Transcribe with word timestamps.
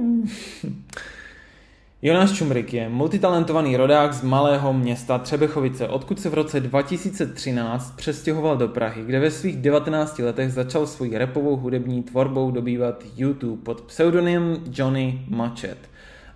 Jonáš 2.02 2.32
Čumrik 2.32 2.74
je 2.74 2.88
multitalentovaný 2.88 3.76
rodák 3.76 4.12
z 4.12 4.22
malého 4.22 4.72
města 4.72 5.18
Třebechovice, 5.18 5.88
odkud 5.88 6.20
se 6.20 6.28
v 6.28 6.34
roce 6.34 6.60
2013 6.60 7.96
přestěhoval 7.96 8.56
do 8.56 8.68
Prahy, 8.68 9.04
kde 9.04 9.20
ve 9.20 9.30
svých 9.30 9.56
19 9.56 10.18
letech 10.18 10.52
začal 10.52 10.86
svoji 10.86 11.18
repovou 11.18 11.56
hudební 11.56 12.02
tvorbou 12.02 12.50
dobývat 12.50 13.04
YouTube 13.16 13.62
pod 13.62 13.80
pseudonymem 13.80 14.64
Johnny 14.72 15.24
Machet. 15.28 15.78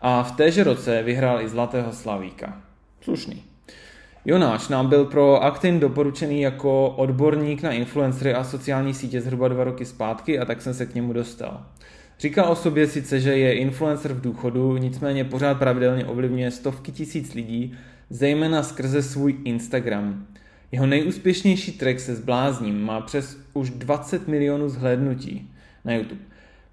A 0.01 0.23
v 0.23 0.33
téže 0.33 0.65
roce 0.65 1.03
vyhrál 1.03 1.41
i 1.41 1.49
Zlatého 1.49 1.93
Slavíka. 1.93 2.63
Slušný. 3.01 3.43
Jonáš 4.25 4.69
nám 4.69 4.89
byl 4.89 5.05
pro 5.05 5.45
Actin 5.45 5.81
doporučený 5.81 6.41
jako 6.41 6.89
odborník 6.89 7.63
na 7.63 7.73
influencery 7.73 8.35
a 8.35 8.45
sociální 8.45 8.95
sítě 8.95 9.21
zhruba 9.21 9.49
dva 9.49 9.65
roky 9.65 9.85
zpátky 9.85 10.39
a 10.39 10.45
tak 10.45 10.63
jsem 10.63 10.75
se 10.75 10.87
k 10.87 10.95
němu 10.95 11.13
dostal. 11.13 11.67
Říká 12.25 12.45
o 12.45 12.57
sobě 12.57 12.87
sice, 12.87 13.21
že 13.21 13.37
je 13.37 13.55
influencer 13.55 14.13
v 14.13 14.21
důchodu, 14.21 14.77
nicméně 14.77 15.25
pořád 15.25 15.59
pravidelně 15.59 16.05
ovlivňuje 16.05 16.51
stovky 16.51 16.93
tisíc 16.93 17.35
lidí, 17.35 17.75
zejména 18.11 18.63
skrze 18.63 19.03
svůj 19.03 19.37
Instagram. 19.45 20.27
Jeho 20.73 20.87
nejúspěšnější 20.87 21.73
track 21.73 22.01
se 22.01 22.15
zblázním 22.15 22.83
má 22.83 23.01
přes 23.01 23.39
už 23.55 23.71
20 23.71 24.29
milionů 24.29 24.69
zhlédnutí 24.69 25.51
na 25.85 25.95
YouTube. 25.95 26.21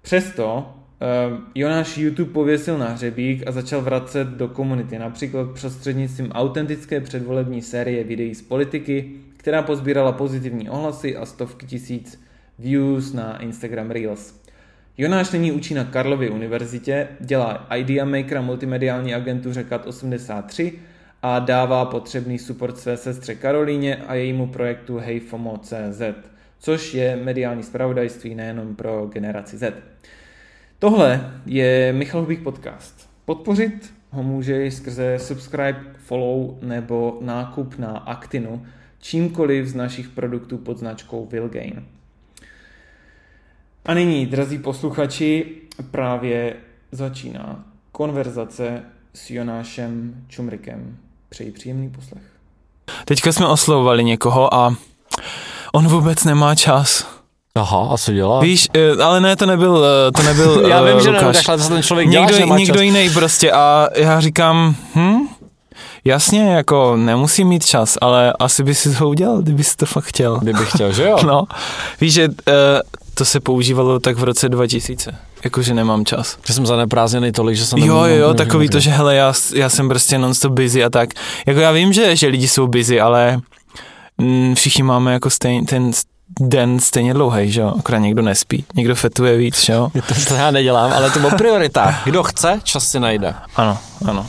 Přesto 0.02 0.56
uh, 0.56 1.38
Jonáš 1.54 1.98
YouTube 1.98 2.32
pověsil 2.32 2.78
na 2.78 2.88
hřebík 2.88 3.46
a 3.46 3.52
začal 3.52 3.80
vracet 3.80 4.28
do 4.28 4.48
komunity, 4.48 4.98
například 4.98 5.60
prostřednictvím 5.60 6.32
autentické 6.32 7.00
předvolební 7.00 7.62
série 7.62 8.04
videí 8.04 8.34
z 8.34 8.42
politiky, 8.42 9.10
která 9.36 9.62
pozbírala 9.62 10.12
pozitivní 10.12 10.70
ohlasy 10.70 11.16
a 11.16 11.26
stovky 11.26 11.66
tisíc 11.66 12.20
views 12.58 13.12
na 13.12 13.42
Instagram 13.42 13.90
Reels. 13.90 14.41
Jonáš 14.98 15.30
nyní 15.30 15.52
učí 15.52 15.74
na 15.74 15.84
Karlově 15.84 16.30
univerzitě, 16.30 17.08
dělá 17.20 17.66
Idea 17.76 18.04
Maker 18.04 18.38
a 18.38 18.40
multimediální 18.40 19.14
agentuře 19.14 19.64
CAT 19.64 19.86
83 19.86 20.72
a 21.22 21.38
dává 21.38 21.84
potřebný 21.84 22.38
support 22.38 22.78
své 22.78 22.96
sestře 22.96 23.34
Karolíně 23.34 23.96
a 23.96 24.14
jejímu 24.14 24.46
projektu 24.46 24.98
HeyFomo.cz, 24.98 26.02
což 26.58 26.94
je 26.94 27.16
mediální 27.16 27.62
spravodajství 27.62 28.34
nejenom 28.34 28.76
pro 28.76 29.06
generaci 29.06 29.58
Z. 29.58 29.74
Tohle 30.78 31.32
je 31.46 31.92
Michal 31.92 32.20
Hubík 32.20 32.42
podcast. 32.42 33.10
Podpořit 33.24 33.94
ho 34.10 34.22
může 34.22 34.70
skrze 34.70 35.18
subscribe, 35.18 35.80
follow 35.98 36.58
nebo 36.62 37.18
nákup 37.20 37.78
na 37.78 37.88
Actinu, 37.88 38.66
čímkoliv 38.98 39.66
z 39.66 39.74
našich 39.74 40.08
produktů 40.08 40.58
pod 40.58 40.78
značkou 40.78 41.26
Willgain. 41.26 41.84
A 43.86 43.94
nyní, 43.94 44.26
drazí 44.26 44.58
posluchači, 44.58 45.46
právě 45.90 46.54
začíná 46.92 47.64
konverzace 47.92 48.82
s 49.14 49.30
Jonášem 49.30 50.14
Čumrikem. 50.28 50.96
Přeji 51.28 51.50
příjemný 51.52 51.90
poslech. 51.90 52.22
Teďka 53.04 53.32
jsme 53.32 53.46
oslovovali 53.46 54.04
někoho 54.04 54.54
a 54.54 54.74
on 55.72 55.88
vůbec 55.88 56.24
nemá 56.24 56.54
čas. 56.54 57.06
Aha, 57.54 57.88
a 57.94 57.96
co 57.98 58.12
dělá? 58.12 58.40
Víš, 58.40 58.68
eh, 58.74 59.02
ale 59.02 59.20
ne, 59.20 59.36
to 59.36 59.46
nebyl, 59.46 59.84
eh, 60.08 60.12
to 60.12 60.22
nebyl 60.22 60.66
Já 60.68 60.82
vím, 60.82 60.94
uh, 60.94 61.00
že 61.00 61.10
Lukáš. 61.10 61.24
ne, 61.24 61.32
takhle 61.32 61.58
to 61.58 61.68
ten 61.68 61.82
člověk 61.82 62.08
dělá, 62.08 62.24
někdo, 62.24 62.34
že 62.36 62.40
nemá 62.40 62.58
někdo 62.58 62.74
čas. 62.74 62.82
jiný 62.82 63.10
prostě 63.10 63.52
a 63.52 63.88
já 63.96 64.20
říkám, 64.20 64.76
hm, 64.94 65.28
jasně, 66.04 66.52
jako 66.52 66.96
nemusí 66.96 67.44
mít 67.44 67.66
čas, 67.66 67.98
ale 68.00 68.32
asi 68.38 68.62
by 68.62 68.74
si 68.74 68.94
to 68.94 69.08
udělal, 69.08 69.42
kdyby 69.42 69.64
si 69.64 69.76
to 69.76 69.86
fakt 69.86 70.04
chtěl. 70.04 70.38
Kdybych 70.38 70.70
chtěl, 70.70 70.92
že 70.92 71.08
jo? 71.08 71.18
No, 71.26 71.44
víš, 72.00 72.12
že 72.14 72.28
uh, 72.28 72.34
to 73.14 73.24
se 73.24 73.40
používalo 73.40 74.00
tak 74.00 74.16
v 74.16 74.24
roce 74.24 74.48
2000, 74.48 75.14
jakože 75.44 75.74
nemám 75.74 76.04
čas. 76.04 76.38
Že 76.46 76.54
jsem 76.54 76.66
zaneprázdněný 76.66 77.32
tolik, 77.32 77.56
že 77.56 77.66
jsem... 77.66 77.78
Jo, 77.78 78.04
jo, 78.04 78.16
jo, 78.16 78.34
takový 78.34 78.68
to, 78.68 78.80
že 78.80 78.90
hele, 78.90 79.14
já, 79.14 79.32
já 79.54 79.68
jsem 79.68 79.88
prostě 79.88 80.18
non-stop 80.18 80.52
busy 80.52 80.84
a 80.84 80.90
tak. 80.90 81.08
Jako 81.46 81.60
já 81.60 81.72
vím, 81.72 81.92
že, 81.92 82.16
že 82.16 82.26
lidi 82.26 82.48
jsou 82.48 82.66
busy, 82.66 83.00
ale 83.00 83.40
mm, 84.18 84.54
všichni 84.54 84.82
máme 84.82 85.12
jako 85.12 85.30
stejný, 85.30 85.66
ten 85.66 85.90
den 86.40 86.80
stejně 86.80 87.14
dlouhý, 87.14 87.52
že 87.52 87.60
jo, 87.60 87.74
akorát 87.78 87.98
někdo 87.98 88.22
nespí, 88.22 88.64
někdo 88.74 88.94
fetuje 88.94 89.36
víc, 89.36 89.64
že 89.64 89.72
jo. 89.72 89.90
To, 90.08 90.14
to 90.28 90.34
já 90.34 90.50
nedělám, 90.50 90.92
ale 90.92 91.10
to 91.10 91.28
o 91.28 91.30
prioritách. 91.30 92.04
Kdo 92.04 92.22
chce, 92.22 92.60
čas 92.64 92.88
si 92.90 93.00
najde. 93.00 93.34
Ano, 93.56 93.78
ano. 94.04 94.26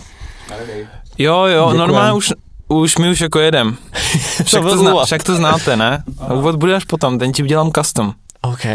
Jo, 1.17 1.45
jo, 1.45 1.61
Děkujem. 1.61 1.77
normálně 1.77 2.13
už, 2.13 2.33
už 2.67 2.97
my 2.97 3.09
už 3.09 3.21
jako 3.21 3.39
jedem. 3.39 3.77
Však 4.43 4.61
to, 4.61 4.67
byl 4.67 4.77
zna, 4.77 5.05
však 5.05 5.23
to 5.23 5.35
znáte, 5.35 5.75
ne? 5.75 6.03
Úvod 6.33 6.55
bude 6.55 6.75
až 6.75 6.83
potom, 6.83 7.19
ten 7.19 7.31
ti 7.31 7.43
udělám 7.43 7.71
custom. 7.71 8.13
OK. 8.43 8.65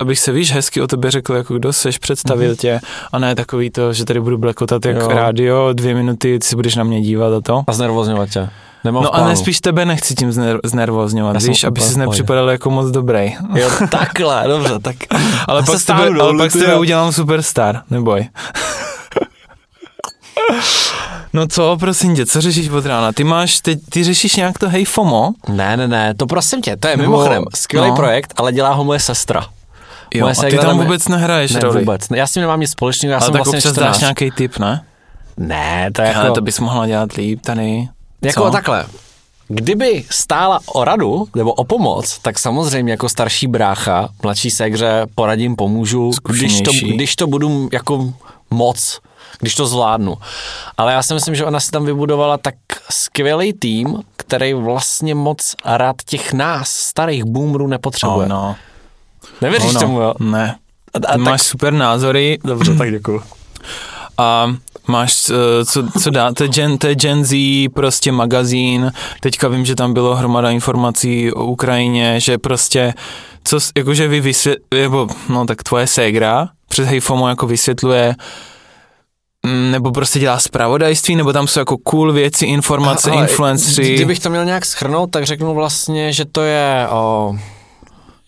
Abych 0.00 0.18
se, 0.18 0.32
víš, 0.32 0.52
hezky 0.52 0.82
o 0.82 0.86
tobě 0.86 1.10
řekl, 1.10 1.34
jako 1.34 1.54
kdo 1.54 1.72
seš, 1.72 1.98
představil 1.98 2.56
tě 2.56 2.80
a 3.12 3.18
ne 3.18 3.34
takový 3.34 3.70
to, 3.70 3.92
že 3.92 4.04
tady 4.04 4.20
budu 4.20 4.38
blekotat 4.38 4.84
jak 4.86 4.96
Jo. 4.96 5.08
rádio, 5.08 5.68
dvě 5.72 5.94
minuty, 5.94 6.38
ty 6.38 6.46
si 6.46 6.56
budeš 6.56 6.74
na 6.76 6.84
mě 6.84 7.00
dívat 7.00 7.32
a 7.32 7.40
to. 7.40 7.62
A 7.66 7.72
znervozňovat 7.72 8.28
tě. 8.30 8.48
Nemám 8.84 9.02
No 9.02 9.08
a 9.08 9.12
plánu. 9.16 9.28
nespíš 9.30 9.60
tebe 9.60 9.84
nechci 9.84 10.14
tím 10.14 10.30
zner- 10.30 10.58
znervozňovat, 10.64 11.34
Já 11.42 11.48
víš, 11.48 11.64
aby 11.64 11.80
si 11.80 11.98
nepřipadal 11.98 12.50
jako 12.50 12.70
moc 12.70 12.90
dobrý. 12.90 13.32
Jo, 13.54 13.70
takhle, 13.90 14.44
dobře, 14.48 14.78
tak... 14.82 14.96
Ale 15.48 15.62
pak 15.62 15.84
tebe, 15.84 16.20
ale 16.20 16.38
pak 16.38 16.52
ty 16.52 16.58
tebe 16.58 16.78
udělám 16.78 17.12
superstar, 17.12 17.82
neboj. 17.90 18.28
No 21.32 21.46
co, 21.46 21.76
prosím 21.80 22.16
tě, 22.16 22.26
co 22.26 22.40
řešíš 22.40 22.68
od 22.68 22.86
rána? 22.86 23.12
Ty 23.12 23.24
máš, 23.24 23.60
ty, 23.60 23.76
ty 23.76 24.04
řešíš 24.04 24.36
nějak 24.36 24.58
to 24.58 24.68
hej 24.68 24.84
FOMO? 24.84 25.30
Ne, 25.48 25.76
ne, 25.76 25.88
ne, 25.88 26.14
to 26.14 26.26
prosím 26.26 26.62
tě, 26.62 26.76
to 26.76 26.88
je 26.88 26.96
mimochodem 26.96 27.44
skvělý 27.54 27.88
no. 27.88 27.96
projekt, 27.96 28.32
ale 28.36 28.52
dělá 28.52 28.72
ho 28.72 28.84
moje 28.84 29.00
sestra. 29.00 29.46
Jo, 30.14 30.20
Moje 30.26 30.34
a 30.38 30.50
ty 30.50 30.58
tam 30.58 30.78
vůbec 30.78 31.08
nehraješ 31.08 31.52
Ne, 31.52 31.60
roli. 31.60 31.78
vůbec. 31.80 32.06
Já 32.14 32.26
s 32.26 32.32
tím 32.32 32.40
nemám 32.42 32.60
nic 32.60 32.70
společného, 32.70 33.12
já 33.12 33.18
Ale 33.18 33.26
jsem 33.26 33.32
tak 33.32 33.44
vlastně 33.44 33.58
občas 33.58 33.72
dáš 33.72 33.98
nějaký 33.98 34.30
tip, 34.30 34.58
ne? 34.58 34.84
Ne, 35.36 35.90
to 35.92 36.02
je 36.02 36.08
Jako... 36.08 36.20
Ale 36.20 36.30
to 36.30 36.40
bys 36.40 36.60
mohla 36.60 36.86
dělat 36.86 37.12
líp 37.12 37.40
tady. 37.42 37.88
Jako 38.22 38.44
Co? 38.44 38.50
takhle. 38.50 38.86
Kdyby 39.48 40.04
stála 40.10 40.60
o 40.66 40.84
radu 40.84 41.28
nebo 41.36 41.52
o 41.52 41.64
pomoc, 41.64 42.18
tak 42.22 42.38
samozřejmě 42.38 42.92
jako 42.92 43.08
starší 43.08 43.46
brácha, 43.46 44.08
mladší 44.22 44.50
segře 44.50 45.06
poradím, 45.14 45.56
pomůžu, 45.56 46.10
když 46.28 46.60
to, 46.60 46.70
když 46.94 47.16
to 47.16 47.26
budu 47.26 47.68
jako 47.72 48.12
moc, 48.50 49.00
když 49.38 49.54
to 49.54 49.66
zvládnu. 49.66 50.16
Ale 50.76 50.92
já 50.92 51.02
si 51.02 51.14
myslím, 51.14 51.34
že 51.34 51.44
ona 51.44 51.60
si 51.60 51.70
tam 51.70 51.84
vybudovala 51.84 52.38
tak 52.38 52.54
skvělý 52.90 53.52
tým, 53.52 54.02
který 54.16 54.54
vlastně 54.54 55.14
moc 55.14 55.54
rád 55.64 55.96
těch 56.04 56.32
nás, 56.32 56.70
starých 56.70 57.24
boomerů, 57.24 57.66
nepotřebuje. 57.66 58.26
Oh, 58.26 58.28
no. 58.28 58.56
Nevěříš 59.40 59.68
oh, 59.68 59.74
no. 59.74 59.80
tomu, 59.80 60.00
jo? 60.00 60.14
Ne. 60.18 60.56
A, 60.94 60.98
a 60.98 61.00
tak, 61.00 61.16
máš 61.16 61.42
super 61.42 61.72
názory 61.72 62.38
dobře, 62.44 62.74
tak 62.74 62.90
děkuju. 62.90 63.22
a 64.18 64.54
máš, 64.86 65.30
eh, 65.30 65.64
co, 65.64 65.88
co 66.00 66.10
dá, 66.10 66.32
to 66.32 66.42
je, 66.42 66.48
Gen, 66.48 66.78
to 66.78 66.86
je 66.86 66.94
Gen 66.94 67.24
Z, 67.24 67.34
prostě 67.74 68.12
magazín, 68.12 68.92
teďka 69.20 69.48
vím, 69.48 69.64
že 69.64 69.74
tam 69.74 69.94
bylo 69.94 70.16
hromada 70.16 70.50
informací 70.50 71.32
o 71.32 71.44
Ukrajině, 71.44 72.20
že 72.20 72.38
prostě, 72.38 72.94
co, 73.44 73.58
jakože 73.76 74.08
vy 74.08 74.20
vysvět, 74.20 74.58
nebo, 74.74 75.08
no 75.28 75.46
tak 75.46 75.62
tvoje 75.62 75.86
ségra 75.86 76.48
přes 76.68 76.88
Hejfomo 76.88 77.28
jako 77.28 77.46
vysvětluje, 77.46 78.08
mm, 78.08 78.14
nebo 79.46 79.92
prostě 79.92 80.18
dělá 80.18 80.40
zpravodajství, 80.40 81.16
nebo 81.16 81.32
tam 81.32 81.46
jsou 81.46 81.60
jako 81.60 81.78
cool 81.78 82.12
věci, 82.12 82.46
informace, 82.46 83.10
Ale 83.10 83.22
influenceri. 83.22 83.94
Kdybych 83.94 84.18
to 84.18 84.30
měl 84.30 84.44
nějak 84.44 84.64
schrnout, 84.64 85.10
tak 85.10 85.24
řeknu 85.24 85.54
vlastně, 85.54 86.12
že 86.12 86.24
to 86.24 86.42
je, 86.42 86.86
o, 86.90 87.34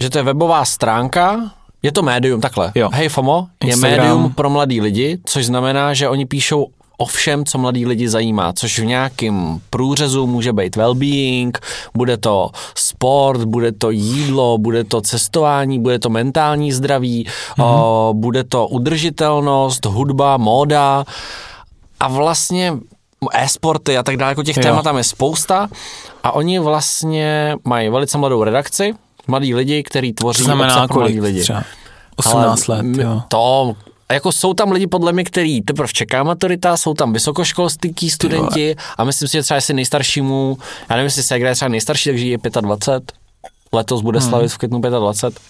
že 0.01 0.11
to 0.11 0.19
je 0.19 0.25
webová 0.25 0.65
stránka, 0.65 1.51
je 1.83 1.93
to 1.93 2.03
médium, 2.03 2.41
takhle. 2.41 2.72
Jo. 2.75 2.91
Hej 2.93 3.09
FOMO 3.09 3.47
je 3.65 3.71
Instagram. 3.71 3.99
médium 3.99 4.33
pro 4.33 4.51
mladý 4.51 4.81
lidi, 4.81 5.19
což 5.25 5.47
znamená, 5.47 5.95
že 5.95 6.09
oni 6.09 6.27
píšou 6.27 6.67
o 6.98 7.04
všem, 7.06 7.44
co 7.44 7.58
mladý 7.58 7.86
lidi 7.86 8.08
zajímá, 8.08 8.53
což 8.53 8.78
v 8.78 8.84
nějakém 8.84 9.60
průřezu 9.70 10.26
může 10.26 10.53
být 10.53 10.76
well-being, 10.76 11.50
bude 11.94 12.16
to 12.16 12.50
sport, 12.75 13.41
bude 13.44 13.72
to 13.72 13.91
jídlo, 13.91 14.58
bude 14.58 14.84
to 14.84 15.00
cestování, 15.00 15.78
bude 15.78 15.98
to 15.98 16.10
mentální 16.10 16.72
zdraví, 16.72 17.26
Mhm. 17.58 17.66
o, 17.69 18.12
bude 18.16 18.44
to 18.44 18.66
udržitelnost, 18.69 19.84
hudba, 19.84 20.36
móda 20.36 21.04
a 22.00 22.09
vlastně 22.09 22.72
e-sporty 23.33 23.98
a 23.98 24.03
tak 24.03 24.16
dále, 24.16 24.30
jako 24.33 24.42
těch 24.42 24.56
Jo. 24.56 24.62
témat 24.62 24.83
tam 24.83 24.97
je 24.97 25.04
spousta 25.04 25.68
a 26.22 26.33
oni 26.33 26.59
vlastně 26.59 27.54
mají 27.65 27.88
velice 27.88 28.18
mladou 28.18 28.45
redakci, 28.45 28.95
mladí 29.27 29.54
lidi, 29.54 29.83
kteří 29.83 30.12
tvoří 30.12 30.38
to 30.38 30.45
znamená 30.45 30.74
mladý 30.74 30.88
kolik? 30.92 31.22
lidi. 31.22 31.41
Třeba 31.41 31.62
18 32.16 32.68
Ale 32.68 32.78
let, 32.83 32.98
jo. 33.03 33.22
To, 33.28 33.74
jako 34.12 34.32
jsou 34.32 34.54
tam 34.54 34.72
lidi 34.72 34.86
podle 34.86 35.12
mě, 35.12 35.24
který 35.24 35.62
teprve 35.62 35.88
čeká 35.92 36.22
maturita, 36.22 36.76
jsou 36.76 36.94
tam 36.94 37.12
vysokoškolský 37.12 38.10
studenti 38.10 38.76
a 38.98 39.04
myslím 39.04 39.28
si, 39.28 39.32
že 39.32 39.42
třeba 39.42 39.56
jestli 39.56 39.74
nejstaršímu, 39.74 40.59
já 40.91 40.97
nevím, 40.97 41.04
jestli 41.06 41.22
Segra 41.22 41.48
je 41.48 41.54
třeba 41.54 41.68
nejstarší, 41.68 42.10
takže 42.10 42.26
je 42.26 42.38
25, 42.60 43.12
letos 43.72 44.03
bude 44.03 44.18
Hmm. 44.18 44.28
slavit 44.28 44.53
v 44.53 44.59
květnu 44.59 44.80
25. 44.80 45.42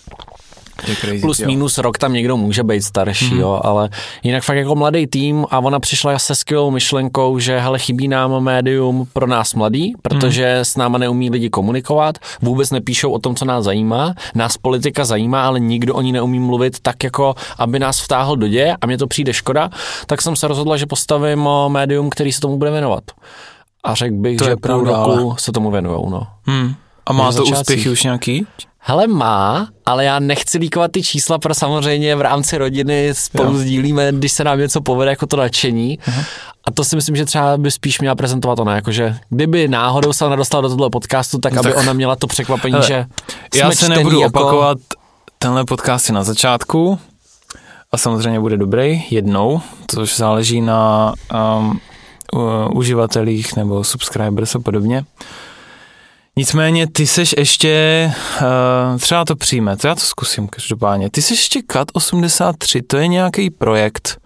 crazy, 1.00 1.20
Plus 1.20 1.40
jo. 1.40 1.46
minus 1.46 1.78
rok 1.78 1.98
tam 1.98 2.12
někdo 2.12 2.36
může 2.36 2.62
být 2.62 2.82
starší, 2.82 3.24
Mhm. 3.24 3.34
mm. 3.34 3.40
jo, 3.40 3.60
ale 3.64 3.88
jinak 4.22 4.42
fakt 4.42 4.56
jako 4.56 4.74
mladý 4.74 5.06
tým 5.06 5.46
a 5.50 5.58
ona 5.58 5.80
přišla 5.80 6.19
se 6.19 6.34
skvělou 6.34 6.70
myšlenkou, 6.70 7.38
že 7.38 7.58
hele, 7.58 7.78
chybí 7.78 8.08
nám 8.08 8.40
médium 8.40 9.06
pro 9.12 9.26
nás 9.26 9.54
mladý, 9.54 9.92
protože 10.02 10.52
Mhm. 10.54 10.64
s 10.64 10.76
náma 10.76 10.98
neumí 10.98 11.30
lidi 11.30 11.50
komunikovat, 11.50 12.19
vůbec 12.42 12.70
nepíšou 12.70 13.10
o 13.10 13.19
tom, 13.19 13.34
co 13.34 13.44
nás 13.44 13.64
zajímá, 13.64 14.14
nás 14.34 14.56
politika 14.56 15.04
zajímá, 15.04 15.46
ale 15.46 15.60
nikdo 15.60 15.94
o 15.94 16.00
ní 16.02 16.12
neumí 16.12 16.38
mluvit 16.38 16.80
tak 16.82 17.04
jako, 17.04 17.34
aby 17.58 17.78
nás 17.78 18.00
vtáhl 18.00 18.36
do 18.36 18.48
děje 18.48 18.76
a 18.80 18.86
mně 18.86 18.98
to 18.98 19.06
přijde 19.06 19.32
škoda, 19.34 19.70
tak 20.06 20.22
jsem 20.22 20.36
se 20.36 20.48
rozhodla, 20.48 20.76
že 20.76 20.86
postavím 20.86 21.46
o, 21.46 21.69
médium, 21.69 22.10
který 22.10 22.32
se 22.32 22.40
tomu 22.40 22.56
bude 22.56 22.70
věnovat. 22.70 23.04
A 23.84 23.94
řekl 23.94 24.14
bych, 24.14 24.38
To 24.38 24.44
že 24.44 24.50
je 24.50 24.56
půl 24.56 24.60
pravda, 24.60 24.90
roku 24.90 25.10
ale- 25.10 25.34
se 25.38 25.52
tomu 25.52 25.70
věnujou, 25.70 26.08
no. 26.10 26.26
Hmm. 26.46 26.74
A 27.06 27.12
má 27.12 27.32
to 27.32 27.44
úspěchy 27.44 27.90
už 27.90 28.02
nějaký? 28.02 28.46
Hele, 28.84 29.06
má, 29.06 29.69
ale 29.87 30.05
já 30.05 30.19
nechci 30.19 30.58
líkovat 30.58 30.93
ty 30.93 31.02
čísla, 31.02 31.38
pro 31.38 31.55
samozřejmě 31.55 32.17
v 32.17 32.20
rámci 32.20 32.58
rodiny 32.58 33.11
spolu 33.12 33.52
Jo. 33.52 33.58
sdílíme, 33.58 34.12
když 34.12 34.32
se 34.32 34.44
nám 34.44 34.58
něco 34.58 34.81
povede 34.81 35.11
jako 35.11 35.26
to 35.26 35.37
nadšení. 35.37 35.99
A 36.64 36.70
to 36.70 36.84
si 36.84 36.96
myslím, 36.96 37.17
že 37.17 37.25
třeba 37.25 37.56
by 37.56 37.70
spíš 37.70 38.00
měla 38.00 38.14
prezentovat 38.14 38.58
ona, 38.58 38.75
jakože 38.75 39.17
kdyby 39.31 39.69
náhodou 39.69 40.12
se 40.12 40.25
ona 40.25 40.37
dostala 40.37 40.61
do 40.61 40.69
tohle 40.69 40.90
podcastu, 40.90 41.38
tak 41.38 41.52
No 41.52 41.61
aby 41.61 41.69
tak- 41.69 41.79
ona 41.82 41.93
měla 41.93 42.17
to 42.17 42.26
překvapení, 42.26 42.73
Hele, 42.75 42.87
že 42.87 43.06
Já 43.55 43.70
se 43.73 43.88
nebudu 43.88 44.20
jako... 44.20 44.40
opakovat 44.40 44.79
tenhle 45.38 45.64
podcast 45.64 46.08
je 46.08 46.14
na 46.14 46.23
začátku 46.25 46.99
a 47.93 47.96
samozřejmě 47.99 48.40
bude 48.40 48.56
dobrý 48.56 49.05
jednou, 49.11 49.61
což 49.90 50.17
záleží 50.17 50.61
na 50.61 51.12
um, 51.55 51.81
uživatelích 52.73 53.56
nebo 53.56 53.84
subscribers 53.84 54.55
a 54.55 54.58
podobně. 54.58 55.05
Nicméně 56.37 56.87
ty 56.87 57.06
seš 57.06 57.34
ještě, 57.38 58.12
uh, 58.93 58.99
třeba 58.99 59.25
to 59.25 59.37
přijme, 59.37 59.76
to 59.76 59.88
já 59.88 59.94
to 59.94 60.00
zkusím 60.00 60.49
každopádně. 60.49 61.11
Ty 61.11 61.23
seš 61.23 61.38
ještě 61.38 61.61
CAT 61.73 61.88
83, 61.93 62.82
to 62.82 62.96
je 62.96 63.08
nějaký 63.08 63.50
projekt. 63.50 64.19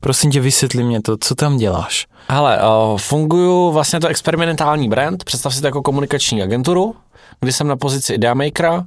Prosím 0.00 0.30
tě, 0.30 0.40
vysvětli 0.40 0.84
mě 0.84 1.02
to, 1.02 1.16
co 1.20 1.34
tam 1.34 1.56
děláš. 1.56 2.06
Hele, 2.28 2.58
uh, 2.62 2.98
funguju 2.98 3.70
vlastně 3.72 4.00
to 4.00 4.08
experimentální 4.08 4.88
brand, 4.88 5.24
představ 5.24 5.54
si 5.54 5.60
to 5.60 5.66
jako 5.66 5.82
komunikační 5.82 6.42
agenturu, 6.42 6.96
kdy 7.40 7.52
jsem 7.52 7.68
na 7.68 7.76
pozici 7.76 8.14
ideamakera 8.14 8.84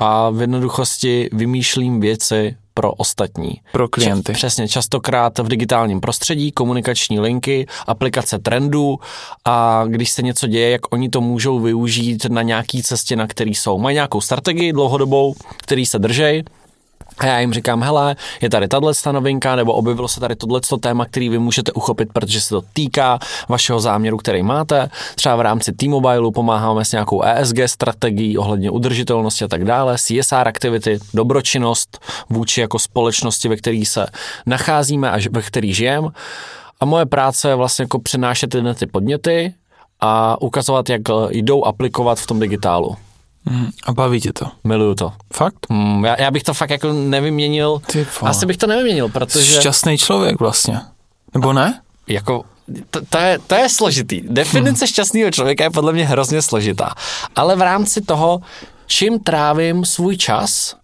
a 0.00 0.30
v 0.30 0.40
jednoduchosti 0.40 1.28
vymýšlím 1.32 2.00
věci 2.00 2.56
pro 2.74 2.92
ostatní. 2.92 3.60
Pro 3.72 3.88
klienty. 3.88 4.32
Přesně, 4.32 4.68
častokrát 4.68 5.38
v 5.38 5.48
digitálním 5.48 6.00
prostředí, 6.00 6.52
komunikační 6.52 7.20
linky, 7.20 7.66
aplikace 7.86 8.38
trendů 8.38 8.98
a 9.44 9.84
když 9.86 10.10
se 10.10 10.22
něco 10.22 10.46
děje, 10.46 10.70
jak 10.70 10.92
oni 10.92 11.08
to 11.08 11.20
můžou 11.20 11.60
využít 11.60 12.24
na 12.24 12.42
nějaký 12.42 12.82
cestě, 12.82 13.16
na 13.16 13.26
který 13.26 13.54
jsou. 13.54 13.78
Mají 13.78 13.94
nějakou 13.94 14.20
strategii 14.20 14.72
dlouhodobou, 14.72 15.34
který 15.56 15.86
se 15.86 15.98
držej, 15.98 16.44
a 17.20 17.26
já 17.26 17.38
jim 17.40 17.52
říkám, 17.52 17.82
hele, 17.82 18.16
je 18.40 18.50
tady 18.50 18.68
tahle 18.68 18.92
novinka, 19.12 19.56
nebo 19.56 19.72
objevilo 19.72 20.08
se 20.08 20.20
tady 20.20 20.36
tohle 20.36 20.60
téma, 20.80 21.04
který 21.04 21.28
vy 21.28 21.38
můžete 21.38 21.72
uchopit, 21.72 22.08
protože 22.12 22.40
se 22.40 22.48
to 22.48 22.62
týká 22.72 23.18
vašeho 23.48 23.80
záměru, 23.80 24.16
který 24.16 24.42
máte. 24.42 24.90
Třeba 25.14 25.36
v 25.36 25.40
rámci 25.40 25.72
T-Mobileu 25.72 26.30
pomáháme 26.30 26.84
s 26.84 26.92
nějakou 26.92 27.22
ESG 27.22 27.56
strategií 27.66 28.38
ohledně 28.38 28.70
udržitelnosti 28.70 29.44
a 29.44 29.48
tak 29.48 29.64
dále, 29.64 29.96
CSR 29.98 30.48
aktivity, 30.48 30.98
dobročinnost 31.14 31.98
vůči 32.30 32.60
jako 32.60 32.78
společnosti, 32.78 33.48
ve 33.48 33.56
které 33.56 33.82
se 33.86 34.06
nacházíme 34.46 35.10
a 35.10 35.18
ve 35.30 35.42
který 35.42 35.74
žijeme. 35.74 36.08
A 36.80 36.84
moje 36.84 37.06
práce 37.06 37.48
je 37.48 37.54
vlastně 37.54 37.82
jako 37.82 37.98
přenášet 37.98 38.50
tyhle 38.50 38.74
ty 38.74 38.86
podněty 38.86 39.54
a 40.00 40.42
ukazovat, 40.42 40.88
jak 40.88 41.02
jdou 41.30 41.64
aplikovat 41.64 42.18
v 42.18 42.26
tom 42.26 42.40
digitálu. 42.40 42.96
Mhm. 43.44 43.70
A 43.86 43.92
baví 43.92 44.20
tě 44.20 44.32
to. 44.32 44.46
Miluju 44.64 44.94
to. 44.94 45.12
Fakt? 45.34 45.66
Hmm, 45.70 46.04
já, 46.04 46.22
já 46.22 46.30
bych 46.30 46.42
to 46.42 46.54
fakt 46.54 46.70
jako 46.70 46.92
nevyměnil. 46.92 47.82
Ty 47.86 48.06
vole. 48.20 48.30
Asi 48.30 48.46
bych 48.46 48.56
to 48.56 48.66
nevyměnil, 48.66 49.08
protože 49.08 49.60
šťastný 49.60 49.98
člověk 49.98 50.40
vlastně. 50.40 50.80
Nebo 51.34 51.52
ne? 51.52 51.80
jako 52.06 52.44
to, 52.90 53.00
to, 53.08 53.18
je, 53.18 53.38
to 53.46 53.54
je 53.54 53.68
složitý. 53.68 54.22
Definice 54.28 54.86
šťastného 54.86 55.30
člověka 55.30 55.64
je 55.64 55.70
podle 55.70 55.92
mě 55.92 56.06
hrozně 56.06 56.42
složitá. 56.42 56.94
Ale 57.36 57.56
v 57.56 57.62
rámci 57.62 58.00
toho, 58.00 58.40
čím 58.86 59.18
trávím 59.18 59.84
svůj 59.84 60.16
čas, 60.16 60.76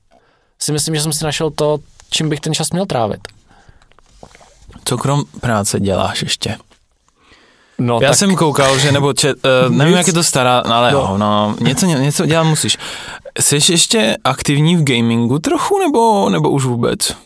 si 0.59 0.73
myslím, 0.73 0.95
že 0.95 1.01
jsem 1.03 1.13
si 1.13 1.25
našel 1.25 1.51
to, 1.51 1.79
čím 2.11 2.29
bych 2.29 2.41
ten 2.41 2.55
čas 2.55 2.71
měl 2.71 2.87
trávit. 2.87 3.21
Co 4.85 4.99
krom 4.99 5.25
práce 5.41 5.81
děláš 5.81 6.23
ještě? 6.23 6.57
No, 7.79 7.99
Já 8.03 8.09
tak 8.09 8.19
jsem 8.19 8.37
koukal, 8.37 8.79
že 8.79 8.93
nebo 8.93 9.13
čet, 9.13 9.37
uh, 9.67 9.73
nevím, 9.75 9.91
Nic. 9.93 9.99
jak 9.99 10.07
je 10.07 10.13
to 10.13 10.25
stará, 10.25 10.59
ale 10.59 10.93
No. 10.93 11.01
no. 11.03 11.19
no, 11.19 11.57
něco, 11.61 11.87
něco 11.87 12.27
dělat 12.27 12.43
musíš. 12.45 12.79
Jsi 13.41 13.59
ještě 13.73 14.17
aktivní 14.25 14.77
v 14.77 14.85
gamingu 14.85 15.39
trochu, 15.39 15.79
nebo, 15.79 16.29
nebo 16.31 16.51
už 16.51 16.65
vůbec? 16.65 17.17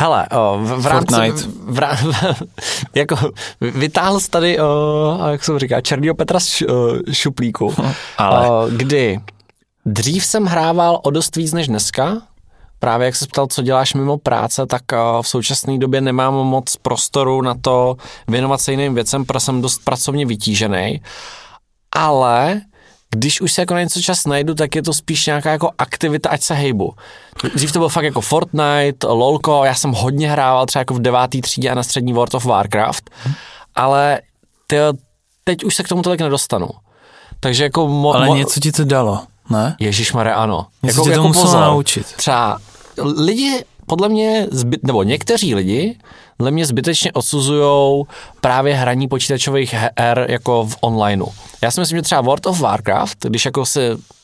Hele, 0.00 0.28
o, 0.28 0.58
v, 0.62 0.80
v 0.82 0.86
rámci, 0.86 1.14
Fortnite. 1.14 1.42
v, 1.58 1.78
rá- 1.78 2.34
jako 2.94 3.16
vytáhl 3.60 4.20
jsi 4.20 4.30
tady, 4.30 4.60
o, 4.60 5.18
jak 5.30 5.44
se 5.44 5.58
říká, 5.58 5.80
černýho 5.80 6.14
Petra 6.14 6.40
z 6.40 6.62
šuplíku, 7.12 7.74
Ale. 8.18 8.50
o, 8.50 8.66
kdy 8.70 9.20
dřív 9.86 10.24
jsem 10.24 10.44
hrával 10.44 11.00
o 11.02 11.10
dost 11.10 11.36
víc 11.36 11.52
než 11.52 11.68
dneska, 11.68 12.22
právě 12.78 13.04
jak 13.04 13.16
se 13.16 13.26
ptal, 13.26 13.46
co 13.46 13.62
děláš 13.62 13.94
mimo 13.94 14.18
práce, 14.18 14.66
tak 14.66 14.82
o, 14.92 15.22
v 15.22 15.28
současné 15.28 15.78
době 15.78 16.00
nemám 16.00 16.34
moc 16.34 16.76
prostoru 16.76 17.42
na 17.42 17.54
to 17.60 17.96
věnovat 18.28 18.60
se 18.60 18.70
jiným 18.70 18.94
věcem, 18.94 19.24
protože 19.24 19.40
jsem 19.40 19.62
dost 19.62 19.84
pracovně 19.84 20.26
vytížený, 20.26 21.00
ale 21.92 22.60
když 23.10 23.40
už 23.40 23.52
se 23.52 23.62
jako 23.62 23.74
na 23.74 23.80
něco 23.80 24.02
čas 24.02 24.26
najdu, 24.26 24.54
tak 24.54 24.74
je 24.74 24.82
to 24.82 24.94
spíš 24.94 25.26
nějaká 25.26 25.50
jako 25.50 25.70
aktivita, 25.78 26.28
ať 26.28 26.42
se 26.42 26.54
hejbu. 26.54 26.94
Dřív 27.54 27.72
to 27.72 27.78
byl 27.78 27.88
fakt 27.88 28.04
jako 28.04 28.20
Fortnite, 28.20 29.06
LOLko, 29.06 29.64
já 29.64 29.74
jsem 29.74 29.92
hodně 29.92 30.30
hrával 30.30 30.66
třeba 30.66 30.80
jako 30.80 30.94
v 30.94 31.00
devátý 31.00 31.40
třídě 31.40 31.70
a 31.70 31.74
na 31.74 31.82
střední 31.82 32.12
World 32.12 32.34
of 32.34 32.44
Warcraft, 32.44 33.10
ale 33.74 34.20
ty, 34.66 34.76
teď 35.44 35.64
už 35.64 35.74
se 35.74 35.82
k 35.82 35.88
tomu 35.88 36.02
tolik 36.02 36.20
nedostanu. 36.20 36.68
Takže 37.40 37.64
jako... 37.64 37.88
Mo, 37.88 38.14
Ale 38.14 38.26
mo, 38.26 38.36
něco 38.36 38.60
ti 38.60 38.72
to 38.72 38.84
dalo, 38.84 39.22
ne? 39.50 39.76
Ježišmarja, 39.80 40.34
ano. 40.34 40.66
Tě 41.04 41.10
to 41.14 41.28
muselo 41.28 41.60
naučit. 41.60 42.06
Třeba 42.06 42.58
lidi, 43.18 43.64
podle 43.86 44.08
mě, 44.08 44.46
zbyt, 44.50 44.86
nebo 44.86 45.02
někteří 45.02 45.54
lidi, 45.54 45.98
dle 46.38 46.50
mě 46.50 46.66
zbytečně 46.66 47.12
odsuzují 47.12 48.04
právě 48.40 48.74
hraní 48.74 49.08
počítačových 49.08 49.74
her 49.98 50.26
jako 50.28 50.64
v 50.64 50.76
onlineu. 50.80 51.26
Já 51.62 51.70
si 51.70 51.80
myslím, 51.80 51.98
že 51.98 52.02
třeba 52.02 52.20
World 52.20 52.46
of 52.46 52.60
Warcraft, 52.60 53.18
když 53.24 53.44
jako 53.44 53.66
si 53.66 53.80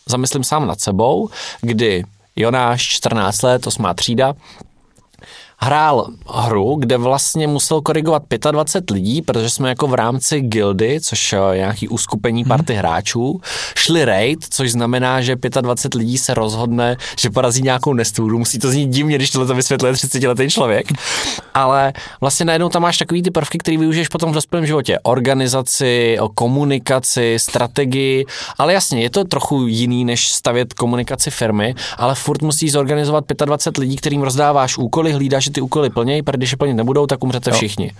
zamyslím 0.07 0.45
sám 0.45 0.67
nad 0.67 0.81
sebou, 0.81 1.29
kdy 1.61 2.05
Jonáš, 2.37 2.83
14 2.83 3.43
let, 3.43 3.67
8. 3.67 3.87
třída, 3.95 4.35
hrál 5.63 6.07
hru, 6.29 6.77
kde 6.79 6.97
vlastně 6.97 7.47
musel 7.47 7.81
korigovat 7.81 8.23
25 8.51 8.95
lidí, 8.95 9.23
protože 9.23 9.51
jsme 9.51 9.69
jako 9.69 9.87
v 9.87 9.95
rámci 9.95 10.41
guildy, 10.41 11.01
což 11.01 11.33
je 11.33 11.39
nějaký 11.55 11.89
uskupení 11.89 12.45
party 12.45 12.75
hráčů, 12.75 13.41
šli 13.77 14.05
raid, 14.05 14.39
což 14.51 14.73
znamená, 14.73 15.21
že 15.21 15.37
25 15.61 15.99
lidí 15.99 16.19
se 16.19 16.35
rozhodne, 16.35 16.97
že 17.19 17.31
porazí 17.31 17.63
nějakou 17.63 17.95
nestůru. 17.95 18.39
Musí 18.39 18.59
to 18.59 18.71
znít 18.71 18.87
divně, 18.87 19.17
když 19.17 19.31
tohle 19.31 19.47
to 19.47 19.55
vysvětluje 19.55 19.93
30 19.93 20.23
letý 20.23 20.51
člověk. 20.51 20.93
Ale 21.55 21.93
vlastně 22.21 22.47
najednou 22.47 22.69
tam 22.69 22.83
máš 22.83 22.99
takový 22.99 23.23
ty 23.23 23.31
prvky, 23.31 23.59
které 23.59 23.79
využiješ 23.79 24.09
potom 24.09 24.31
v 24.31 24.35
dospělém 24.35 24.67
životě. 24.67 24.99
Organizaci, 25.03 26.19
komunikaci, 26.35 27.37
strategii, 27.39 28.25
ale 28.59 28.73
jasně, 28.73 29.03
je 29.03 29.11
to 29.11 29.25
trochu 29.25 29.67
jiný, 29.67 30.05
než 30.05 30.29
stavět 30.33 30.75
komunikaci 30.75 31.31
firmy, 31.31 31.75
ale 31.99 32.15
furt 32.15 32.43
musíš 32.43 32.73
zorganizovat 32.73 33.25
25 33.45 33.81
lidí, 33.81 33.97
kterým 33.97 34.23
rozdáváš 34.23 34.79
úkoly, 34.79 35.13
hlídáš, 35.13 35.52
ty 35.53 35.61
úkoly 35.61 35.91
plnějí, 35.91 36.23
protože 36.23 36.37
když 36.37 36.51
je 36.53 36.57
plnit 36.57 36.75
nebudou, 36.75 37.07
tak 37.07 37.25
umřete 37.25 37.51
Jo. 37.51 37.57
všichni. 37.57 37.93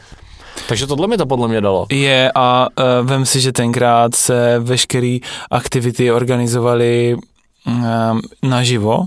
Takže 0.69 0.87
tohle 0.87 1.07
mi 1.07 1.17
to 1.17 1.27
podle 1.27 1.49
mě 1.49 1.61
dalo. 1.61 1.87
Je 1.91 2.33
a 2.35 2.69
uh, 3.01 3.09
vem 3.09 3.27
si, 3.27 3.41
že 3.41 3.53
tenkrát 3.53 4.15
se 4.15 4.59
veškeré 4.59 5.19
aktivity 5.51 6.13
organizovaly 6.13 7.17
um, 7.67 8.21
naživo, 8.43 9.05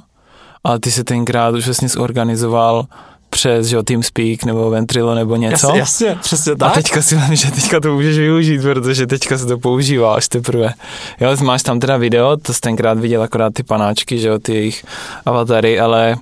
ale 0.63 0.79
ty 0.79 0.91
se 0.91 1.03
tenkrát 1.03 1.55
už 1.55 1.65
vlastně 1.65 1.89
zorganizoval 1.89 2.85
přes 3.29 3.67
že, 3.67 3.83
TeamSpeak 3.83 4.43
nebo 4.43 4.69
Ventrilo 4.69 5.15
nebo 5.15 5.35
něco. 5.35 5.67
Jasně, 5.67 5.79
jasně, 5.79 6.17
přesně 6.21 6.51
A 6.51 6.55
tak. 6.55 6.73
teďka 6.73 7.01
si 7.01 7.15
myslím, 7.15 7.35
že 7.35 7.51
teďka 7.51 7.79
to 7.79 7.93
můžeš 7.93 8.17
využít, 8.17 8.61
protože 8.61 9.07
teďka 9.07 9.37
se 9.37 9.45
to 9.45 9.57
používá 9.57 10.15
až 10.15 10.27
teprve. 10.27 10.73
Jo, 11.21 11.35
máš 11.43 11.63
tam 11.63 11.79
teda 11.79 11.97
video, 11.97 12.37
to 12.37 12.53
jsi 12.53 12.59
tenkrát 12.59 12.99
viděl 12.99 13.23
akorát 13.23 13.53
ty 13.53 13.63
panáčky, 13.63 14.19
že 14.19 14.27
jo, 14.27 14.39
ty 14.39 14.53
jejich 14.53 14.85
avatary, 15.25 15.79
ale 15.79 16.15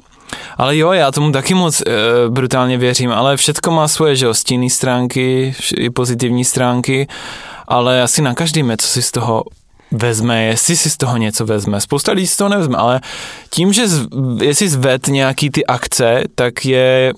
ale 0.57 0.77
jo, 0.77 0.91
já 0.91 1.11
tomu 1.11 1.31
taky 1.31 1.53
moc 1.53 1.81
e, 1.81 1.83
brutálně 2.29 2.77
věřím, 2.77 3.11
ale 3.11 3.37
všecko 3.37 3.71
má 3.71 3.87
svoje, 3.87 4.15
že 4.15 4.33
stinné 4.33 4.69
stránky, 4.69 5.55
i 5.77 5.89
pozitivní 5.89 6.45
stránky, 6.45 7.07
ale 7.67 8.01
asi 8.01 8.21
na 8.21 8.33
každým 8.33 8.69
je, 8.69 8.77
co 8.77 8.87
si 8.87 9.01
z 9.01 9.11
toho 9.11 9.43
vezme, 9.91 10.43
jestli 10.43 10.77
si 10.77 10.89
z 10.89 10.97
toho 10.97 11.17
něco 11.17 11.45
vezme. 11.45 11.81
Spousta 11.81 12.11
lidí 12.11 12.27
z 12.27 12.37
toho 12.37 12.49
nevezme, 12.49 12.77
ale 12.77 13.01
tím, 13.49 13.73
že 13.73 13.87
z, 13.87 14.07
jestli 14.41 14.69
zved 14.69 15.07
nějaký 15.07 15.49
ty 15.49 15.65
akce, 15.65 16.23
tak 16.35 16.65
je 16.65 17.13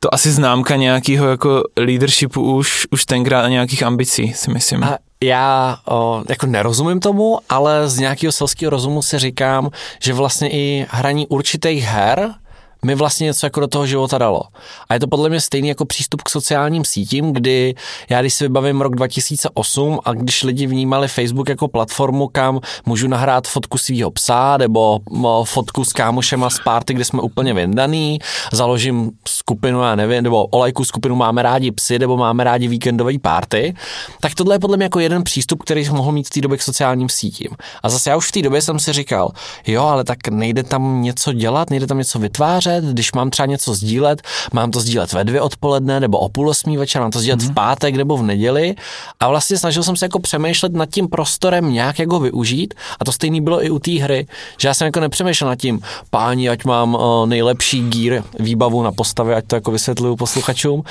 to 0.00 0.14
asi 0.14 0.32
známka 0.32 0.76
nějakého 0.76 1.28
jako 1.28 1.62
leadershipu 1.76 2.56
už, 2.56 2.86
už 2.90 3.04
tenkrát 3.04 3.44
a 3.44 3.48
nějakých 3.48 3.82
ambicí, 3.82 4.32
si 4.32 4.50
myslím. 4.50 4.84
A 4.84 4.98
já 5.22 5.78
o, 5.88 6.24
jako 6.28 6.46
nerozumím 6.46 7.00
tomu, 7.00 7.38
ale 7.48 7.88
z 7.88 7.98
nějakého 7.98 8.32
selského 8.32 8.70
rozumu 8.70 9.02
si 9.02 9.18
říkám, 9.18 9.70
že 10.02 10.12
vlastně 10.12 10.50
i 10.50 10.86
hraní 10.90 11.26
určitých 11.26 11.84
her 11.84 12.34
mi 12.84 12.94
vlastně 12.94 13.24
něco 13.24 13.46
jako 13.46 13.60
do 13.60 13.66
toho 13.66 13.86
života 13.86 14.18
dalo. 14.18 14.42
A 14.88 14.94
je 14.94 15.00
to 15.00 15.06
podle 15.06 15.28
mě 15.28 15.40
stejný 15.40 15.68
jako 15.68 15.84
přístup 15.84 16.22
k 16.22 16.28
sociálním 16.28 16.84
sítím, 16.84 17.32
kdy 17.32 17.74
já 18.10 18.20
když 18.20 18.34
si 18.34 18.44
vybavím 18.44 18.80
rok 18.80 18.96
2008 18.96 20.00
a 20.04 20.12
když 20.12 20.42
lidi 20.42 20.66
vnímali 20.66 21.08
Facebook 21.08 21.48
jako 21.48 21.68
platformu, 21.68 22.28
kam 22.28 22.60
můžu 22.86 23.08
nahrát 23.08 23.48
fotku 23.48 23.78
svého 23.78 24.10
psa 24.10 24.56
nebo 24.56 25.00
fotku 25.44 25.84
s 25.84 25.92
kámošema 25.92 26.50
z 26.50 26.58
párty, 26.64 26.94
kde 26.94 27.04
jsme 27.04 27.22
úplně 27.22 27.54
vyndaný, 27.54 28.18
založím 28.52 29.10
skupinu, 29.28 29.82
já 29.82 29.94
nevím, 29.94 30.22
nebo 30.22 30.44
olejku 30.44 30.84
skupinu 30.84 31.14
máme 31.14 31.42
rádi 31.42 31.70
psy, 31.70 31.98
nebo 31.98 32.16
máme 32.16 32.44
rádi 32.44 32.68
víkendové 32.68 33.18
párty, 33.18 33.74
tak 34.20 34.34
tohle 34.34 34.54
je 34.54 34.58
podle 34.58 34.76
mě 34.76 34.84
jako 34.84 35.00
jeden 35.00 35.24
přístup, 35.24 35.62
který 35.62 35.88
mohl 35.88 36.12
mít 36.12 36.26
v 36.26 36.30
té 36.30 36.40
době 36.40 36.58
k 36.58 36.62
sociálním 36.62 37.08
sítím. 37.08 37.50
A 37.82 37.88
zase 37.88 38.10
já 38.10 38.16
už 38.16 38.28
v 38.28 38.32
té 38.32 38.42
době 38.42 38.62
jsem 38.62 38.78
si 38.78 38.92
říkal, 38.92 39.30
jo, 39.66 39.82
ale 39.82 40.04
tak 40.04 40.28
nejde 40.28 40.62
tam 40.62 41.02
něco 41.02 41.32
dělat, 41.32 41.70
nejde 41.70 41.86
tam 41.86 41.98
něco 41.98 42.18
vytvářet, 42.18 42.73
vytvářet, 42.80 42.94
když 42.94 43.12
mám 43.12 43.30
třeba 43.30 43.46
něco 43.46 43.74
sdílet, 43.74 44.22
mám 44.52 44.70
to 44.70 44.80
sdílet 44.80 45.12
ve 45.12 45.24
dvě 45.24 45.40
odpoledne 45.40 46.00
nebo 46.00 46.18
o 46.18 46.28
půl 46.28 46.48
osmí 46.48 46.76
večer, 46.76 47.02
mám 47.02 47.10
to 47.10 47.18
sdílet 47.18 47.40
mm-hmm. 47.40 47.44
v 47.44 47.46
mhm. 47.46 47.54
pátek 47.54 47.96
nebo 47.96 48.16
v 48.16 48.22
neděli 48.22 48.74
a 49.20 49.28
vlastně 49.28 49.58
snažil 49.58 49.82
jsem 49.82 49.96
se 49.96 50.04
jako 50.04 50.18
přemýšlet 50.18 50.72
nad 50.72 50.86
tím 50.86 51.08
prostorem 51.08 51.72
nějak, 51.72 51.98
jak 51.98 52.12
ho 52.12 52.20
využít 52.20 52.74
a 53.00 53.04
to 53.04 53.12
stejný 53.12 53.40
bylo 53.40 53.64
i 53.64 53.70
u 53.70 53.78
té 53.78 53.90
hry, 53.90 54.26
že 54.58 54.68
já 54.68 54.74
jsem 54.74 54.86
jako 54.86 55.00
nepřemýšlel 55.00 55.50
nad 55.50 55.56
tím, 55.56 55.80
páni, 56.10 56.48
ať 56.48 56.64
mám 56.64 56.94
uh, 56.94 57.26
nejlepší 57.26 57.90
gear, 57.90 58.22
výbavu 58.38 58.82
na 58.82 58.92
postavě, 58.92 59.34
ať 59.34 59.46
to 59.46 59.54
jako 59.54 59.70
vysvětluju 59.70 60.16
posluchačům, 60.16 60.82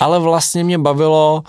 ale 0.00 0.18
vlastně 0.18 0.64
mě 0.64 0.78
bavilo 0.78 1.42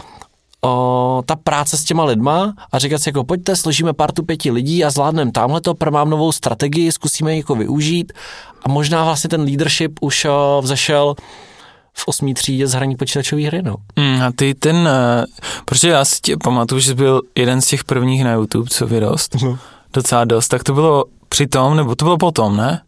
o, 0.62 1.24
ta 1.26 1.36
práce 1.36 1.78
s 1.78 1.84
těma 1.84 2.04
lidma 2.04 2.54
a 2.72 2.80
říkat 2.80 3.02
si 3.02 3.10
jako 3.10 3.24
pojďte, 3.24 3.56
složíme 3.56 3.94
partu 3.94 4.24
pěti 4.24 4.52
lidí 4.52 4.86
a 4.86 4.90
zvládneme 4.90 5.32
tamhle 5.32 5.62
to, 5.62 5.74
mám 5.92 6.10
novou 6.10 6.32
strategii, 6.32 6.92
zkusíme 6.92 7.34
ji 7.34 7.38
jako 7.38 7.56
využít 7.56 8.14
a 8.64 8.70
možná 8.70 9.04
vlastně 9.04 9.30
ten 9.30 9.42
leadership 9.42 10.00
už 10.02 10.26
o, 10.26 10.62
vzešel 10.62 11.16
v 11.94 12.08
osmý 12.08 12.34
třídě 12.34 12.68
z 12.68 12.74
hraní 12.74 12.96
počítačové 12.96 13.42
hry, 13.42 13.62
no. 13.62 13.76
Mm, 13.96 14.22
a 14.22 14.32
ty 14.36 14.56
ten, 14.56 14.76
uh, 14.76 15.26
protože 15.66 15.90
já 15.90 16.06
si 16.06 16.22
tě 16.22 16.38
pamatuju, 16.44 16.82
že 16.82 16.90
jsi 16.90 16.96
byl 16.96 17.22
jeden 17.36 17.62
z 17.62 17.68
těch 17.68 17.84
prvních 17.84 18.24
na 18.24 18.34
YouTube, 18.34 18.70
co 18.70 18.88
vyrost, 18.88 19.36
no. 19.42 19.60
docela 19.94 20.26
dost, 20.26 20.48
tak 20.48 20.64
to 20.64 20.74
bylo 20.74 21.06
přitom, 21.30 21.78
nebo 21.78 21.96
to 21.96 22.06
bylo 22.06 22.18
potom, 22.18 22.58
ne? 22.58 22.82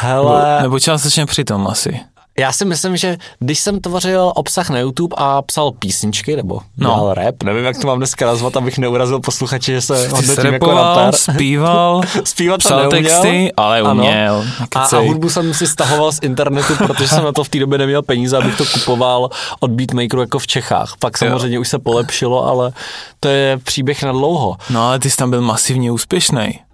Hele... 0.00 0.50
Nebo, 0.50 0.62
nebo 0.62 0.80
částečně 0.80 1.26
přitom 1.26 1.66
asi. 1.66 2.00
Já 2.40 2.52
si 2.52 2.64
myslím, 2.64 2.96
že 2.96 3.16
když 3.38 3.60
jsem 3.60 3.80
tvořil 3.80 4.32
obsah 4.34 4.70
na 4.70 4.78
YouTube 4.78 5.16
a 5.18 5.42
psal 5.42 5.72
písničky, 5.72 6.36
nebo 6.36 6.60
no. 6.76 6.90
dělal 6.90 7.14
rap, 7.14 7.42
nevím, 7.42 7.64
jak 7.64 7.78
to 7.78 7.86
mám 7.86 7.98
dneska 7.98 8.26
nazvat, 8.26 8.56
abych 8.56 8.78
neurazil 8.78 9.20
posluchače, 9.20 9.72
že 9.72 9.80
se 9.80 10.08
hodnotím 10.08 10.52
jako 10.52 10.70
rapper. 10.70 11.14
zpíval, 11.16 12.00
Zpívat 12.24 12.60
psal 12.60 12.78
neuměl, 12.78 13.02
texty, 13.02 13.52
ale 13.56 13.82
uměl. 13.82 14.44
A, 14.74 14.80
a 14.80 14.98
hudbu 14.98 15.30
jsem 15.30 15.54
si 15.54 15.66
stahoval 15.66 16.12
z 16.12 16.18
internetu, 16.22 16.76
protože 16.76 17.08
jsem 17.08 17.24
na 17.24 17.32
to 17.32 17.44
v 17.44 17.48
té 17.48 17.58
době 17.58 17.78
neměl 17.78 18.02
peníze, 18.02 18.36
abych 18.36 18.56
to 18.56 18.64
kupoval 18.72 19.30
od 19.60 19.70
beatmakeru 19.70 20.20
jako 20.20 20.38
v 20.38 20.46
Čechách. 20.46 20.94
Pak 20.98 21.18
samozřejmě 21.18 21.56
jo. 21.56 21.60
už 21.60 21.68
se 21.68 21.78
polepšilo, 21.78 22.46
ale 22.46 22.72
to 23.20 23.28
je 23.28 23.58
příběh 23.64 24.02
na 24.02 24.12
dlouho. 24.12 24.56
No 24.70 24.88
ale 24.88 24.98
ty 24.98 25.10
jsi 25.10 25.16
tam 25.16 25.30
byl 25.30 25.42
masivně 25.42 25.92
úspěšný. 25.92 26.65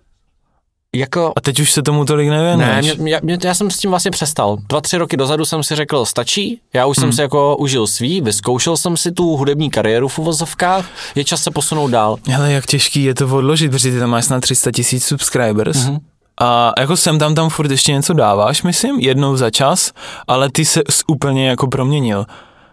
Jako, 0.97 1.33
a 1.37 1.41
teď 1.41 1.61
už 1.61 1.73
se 1.73 1.83
tomu 1.83 2.05
tolik 2.05 2.29
nevěnuješ? 2.29 2.87
Ne, 2.87 2.95
mě, 2.95 3.03
mě, 3.03 3.21
mě, 3.23 3.39
já 3.45 3.55
jsem 3.55 3.71
s 3.71 3.79
tím 3.79 3.91
vlastně 3.91 4.11
přestal. 4.11 4.59
Dva, 4.69 4.81
tři 4.81 4.99
roky 4.99 5.17
dozadu 5.17 5.45
jsem 5.45 5.63
si 5.63 5.75
řekl, 5.75 6.05
stačí, 6.05 6.61
já 6.75 6.87
už 6.87 6.97
hmm. 6.97 7.03
jsem 7.03 7.13
si 7.13 7.21
jako 7.21 7.57
užil 7.57 7.87
svý, 7.87 8.21
vyzkoušel 8.21 8.77
jsem 8.77 8.97
si 8.97 9.13
tu 9.13 9.37
hudební 9.37 9.71
kariéru 9.71 10.09
v 10.09 10.19
uvozovkách, 10.19 10.87
je 11.15 11.25
čas 11.25 11.43
se 11.43 11.51
posunout 11.51 11.89
dál. 11.89 12.17
Ale 12.37 12.53
jak 12.53 12.67
těžký 12.67 13.05
je 13.05 13.15
to 13.15 13.29
odložit, 13.29 13.71
protože 13.71 13.91
ty 13.91 13.99
tam 13.99 14.11
máš 14.11 14.29
na 14.29 14.41
300 14.41 14.73
tisíc 14.73 15.05
subscribers. 15.05 15.77
Mm-hmm. 15.77 16.01
A 16.41 16.73
jako 16.79 16.97
sem 16.97 17.19
tam 17.19 17.35
tam 17.35 17.51
furt 17.51 17.71
ještě 17.71 17.93
něco 17.93 18.13
dáváš, 18.13 18.63
myslím, 18.63 19.01
jednou 19.01 19.37
za 19.37 19.51
čas, 19.51 19.93
ale 20.29 20.51
ty 20.51 20.65
se 20.65 20.83
úplně 21.07 21.49
jako 21.49 21.67
proměnil. 21.67 22.27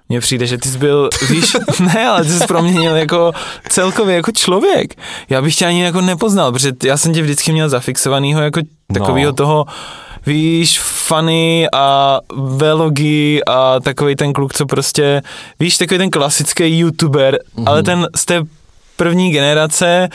Mně 0.10 0.20
přijde, 0.20 0.46
že 0.46 0.58
ty 0.58 0.70
jsi 0.70 0.78
byl, 0.78 1.10
víš, 1.30 1.58
ne, 1.80 2.08
ale 2.08 2.24
ty 2.24 2.30
jsi 2.30 2.48
proměnil 2.48 2.96
jako 2.96 3.32
celkově 3.70 4.16
jako 4.16 4.32
člověk. 4.32 4.96
Já 5.30 5.42
bych 5.42 5.56
tě 5.56 5.66
ani 5.66 5.84
jako 5.84 6.02
nepoznal, 6.02 6.52
protože 6.52 6.72
já 6.84 6.98
jsem 6.98 7.14
tě 7.14 7.22
vždycky 7.22 7.52
měl 7.52 7.70
zafixovanýho 7.70 8.42
jako 8.42 8.62
takového 8.94 9.32
no. 9.32 9.36
toho, 9.36 9.66
víš, 10.26 10.80
funny 10.80 11.68
a 11.74 12.20
vlogy 12.36 13.42
a 13.48 13.80
takový 13.80 14.16
ten 14.16 14.34
kluk, 14.34 14.54
co 14.54 14.66
prostě, 14.66 15.22
víš, 15.60 15.78
takový 15.78 15.98
ten 15.98 16.10
klasický 16.10 16.80
youtuber, 16.80 17.36
mm-hmm. 17.36 17.64
ale 17.66 17.84
ten 17.84 18.08
z 18.16 18.26
té 18.26 18.42
první 18.98 19.32
generace, 19.32 20.10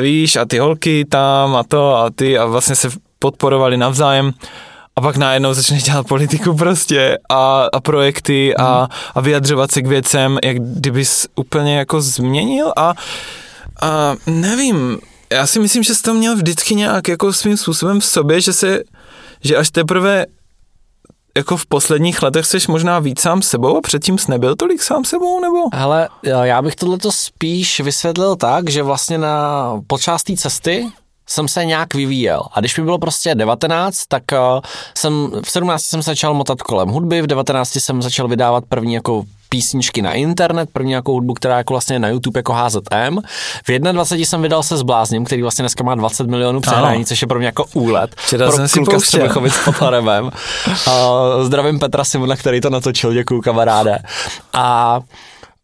víš, 0.00 0.36
a 0.36 0.44
ty 0.44 0.58
holky 0.58 1.04
tam 1.04 1.56
a 1.56 1.62
to 1.64 1.96
a 1.96 2.10
ty 2.10 2.38
a 2.38 2.46
vlastně 2.46 2.74
se 2.74 2.88
podporovali 3.18 3.76
navzájem 3.76 4.32
a 4.98 5.00
pak 5.00 5.16
najednou 5.16 5.54
začneš 5.54 5.82
dělat 5.82 6.06
politiku 6.06 6.54
prostě 6.54 7.18
a, 7.28 7.68
a 7.72 7.80
projekty 7.80 8.56
a, 8.56 8.78
hmm. 8.78 8.88
a 9.14 9.20
vyjadřovat 9.20 9.72
se 9.72 9.82
k 9.82 9.86
věcem, 9.86 10.38
jak 10.44 10.58
kdybys 10.58 11.26
úplně 11.34 11.78
jako 11.78 12.00
změnil 12.00 12.72
a, 12.76 12.94
a 13.82 14.14
nevím, 14.26 14.98
já 15.32 15.46
si 15.46 15.60
myslím, 15.60 15.82
že 15.82 15.94
jsi 15.94 16.02
to 16.02 16.14
měl 16.14 16.36
vždycky 16.36 16.74
nějak 16.74 17.08
jako 17.08 17.32
svým 17.32 17.56
způsobem 17.56 18.00
v 18.00 18.04
sobě, 18.04 18.40
že 18.40 18.52
se, 18.52 18.80
že 19.44 19.56
až 19.56 19.70
teprve 19.70 20.26
jako 21.36 21.56
v 21.56 21.66
posledních 21.66 22.22
letech 22.22 22.46
jsi 22.46 22.58
možná 22.68 22.98
víc 22.98 23.20
sám 23.20 23.42
sebou 23.42 23.76
a 23.76 23.80
předtím 23.80 24.18
jsi 24.18 24.30
nebyl 24.30 24.56
tolik 24.56 24.82
sám 24.82 25.04
sebou, 25.04 25.40
nebo? 25.40 25.58
Hele, 25.74 26.08
já 26.42 26.62
bych 26.62 26.76
tohleto 26.76 27.12
spíš 27.12 27.80
vysvětlil 27.80 28.36
tak, 28.36 28.70
že 28.70 28.82
vlastně 28.82 29.18
na 29.18 29.72
počástí 29.86 30.36
cesty 30.36 30.86
jsem 31.28 31.48
se 31.48 31.64
nějak 31.64 31.94
vyvíjel. 31.94 32.42
A 32.52 32.60
když 32.60 32.78
mi 32.78 32.84
bylo 32.84 32.98
prostě 32.98 33.34
19, 33.34 34.02
tak 34.08 34.22
uh, 34.32 34.60
jsem 34.96 35.30
v 35.44 35.50
17 35.50 35.82
jsem 35.82 36.02
začal 36.02 36.34
motat 36.34 36.62
kolem 36.62 36.88
hudby, 36.88 37.22
v 37.22 37.26
19 37.26 37.76
jsem 37.76 38.02
začal 38.02 38.28
vydávat 38.28 38.64
první 38.68 38.94
jako 38.94 39.24
písničky 39.48 40.02
na 40.02 40.12
internet, 40.12 40.68
první 40.72 40.92
jako 40.92 41.12
hudbu, 41.12 41.34
která 41.34 41.58
jako 41.58 41.74
vlastně 41.74 41.98
na 41.98 42.08
YouTube 42.08 42.38
jako 42.38 42.52
HZM. 42.52 43.18
V 43.68 43.78
21 43.78 44.26
jsem 44.26 44.42
vydal 44.42 44.62
se 44.62 44.76
s 44.76 44.82
Blázním, 44.82 45.24
který 45.24 45.42
vlastně 45.42 45.62
dneska 45.62 45.84
má 45.84 45.94
20 45.94 46.26
milionů 46.26 46.60
přehrání, 46.60 47.04
což 47.04 47.22
je 47.22 47.28
pro 47.28 47.38
mě 47.38 47.46
jako 47.46 47.64
úlet. 47.74 48.10
Včera 48.16 48.46
pro 48.46 48.56
jsem 48.56 48.68
si 48.68 48.78
kluka 48.78 49.00
s 49.00 49.64
pod 49.64 49.80
Harebem. 49.80 50.30
zdravím 51.42 51.78
Petra 51.78 52.04
Simona, 52.04 52.36
který 52.36 52.60
to 52.60 52.70
natočil, 52.70 53.12
děkuju 53.12 53.40
kamaráde. 53.40 53.98
A 54.52 55.00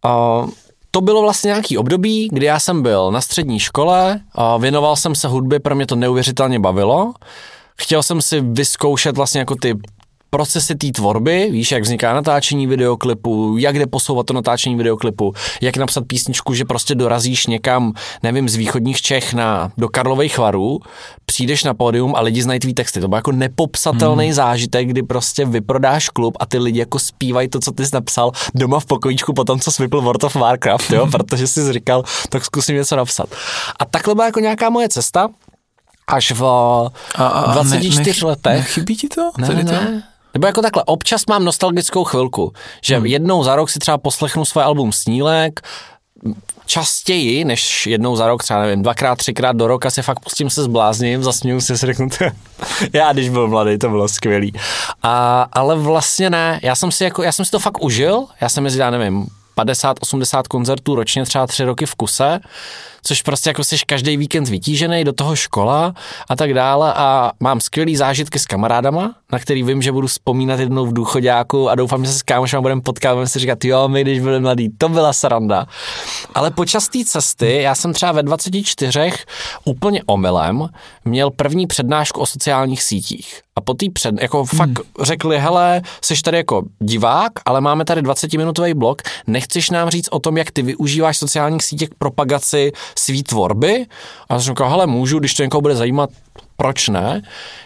uh, 0.04 0.50
to 0.94 1.00
bylo 1.00 1.22
vlastně 1.22 1.49
nějaký 1.49 1.78
období, 1.78 2.28
kdy 2.32 2.46
já 2.46 2.61
jsem 2.61 2.82
byl 2.82 3.11
na 3.11 3.20
střední 3.20 3.58
škole, 3.58 4.20
a 4.32 4.56
věnoval 4.56 4.96
jsem 4.96 5.14
se 5.14 5.28
hudbě, 5.28 5.61
pro 5.61 5.75
mě 5.75 5.87
to 5.87 5.96
neuvěřitelně 5.96 6.61
bavilo. 6.61 7.12
Chtěl 7.80 8.02
jsem 8.02 8.22
si 8.22 8.40
vyzkoušet 8.40 9.16
vlastně 9.16 9.38
jako 9.38 9.56
ty 9.56 9.75
procesy 10.37 10.75
té 10.75 10.87
tvorby, 10.93 11.49
víš, 11.51 11.73
jak 11.73 11.83
vzniká 11.83 12.15
natáčení 12.15 12.67
videoklipu, 12.67 13.57
jak 13.59 13.79
jde 13.79 13.87
posouvat 13.87 14.27
to 14.27 14.35
natáčení 14.35 14.77
videoklipu, 14.77 15.33
jak 15.61 15.77
napsat 15.77 16.05
písničku, 16.07 16.55
že 16.55 16.65
prostě 16.65 16.95
dorazíš 16.95 17.47
někam, 17.47 17.93
nevím, 18.23 18.49
z 18.49 18.57
východních 18.57 19.03
Čech 19.03 19.35
na, 19.35 19.73
do 19.79 19.89
Karlových 19.89 20.39
varů, 20.39 20.81
přijdeš 21.27 21.65
na 21.65 21.75
pódium 21.75 22.15
a 22.17 22.21
lidi 22.21 22.43
znají 22.43 22.61
tvý 22.61 22.75
texty. 22.75 23.01
To 23.01 23.09
byl 23.09 23.17
jako 23.17 23.33
nepopsatelný 23.33 24.25
hmm. 24.25 24.35
zážitek, 24.35 24.89
kdy 24.89 25.03
prostě 25.03 25.45
vyprodáš 25.45 26.09
klub 26.09 26.37
a 26.41 26.47
ty 26.47 26.59
lidi 26.59 26.79
jako 26.79 26.99
zpívají 26.99 27.49
to, 27.49 27.61
co 27.61 27.73
ty 27.73 27.87
jsi 27.87 27.95
napsal 27.95 28.33
doma 28.55 28.81
v 28.81 28.87
pokojíčku 28.87 29.33
po 29.33 29.45
tom, 29.45 29.61
co 29.61 29.71
jsi 29.71 29.83
vypl 29.83 30.01
World 30.01 30.25
of 30.25 30.35
Warcraft, 30.35 30.91
jo, 30.91 31.07
protože 31.11 31.47
jsi 31.47 31.73
říkal, 31.73 32.05
tak 32.29 32.45
zkusím 32.45 32.77
něco 32.77 32.97
napsat. 32.97 33.29
A 33.79 33.85
takhle 33.85 34.15
byla 34.15 34.27
jako 34.27 34.41
nějaká 34.41 34.71
moje 34.71 34.89
cesta, 34.89 35.29
až 36.07 36.33
v 36.33 36.45
a, 36.45 36.91
a, 37.15 37.53
24 37.53 38.21
ne, 38.21 38.29
letech. 38.29 38.57
Nechybí 38.57 38.97
ti 38.97 39.09
to? 39.09 39.31
Ne, 39.39 39.49
ne, 39.49 39.62
ne. 39.62 40.12
Nebo 40.35 40.47
jako 40.47 40.62
takhle, 40.62 40.83
občas 40.87 41.27
mám 41.27 41.45
nostalgickou 41.45 42.05
chvilku, 42.05 42.53
že 42.83 42.97
hmm. 42.97 43.07
jednou 43.07 43.45
za 43.45 43.57
rok 43.57 43.71
si 43.71 43.79
třeba 43.79 43.99
poslechnu 43.99 44.45
své 44.45 44.62
album 44.62 44.93
Snílek, 44.93 45.61
častěji 46.67 47.45
než 47.45 47.87
jednou 47.87 48.17
za 48.17 48.27
rok, 48.27 48.43
třeba 48.43 48.62
nevím, 48.62 48.83
dvakrát, 48.83 49.19
třikrát 49.19 49.57
do 49.57 49.67
roka 49.67 49.91
si 49.91 50.03
fakt 50.03 50.21
pustím 50.21 50.51
se 50.51 50.62
zblázním, 50.62 51.23
zasměju 51.23 51.61
si, 51.61 51.79
si 51.79 51.87
řeknu, 51.87 52.09
já 52.93 53.12
když 53.12 53.29
byl 53.29 53.49
mladý, 53.49 53.79
to 53.79 53.89
bylo 53.89 54.09
skvělý. 54.09 54.53
A, 55.03 55.47
ale 55.53 55.77
vlastně 55.77 56.31
ne, 56.31 56.61
já 56.62 56.75
jsem 56.75 56.91
si 56.91 57.05
jako, 57.05 57.23
já 57.23 57.33
jsem 57.33 57.45
si 57.45 57.51
to 57.51 57.59
fakt 57.59 57.83
užil, 57.83 58.27
já 58.41 58.49
jsem 58.49 58.65
jezdil, 58.65 58.85
já 58.85 58.91
nevím, 58.91 59.27
50-80 59.56 60.42
koncertů 60.49 60.94
ročně, 60.94 61.25
třeba 61.25 61.47
tři 61.47 61.64
roky 61.64 61.87
v 61.87 61.94
kuse, 61.94 62.40
což 63.02 63.23
prostě 63.23 63.50
jako 63.50 63.64
jsi 63.64 63.76
každý 63.87 64.16
víkend 64.16 64.49
vytížený, 64.49 65.04
do 65.04 65.12
toho 65.12 65.37
škola 65.37 65.94
a 66.28 66.37
tak 66.37 66.54
dále 66.54 66.94
a 66.94 67.32
mám 67.40 67.61
skvělý 67.61 67.97
zážitky 67.97 68.38
s 68.38 68.47
kamarádama, 68.47 69.14
na 69.32 69.38
který 69.38 69.62
vím, 69.62 69.82
že 69.82 69.92
budu 69.92 70.06
vzpomínat 70.06 70.61
jednou 70.61 70.87
v 70.87 70.92
důchodáku 70.92 71.68
a 71.68 71.75
doufám, 71.75 72.04
že 72.04 72.12
se 72.12 72.18
s 72.18 72.23
kámošem 72.23 72.62
budeme 72.62 72.80
potkávat, 72.80 73.16
budeme 73.16 73.28
si 73.28 73.38
říkat, 73.38 73.64
jo, 73.64 73.88
my 73.88 74.02
když 74.02 74.21
byli 74.21 74.40
mladí, 74.40 74.68
to 74.78 74.88
byla 74.88 75.12
sranda. 75.12 75.66
Ale 76.35 76.50
počas 76.50 76.88
té 76.88 77.04
cesty, 77.04 77.62
já 77.62 77.75
jsem 77.75 77.92
třeba 77.92 78.12
ve 78.12 78.23
24 78.23 79.12
úplně 79.64 80.02
omylem 80.06 80.68
měl 81.04 81.30
první 81.30 81.66
přednášku 81.66 82.21
o 82.21 82.26
sociálních 82.26 82.82
sítích. 82.82 83.42
A 83.56 83.61
po 83.61 83.75
té 83.75 83.87
před, 83.92 84.14
jako 84.23 84.44
fakt 84.44 84.80
řekli, 85.02 85.38
hele, 85.38 85.82
jsi 86.04 86.23
tady 86.23 86.37
jako 86.37 86.62
divák, 86.78 87.32
ale 87.44 87.61
máme 87.61 87.85
tady 87.85 88.02
20-minutový 88.02 88.75
blok, 88.75 89.02
nechceš 89.26 89.71
nám 89.71 89.90
říct 89.90 90.09
o 90.11 90.18
tom, 90.18 90.37
jak 90.37 90.50
ty 90.50 90.62
využíváš 90.62 91.18
sociálních 91.18 91.62
sítích 91.62 91.88
k 91.88 91.94
propagaci 91.94 92.73
svý 92.99 93.23
tvorby? 93.23 93.87
A 94.28 94.40
jsem 94.40 94.54
říkal, 94.54 94.71
hele, 94.71 94.87
můžu, 94.87 95.18
když 95.18 95.35
to 95.35 95.42
někoho 95.42 95.61
bude 95.61 95.76
zajímat, 95.76 96.11
proč 96.56 96.88
ne? 96.88 97.23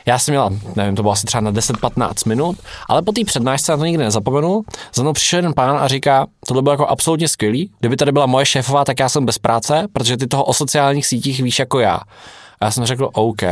Já 0.07 0.19
jsem 0.19 0.33
měla, 0.33 0.51
nevím, 0.77 0.97
to 0.97 1.03
bylo 1.03 1.13
asi 1.13 1.27
třeba 1.27 1.41
na 1.41 1.53
10-15 1.53 2.29
minut, 2.29 2.59
ale 2.89 3.03
po 3.03 3.13
té 3.13 3.25
přednášce 3.25 3.73
na 3.73 3.79
to 3.79 3.85
nikdy 3.85 4.05
nezapomenu. 4.05 4.63
Za 4.95 5.03
mnou 5.03 5.13
přišel 5.13 5.39
jeden 5.39 5.55
pán 5.55 5.79
a 5.79 5.89
říká, 5.89 6.27
tohle 6.47 6.63
bylo 6.63 6.73
jako 6.73 6.87
absolutně 6.87 7.29
skvělý. 7.29 7.71
Kdyby 7.81 7.97
tady 7.97 8.13
byla 8.13 8.27
moje 8.27 8.47
šéfová, 8.47 8.85
tak 8.85 9.01
já 9.01 9.09
jsem 9.09 9.27
bez 9.27 9.39
práce, 9.39 9.87
protože 9.93 10.17
ty 10.17 10.27
toho 10.27 10.45
o 10.45 10.55
sociálních 10.55 11.07
sítích 11.07 11.41
víš 11.41 11.59
jako 11.59 11.79
já. 11.81 12.01
A 12.61 12.65
já 12.65 12.71
jsem 12.71 12.85
řekl, 12.85 13.11
OK, 13.13 13.43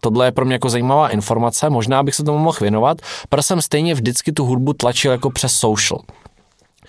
tohle 0.00 0.26
je 0.26 0.32
pro 0.32 0.44
mě 0.44 0.54
jako 0.54 0.68
zajímavá 0.68 1.08
informace, 1.08 1.70
možná 1.70 2.02
bych 2.02 2.14
se 2.14 2.24
tomu 2.24 2.38
mohl 2.38 2.58
věnovat, 2.60 2.98
protože 3.28 3.42
jsem 3.42 3.62
stejně 3.62 3.94
vždycky 3.94 4.32
tu 4.32 4.44
hudbu 4.44 4.72
tlačil 4.72 5.12
jako 5.12 5.30
přes 5.30 5.52
social. 5.52 6.00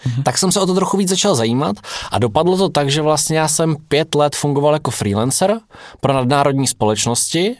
Mm-hmm. 0.06 0.24
Tak 0.24 0.38
jsem 0.38 0.52
se 0.52 0.60
o 0.60 0.66
to 0.66 0.74
trochu 0.74 0.98
víc 0.98 1.10
začal 1.10 1.36
zajímat 1.36 1.76
a 2.12 2.20
dopadlo 2.20 2.58
to 2.58 2.70
tak, 2.70 2.90
že 2.90 3.02
vlastně 3.02 3.38
já 3.38 3.48
jsem 3.48 3.76
pět 3.88 4.16
let 4.16 4.36
fungoval 4.36 4.74
jako 4.74 4.92
freelancer 4.92 5.60
pro 6.02 6.14
nadnárodní 6.14 6.68
společnosti 6.68 7.56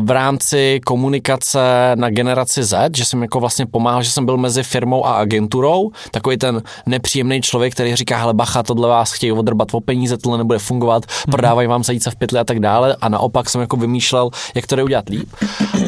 v 0.00 0.10
rámci 0.10 0.80
komunikace 0.86 1.60
na 1.94 2.10
generaci 2.10 2.64
Z, 2.64 2.96
že 2.96 3.04
jsem 3.04 3.22
jako 3.22 3.40
vlastně 3.40 3.66
pomáhal, 3.66 4.02
že 4.02 4.10
jsem 4.10 4.26
byl 4.26 4.36
mezi 4.36 4.62
firmou 4.62 5.06
a 5.06 5.12
agenturou, 5.12 5.90
takový 6.10 6.36
ten 6.36 6.62
nepříjemný 6.86 7.40
člověk, 7.40 7.72
který 7.74 7.96
říká, 7.96 8.16
hele 8.16 8.34
bacha, 8.34 8.62
tohle 8.62 8.88
vás 8.88 9.12
chtějí 9.12 9.32
odrbat 9.32 9.68
o 9.74 9.80
peníze, 9.80 10.18
tohle 10.18 10.38
nebude 10.38 10.58
fungovat, 10.58 11.06
mm-hmm. 11.06 11.30
prodávají 11.30 11.68
vám 11.68 11.84
zajíce 11.84 12.10
v 12.10 12.16
pytli 12.16 12.38
a 12.38 12.44
tak 12.44 12.60
dále 12.60 12.96
a 13.00 13.08
naopak 13.08 13.50
jsem 13.50 13.60
jako 13.60 13.76
vymýšlel, 13.76 14.30
jak 14.54 14.66
to 14.66 14.84
udělat 14.84 15.08
líp. 15.08 15.28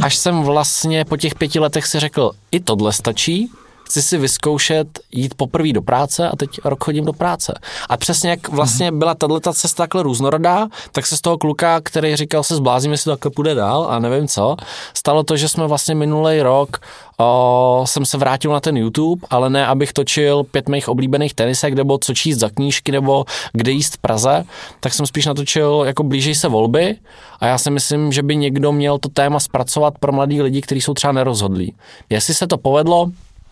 Až 0.02 0.16
jsem 0.16 0.42
vlastně 0.42 1.04
po 1.04 1.16
těch 1.16 1.34
pěti 1.34 1.58
letech 1.58 1.86
si 1.86 2.00
řekl, 2.00 2.30
i 2.50 2.60
tohle 2.60 2.92
stačí, 2.92 3.50
chci 3.84 4.02
si 4.02 4.18
vyzkoušet 4.18 5.00
jít 5.12 5.34
poprvé 5.34 5.72
do 5.72 5.82
práce 5.82 6.28
a 6.28 6.36
teď 6.36 6.50
rok 6.64 6.84
chodím 6.84 7.04
do 7.04 7.12
práce. 7.12 7.54
A 7.88 7.96
přesně 7.96 8.30
jak 8.30 8.48
vlastně 8.48 8.92
byla 8.92 9.14
tato 9.14 9.40
cesta 9.40 9.82
takhle 9.82 10.02
různorodá, 10.02 10.68
tak 10.92 11.06
se 11.06 11.16
z 11.16 11.20
toho 11.20 11.38
kluka, 11.38 11.80
který 11.80 12.16
říkal 12.16 12.42
se 12.42 12.56
zblázím, 12.56 12.92
jestli 12.92 13.04
to 13.04 13.10
takhle 13.10 13.30
půjde 13.30 13.54
dál 13.54 13.86
a 13.90 13.98
nevím 13.98 14.28
co, 14.28 14.56
stalo 14.94 15.22
to, 15.22 15.36
že 15.36 15.48
jsme 15.48 15.66
vlastně 15.66 15.94
minulý 15.94 16.42
rok 16.42 16.80
o, 17.18 17.84
jsem 17.86 18.04
se 18.04 18.18
vrátil 18.18 18.52
na 18.52 18.60
ten 18.60 18.76
YouTube, 18.76 19.26
ale 19.30 19.50
ne, 19.50 19.66
abych 19.66 19.92
točil 19.92 20.44
pět 20.44 20.68
mých 20.68 20.88
oblíbených 20.88 21.34
tenisek, 21.34 21.74
nebo 21.74 21.98
co 21.98 22.14
číst 22.14 22.38
za 22.38 22.48
knížky, 22.50 22.92
nebo 22.92 23.24
kde 23.52 23.70
jíst 23.70 23.94
v 23.94 23.98
Praze, 23.98 24.44
tak 24.80 24.94
jsem 24.94 25.06
spíš 25.06 25.26
natočil 25.26 25.82
jako 25.86 26.02
blížej 26.02 26.34
se 26.34 26.48
volby 26.48 26.96
a 27.40 27.46
já 27.46 27.58
si 27.58 27.70
myslím, 27.70 28.12
že 28.12 28.22
by 28.22 28.36
někdo 28.36 28.72
měl 28.72 28.98
to 28.98 29.08
téma 29.08 29.40
zpracovat 29.40 29.94
pro 30.00 30.12
mladý 30.12 30.42
lidi, 30.42 30.60
kteří 30.60 30.80
jsou 30.80 30.94
třeba 30.94 31.12
nerozhodlí. 31.12 31.74
Jestli 32.10 32.34
se 32.34 32.46
to 32.46 32.58
povedlo, 32.58 33.10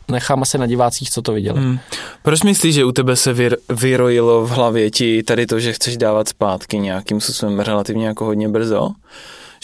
nechám 0.08 0.42
asi 0.42 0.58
na 0.58 0.66
divácích, 0.66 1.10
co 1.10 1.22
to 1.22 1.32
viděli. 1.32 1.60
Hmm. 1.60 1.78
Proč 2.22 2.42
myslíš, 2.42 2.74
že 2.74 2.84
u 2.84 2.92
tebe 2.92 3.16
se 3.16 3.32
vyr, 3.32 3.56
vyrojilo 3.68 4.46
v 4.46 4.50
hlavě 4.50 4.90
ti 4.90 5.22
tady 5.22 5.46
to, 5.46 5.60
že 5.60 5.72
chceš 5.72 5.96
dávat 5.96 6.28
zpátky 6.28 6.78
nějakým 6.78 7.20
způsobem 7.20 7.60
relativně 7.60 8.06
jako 8.06 8.24
hodně 8.24 8.48
brzo? 8.48 8.88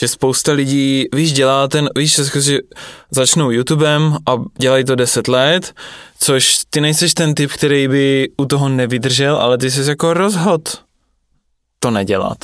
Že 0.00 0.08
spousta 0.08 0.52
lidí, 0.52 1.04
víš, 1.14 1.32
dělá 1.32 1.68
ten, 1.68 1.88
víš, 1.96 2.20
že 2.40 2.58
začnou 3.10 3.50
YouTubem 3.50 4.16
a 4.26 4.36
dělají 4.58 4.84
to 4.84 4.94
10 4.94 5.28
let, 5.28 5.74
což 6.18 6.60
ty 6.70 6.80
nejseš 6.80 7.14
ten 7.14 7.34
typ, 7.34 7.52
který 7.52 7.88
by 7.88 8.28
u 8.36 8.44
toho 8.44 8.68
nevydržel, 8.68 9.36
ale 9.36 9.58
ty 9.58 9.70
jsi 9.70 9.88
jako 9.88 10.14
rozhod 10.14 10.88
to 11.78 11.90
nedělat. 11.90 12.38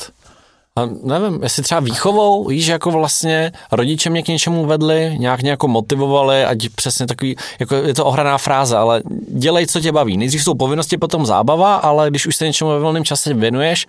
A 0.79 0.89
nevím, 1.03 1.43
jestli 1.43 1.63
třeba 1.63 1.79
výchovou, 1.79 2.47
víš, 2.47 2.67
jako 2.67 2.91
vlastně 2.91 3.51
rodiče 3.71 4.09
mě 4.09 4.23
k 4.23 4.27
něčemu 4.27 4.65
vedli, 4.65 5.15
nějak 5.19 5.41
nějak 5.41 5.63
motivovali, 5.63 6.45
ať 6.45 6.69
přesně 6.69 7.07
takový, 7.07 7.35
jako 7.59 7.75
je 7.75 7.93
to 7.93 8.05
ohraná 8.05 8.37
fráze, 8.37 8.77
ale 8.77 9.01
dělej, 9.27 9.67
co 9.67 9.81
tě 9.81 9.91
baví. 9.91 10.17
Nejdřív 10.17 10.43
jsou 10.43 10.53
povinnosti, 10.53 10.97
potom 10.97 11.25
zábava, 11.25 11.75
ale 11.75 12.09
když 12.09 12.27
už 12.27 12.35
se 12.35 12.45
něčemu 12.45 12.69
ve 12.69 12.79
volném 12.79 13.05
čase 13.05 13.33
věnuješ, 13.33 13.87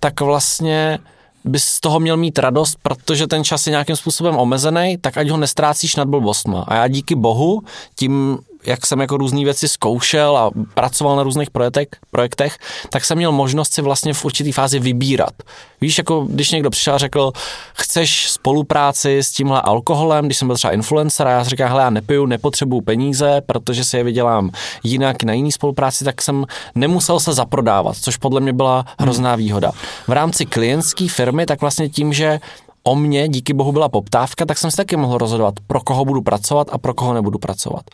tak 0.00 0.20
vlastně 0.20 0.98
bys 1.44 1.64
z 1.64 1.80
toho 1.80 2.00
měl 2.00 2.16
mít 2.16 2.38
radost, 2.38 2.78
protože 2.82 3.26
ten 3.26 3.44
čas 3.44 3.66
je 3.66 3.70
nějakým 3.70 3.96
způsobem 3.96 4.36
omezený, 4.36 4.98
tak 5.00 5.16
ať 5.16 5.28
ho 5.28 5.36
nestrácíš 5.36 5.96
nad 5.96 6.08
blbostma. 6.08 6.64
A 6.68 6.74
já 6.74 6.88
díky 6.88 7.14
bohu 7.14 7.62
tím 7.94 8.38
jak 8.66 8.86
jsem 8.86 9.00
jako 9.00 9.16
různé 9.16 9.44
věci 9.44 9.68
zkoušel 9.68 10.36
a 10.36 10.50
pracoval 10.74 11.16
na 11.16 11.22
různých 11.22 11.50
projektech, 11.50 11.88
projektech, 12.10 12.58
tak 12.90 13.04
jsem 13.04 13.18
měl 13.18 13.32
možnost 13.32 13.74
si 13.74 13.82
vlastně 13.82 14.14
v 14.14 14.24
určitý 14.24 14.52
fázi 14.52 14.78
vybírat. 14.78 15.32
Víš, 15.80 15.98
jako 15.98 16.26
když 16.30 16.50
někdo 16.50 16.70
přišel 16.70 16.94
a 16.94 16.98
řekl, 16.98 17.32
chceš 17.74 18.30
spolupráci 18.30 19.18
s 19.18 19.30
tímhle 19.30 19.60
alkoholem, 19.60 20.24
když 20.24 20.38
jsem 20.38 20.48
byl 20.48 20.56
třeba 20.56 20.72
influencer 20.72 21.28
a 21.28 21.30
já 21.30 21.44
říkám, 21.44 21.68
hele, 21.68 21.82
já 21.82 21.90
nepiju, 21.90 22.26
nepotřebuju 22.26 22.80
peníze, 22.80 23.40
protože 23.46 23.84
si 23.84 23.96
je 23.96 24.04
vydělám 24.04 24.50
jinak 24.82 25.22
na 25.22 25.32
jiný 25.32 25.52
spolupráci, 25.52 26.04
tak 26.04 26.22
jsem 26.22 26.44
nemusel 26.74 27.20
se 27.20 27.32
zaprodávat, 27.32 27.96
což 27.96 28.16
podle 28.16 28.40
mě 28.40 28.52
byla 28.52 28.84
hrozná 28.98 29.36
výhoda. 29.36 29.72
V 30.08 30.12
rámci 30.12 30.46
klientské 30.46 31.08
firmy, 31.08 31.46
tak 31.46 31.60
vlastně 31.60 31.88
tím, 31.88 32.12
že 32.12 32.40
o 32.82 32.94
mě 32.94 33.28
díky 33.28 33.52
bohu 33.52 33.72
byla 33.72 33.88
poptávka, 33.88 34.46
tak 34.46 34.58
jsem 34.58 34.70
si 34.70 34.76
taky 34.76 34.96
mohl 34.96 35.18
rozhodovat, 35.18 35.54
pro 35.66 35.80
koho 35.80 36.04
budu 36.04 36.22
pracovat 36.22 36.68
a 36.72 36.78
pro 36.78 36.94
koho 36.94 37.14
nebudu 37.14 37.38
pracovat. 37.38 37.84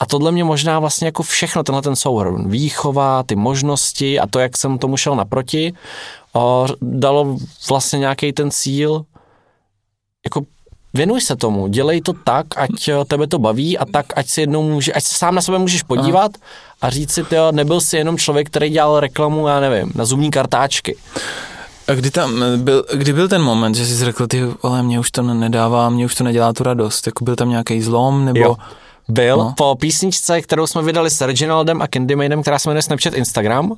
A 0.00 0.06
tohle 0.06 0.32
mě 0.32 0.44
možná 0.44 0.78
vlastně 0.78 1.06
jako 1.06 1.22
všechno, 1.22 1.62
tenhle 1.62 1.82
ten 1.82 1.96
souhrn, 1.96 2.50
výchova, 2.50 3.22
ty 3.22 3.36
možnosti 3.36 4.20
a 4.20 4.26
to, 4.26 4.38
jak 4.38 4.56
jsem 4.56 4.78
tomu 4.78 4.96
šel 4.96 5.16
naproti, 5.16 5.72
o, 6.32 6.66
dalo 6.82 7.36
vlastně 7.68 7.98
nějaký 7.98 8.32
ten 8.32 8.50
cíl, 8.50 9.04
jako 10.24 10.42
věnuj 10.94 11.20
se 11.20 11.36
tomu, 11.36 11.68
dělej 11.68 12.00
to 12.00 12.12
tak, 12.12 12.46
ať 12.56 12.70
tebe 13.08 13.26
to 13.26 13.38
baví 13.38 13.78
a 13.78 13.84
tak, 13.84 14.06
ať 14.16 14.26
si 14.28 14.40
jednou 14.40 14.62
může, 14.62 14.92
ať 14.92 15.04
se 15.04 15.14
sám 15.14 15.34
na 15.34 15.42
sebe 15.42 15.58
můžeš 15.58 15.82
podívat 15.82 16.32
a 16.82 16.90
říct 16.90 17.12
si, 17.12 17.24
tyjo, 17.24 17.52
nebyl 17.52 17.80
jsi 17.80 17.96
jenom 17.96 18.18
člověk, 18.18 18.46
který 18.46 18.70
dělal 18.70 19.00
reklamu, 19.00 19.48
já 19.48 19.60
nevím, 19.60 19.92
na 19.94 20.04
zubní 20.04 20.30
kartáčky. 20.30 20.96
A 21.88 21.94
kdy 21.94 22.10
tam 22.10 22.42
byl, 22.56 22.84
kdy 22.94 23.12
byl 23.12 23.28
ten 23.28 23.42
moment, 23.42 23.74
že 23.74 23.86
jsi 23.86 24.04
řekl, 24.04 24.26
ty, 24.26 24.42
ale 24.62 24.82
mě 24.82 25.00
už 25.00 25.10
to 25.10 25.22
nedává, 25.22 25.88
mě 25.90 26.04
už 26.04 26.14
to 26.14 26.24
nedělá 26.24 26.52
tu 26.52 26.62
radost, 26.62 27.06
jako 27.06 27.24
byl 27.24 27.36
tam 27.36 27.50
nějaký 27.50 27.82
zlom, 27.82 28.24
nebo... 28.24 28.40
Jo 28.40 28.56
byl 29.08 29.36
no. 29.36 29.54
po 29.56 29.74
písničce, 29.80 30.42
kterou 30.42 30.66
jsme 30.66 30.82
vydali 30.82 31.10
s 31.10 31.20
Reginaldem 31.20 31.82
a 31.82 31.86
Candymanem, 31.86 32.42
která 32.42 32.58
se 32.58 32.68
jmenuje 32.68 32.82
Snapchat 32.82 33.14
Instagram. 33.14 33.72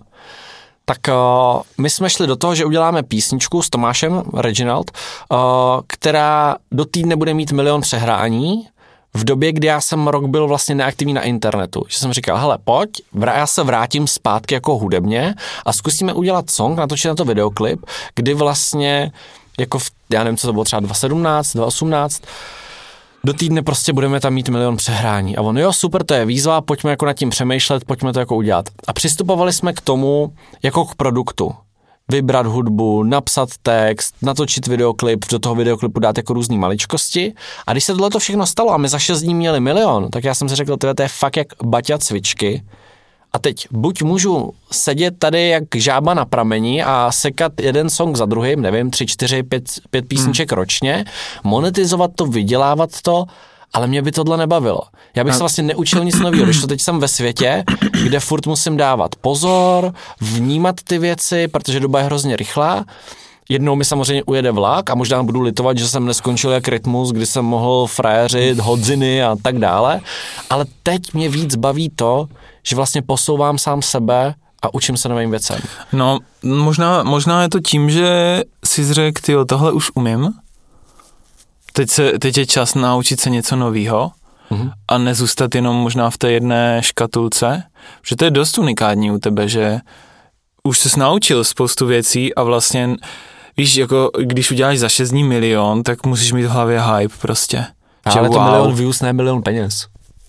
Tak 0.84 0.98
uh, 1.08 1.62
my 1.78 1.90
jsme 1.90 2.10
šli 2.10 2.26
do 2.26 2.36
toho, 2.36 2.54
že 2.54 2.64
uděláme 2.64 3.02
písničku 3.02 3.62
s 3.62 3.70
Tomášem 3.70 4.22
Reginald, 4.34 4.90
uh, 4.90 5.38
která 5.86 6.56
do 6.72 6.84
týdne 6.84 7.16
bude 7.16 7.34
mít 7.34 7.52
milion 7.52 7.80
přehrání, 7.80 8.68
v 9.14 9.24
době, 9.24 9.52
kdy 9.52 9.66
já 9.66 9.80
jsem 9.80 10.08
rok 10.08 10.26
byl 10.26 10.48
vlastně 10.48 10.74
neaktivní 10.74 11.14
na 11.14 11.22
internetu. 11.22 11.84
Že 11.88 11.98
jsem 11.98 12.12
říkal, 12.12 12.38
hele, 12.38 12.58
pojď, 12.64 12.90
já 13.26 13.46
se 13.46 13.62
vrátím 13.62 14.06
zpátky 14.06 14.54
jako 14.54 14.78
hudebně 14.78 15.34
a 15.66 15.72
zkusíme 15.72 16.12
udělat 16.12 16.50
song, 16.50 16.78
natočit 16.78 17.08
na 17.08 17.14
to 17.14 17.24
videoklip, 17.24 17.86
kdy 18.14 18.34
vlastně 18.34 19.12
jako 19.58 19.78
v, 19.78 19.90
já 20.10 20.24
nevím, 20.24 20.36
co 20.36 20.46
to 20.46 20.52
bylo, 20.52 20.64
třeba 20.64 20.80
2017, 20.80 21.52
2018, 21.52 22.22
do 23.24 23.32
týdne 23.32 23.62
prostě 23.62 23.92
budeme 23.92 24.20
tam 24.20 24.34
mít 24.34 24.48
milion 24.48 24.76
přehrání. 24.76 25.36
A 25.36 25.42
on, 25.42 25.58
jo, 25.58 25.72
super, 25.72 26.04
to 26.04 26.14
je 26.14 26.24
výzva, 26.24 26.60
pojďme 26.60 26.90
jako 26.90 27.06
nad 27.06 27.12
tím 27.12 27.30
přemýšlet, 27.30 27.84
pojďme 27.84 28.12
to 28.12 28.18
jako 28.18 28.36
udělat. 28.36 28.68
A 28.86 28.92
přistupovali 28.92 29.52
jsme 29.52 29.72
k 29.72 29.80
tomu 29.80 30.32
jako 30.62 30.84
k 30.84 30.94
produktu. 30.94 31.54
Vybrat 32.08 32.46
hudbu, 32.46 33.02
napsat 33.02 33.48
text, 33.62 34.14
natočit 34.22 34.66
videoklip, 34.66 35.24
do 35.30 35.38
toho 35.38 35.54
videoklipu 35.54 36.00
dát 36.00 36.16
jako 36.16 36.32
různé 36.32 36.56
maličkosti. 36.56 37.32
A 37.66 37.72
když 37.72 37.84
se 37.84 37.92
tohle 37.92 38.10
to 38.10 38.18
všechno 38.18 38.46
stalo 38.46 38.72
a 38.72 38.76
my 38.76 38.88
za 38.88 38.98
6 38.98 39.22
dní 39.22 39.34
měli 39.34 39.60
milion, 39.60 40.10
tak 40.10 40.24
já 40.24 40.34
jsem 40.34 40.48
si 40.48 40.54
řekl, 40.54 40.76
to 40.76 41.02
je 41.02 41.08
fakt 41.08 41.36
jak 41.36 41.46
baťa 41.64 41.98
cvičky 41.98 42.62
a 43.32 43.38
teď 43.38 43.66
buď 43.70 44.02
můžu 44.02 44.52
sedět 44.72 45.14
tady 45.18 45.48
jak 45.48 45.64
žába 45.74 46.14
na 46.14 46.24
pramení 46.24 46.82
a 46.82 47.10
sekat 47.12 47.60
jeden 47.60 47.90
song 47.90 48.16
za 48.16 48.26
druhým, 48.26 48.60
nevím, 48.60 48.90
tři, 48.90 49.06
čtyři, 49.06 49.42
pět, 49.42 49.64
pět 49.90 50.08
písniček 50.08 50.52
hmm. 50.52 50.56
ročně, 50.56 51.04
monetizovat 51.44 52.10
to, 52.14 52.26
vydělávat 52.26 52.90
to, 53.02 53.24
ale 53.72 53.86
mě 53.86 54.02
by 54.02 54.12
tohle 54.12 54.36
nebavilo. 54.36 54.80
Já 55.16 55.24
bych 55.24 55.34
se 55.34 55.38
vlastně 55.40 55.64
neučil 55.64 56.04
nic 56.04 56.18
nového, 56.18 56.44
když 56.44 56.60
to 56.60 56.66
teď 56.66 56.80
jsem 56.80 56.98
ve 56.98 57.08
světě, 57.08 57.64
kde 58.02 58.20
furt 58.20 58.46
musím 58.46 58.76
dávat 58.76 59.16
pozor, 59.16 59.92
vnímat 60.20 60.76
ty 60.84 60.98
věci, 60.98 61.48
protože 61.48 61.80
doba 61.80 61.98
je 61.98 62.04
hrozně 62.04 62.36
rychlá. 62.36 62.84
Jednou 63.48 63.76
mi 63.76 63.84
samozřejmě 63.84 64.22
ujede 64.22 64.50
vlak 64.50 64.90
a 64.90 64.94
možná 64.94 65.22
budu 65.22 65.40
litovat, 65.40 65.78
že 65.78 65.88
jsem 65.88 66.06
neskončil 66.06 66.50
jak 66.50 66.68
rytmus, 66.68 67.12
kdy 67.12 67.26
jsem 67.26 67.44
mohl 67.44 67.86
frajeřit 67.86 68.58
hodziny 68.58 69.22
a 69.22 69.36
tak 69.42 69.58
dále. 69.58 70.00
Ale 70.50 70.64
teď 70.82 71.14
mě 71.14 71.28
víc 71.28 71.56
baví 71.56 71.90
to, 71.96 72.28
že 72.62 72.76
vlastně 72.76 73.02
posouvám 73.02 73.58
sám 73.58 73.82
sebe 73.82 74.34
a 74.62 74.74
učím 74.74 74.96
se 74.96 75.08
novým 75.08 75.30
věcem. 75.30 75.60
No, 75.92 76.18
možná, 76.42 77.02
možná 77.02 77.42
je 77.42 77.48
to 77.48 77.60
tím, 77.60 77.90
že 77.90 78.42
si 78.64 78.94
řekl, 78.94 79.20
ty 79.24 79.34
tohle 79.48 79.72
už 79.72 79.90
umím, 79.94 80.28
teď, 81.72 81.90
se, 81.90 82.12
teď 82.18 82.38
je 82.38 82.46
čas 82.46 82.74
naučit 82.74 83.20
se 83.20 83.30
něco 83.30 83.56
nového 83.56 84.12
mm-hmm. 84.50 84.72
a 84.88 84.98
nezůstat 84.98 85.54
jenom 85.54 85.76
možná 85.76 86.10
v 86.10 86.18
té 86.18 86.32
jedné 86.32 86.80
škatulce, 86.82 87.62
protože 88.00 88.16
to 88.16 88.24
je 88.24 88.30
dost 88.30 88.58
unikátní 88.58 89.10
u 89.10 89.18
tebe, 89.18 89.48
že 89.48 89.80
už 90.62 90.78
jsi 90.78 91.00
naučil 91.00 91.44
spoustu 91.44 91.86
věcí 91.86 92.34
a 92.34 92.42
vlastně, 92.42 92.94
víš, 93.56 93.76
jako 93.76 94.10
když 94.18 94.50
uděláš 94.50 94.78
za 94.78 94.88
6 94.88 95.10
dní 95.10 95.24
milion, 95.24 95.82
tak 95.82 96.06
musíš 96.06 96.32
mít 96.32 96.44
v 96.44 96.50
hlavě 96.50 96.82
hype 96.82 97.14
prostě. 97.20 97.66
Ale 98.04 98.26
je 98.26 98.30
to 98.30 98.38
wow. 98.38 98.44
milion 98.44 98.74
views, 98.74 99.00
ne 99.00 99.12
milion 99.12 99.42
peněz. 99.42 99.86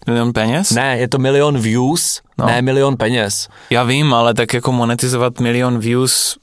Milion 0.08 0.34
peněz? 0.34 0.72
Ne, 0.72 0.98
je 0.98 1.08
to 1.08 1.18
milion 1.18 1.58
views, 1.60 2.22
No. 2.38 2.46
ne 2.46 2.62
milion 2.62 2.98
peněz. 2.98 3.48
Já 3.70 3.84
vím, 3.84 4.14
ale 4.14 4.34
tak 4.34 4.54
jako 4.54 4.72
monetizovat 4.72 5.40
milion 5.40 5.80
views 5.80 6.38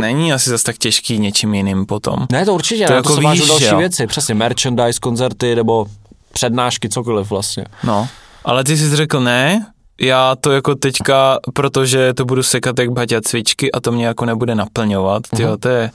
není 0.00 0.32
asi 0.32 0.50
zas 0.50 0.62
tak 0.62 0.78
těžký 0.78 1.18
něčím 1.18 1.54
jiným 1.54 1.86
potom. 1.86 2.26
Ne, 2.32 2.44
to 2.44 2.54
určitě, 2.54 2.84
To 2.84 2.88
to, 2.92 2.94
jako 2.96 3.08
to 3.16 3.22
se 3.22 3.28
víš, 3.30 3.48
další 3.48 3.64
jo? 3.64 3.78
věci, 3.78 4.06
přesně 4.06 4.34
merchandise, 4.34 5.00
koncerty 5.00 5.54
nebo 5.54 5.86
přednášky, 6.32 6.88
cokoliv 6.88 7.30
vlastně. 7.30 7.64
No, 7.84 8.08
ale 8.44 8.64
ty 8.64 8.76
jsi 8.76 8.96
řekl 8.96 9.20
ne, 9.20 9.66
já 10.00 10.36
to 10.40 10.52
jako 10.52 10.74
teďka, 10.74 11.38
protože 11.54 12.14
to 12.14 12.24
budu 12.24 12.42
sekat 12.42 12.78
jak 12.78 12.90
Baťa 12.90 13.20
cvičky 13.20 13.72
a 13.72 13.80
to 13.80 13.92
mě 13.92 14.06
jako 14.06 14.24
nebude 14.24 14.54
naplňovat, 14.54 15.22
tyjo, 15.36 15.48
Mhm. 15.48 15.58
to 15.58 15.68
je, 15.68 15.90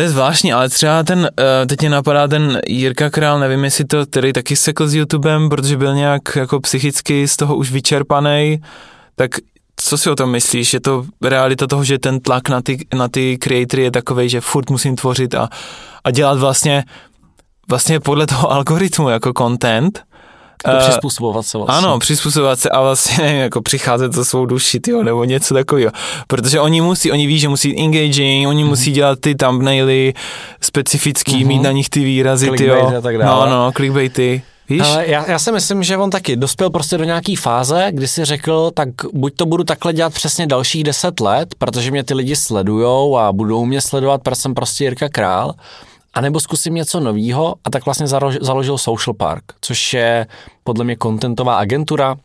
to 0.00 0.04
je 0.04 0.10
zvláštní, 0.10 0.52
ale 0.52 0.68
třeba 0.68 1.02
ten, 1.02 1.30
eh, 1.40 1.66
teď 1.66 1.80
mě 1.80 1.90
napadá 1.90 2.28
ten 2.28 2.60
Jirka 2.66 3.10
Král, 3.10 3.40
nevím 3.40 3.64
jestli 3.64 3.84
to 3.84 4.06
který 4.06 4.32
taky 4.32 4.56
sekl 4.56 4.88
s 4.88 4.94
YouTubem, 4.94 5.48
protože 5.48 5.76
byl 5.76 5.94
nějak 5.94 6.36
jako 6.36 6.60
psychicky 6.60 7.28
z 7.28 7.36
toho 7.36 7.56
už 7.56 7.70
vyčerpaný, 7.72 8.62
tak 9.16 9.30
co 9.76 9.98
si 9.98 10.10
o 10.10 10.16
tom 10.16 10.30
myslíš? 10.30 10.74
Je 10.74 10.80
to 10.80 11.04
realita 11.22 11.66
toho, 11.66 11.84
že 11.84 11.98
ten 11.98 12.20
tlak 12.20 12.48
na 12.48 12.62
ty, 12.62 12.86
na 12.94 13.08
ty 13.08 13.38
creatory 13.38 13.82
je 13.82 13.90
takový, 13.90 14.28
že 14.28 14.40
furt 14.40 14.70
musím 14.70 14.96
tvořit 14.96 15.34
a, 15.34 15.48
a 16.04 16.10
dělat 16.10 16.38
vlastně 16.38 16.84
vlastně 17.68 18.00
podle 18.00 18.26
toho 18.26 18.52
algoritmu 18.52 19.08
jako 19.08 19.32
content, 19.38 20.02
Jako 20.66 20.78
Eh, 20.78 20.88
přizpůsobovat 20.88 21.46
se 21.46 21.58
vlastně. 21.58 21.76
ano, 21.88 21.98
přizpůsobovat 21.98 22.58
se 22.60 22.68
a 22.70 22.80
vlastně 22.80 23.24
nevím, 23.24 23.40
jako 23.40 23.62
přicházet 23.62 24.12
za 24.12 24.24
svou 24.24 24.46
duši, 24.46 24.80
tyjo, 24.80 25.02
nebo 25.02 25.24
něco 25.24 25.54
takového. 25.54 25.92
Protože 26.26 26.60
oni 26.60 26.80
musí, 26.80 27.12
oni 27.12 27.26
ví, 27.26 27.38
že 27.38 27.48
musí 27.48 27.78
engaging, 27.80 28.48
oni 28.48 28.64
musí 28.64 28.92
dělat 28.92 29.18
ty 29.20 29.34
thumbnaily 29.34 30.14
specifický, 30.60 31.36
Mhm. 31.38 31.48
mít 31.48 31.62
na 31.62 31.72
nich 31.72 31.88
ty 31.88 32.04
výrazy, 32.04 32.50
tak 33.02 33.18
dále. 33.18 33.50
No, 33.50 33.56
no, 33.56 33.72
clickbaity. 33.72 34.42
Víš? 34.68 34.82
Ale 34.84 35.06
já, 35.06 35.30
já 35.30 35.38
si 35.38 35.52
myslím, 35.52 35.82
že 35.82 35.96
on 35.96 36.10
taky 36.10 36.36
dospěl 36.36 36.70
prostě 36.70 36.98
do 36.98 37.04
nějaký 37.04 37.36
fáze, 37.36 37.88
kdy 37.90 38.08
si 38.08 38.24
řekl, 38.24 38.70
tak 38.74 38.88
buď 39.12 39.32
to 39.36 39.46
budu 39.46 39.64
takhle 39.64 39.92
dělat 39.92 40.14
přesně 40.14 40.46
dalších 40.46 40.84
deset 40.84 41.20
let, 41.20 41.48
protože 41.58 41.90
mě 41.90 42.04
ty 42.04 42.14
lidi 42.14 42.36
sledujou 42.36 43.18
a 43.18 43.32
budou 43.32 43.64
mě 43.64 43.80
sledovat, 43.80 44.22
protože 44.22 44.40
jsem 44.42 44.54
prostě 44.54 44.84
Jirka 44.84 45.08
Král, 45.08 45.52
a 46.14 46.20
nebo 46.20 46.40
zkusím 46.40 46.74
něco 46.74 47.00
novýho 47.00 47.54
a 47.64 47.70
tak 47.70 47.84
vlastně 47.84 48.06
založ, 48.06 48.36
založil 48.40 48.78
Social 48.78 49.14
Park, 49.14 49.44
což 49.60 49.92
je 49.92 50.26
podle 50.64 50.84
mě 50.84 50.96
kontentová 50.96 51.56
agentura, 51.56 52.16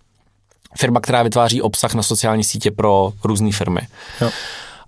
firma, 0.77 0.99
která 0.99 1.23
vytváří 1.23 1.61
obsah 1.61 1.93
na 1.93 2.03
sociální 2.03 2.43
sítě 2.43 2.71
pro 2.71 3.13
různé 3.23 3.51
firmy. 3.51 3.81
Jo. 4.21 4.29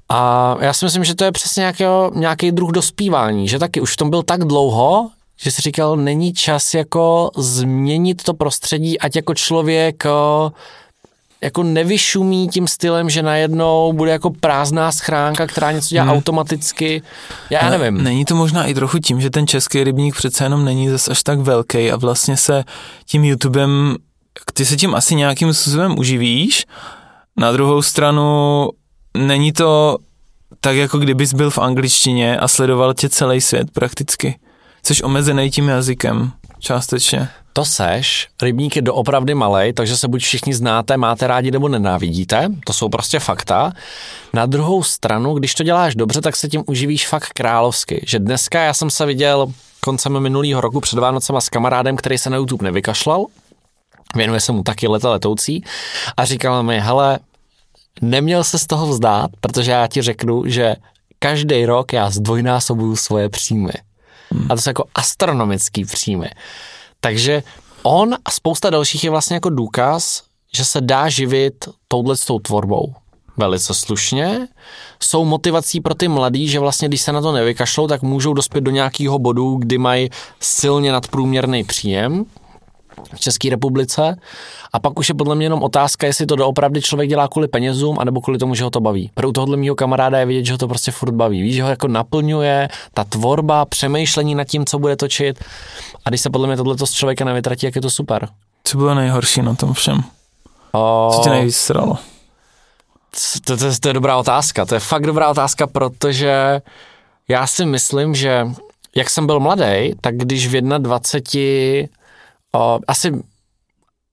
A 0.09 0.55
já 0.59 0.73
si 0.73 0.85
myslím, 0.85 1.03
že 1.03 1.15
to 1.15 1.23
je 1.23 1.31
přesně 1.31 1.59
nějakého, 1.59 2.11
nějaký 2.15 2.51
druh 2.51 2.71
dospívání, 2.71 3.47
že 3.47 3.59
taky 3.59 3.81
už 3.81 3.93
v 3.93 3.97
tom 3.97 4.09
byl 4.09 4.23
tak 4.23 4.43
dlouho, 4.43 5.09
že 5.39 5.51
si 5.51 5.61
říkal, 5.61 5.97
není 5.97 6.33
čas 6.33 6.73
jako 6.73 7.31
změnit 7.37 8.23
to 8.23 8.33
prostředí, 8.33 8.99
ať 8.99 9.15
jako 9.15 9.33
člověk 9.33 10.05
o, 10.05 10.51
jako 11.41 11.63
nevyšumí 11.63 12.47
tím 12.47 12.67
stylem, 12.67 13.09
že 13.09 13.21
najednou 13.23 13.93
bude 13.93 14.11
jako 14.11 14.29
prázdná 14.29 14.91
schránka, 14.91 15.47
která 15.47 15.71
něco 15.71 15.87
dělá 15.89 16.03
Hmm. 16.05 16.13
automaticky. 16.13 17.01
Já 17.49 17.59
Ale 17.59 17.77
nevím. 17.77 18.03
Není 18.03 18.25
to 18.25 18.35
možná 18.35 18.65
i 18.65 18.73
trochu 18.73 18.99
tím, 18.99 19.21
že 19.21 19.29
ten 19.29 19.47
český 19.47 19.83
rybník 19.83 20.15
přece 20.15 20.43
jenom 20.43 20.65
není 20.65 20.89
zas 20.89 21.07
až 21.07 21.23
tak 21.23 21.39
velký 21.39 21.91
a 21.91 21.95
vlastně 21.95 22.37
se 22.37 22.63
tím 23.05 23.23
YouTubem, 23.25 23.95
ty 24.53 24.65
se 24.65 24.75
tím 24.75 24.95
asi 24.95 25.15
nějakým 25.15 25.53
způsobem 25.53 25.99
uživíš. 25.99 26.65
Na 27.37 27.51
druhou 27.51 27.81
stranu 27.81 28.69
není 29.17 29.51
to 29.51 29.97
tak, 30.61 30.75
jako 30.75 30.97
kdybys 30.97 31.33
byl 31.33 31.49
v 31.49 31.57
angličtině 31.57 32.37
a 32.37 32.47
sledoval 32.47 32.93
tě 32.93 33.09
celý 33.09 33.41
svět 33.41 33.71
prakticky. 33.71 34.39
Jsi 34.83 35.03
omezený 35.03 35.51
tím 35.51 35.67
jazykem 35.67 36.31
částečně. 36.59 37.29
To 37.57 37.65
seš, 37.65 38.27
rybník 38.41 38.75
je 38.75 38.81
doopravdy 38.81 39.35
malej, 39.35 39.73
takže 39.73 39.97
se 39.97 40.07
buď 40.07 40.21
všichni 40.21 40.53
znáte, 40.53 40.97
máte 40.97 41.27
rádi 41.27 41.51
nebo 41.51 41.67
nenávidíte, 41.67 42.49
to 42.65 42.73
jsou 42.73 42.89
prostě 42.89 43.19
fakta. 43.19 43.71
Na 44.33 44.45
druhou 44.45 44.83
stranu, 44.83 45.33
když 45.33 45.55
to 45.55 45.63
děláš 45.63 45.95
dobře, 45.95 46.21
tak 46.21 46.35
se 46.35 46.47
tím 46.47 46.63
uživíš 46.67 47.07
fakt 47.07 47.33
královsky. 47.33 48.03
Že 48.07 48.19
dneska 48.19 48.61
já 48.61 48.73
jsem 48.73 48.89
se 48.89 49.05
viděl 49.05 49.47
koncem 49.79 50.19
minulého 50.19 50.61
roku 50.61 50.79
před 50.79 50.99
Vánocema 50.99 51.41
s 51.41 51.49
kamarádem, 51.49 51.95
který 51.95 52.17
se 52.17 52.29
na 52.29 52.37
YouTube 52.37 52.65
nevykašlal, 52.65 53.25
věnuje 54.15 54.39
se 54.39 54.51
mu 54.51 54.63
taky 54.63 54.87
leta 54.87 55.09
letoucí 55.09 55.63
a 56.17 56.25
říkal 56.25 56.63
mi, 56.63 56.79
hele, 56.79 57.19
neměl 58.01 58.43
se 58.43 58.59
z 58.59 58.67
toho 58.67 58.87
vzdát, 58.87 59.31
protože 59.39 59.71
já 59.71 59.87
ti 59.87 60.01
řeknu, 60.01 60.43
že 60.45 60.75
každý 61.19 61.65
rok 61.65 61.93
já 61.93 62.09
zdvojnásobuju 62.09 62.95
svoje 62.95 63.29
příjmy. 63.29 63.73
A 64.49 64.55
to 64.55 64.61
jsou 64.61 64.69
jako 64.69 64.85
astronomický 64.95 65.85
příjmy. 65.85 66.29
Takže 66.99 67.43
on 67.83 68.15
a 68.25 68.31
spousta 68.31 68.69
dalších 68.69 69.03
je 69.03 69.09
vlastně 69.09 69.33
jako 69.33 69.49
důkaz, 69.49 70.23
že 70.55 70.65
se 70.65 70.81
dá 70.81 71.09
živit 71.09 71.69
touhle 71.87 72.17
s 72.17 72.25
tou 72.25 72.39
tvorbou. 72.39 72.93
Velice 73.37 73.73
slušně. 73.73 74.47
Jsou 75.03 75.25
motivací 75.25 75.81
pro 75.81 75.95
ty 75.95 76.07
mladý, 76.07 76.47
že 76.47 76.59
vlastně 76.59 76.87
když 76.87 77.01
se 77.01 77.11
na 77.11 77.21
to 77.21 77.31
nevykašlou, 77.31 77.87
tak 77.87 78.01
můžou 78.01 78.33
dospět 78.33 78.61
do 78.61 78.71
nějakého 78.71 79.19
bodu, 79.19 79.55
kdy 79.55 79.77
mají 79.77 80.09
silně 80.39 80.91
nadprůměrný 80.91 81.63
příjem 81.63 82.25
v 83.15 83.19
České 83.19 83.49
republice. 83.49 84.15
A 84.73 84.79
pak 84.79 84.99
už 84.99 85.09
je 85.09 85.15
podle 85.15 85.35
mě 85.35 85.45
jenom 85.45 85.63
otázka, 85.63 86.07
jestli 86.07 86.25
to 86.25 86.35
doopravdy 86.35 86.81
člověk 86.81 87.09
dělá 87.09 87.27
kvůli 87.27 87.47
penězům, 87.47 87.99
anebo 87.99 88.21
kvůli 88.21 88.39
tomu, 88.39 88.55
že 88.55 88.63
ho 88.63 88.69
to 88.69 88.79
baví. 88.79 89.11
Pro 89.13 89.29
u 89.29 89.31
tohohle 89.31 89.57
mého 89.57 89.75
kamaráda 89.75 90.19
je 90.19 90.25
vidět, 90.25 90.45
že 90.45 90.53
ho 90.53 90.57
to 90.57 90.67
prostě 90.67 90.91
furt 90.91 91.11
baví. 91.11 91.41
Víš, 91.41 91.55
že 91.55 91.63
ho 91.63 91.69
jako 91.69 91.87
naplňuje 91.87 92.69
ta 92.93 93.03
tvorba, 93.03 93.65
přemýšlení 93.65 94.35
nad 94.35 94.43
tím, 94.43 94.65
co 94.65 94.79
bude 94.79 94.95
točit. 94.95 95.43
A 96.05 96.09
když 96.09 96.21
se 96.21 96.29
podle 96.29 96.47
mě 96.47 96.57
tohle 96.57 96.75
z 96.77 96.91
člověka 96.91 97.25
nevytratí, 97.25 97.65
jak 97.65 97.75
je 97.75 97.81
to 97.81 97.89
super. 97.89 98.29
Co 98.63 98.77
bylo 98.77 98.95
nejhorší 98.95 99.41
na 99.41 99.55
tom 99.55 99.73
všem? 99.73 100.03
O, 100.71 101.11
Co 101.15 101.21
tě 101.23 101.29
nejvíc 101.29 101.57
sralo? 101.57 101.97
to, 103.45 103.57
to, 103.57 103.65
to 103.81 103.87
je 103.87 103.93
dobrá 103.93 104.17
otázka. 104.17 104.65
To 104.65 104.73
je 104.73 104.79
fakt 104.79 105.05
dobrá 105.05 105.29
otázka, 105.29 105.67
protože 105.67 106.61
já 107.27 107.47
si 107.47 107.65
myslím, 107.65 108.15
že 108.15 108.47
jak 108.95 109.09
jsem 109.09 109.25
byl 109.25 109.39
mladý, 109.39 109.93
tak 110.01 110.17
když 110.17 110.47
v 110.47 110.61
21 110.61 111.87
o, 112.55 112.79
asi, 112.87 113.11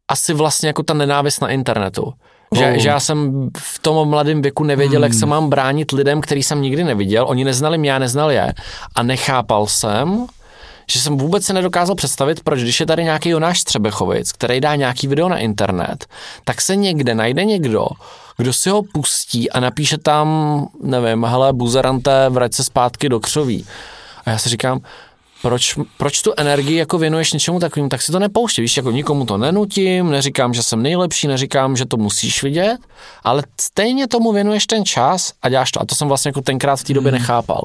asi 0.08 0.34
vlastně 0.34 0.66
jako 0.66 0.82
ta 0.82 0.94
nenávist 0.94 1.40
na 1.42 1.48
internetu. 1.48 2.12
Že, 2.56 2.70
Oh. 2.72 2.78
že 2.78 2.88
já 2.88 3.00
jsem 3.00 3.50
v 3.58 3.78
tom 3.78 4.08
mladém 4.08 4.42
věku 4.42 4.64
nevěděl, 4.64 5.02
jak 5.02 5.14
se 5.14 5.26
mám 5.26 5.50
bránit 5.50 5.92
lidem, 5.92 6.20
který 6.20 6.42
jsem 6.42 6.62
nikdy 6.62 6.84
neviděl. 6.84 7.24
Oni 7.28 7.44
neznali 7.44 7.78
mě, 7.78 7.90
já 7.90 7.98
neznal 7.98 8.30
je. 8.30 8.54
A 8.94 9.02
nechápal 9.02 9.66
jsem, 9.66 10.26
že 10.90 11.00
jsem 11.00 11.18
vůbec 11.18 11.44
se 11.44 11.52
nedokázal 11.52 11.94
představit, 11.96 12.40
proč 12.44 12.60
když 12.62 12.80
je 12.80 12.86
tady 12.86 13.04
nějaký 13.04 13.28
Jonáš 13.28 13.60
Střebechovic, 13.60 14.32
který 14.32 14.60
dá 14.60 14.76
nějaký 14.76 15.06
video 15.06 15.28
na 15.28 15.38
internet, 15.38 16.06
tak 16.44 16.60
se 16.60 16.76
někde 16.76 17.14
najde 17.14 17.44
někdo, 17.44 17.86
kdo 18.36 18.52
si 18.52 18.70
ho 18.70 18.82
pustí 18.92 19.50
a 19.50 19.60
napíše 19.60 19.98
tam, 19.98 20.28
nevím, 20.82 21.24
hele, 21.24 21.52
buzerante, 21.52 22.28
vrať 22.28 22.54
se 22.54 22.64
zpátky 22.64 23.08
do 23.08 23.20
křoví. 23.20 23.66
A 24.26 24.30
já 24.30 24.38
si 24.38 24.48
říkám, 24.48 24.80
proč, 25.44 25.78
proč 25.96 26.22
tu 26.22 26.32
energii 26.36 26.76
jako 26.76 26.98
věnuješ 26.98 27.32
něčemu 27.32 27.60
takovým, 27.60 27.88
tak 27.88 28.02
si 28.02 28.12
to 28.12 28.18
nepouště. 28.18 28.62
Víš, 28.62 28.76
jako 28.76 28.90
nikomu 28.90 29.26
to 29.26 29.36
nenutím, 29.36 30.10
neříkám, 30.10 30.54
že 30.54 30.62
jsem 30.62 30.82
nejlepší, 30.82 31.28
neříkám, 31.28 31.76
že 31.76 31.86
to 31.86 31.96
musíš 31.96 32.42
vidět, 32.42 32.78
ale 33.24 33.42
stejně 33.60 34.08
tomu 34.08 34.32
věnuješ 34.32 34.66
ten 34.66 34.84
čas 34.84 35.32
a 35.42 35.48
děláš 35.48 35.70
to. 35.70 35.82
A 35.82 35.84
to 35.84 35.94
jsem 35.94 36.08
vlastně 36.08 36.28
jako 36.28 36.40
tenkrát 36.40 36.76
v 36.76 36.84
té 36.84 36.94
době 36.94 37.12
nechápal. 37.12 37.64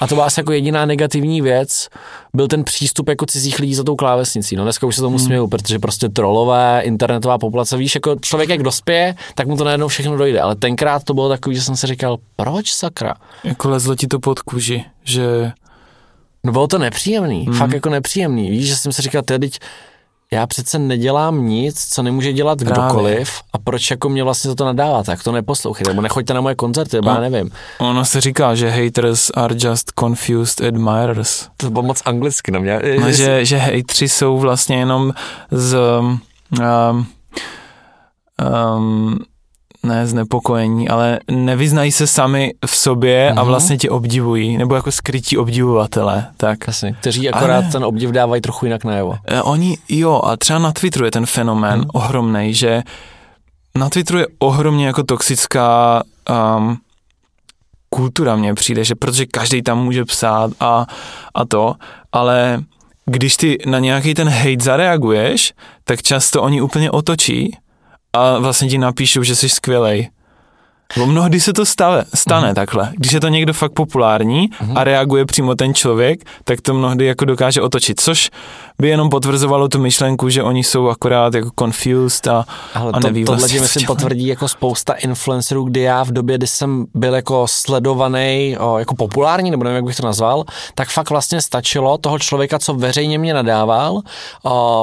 A 0.00 0.06
to 0.06 0.14
byla 0.14 0.26
asi 0.26 0.40
jako 0.40 0.52
jediná 0.52 0.86
negativní 0.86 1.42
věc, 1.42 1.88
byl 2.34 2.48
ten 2.48 2.64
přístup 2.64 3.08
jako 3.08 3.26
cizích 3.26 3.58
lidí 3.58 3.74
za 3.74 3.84
tou 3.84 3.96
klávesnicí. 3.96 4.56
No 4.56 4.62
dneska 4.62 4.86
už 4.86 4.96
se 4.96 5.02
tomu 5.02 5.18
směju, 5.18 5.46
protože 5.46 5.78
prostě 5.78 6.08
trolové, 6.08 6.80
internetová 6.84 7.38
populace, 7.38 7.76
víš, 7.76 7.94
jako 7.94 8.16
člověk 8.20 8.50
jak 8.50 8.62
dospěje, 8.62 9.14
tak 9.34 9.46
mu 9.46 9.56
to 9.56 9.64
najednou 9.64 9.88
všechno 9.88 10.16
dojde. 10.16 10.40
Ale 10.40 10.56
tenkrát 10.56 11.04
to 11.04 11.14
bylo 11.14 11.28
takový, 11.28 11.56
že 11.56 11.62
jsem 11.62 11.76
si 11.76 11.86
říkal, 11.86 12.16
proč 12.36 12.72
sakra? 12.72 13.14
Jako 13.44 13.68
lezlo 13.68 13.96
ti 13.96 14.06
to 14.06 14.20
pod 14.20 14.40
kůži, 14.40 14.84
že 15.04 15.52
No 16.44 16.52
bylo 16.52 16.66
to 16.66 16.78
nepříjemný, 16.78 17.46
mm. 17.48 17.54
fakt 17.54 17.72
jako 17.72 17.88
nepříjemný. 17.90 18.50
Víš, 18.50 18.66
že 18.68 18.76
jsem 18.76 18.92
si 18.92 19.02
říkal, 19.02 19.22
teď 19.22 19.58
já 20.32 20.46
přece 20.46 20.78
nedělám 20.78 21.46
nic, 21.46 21.86
co 21.94 22.02
nemůže 22.02 22.32
dělat 22.32 22.58
Právě. 22.58 22.74
kdokoliv 22.84 23.30
a 23.52 23.58
proč 23.58 23.90
jako 23.90 24.08
mě 24.08 24.24
vlastně 24.24 24.48
za 24.50 24.54
to 24.54 24.64
nadává, 24.64 25.02
tak 25.02 25.22
to 25.22 25.32
neposlouchejte, 25.32 25.90
nebo 25.90 26.02
nechoďte 26.02 26.34
na 26.34 26.40
moje 26.40 26.54
koncerty, 26.54 26.96
nebo 26.96 27.08
já 27.08 27.14
No. 27.14 27.20
nevím. 27.20 27.50
ono 27.78 28.04
se 28.04 28.20
říká, 28.20 28.54
že 28.54 28.70
haters 28.70 29.30
are 29.34 29.54
just 29.58 29.92
confused 30.00 30.60
admirers. 30.60 31.48
To 31.56 31.70
bylo 31.70 31.82
moc 31.82 32.02
anglicky 32.04 32.50
na 32.52 32.58
mě. 32.58 32.80
No, 33.00 33.12
že, 33.12 33.44
že 33.44 33.56
hejtři 33.56 34.08
jsou 34.08 34.38
vlastně 34.38 34.76
jenom 34.76 35.12
z 35.50 35.76
um, 36.00 36.20
um, 38.76 39.18
ne 39.82 40.06
znepokojení, 40.06 40.88
ale 40.88 41.18
nevyznají 41.30 41.92
se 41.92 42.06
sami 42.06 42.52
v 42.66 42.76
sobě 42.76 43.30
a 43.30 43.34
Mhm. 43.34 43.46
vlastně 43.46 43.78
tě 43.78 43.90
obdivují, 43.90 44.56
nebo 44.56 44.74
jako 44.74 44.92
skrytí 44.92 45.36
obdivovatele, 45.38 46.26
tak. 46.36 46.58
Jasně, 46.66 46.92
kteří 47.00 47.30
akorát 47.30 47.56
Ale- 47.62 47.72
ten 47.72 47.84
obdiv 47.84 48.10
dávají 48.10 48.42
trochu 48.42 48.66
jinak 48.66 48.84
najevo. 48.84 49.14
E, 49.26 49.42
Oni, 49.42 49.78
jo, 49.88 50.20
a 50.24 50.36
třeba 50.36 50.58
na 50.58 50.72
Twitteru 50.72 51.04
je 51.04 51.10
ten 51.10 51.26
fenomén 51.26 51.70
Mhm. 51.72 51.80
hmm. 51.80 51.90
ohromný, 51.92 52.54
že 52.54 52.82
na 53.78 53.88
Twitteru 53.88 54.18
je 54.18 54.26
ohromně 54.38 54.86
jako 54.86 55.02
toxická 55.02 56.02
um, 56.58 56.76
kultura 57.90 58.36
mně 58.36 58.54
přijde, 58.54 58.84
že 58.84 58.94
protože 58.94 59.26
každý 59.26 59.62
tam 59.62 59.84
může 59.84 60.04
psát 60.04 60.50
a, 60.60 60.86
a 61.34 61.44
to, 61.44 61.74
ale 62.12 62.60
když 63.06 63.36
ty 63.36 63.58
na 63.66 63.78
nějaký 63.78 64.14
ten 64.14 64.28
hate 64.28 64.56
zareaguješ, 64.64 65.52
tak 65.84 66.02
často 66.02 66.42
oni 66.42 66.60
úplně 66.62 66.90
otočí 66.90 67.56
a 68.12 68.38
vlastně 68.38 68.68
ti 68.68 68.78
napíšou, 68.78 69.22
že 69.22 69.36
jsi 69.36 69.48
skvělej. 69.48 70.08
Bo 70.98 71.06
mnohdy 71.06 71.40
se 71.40 71.52
to 71.52 71.66
stane, 71.66 72.04
stane 72.14 72.50
mm-hmm. 72.50 72.54
takhle. 72.54 72.92
Když 72.96 73.12
je 73.12 73.20
to 73.20 73.28
někdo 73.28 73.52
fakt 73.52 73.72
populární 73.72 74.48
mm-hmm. 74.48 74.78
a 74.78 74.84
reaguje 74.84 75.24
přímo 75.24 75.54
ten 75.54 75.74
člověk, 75.74 76.24
tak 76.44 76.60
to 76.60 76.74
mnohdy 76.74 77.04
jako 77.04 77.24
dokáže 77.24 77.62
otočit, 77.62 78.00
což 78.00 78.30
by 78.78 78.88
jenom 78.88 79.10
potvrzovalo 79.10 79.68
tu 79.68 79.78
myšlenku, 79.78 80.28
že 80.28 80.42
oni 80.42 80.64
jsou 80.64 80.88
akorát 80.88 81.34
jako 81.34 81.50
confused 81.58 82.26
a, 82.26 82.44
Ale 82.74 82.92
a 82.92 83.00
neví 83.00 83.24
to, 83.24 83.32
vlastně, 83.32 83.48
tohle 83.48 83.58
co 83.58 83.62
myslím 83.62 83.86
potvrdí 83.86 84.26
jako 84.26 84.48
spousta 84.48 84.92
influencerů, 84.92 85.64
kdy 85.64 85.80
já 85.80 86.02
v 86.02 86.12
době, 86.12 86.38
kdy 86.38 86.46
jsem 86.46 86.86
byl 86.94 87.14
jako 87.14 87.46
sledovaný, 87.48 88.56
jako 88.78 88.94
populární, 88.94 89.50
nebo 89.50 89.64
nevím, 89.64 89.76
jak 89.76 89.84
bych 89.84 89.96
to 89.96 90.06
nazval, 90.06 90.44
tak 90.74 90.88
fakt 90.88 91.10
vlastně 91.10 91.42
stačilo 91.42 91.98
toho 91.98 92.18
člověka, 92.18 92.58
co 92.58 92.74
veřejně 92.74 93.18
mě 93.18 93.34
nadával, 93.34 94.00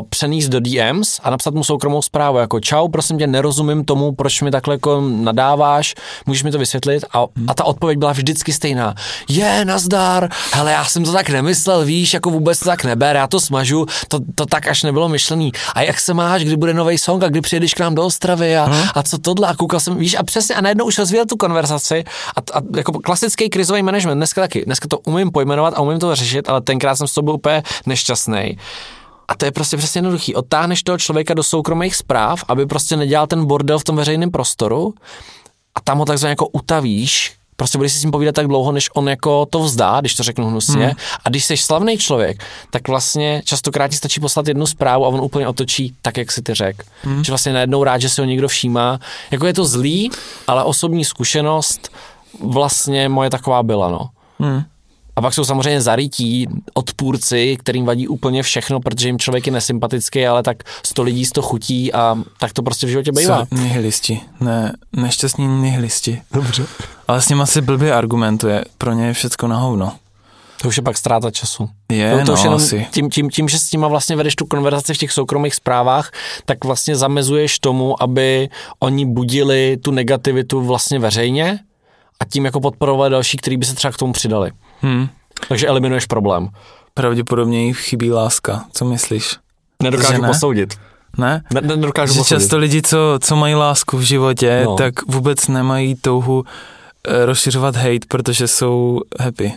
přenést 0.10 0.50
do 0.50 0.60
DMs 0.60 1.20
a 1.24 1.30
napsat 1.30 1.54
mu 1.54 1.64
soukromou 1.64 2.02
zprávu, 2.02 2.38
jako 2.38 2.60
čau, 2.60 2.88
prosím 2.88 3.18
tě, 3.18 3.28
nerozumím 3.28 3.86
tomu, 3.86 4.12
proč 4.12 4.42
mi 4.42 4.52
takhle 4.52 4.76
jako 4.76 5.02
nadáváš, 5.02 5.96
můžeš 6.26 6.44
mi 6.44 6.52
to 6.52 6.58
vysvětlit? 6.58 7.06
A, 7.14 7.26
a 7.48 7.54
ta 7.54 7.64
odpověď 7.64 8.00
byla 8.00 8.12
vždycky 8.12 8.54
stejná. 8.54 8.96
Je, 9.30 9.66
nazdar, 9.66 10.30
hele, 10.54 10.72
já 10.72 10.86
jsem 10.86 11.04
to 11.04 11.12
tak 11.12 11.30
nemyslel, 11.30 11.86
víš, 11.86 12.14
jako 12.14 12.30
vůbec 12.30 12.60
to 12.60 12.66
tak 12.66 12.84
neber, 12.84 13.16
já 13.16 13.28
to 13.28 13.40
smažu, 13.40 13.86
to, 14.08 14.20
to 14.36 14.46
tak 14.46 14.68
až 14.68 14.84
nebylo 14.84 15.10
myšlený. 15.10 15.52
A 15.74 15.82
jak 15.82 16.00
se 16.00 16.14
máš, 16.14 16.44
kdy 16.44 16.58
bude 16.58 16.74
nový 16.74 16.98
song 16.98 17.24
a 17.24 17.30
kdy 17.30 17.42
přijedeš 17.42 17.74
k 17.74 17.80
nám 17.80 17.96
do 17.96 18.06
Ostravy 18.06 18.58
a, 18.58 18.92
a 18.96 19.04
co 19.04 19.18
tohle? 19.18 19.48
A 19.48 19.56
koukal 19.56 19.80
jsem, 19.80 19.98
víš, 19.98 20.16
a 20.20 20.24
přesně, 20.24 20.56
a 20.56 20.62
najednou 20.62 20.86
už 20.86 20.98
rozvíjel 20.98 21.26
tu 21.26 21.38
konverzaci 21.38 22.04
a, 22.36 22.58
a 22.58 22.62
jako 22.76 22.92
klasický 22.92 23.50
krizový 23.50 23.84
management, 23.84 24.18
dneska 24.18 24.42
taky, 24.42 24.66
dneska 24.66 24.88
to 24.88 25.00
umím 25.00 25.32
pojmenovat 25.32 25.74
a 25.74 25.82
umím 25.82 26.00
to 26.00 26.16
řešit, 26.16 26.50
ale 26.50 26.62
tenkrát 26.62 26.96
jsem 26.96 27.08
s 27.08 27.14
tobou 27.14 27.34
úplně 27.34 27.64
nešťastný. 27.86 28.58
A 29.28 29.36
to 29.36 29.46
je 29.46 29.52
prostě 29.52 29.78
přesně 29.78 30.00
jednoduchý. 30.00 30.36
Odtáhneš 30.36 30.84
toho 30.84 30.98
člověka 30.98 31.34
do 31.34 31.44
soukromých 31.44 31.96
zpráv, 31.96 32.44
aby 32.48 32.66
prostě 32.66 32.96
nedělal 32.96 33.28
ten 33.28 33.46
bordel 33.46 33.80
v 33.80 33.84
tom 33.84 33.96
veřejném 33.96 34.32
prostoru 34.32 34.94
a 35.78 35.80
tam 35.80 35.98
ho 35.98 36.06
takzvaně 36.06 36.30
jako 36.30 36.48
utavíš, 36.48 37.34
prostě 37.56 37.78
budeš 37.78 37.94
si 37.94 38.00
s 38.00 38.04
ním 38.04 38.12
povídat 38.12 38.36
tak 38.36 38.48
dlouho, 38.48 38.72
než 38.72 38.90
on 38.94 39.10
jako 39.10 39.46
to 39.46 39.60
vzdá, 39.60 40.00
když 40.00 40.16
to 40.16 40.24
řeknu 40.24 40.48
hnusně. 40.48 40.86
Hmm. 40.86 40.96
A 41.26 41.30
když 41.30 41.46
jsi 41.46 41.58
slavný 41.58 41.98
člověk, 41.98 42.44
tak 42.70 42.88
vlastně 42.88 43.42
častokrát 43.46 43.92
ti 43.92 43.98
stačí 43.98 44.20
poslat 44.20 44.48
jednu 44.48 44.68
zprávu 44.68 45.06
a 45.06 45.08
on 45.08 45.22
úplně 45.22 45.48
otočí 45.48 45.96
tak, 46.02 46.18
jak 46.18 46.32
si 46.32 46.42
ty 46.42 46.54
řek. 46.54 46.84
Hmm. 47.02 47.24
Že 47.24 47.32
vlastně 47.32 47.54
najednou 47.54 47.84
rád, 47.84 48.02
že 48.02 48.10
si 48.10 48.22
ho 48.22 48.26
někdo 48.26 48.48
všímá. 48.48 49.00
Jako 49.32 49.48
je 49.48 49.54
to 49.54 49.66
zlý, 49.66 50.12
ale 50.48 50.64
osobní 50.64 51.06
zkušenost 51.06 51.90
vlastně 52.44 53.10
moje 53.10 53.30
taková 53.30 53.64
byla, 53.64 53.90
no. 53.90 54.10
Hmm. 54.40 54.64
A 55.18 55.22
pak 55.22 55.34
jsou 55.34 55.44
samozřejmě 55.44 55.82
zarytí 55.82 56.48
odpůrci, 56.74 57.58
kterým 57.60 57.86
vadí 57.86 58.08
úplně 58.08 58.44
všechno, 58.44 58.80
protože 58.80 59.08
jim 59.08 59.20
člověk 59.20 59.48
je 59.48 59.54
nesympatický, 59.54 60.28
ale 60.28 60.44
tak 60.44 60.58
sto 60.86 61.04
lidí 61.04 61.26
sto 61.26 61.42
chutí 61.42 61.94
a 61.94 62.16
tak 62.40 62.54
to 62.54 62.64
prostě 62.64 62.88
v 62.88 62.90
životě 62.90 63.12
bývá. 63.12 63.46
Co? 63.46 63.56
Nihilisti. 63.56 64.22
Ne, 64.40 64.74
nešťastní 64.96 65.48
nihilisti. 65.48 66.22
Dobře. 66.34 66.66
Ale 67.08 67.22
s 67.22 67.30
nima 67.30 67.46
se 67.46 67.62
blbě 67.62 67.94
argumentuje. 67.94 68.66
Pro 68.78 68.94
ně 68.94 69.06
je 69.06 69.14
všecko 69.14 69.48
na 69.48 69.58
hovno. 69.58 69.94
To 70.62 70.68
už 70.68 70.78
je 70.78 70.84
pak 70.84 70.98
ztráta 70.98 71.32
času. 71.32 71.70
Je, 71.92 72.20
to, 72.20 72.26
to 72.26 72.34
už 72.34 72.40
no, 72.40 72.46
jenom 72.46 72.62
asi. 72.62 72.88
tím, 72.92 73.10
tím, 73.10 73.30
tím, 73.30 73.50
že 73.50 73.60
s 73.60 73.72
nima 73.72 73.88
vlastně 73.88 74.16
vedeš 74.16 74.36
tu 74.36 74.46
konverzaci 74.46 74.94
v 74.94 74.98
těch 74.98 75.12
soukromých 75.12 75.56
zprávách, 75.56 76.12
tak 76.46 76.66
vlastně 76.66 76.96
zamezuješ 76.96 77.60
tomu, 77.60 78.04
aby 78.04 78.50
oni 78.80 79.06
budili 79.06 79.78
tu 79.82 79.92
negativitu 79.92 80.62
vlastně 80.62 81.00
veřejně 81.00 81.60
a 82.20 82.26
tím 82.26 82.46
jako 82.46 82.60
podporovali 82.60 83.10
další, 83.10 83.38
kteří 83.38 83.58
by 83.58 83.66
se 83.66 83.76
třeba 83.76 83.92
k 83.92 83.98
tomu 83.98 84.14
přidali. 84.14 84.52
Hmm. 84.82 85.08
Takže 85.48 85.68
eliminuješ 85.68 86.06
problém. 86.06 86.50
Pravděpodobně 86.94 87.66
jí 87.66 87.74
chybí 87.74 88.12
láska. 88.12 88.66
Co 88.74 88.86
myslíš? 88.86 89.36
Nedokážu 89.84 90.12
Že 90.14 90.18
ne? 90.22 90.28
posoudit. 90.28 90.74
Ne? 91.18 91.44
Ne, 91.54 91.62
ne- 91.62 91.76
nedokážu 91.76 92.14
Že 92.14 92.20
posoudit. 92.20 92.42
často 92.42 92.58
lidi, 92.58 92.82
co, 92.82 93.20
co 93.22 93.36
mají 93.36 93.56
lásku 93.56 93.98
v 93.98 94.02
životě, 94.02 94.62
No. 94.66 94.76
tak 94.76 94.94
vůbec 95.08 95.48
nemají 95.48 95.96
touhu 95.96 96.44
eh, 97.08 97.26
rozšiřovat 97.26 97.76
hate, 97.76 98.08
protože 98.08 98.48
jsou 98.48 99.02
happy. 99.20 99.54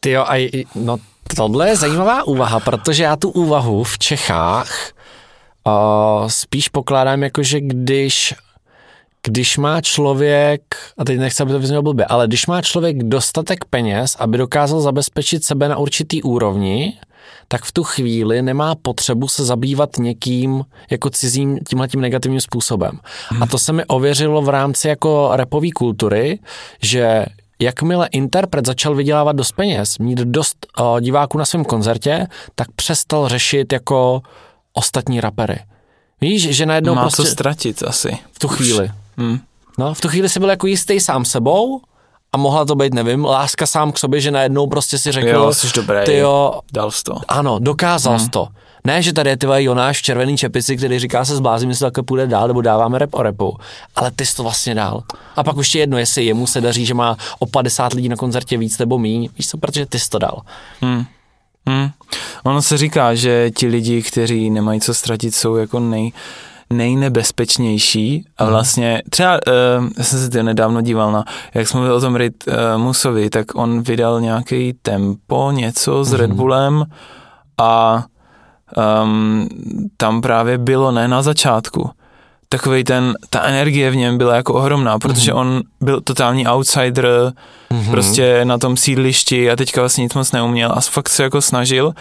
Ty 0.00 0.10
jo, 0.10 0.24
a 0.26 0.36
i- 0.36 0.64
no 0.74 0.96
tohle 1.36 1.68
je 1.68 1.76
zajímavá 1.76 2.22
úvaha, 2.26 2.60
protože 2.60 3.02
já 3.02 3.16
tu 3.16 3.30
úvahu 3.30 3.84
v 3.84 3.98
Čechách 3.98 4.90
uh, 5.66 6.28
spíš 6.28 6.68
pokládám 6.68 7.22
jako, 7.22 7.42
že 7.42 7.60
když 7.60 8.34
když 9.26 9.58
má 9.58 9.80
člověk, 9.80 10.62
a 10.98 11.04
teď 11.04 11.18
nechci, 11.18 11.42
aby 11.42 11.52
to 11.52 11.58
vyznělo 11.58 11.82
blbě, 11.82 12.04
ale 12.04 12.26
když 12.26 12.46
má 12.46 12.62
člověk 12.62 13.02
dostatek 13.02 13.64
peněz, 13.64 14.16
aby 14.18 14.38
dokázal 14.38 14.80
zabezpečit 14.80 15.44
sebe 15.44 15.68
na 15.68 15.76
určitý 15.76 16.22
úrovni, 16.22 16.98
tak 17.48 17.64
v 17.64 17.72
tu 17.72 17.82
chvíli 17.82 18.42
nemá 18.42 18.74
potřebu 18.74 19.28
se 19.28 19.44
zabývat 19.44 19.98
někým 19.98 20.64
jako 20.90 21.10
cizím 21.10 21.58
tímhletím 21.68 22.00
negativním 22.00 22.40
způsobem. 22.40 22.98
A 23.40 23.46
to 23.46 23.58
se 23.58 23.72
mi 23.72 23.84
ověřilo 23.84 24.42
v 24.42 24.48
rámci 24.48 24.88
jako 24.88 25.30
repové 25.32 25.70
kultury, 25.70 26.38
že 26.82 27.26
jakmile 27.60 28.08
interpret 28.12 28.66
začal 28.66 28.94
vydělávat 28.94 29.36
dost 29.36 29.52
peněz, 29.52 29.98
mít 29.98 30.18
dost 30.18 30.66
o, 30.78 31.00
diváků 31.00 31.38
na 31.38 31.44
svém 31.44 31.64
koncertě, 31.64 32.26
tak 32.54 32.68
přestal 32.76 33.28
řešit 33.28 33.72
jako 33.72 34.22
ostatní 34.72 35.20
rapery. 35.20 35.58
Víš, 36.20 36.56
že 36.56 36.66
najednou 36.66 36.94
Má 36.94 37.00
prostě 37.00 37.22
co 37.22 37.28
ztratit 37.28 37.82
asi. 37.82 38.18
v 38.32 38.38
tu 38.38 38.48
chvíli. 38.48 38.90
Hmm. 39.22 39.38
No, 39.78 39.94
v 39.94 40.00
tu 40.00 40.08
chvíli 40.08 40.28
si 40.28 40.40
byl 40.40 40.50
jako 40.50 40.66
jistý 40.66 41.00
sám 41.00 41.24
sebou 41.24 41.80
a 42.32 42.36
mohla 42.36 42.64
to 42.64 42.74
být, 42.74 42.94
nevím, 42.94 43.24
láska 43.24 43.66
sám 43.66 43.92
k 43.92 43.98
sobě, 43.98 44.20
že 44.20 44.30
najednou 44.30 44.66
prostě 44.66 44.98
si 44.98 45.12
řekl, 45.12 45.28
Jo, 45.28 45.54
jsi 45.54 45.66
dobrý. 45.76 46.04
ty 46.04 46.16
jo, 46.16 46.60
Dal 46.72 46.90
jsi 46.90 47.02
to. 47.02 47.14
ano, 47.28 47.58
dokázal 47.58 48.12
hmm. 48.12 48.24
jsi 48.24 48.30
to. 48.30 48.48
Ne, 48.84 49.02
že 49.02 49.12
tady 49.12 49.30
je 49.30 49.36
ty 49.36 49.46
Jonáš 49.56 49.98
v 49.98 50.02
červený 50.02 50.36
čepici, 50.36 50.76
který 50.76 50.98
říká 50.98 51.24
se 51.24 51.36
zblázím, 51.36 51.68
jestli 51.68 51.84
takhle 51.86 52.02
půjde 52.02 52.26
dál, 52.26 52.48
nebo 52.48 52.60
dáváme 52.60 52.98
rep 52.98 53.14
o 53.14 53.22
repu. 53.22 53.56
Ale 53.96 54.10
ty 54.10 54.26
jsi 54.26 54.36
to 54.36 54.42
vlastně 54.42 54.74
dál. 54.74 55.02
A 55.36 55.44
pak 55.44 55.56
už 55.56 55.74
je 55.74 55.80
jedno, 55.82 55.98
jestli 55.98 56.24
jemu 56.24 56.46
se 56.46 56.60
daří, 56.60 56.86
že 56.86 56.94
má 56.94 57.16
o 57.38 57.46
50 57.46 57.92
lidí 57.92 58.08
na 58.08 58.16
koncertě 58.16 58.58
víc 58.58 58.78
nebo 58.78 58.98
míň. 58.98 59.28
Víš 59.38 59.48
co, 59.48 59.58
protože 59.58 59.86
ty 59.86 59.98
jsi 59.98 60.08
to 60.08 60.18
dal. 60.18 60.42
Hmm. 60.80 61.04
Hmm. 61.68 61.90
Ono 62.44 62.62
se 62.62 62.78
říká, 62.78 63.14
že 63.14 63.50
ti 63.50 63.66
lidi, 63.66 64.02
kteří 64.02 64.50
nemají 64.50 64.80
co 64.80 64.94
ztratit, 64.94 65.34
jsou 65.34 65.56
jako 65.56 65.80
nej, 65.80 66.12
nejnebezpečnější 66.72 68.24
a 68.38 68.44
vlastně 68.44 69.02
třeba, 69.10 69.32
uh, 69.32 69.88
já 69.98 70.04
jsem 70.04 70.18
se 70.18 70.30
to 70.30 70.42
nedávno 70.42 70.80
díval 70.80 71.12
na, 71.12 71.24
jak 71.54 71.68
jsme 71.68 71.80
mluvili 71.80 71.96
o 71.96 72.00
tom 72.00 72.16
Red 72.16 72.34
uh, 72.46 72.54
Musovi, 72.82 73.30
tak 73.30 73.54
on 73.54 73.82
vydal 73.82 74.20
nějaký 74.20 74.72
tempo, 74.82 75.50
něco 75.50 76.04
s 76.04 76.12
Red 76.12 76.32
Bullem 76.32 76.84
a 77.58 78.04
um, 79.02 79.48
tam 79.96 80.20
právě 80.20 80.58
bylo 80.58 80.92
ne 80.92 81.08
na 81.08 81.22
začátku. 81.22 81.90
Takový 82.48 82.84
ten, 82.84 83.14
ta 83.30 83.42
energie 83.42 83.90
v 83.90 83.96
něm 83.96 84.18
byla 84.18 84.36
jako 84.36 84.54
ohromná, 84.54 84.98
protože 84.98 85.32
on 85.32 85.62
byl 85.80 86.00
totální 86.00 86.46
outsider, 86.46 87.32
prostě 87.90 88.44
na 88.44 88.58
tom 88.58 88.76
sídlišti 88.76 89.50
a 89.50 89.56
teďka 89.56 89.80
vlastně 89.80 90.02
nic 90.02 90.14
moc 90.14 90.32
neuměl 90.32 90.72
a 90.74 90.80
fakt 90.80 91.08
se 91.08 91.22
jako 91.22 91.42
snažil. 91.42 91.92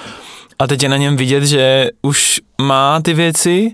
A 0.59 0.67
teď 0.67 0.83
je 0.83 0.89
na 0.89 0.97
něm 0.97 1.17
vidět, 1.17 1.43
že 1.43 1.89
už 2.01 2.41
má 2.61 3.01
ty 3.01 3.13
věci 3.13 3.71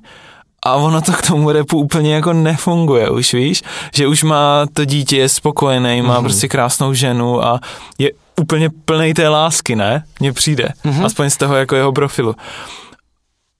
a 0.66 0.76
ono 0.76 1.02
to 1.02 1.12
k 1.12 1.28
tomu 1.28 1.52
repu 1.52 1.78
úplně 1.78 2.14
jako 2.16 2.34
nefunguje, 2.34 3.10
už 3.10 3.34
víš, 3.34 3.64
že 3.94 4.08
už 4.08 4.24
má 4.24 4.66
to 4.74 4.86
dítě, 4.86 5.18
je 5.18 5.30
spokojený, 5.30 6.02
má 6.02 6.22
prostě 6.22 6.48
krásnou 6.48 6.94
ženu 6.94 7.46
a 7.46 7.60
je 7.98 8.12
úplně 8.40 8.70
plný 8.86 9.14
té 9.14 9.28
lásky, 9.28 9.76
ne? 9.76 10.04
Mně 10.20 10.34
přijde, 10.34 10.70
aspoň 11.06 11.30
z 11.30 11.38
toho 11.38 11.56
jako 11.56 11.76
jeho 11.76 11.92
profilu. 11.92 12.36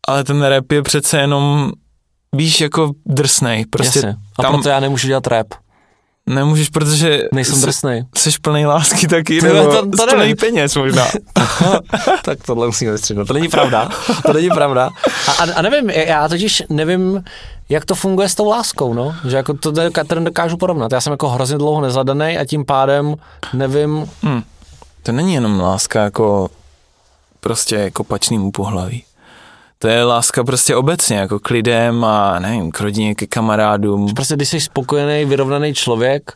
Ale 0.08 0.24
ten 0.24 0.44
rap 0.44 0.72
je 0.72 0.82
přece 0.82 1.20
jenom, 1.20 1.72
víš, 2.36 2.62
jako 2.62 2.92
drsnej, 3.06 3.66
prostě 3.66 4.00
Jasně. 4.00 4.16
A 4.40 4.42
tam 4.42 4.54
proto 4.54 4.70
já 4.70 4.80
nemůžu 4.80 5.08
dělat 5.08 5.28
rap. 5.28 5.48
Nemůžeš, 6.28 6.70
protože 6.70 7.24
Nejsem 7.32 7.62
drsnej. 7.62 8.06
Jsi 8.16 8.30
plný 8.42 8.66
lásky 8.66 9.08
taky, 9.08 9.40
To- 9.40 9.46
nebo 9.46 9.72
to- 9.72 9.90
to 9.90 10.08
plný 10.16 10.36
peněz 10.36 10.76
možná. 10.76 11.08
tak 12.24 12.40
tohle 12.46 12.68
musíme 12.68 12.92
vystřihnout. 12.92 13.28
To 13.28 13.34
není 13.34 13.48
pravda. 13.48 13.90
To 14.26 14.34
není 14.34 14.50
pravda. 14.50 14.90
A, 15.28 15.32
a, 15.32 15.54
a 15.56 15.62
nevím, 15.62 15.90
já 15.90 16.28
totiž 16.28 16.64
nevím, 16.70 17.24
jak 17.70 17.86
to 17.86 17.96
funguje 17.96 18.30
s 18.30 18.36
tou 18.36 18.50
láskou, 18.50 18.94
no. 18.94 19.16
Že 19.30 19.38
jako 19.38 19.54
to, 19.54 19.72
to 19.72 20.16
dokážu 20.20 20.58
porovnat. 20.58 20.92
Já 20.92 21.02
jsem 21.02 21.12
jako 21.12 21.30
hrozně 21.30 21.58
dlouho 21.58 21.82
nezadaný 21.82 22.38
a 22.38 22.46
tím 22.46 22.66
pádem 22.66 23.16
nevím, 23.54 24.10
Hm. 24.26 24.42
To 25.04 25.12
není 25.12 25.34
jenom 25.34 25.60
láska 25.60 26.04
jako 26.04 26.50
prostě 27.40 27.92
k 27.92 28.00
opačnému 28.00 28.52
pohlaví. 28.52 29.04
To 29.80 29.88
je 29.88 30.04
láska 30.04 30.44
prostě 30.44 30.76
obecně, 30.76 31.18
jako 31.18 31.40
k 31.40 31.50
lidem 31.50 32.04
a 32.04 32.40
nevím, 32.40 32.72
k 32.72 32.80
rodině, 32.82 33.16
ke 33.16 33.28
kamarádům. 33.28 34.14
prostě 34.14 34.36
když 34.36 34.50
jsi 34.50 34.62
spokojený, 34.62 35.26
vyrovnaný 35.26 35.74
člověk, 35.74 36.32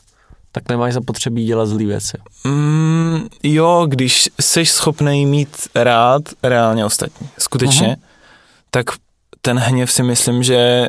tak 0.51 0.69
nemáš 0.69 0.93
zapotřebí 0.93 1.45
dělat 1.45 1.65
zlý 1.65 1.85
věci. 1.85 2.17
Mm, 2.43 3.27
jo, 3.43 3.85
když 3.89 4.29
jsi 4.41 4.65
schopný 4.65 5.25
mít 5.25 5.57
rád 5.75 6.21
reálně 6.43 6.85
ostatní, 6.85 7.29
skutečně, 7.37 7.87
Mhm. 7.87 7.95
tak 8.71 8.85
ten 9.41 9.57
hněv 9.59 9.91
si 9.91 10.03
myslím, 10.03 10.43
že 10.43 10.87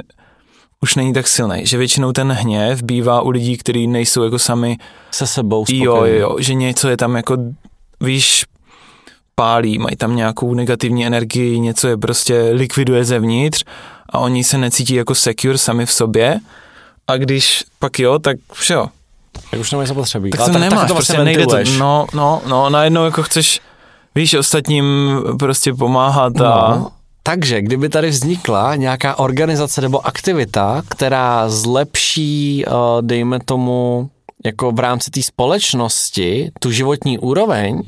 už 0.80 0.94
není 0.94 1.12
tak 1.12 1.26
silný. 1.28 1.66
Že 1.66 1.78
většinou 1.78 2.12
ten 2.12 2.32
hněv 2.32 2.82
bývá 2.82 3.20
u 3.22 3.30
lidí, 3.30 3.56
kteří 3.56 3.86
nejsou 3.86 4.22
jako 4.22 4.38
sami 4.38 4.76
Se 5.10 5.26
sebou 5.26 5.66
spokojený. 5.66 5.84
Jo, 5.84 6.06
jo, 6.06 6.30
jo, 6.30 6.36
že 6.40 6.54
něco 6.54 6.88
je 6.88 6.96
tam 6.96 7.16
jako, 7.16 7.36
víš, 8.00 8.44
pálí, 9.34 9.78
mají 9.78 9.96
tam 9.96 10.16
nějakou 10.16 10.54
negativní 10.54 11.06
energii, 11.06 11.60
něco 11.60 11.88
je 11.88 11.96
prostě 11.96 12.50
likviduje 12.52 13.04
zevnitř 13.04 13.64
a 14.10 14.18
oni 14.18 14.44
se 14.44 14.58
necítí 14.58 14.94
jako 14.94 15.14
secure 15.14 15.58
sami 15.58 15.86
v 15.86 15.92
sobě. 15.92 16.38
A 17.06 17.16
když 17.16 17.64
pak 17.78 17.98
jo, 17.98 18.18
tak 18.18 18.36
jo, 18.70 18.86
Tak 19.50 19.60
už 19.60 19.70
nemají 19.72 19.88
zapotřebí. 19.88 20.30
tak 20.30 20.40
Ale 20.40 20.50
to 20.52 20.58
nemáš, 20.58 20.88
to 20.88 20.94
prostě 20.94 21.12
vlastně 21.12 21.24
nejde 21.24 21.46
to, 21.46 21.78
no, 21.78 22.06
no, 22.14 22.42
no, 22.46 22.70
najednou 22.70 23.04
jako 23.04 23.22
chceš, 23.22 23.60
víš, 24.14 24.34
ostatním 24.34 25.16
prostě 25.38 25.74
pomáhat 25.74 26.40
a 26.40 26.76
No, 26.76 26.88
takže 27.22 27.62
kdyby 27.62 27.88
tady 27.88 28.10
vznikla 28.10 28.76
nějaká 28.76 29.18
organizace 29.18 29.80
nebo 29.80 30.06
aktivita, 30.06 30.82
která 30.88 31.48
zlepší, 31.48 32.64
eh, 32.66 32.70
dejme 33.00 33.38
tomu, 33.44 34.10
jako 34.44 34.72
v 34.72 34.78
rámci 34.78 35.10
té 35.10 35.22
společnosti 35.22 36.50
tu 36.60 36.70
životní 36.70 37.18
úroveň, 37.18 37.82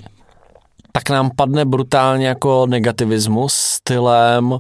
tak 0.97 1.11
nám 1.11 1.31
padne 1.37 1.65
brutálně 1.65 2.27
jako 2.27 2.67
negativismus 2.67 3.55
stylem 3.55 4.59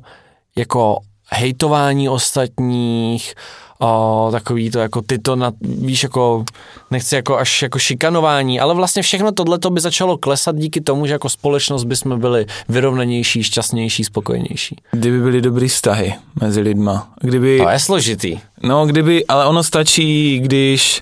jako 0.57 0.99
hejtování 1.31 2.09
ostatních, 2.09 3.35
o, 3.81 4.29
takový 4.33 4.70
to 4.70 4.79
jako 4.79 5.03
ty 5.03 5.18
to, 5.18 5.37
na, 5.37 5.53
víš, 5.61 6.03
jako 6.03 6.44
nechci 6.90 7.14
jako 7.14 7.38
až 7.38 7.62
jako 7.62 7.79
šikanování, 7.79 8.61
ale 8.61 8.75
vlastně 8.75 9.03
všechno 9.03 9.33
tohle 9.33 9.59
by 9.70 9.81
začalo 9.81 10.18
klesat 10.18 10.57
díky 10.57 10.81
tomu, 10.81 11.07
že 11.07 11.12
jako 11.12 11.29
společnost 11.29 11.85
bychom 11.85 12.20
byli 12.20 12.47
vyrovnanější, 12.68 13.42
šťastnější, 13.42 14.05
spokojenější. 14.05 14.77
kdyby 14.92 15.20
byly 15.20 15.40
dobrý 15.40 15.68
vztahy 15.68 16.14
mezi 16.40 16.61
lidma. 16.61 17.09
Kdyby, 17.20 17.59
To 17.59 17.68
je 17.68 17.79
složitý. 17.79 18.38
no, 18.62 18.87
kdyby, 18.87 19.27
ale 19.27 19.47
ono 19.47 19.62
stačí, 19.62 20.38
když 20.40 21.01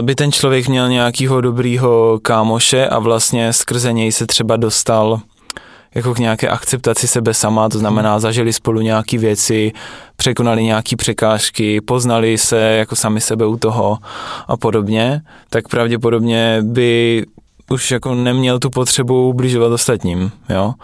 by 0.00 0.14
ten 0.14 0.32
člověk 0.32 0.68
měl 0.68 0.88
nějakýho 0.88 1.40
dobrýho 1.40 2.18
kámoše 2.22 2.88
a 2.88 2.98
vlastně 2.98 3.52
skrze 3.52 3.92
něj 3.92 4.12
se 4.12 4.26
třeba 4.26 4.56
dostal 4.56 5.20
jako 5.94 6.14
k 6.14 6.18
nějaké 6.18 6.48
akceptaci 6.48 7.08
sebe 7.08 7.34
sama, 7.34 7.68
to 7.68 7.78
znamená 7.78 8.18
zažili 8.18 8.52
spolu 8.52 8.80
nějaké 8.80 9.18
věci, 9.18 9.72
překonali 10.16 10.64
nějaké 10.64 10.96
překážky, 10.96 11.80
poznali 11.80 12.38
se 12.38 12.58
jako 12.58 12.96
sami 12.96 13.20
sebe 13.20 13.46
u 13.46 13.56
toho 13.56 13.98
a 14.48 14.56
podobně, 14.56 15.20
tak 15.50 15.68
pravděpodobně 15.68 16.58
by 16.62 17.24
už 17.70 17.90
jako 17.90 18.14
neměl 18.14 18.58
tu 18.58 18.70
potřebu 18.70 19.28
ubližovat 19.28 19.72
ostatním, 19.72 20.30
jo. 20.48 20.74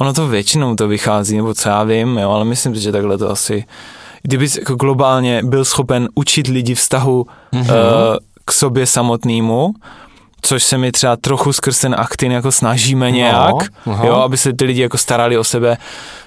Ono 0.00 0.12
to 0.12 0.28
většinou 0.28 0.76
to 0.76 0.88
vychází, 0.88 1.36
nebo 1.36 1.54
co 1.54 1.68
já 1.68 1.84
vím, 1.84 2.18
jo, 2.18 2.30
ale 2.30 2.44
myslím 2.44 2.74
si, 2.74 2.80
že 2.80 2.92
takhle 2.92 3.18
to 3.18 3.30
asi, 3.30 3.64
kdyby 4.22 4.46
jako 4.58 4.74
globálně 4.74 5.42
byl 5.44 5.64
schopen 5.64 6.08
učit 6.14 6.46
lidi 6.46 6.74
vztahu 6.74 7.26
mm-hmm. 7.52 7.60
uh, 7.60 8.16
k 8.44 8.52
sobě 8.52 8.86
samotnému, 8.86 9.74
což 10.42 10.62
se 10.62 10.78
mi 10.78 10.92
třeba 10.92 11.16
trochu 11.16 11.52
skrz 11.52 11.80
ten 11.80 11.94
aktin 11.98 12.32
jako 12.32 12.52
snažíme 12.52 13.10
nějak, 13.10 13.54
aha. 13.86 14.06
jo, 14.06 14.14
aby 14.14 14.36
se 14.36 14.52
ty 14.52 14.64
lidi 14.64 14.80
jako 14.80 14.98
starali 14.98 15.38
o 15.38 15.44
sebe, 15.44 15.76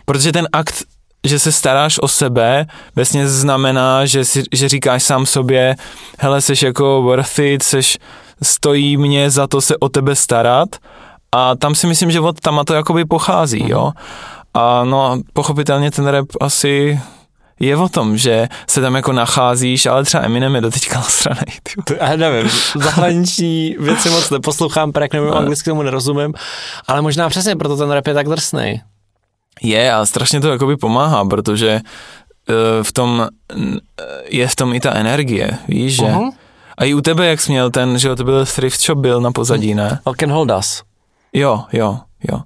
protože 0.06 0.32
ten 0.32 0.48
akt 0.54 0.84
že 1.28 1.40
se 1.40 1.52
staráš 1.52 2.00
o 2.02 2.08
sebe, 2.08 2.66
vlastně 2.96 3.28
znamená, 3.28 4.06
že, 4.06 4.26
si, 4.26 4.44
že 4.54 4.70
říkáš 4.70 5.04
sám 5.04 5.26
sobě, 5.26 5.76
hele, 6.20 6.42
seš 6.42 6.62
jako 6.62 7.02
worth 7.02 7.40
it, 7.40 7.64
seš, 7.64 7.98
stojí 8.44 8.98
mě 8.98 9.30
za 9.30 9.48
to 9.48 9.62
se 9.62 9.78
o 9.78 9.90
tebe 9.90 10.16
starat 10.16 10.70
a 11.32 11.56
tam 11.56 11.76
si 11.76 11.88
myslím, 11.88 12.12
že 12.12 12.20
od 12.20 12.40
tam 12.40 12.62
to 12.66 12.74
jakoby 12.74 13.06
pochází, 13.06 13.70
jo. 13.70 13.92
A 14.54 14.84
no, 14.84 15.22
pochopitelně 15.34 15.92
ten 15.92 16.08
rap 16.08 16.26
asi 16.42 17.00
je 17.60 17.78
o 17.78 17.90
tom, 17.90 18.18
že 18.18 18.48
se 18.70 18.82
tam 18.82 18.96
jako 18.96 19.12
nacházíš, 19.12 19.86
ale 19.86 20.04
třeba 20.04 20.24
Eminem 20.24 20.56
je 20.56 20.62
doteďka 20.62 21.00
nasranej. 21.00 21.46
Já 22.00 22.16
nevím, 22.16 22.52
zahraniční 22.76 23.76
věci 23.80 24.10
moc 24.10 24.30
neposlouchám, 24.30 24.92
prek 24.92 25.14
nevím, 25.14 25.34
anglicky 25.34 25.70
tomu 25.70 25.82
nerozumím, 25.82 26.34
ale 26.88 27.02
možná 27.02 27.30
přesně 27.30 27.56
proto 27.56 27.78
ten 27.78 27.92
rap 27.92 28.08
je 28.08 28.14
tak 28.14 28.30
drsnej. 28.30 28.82
Je 29.62 29.94
a 29.94 30.06
strašně 30.06 30.42
to 30.42 30.52
jakoby 30.52 30.78
pomáhá, 30.78 31.26
protože 31.26 31.70
eh, 32.50 32.84
v 32.84 32.92
tom 32.92 33.28
eh, 33.52 33.64
je 34.26 34.48
v 34.48 34.56
tom 34.56 34.74
i 34.74 34.80
ta 34.80 34.94
energie, 34.94 35.58
víš, 35.68 35.96
že? 35.96 36.06
Mhm. 36.06 36.30
A 36.78 36.86
i 36.86 36.94
u 36.94 37.02
tebe, 37.02 37.26
jak 37.26 37.42
jsi 37.42 37.52
měl 37.52 37.72
ten, 37.72 38.00
že 38.00 38.16
to 38.16 38.24
byl 38.24 38.46
thrift 38.46 38.82
shop, 38.82 38.98
byl 38.98 39.22
na 39.22 39.32
pozadí, 39.32 39.76
ne? 39.76 40.00
All 40.06 40.16
can 40.16 40.32
hold 40.32 40.52
us. 40.60 40.84
Jo, 41.34 41.64
jo, 41.74 42.00
jo. 42.32 42.42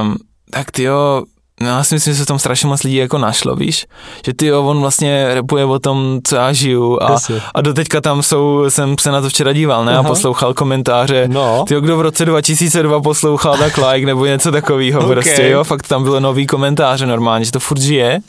Um, 0.00 0.16
tak 0.50 0.70
ty 0.70 0.82
jo, 0.82 1.24
no 1.60 1.66
já 1.68 1.84
si 1.84 1.94
myslím, 1.94 2.14
že 2.14 2.18
se 2.18 2.24
v 2.24 2.26
tom 2.26 2.38
strašně 2.38 2.68
moc 2.68 2.82
lidí 2.82 2.96
jako 2.96 3.18
našlo, 3.18 3.56
víš? 3.56 3.86
Že 4.26 4.34
ty 4.34 4.46
jo, 4.46 4.62
on 4.62 4.80
vlastně 4.80 5.34
repuje 5.34 5.64
o 5.64 5.78
tom, 5.78 6.20
co 6.24 6.36
já 6.36 6.52
žiju 6.52 6.98
a, 7.02 7.10
Jasně. 7.12 7.40
a 7.54 7.60
doteďka 7.60 8.00
tam 8.00 8.22
jsou, 8.22 8.64
jsem 8.70 8.96
se 9.00 9.10
na 9.10 9.20
to 9.20 9.28
včera 9.28 9.52
díval, 9.52 9.84
ne? 9.84 9.92
A 9.96 9.98
Aha. 9.98 10.08
poslouchal 10.08 10.54
komentáře. 10.54 11.28
No. 11.28 11.64
Ty 11.68 11.74
jo, 11.74 11.80
kdo 11.80 11.96
v 11.96 12.00
roce 12.00 12.24
2002 12.24 13.00
poslouchal, 13.02 13.56
tak 13.58 13.76
like 13.76 14.06
nebo 14.06 14.26
něco 14.26 14.52
takového 14.52 15.00
Ok. 15.04 15.12
prostě, 15.12 15.48
jo? 15.48 15.64
Fakt 15.64 15.88
tam 15.88 16.02
bylo 16.02 16.20
nový 16.20 16.46
komentáře 16.46 17.06
normálně, 17.06 17.44
že 17.44 17.52
to 17.52 17.60
furt 17.60 17.80
žije. 17.80 18.20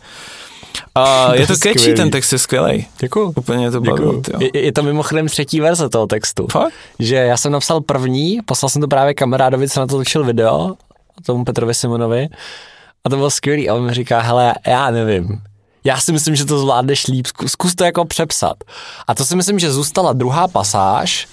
A 0.96 1.34
je 1.36 1.48
to 1.48 1.54
je 1.54 1.58
catchy, 1.58 1.80
skvělý. 1.80 1.98
ten 1.98 2.12
text 2.12 2.32
je 2.32 2.40
skvělej. 2.40 2.86
Děkuju. 3.00 3.34
Úplně 3.36 3.72
to 3.72 3.82
bavilo. 3.82 4.22
Je, 4.40 4.50
je 4.66 4.72
to 4.72 4.84
mimochodem 4.84 5.28
třetí 5.28 5.60
verze 5.60 5.90
toho 5.90 6.08
textu. 6.08 6.48
Fakt? 6.52 6.74
Že 7.00 7.16
já 7.16 7.38
jsem 7.38 7.52
napsal 7.52 7.82
první, 7.82 8.40
poslal 8.46 8.70
jsem 8.70 8.82
to 8.82 8.88
právě 8.88 9.14
kamarádovi, 9.14 9.70
co 9.70 9.80
na 9.80 9.88
to 9.88 9.98
točil 9.98 10.24
video, 10.24 10.74
tomu 11.26 11.46
Petrovi 11.46 11.74
Simonovi. 11.74 12.28
A 13.06 13.10
to 13.10 13.16
bylo 13.16 13.30
skvělý. 13.30 13.70
A 13.70 13.74
on 13.74 13.86
mi 13.86 13.94
říká, 13.94 14.20
hele, 14.20 14.54
já 14.68 14.92
nevím. 14.92 15.42
Já 15.84 16.00
si 16.00 16.12
myslím, 16.12 16.36
že 16.36 16.46
to 16.46 16.60
zvládneš 16.60 17.08
líp, 17.08 17.28
zkus, 17.48 17.76
to 17.76 17.84
jako 17.84 18.06
přepsat. 18.06 18.58
A 19.08 19.16
to 19.16 19.26
si 19.26 19.36
myslím, 19.36 19.60
že 19.60 19.72
zůstala 19.72 20.14
druhá 20.14 20.48
pasáž, 20.48 21.28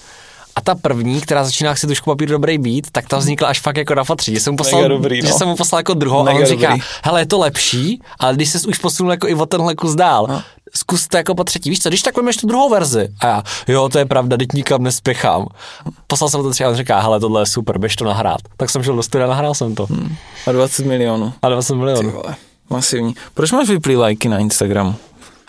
a 0.56 0.60
ta 0.60 0.74
první, 0.74 1.20
která 1.20 1.44
začíná 1.44 1.74
si 1.76 1.86
tušku 1.86 2.10
papír 2.10 2.28
dobrý 2.28 2.58
být, 2.58 2.90
tak 2.92 3.08
ta 3.08 3.16
vznikla 3.18 3.48
až 3.48 3.60
fakt 3.60 3.76
jako 3.76 3.94
na 3.94 4.04
fatří. 4.04 4.34
Že 4.34 4.40
jsem 4.40 4.52
mu 4.52 4.56
poslal, 4.56 4.82
Mega 4.82 4.94
dobrý, 4.94 5.22
no. 5.22 5.26
že 5.26 5.32
jsem 5.32 5.48
mu 5.48 5.56
poslal 5.56 5.78
jako 5.78 5.94
druhou 5.94 6.20
a 6.20 6.22
Mega 6.22 6.38
on 6.40 6.46
říká, 6.46 6.68
dobrý. 6.70 6.82
hele, 7.04 7.20
je 7.20 7.26
to 7.26 7.38
lepší, 7.38 8.02
ale 8.18 8.34
když 8.34 8.48
jsi 8.50 8.66
už 8.68 8.78
posunul 8.78 9.12
jako 9.12 9.28
i 9.28 9.34
o 9.34 9.46
tenhle 9.46 9.74
kus 9.74 9.94
dál, 9.94 10.26
No. 10.28 10.42
Zkus 10.76 11.08
to 11.08 11.16
jako 11.16 11.34
po 11.34 11.44
třetí. 11.44 11.70
Víš 11.70 11.78
co, 11.80 11.88
když 11.88 12.02
tak 12.02 12.16
vemeš 12.16 12.36
tu 12.36 12.46
druhou 12.46 12.68
verzi. 12.68 13.08
A 13.20 13.26
já, 13.26 13.42
jo, 13.68 13.88
to 13.88 13.98
je 13.98 14.04
pravda, 14.06 14.36
teď 14.36 14.48
nikam 14.54 14.82
nespěchám. 14.82 15.46
Poslal 16.06 16.30
jsem 16.30 16.42
to 16.42 16.50
třeba 16.50 16.68
a 16.68 16.70
on 16.70 16.76
říká, 16.76 17.00
hele, 17.00 17.20
tohle 17.20 17.42
je 17.42 17.46
super, 17.46 17.78
běž 17.78 17.96
to 17.96 18.04
nahrát. 18.04 18.40
Tak 18.56 18.70
jsem 18.70 18.82
šel 18.82 18.96
do 18.96 19.02
studia, 19.02 19.26
nahrál 19.28 19.54
jsem 19.54 19.74
to. 19.74 19.86
Hmm. 19.86 20.16
A 20.46 20.52
20 20.52 20.86
milionů. 20.86 21.32
A 21.42 21.48
20 21.48 21.72
Ty 21.72 21.78
milionů. 21.78 22.10
vole, 22.10 22.34
masivní. 22.70 23.14
Proč 23.34 23.52
máš 23.52 23.68
vyplý 23.68 23.96
lajky 23.96 24.28
na 24.28 24.38
Instagramu? 24.38 24.94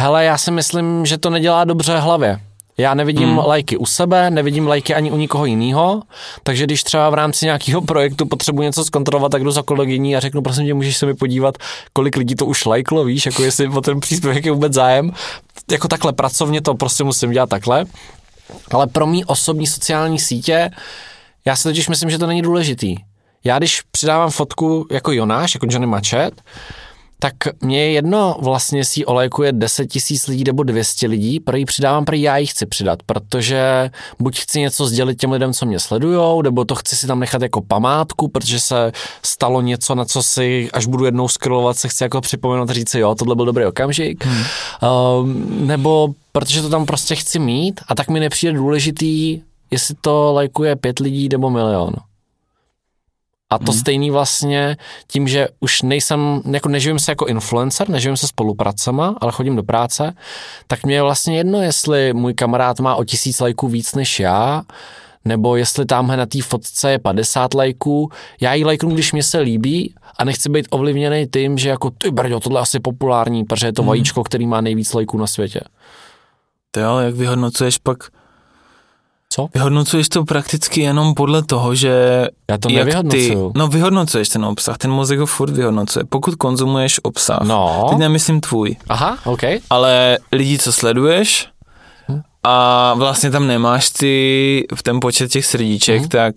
Hele, 0.02 0.26
já 0.26 0.38
si 0.38 0.52
myslím, 0.52 1.06
že 1.06 1.18
to 1.18 1.30
nedělá 1.30 1.64
dobře 1.64 1.98
hlavě. 2.00 2.40
Já 2.78 2.94
nevidím 2.94 3.30
hmm. 3.30 3.38
lajky 3.38 3.78
u 3.78 3.86
sebe, 3.86 4.30
nevidím 4.32 4.68
lajky 4.68 4.96
ani 4.96 5.12
u 5.12 5.18
nikoho 5.18 5.46
jiného, 5.46 6.02
takže 6.44 6.64
když 6.64 6.84
třeba 6.84 7.10
v 7.10 7.14
rámci 7.14 7.46
nějakého 7.46 7.82
projektu 7.82 8.26
potřebuji 8.26 8.62
něco 8.62 8.86
zkontrolovat, 8.86 9.32
tak 9.32 9.44
jdu 9.44 9.52
za 9.52 9.62
kolegyní 9.62 10.16
a 10.16 10.20
řeknu, 10.20 10.42
prosím 10.42 10.66
tě, 10.66 10.74
můžeš 10.74 10.98
se 10.98 11.06
mi 11.06 11.14
podívat, 11.14 11.58
kolik 11.94 12.18
lidí 12.18 12.36
to 12.36 12.46
už 12.46 12.66
lajklo, 12.66 13.04
víš, 13.04 13.26
jako 13.26 13.44
jestli 13.44 13.68
o 13.68 13.82
ten 13.82 14.00
příspěvek 14.00 14.46
je 14.46 14.52
vůbec 14.52 14.74
zájem. 14.74 15.12
Jako 15.72 15.88
takhle 15.88 16.14
pracovně 16.14 16.62
to 16.62 16.76
prostě 16.76 17.04
musím 17.04 17.32
dělat 17.32 17.50
takhle. 17.50 17.86
Ale 18.72 18.88
pro 18.88 19.08
mý 19.08 19.26
osobní 19.26 19.68
sociální 19.68 20.20
sítě, 20.20 20.70
já 21.46 21.56
si 21.56 21.64
totiž 21.64 21.90
myslím, 21.90 22.10
že 22.10 22.18
to 22.18 22.28
není 22.28 22.42
důležitý. 22.42 22.96
Já 23.44 23.58
když 23.58 23.82
přidávám 23.92 24.30
fotku 24.30 24.88
jako 24.92 25.12
Jonáš, 25.12 25.54
jako 25.54 25.68
Johnny 25.70 25.88
Machet, 25.88 26.42
tak 27.24 27.34
mě 27.62 27.80
je 27.80 27.92
jedno 27.92 28.36
vlastně, 28.40 28.82
ji 28.96 29.06
olejkuje 29.06 29.52
10 29.52 29.88
tisíc 29.88 30.28
lidí 30.28 30.44
nebo 30.44 30.64
200 30.64 31.08
lidí, 31.08 31.40
pro 31.40 31.58
ji 31.58 31.66
přidávám, 31.66 32.06
pro 32.06 32.16
já 32.16 32.38
ji 32.38 32.48
chci 32.48 32.66
přidat, 32.66 33.04
protože 33.04 33.90
buď 34.20 34.40
chci 34.40 34.60
něco 34.60 34.88
sdělit 34.88 35.16
těm 35.16 35.32
lidem, 35.32 35.54
co 35.54 35.66
mě 35.66 35.80
sledujou, 35.80 36.42
nebo 36.42 36.66
to 36.66 36.76
chci 36.76 36.96
si 36.96 37.08
tam 37.08 37.20
nechat 37.20 37.42
jako 37.42 37.62
památku, 37.62 38.28
protože 38.28 38.60
se 38.60 38.92
stalo 39.26 39.62
něco, 39.62 39.96
na 39.96 40.06
co 40.06 40.24
si, 40.24 40.70
až 40.74 40.86
budu 40.86 41.06
jednou 41.06 41.28
scrollovat, 41.28 41.78
se 41.78 41.88
chci 41.88 42.04
jako 42.04 42.22
připomenout 42.22 42.70
a 42.70 42.74
říct 42.74 42.90
si, 42.90 43.00
jo, 43.00 43.16
tohle 43.16 43.36
byl 43.36 43.46
dobrý 43.46 43.66
okamžik, 43.66 44.26
hmm. 44.26 44.44
um, 45.22 45.68
nebo 45.68 46.10
protože 46.32 46.62
to 46.62 46.70
tam 46.70 46.86
prostě 46.86 47.16
chci 47.16 47.40
mít 47.40 47.82
a 47.88 47.96
tak 47.96 48.10
mi 48.10 48.20
nepřijde 48.20 48.54
důležitý, 48.54 49.42
jestli 49.72 49.96
to 50.02 50.34
lajkuje 50.34 50.76
pět 50.76 51.00
lidí 51.00 51.30
nebo 51.30 51.50
milion. 51.50 51.94
A 53.54 53.58
to 53.58 53.72
hmm. 53.72 53.80
stejný 53.80 54.12
vlastně 54.12 54.78
tím, 55.08 55.28
že 55.28 55.48
už 55.60 55.82
nejsem, 55.82 56.42
jako 56.52 56.70
neživím 56.70 57.00
se 57.00 57.12
jako 57.12 57.26
influencer, 57.26 57.90
neživím 57.90 58.18
se 58.18 58.28
spolupracema, 58.28 59.16
ale 59.22 59.32
chodím 59.32 59.56
do 59.56 59.64
práce, 59.64 60.16
tak 60.68 60.86
mě 60.86 60.96
je 60.96 61.02
vlastně 61.02 61.38
jedno, 61.38 61.62
jestli 61.62 62.14
můj 62.14 62.34
kamarád 62.34 62.80
má 62.80 62.96
o 62.96 63.04
tisíc 63.04 63.40
lajků 63.40 63.68
víc 63.68 63.96
než 63.96 64.20
já, 64.20 64.62
nebo 65.26 65.56
jestli 65.56 65.86
tamhle 65.86 66.18
na 66.18 66.26
té 66.26 66.42
fotce 66.42 66.92
je 66.92 67.00
50 67.00 67.54
lajků, 67.54 68.10
já 68.42 68.54
ji 68.54 68.66
lajknu, 68.66 68.90
když 68.90 69.14
mě 69.14 69.24
se 69.24 69.40
líbí 69.40 69.94
a 70.18 70.26
nechci 70.26 70.50
být 70.50 70.68
ovlivněný 70.70 71.28
tím, 71.34 71.58
že 71.58 71.70
jako 71.70 71.90
ty 71.90 72.12
brďo, 72.12 72.40
tohle 72.40 72.60
je 72.60 72.62
asi 72.62 72.80
populární, 72.80 73.44
protože 73.44 73.68
je 73.68 73.74
to 73.74 73.82
hmm. 73.82 73.90
vajíčko, 73.90 74.24
který 74.24 74.48
má 74.48 74.62
nejvíc 74.62 74.94
lajků 74.94 75.18
na 75.18 75.28
světě. 75.28 75.60
To 76.72 76.80
jo, 76.80 76.90
ale 76.90 77.06
jak 77.06 77.16
vyhodnocuješ 77.16 77.78
pak? 77.78 77.98
Co? 79.36 79.48
Vyhodnocuješ 79.54 80.10
to 80.10 80.24
prakticky 80.26 80.82
jenom 80.82 81.14
podle 81.14 81.44
toho, 81.44 81.76
že... 81.76 82.28
Já 82.52 82.58
to 82.58 82.70
jak 82.70 82.86
nevyhodnocuju. 82.86 83.52
Ty, 83.52 83.60
no 83.60 83.68
vyhodnocuješ 83.68 84.30
ten 84.30 84.46
obsah, 84.46 84.78
ten 84.78 84.92
mozek 84.92 85.20
ho 85.20 85.26
furt 85.26 85.52
vyhodnocuje. 85.52 86.06
Pokud 86.10 86.36
konzumuješ 86.36 87.00
obsah, 87.04 87.40
No. 87.44 87.86
teď 87.90 87.98
nemyslím 87.98 88.42
tvůj, 88.42 88.76
Aha, 88.90 89.18
OK. 89.26 89.42
ale 89.70 90.18
lidi, 90.32 90.58
co 90.58 90.72
sleduješ 90.74 91.48
Hm. 92.12 92.22
a 92.44 92.94
vlastně 92.94 93.32
tam 93.32 93.48
nemáš 93.48 93.90
ty 93.90 94.66
v 94.76 94.84
ten 94.84 95.00
počet 95.00 95.32
těch 95.32 95.46
srdíček, 95.46 96.02
Hm. 96.02 96.08
tak 96.08 96.34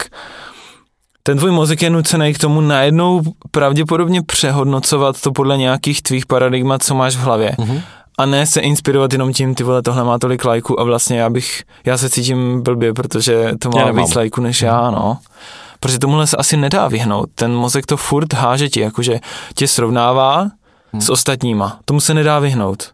ten 1.23 1.39
tvůj 1.39 1.51
mozek 1.51 1.83
je 1.83 1.91
nucený 1.91 2.35
k 2.35 2.39
tomu 2.39 2.61
najednou 2.61 3.23
pravděpodobně 3.51 4.23
přehodnocovat 4.23 5.21
to 5.21 5.33
podle 5.33 5.57
nějakých 5.57 6.03
tvých 6.03 6.27
paradigmat, 6.27 6.83
co 6.83 6.95
máš 6.95 7.17
v 7.17 7.21
hlavě. 7.21 7.51
Mm-hmm. 7.59 7.81
A 8.19 8.27
ne 8.27 8.47
se 8.47 8.61
inspirovat 8.61 9.13
jenom 9.13 9.33
tím, 9.33 9.55
ty 9.55 9.65
vole, 9.65 9.83
tohle 9.83 10.05
má 10.05 10.19
tolik 10.19 10.45
lajků 10.45 10.81
a 10.81 10.85
vlastně 10.85 11.19
já 11.19 11.31
bych, 11.31 11.63
já 11.85 11.99
se 11.99 12.11
cítím 12.11 12.63
blbě, 12.63 12.95
protože 12.95 13.53
to 13.59 13.71
má 13.71 13.91
víc 13.91 14.15
lajků 14.15 14.41
než 14.41 14.63
já, 14.63 14.91
no. 14.91 15.19
Protože 15.81 15.99
tomuhle 15.99 16.27
se 16.27 16.37
asi 16.37 16.57
nedá 16.57 16.89
vyhnout. 16.89 17.31
Ten 17.35 17.55
mozek 17.55 17.87
to 17.87 17.97
furt 17.97 18.33
háže 18.33 18.69
ti, 18.69 18.81
jakože 18.81 19.21
tě 19.55 19.69
srovnává 19.69 20.39
hmm. 20.93 21.01
s 21.01 21.11
ostatníma. 21.11 21.79
Tomu 21.85 22.01
se 22.01 22.15
nedá 22.15 22.39
vyhnout 22.39 22.93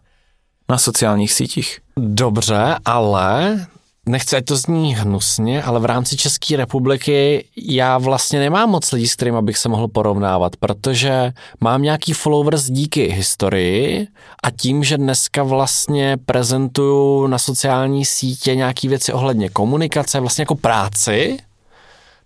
na 0.69 0.77
sociálních 0.77 1.33
sítích. 1.33 1.79
Dobře, 1.97 2.75
ale 2.85 3.59
nechci, 4.05 4.35
ať 4.35 4.45
to 4.45 4.55
zní 4.55 4.95
hnusně, 4.95 5.63
ale 5.63 5.79
v 5.79 5.85
rámci 5.85 6.17
České 6.17 6.57
republiky 6.57 7.45
já 7.57 7.97
vlastně 7.97 8.39
nemám 8.39 8.69
moc 8.69 8.91
lidí, 8.91 9.07
s 9.07 9.15
kterými 9.15 9.41
bych 9.41 9.57
se 9.57 9.69
mohl 9.69 9.87
porovnávat, 9.87 10.55
protože 10.55 11.33
mám 11.61 11.81
nějaký 11.81 12.13
followers 12.13 12.65
díky 12.65 13.07
historii 13.07 14.07
a 14.43 14.51
tím, 14.51 14.83
že 14.83 14.97
dneska 14.97 15.43
vlastně 15.43 16.17
prezentuju 16.25 17.27
na 17.27 17.37
sociální 17.37 18.05
sítě 18.05 18.55
nějaké 18.55 18.89
věci 18.89 19.13
ohledně 19.13 19.49
komunikace, 19.49 20.19
vlastně 20.19 20.41
jako 20.41 20.55
práci, 20.55 21.37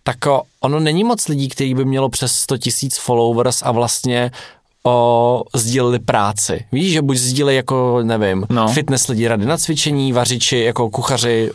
tak 0.04 0.18
ono 0.60 0.80
není 0.80 1.04
moc 1.04 1.28
lidí, 1.28 1.50
který 1.50 1.74
by 1.74 1.86
mělo 1.86 2.10
přes 2.10 2.32
100 2.32 2.58
tisíc 2.58 2.98
followers 2.98 3.62
a 3.62 3.72
vlastně 3.72 4.32
o, 4.84 5.44
sdíleli 5.56 6.00
práci. 6.00 6.66
Víš, 6.72 6.94
že 6.94 7.02
buď 7.02 7.18
sdíleli 7.18 7.56
jako, 7.56 8.00
nevím, 8.04 8.46
no. 8.50 8.68
fitness 8.68 9.08
lidi, 9.08 9.28
rady 9.28 9.46
na 9.46 9.58
cvičení, 9.58 10.14
vařiči, 10.14 10.58
jako 10.58 10.90
kuchaři, 10.90 11.52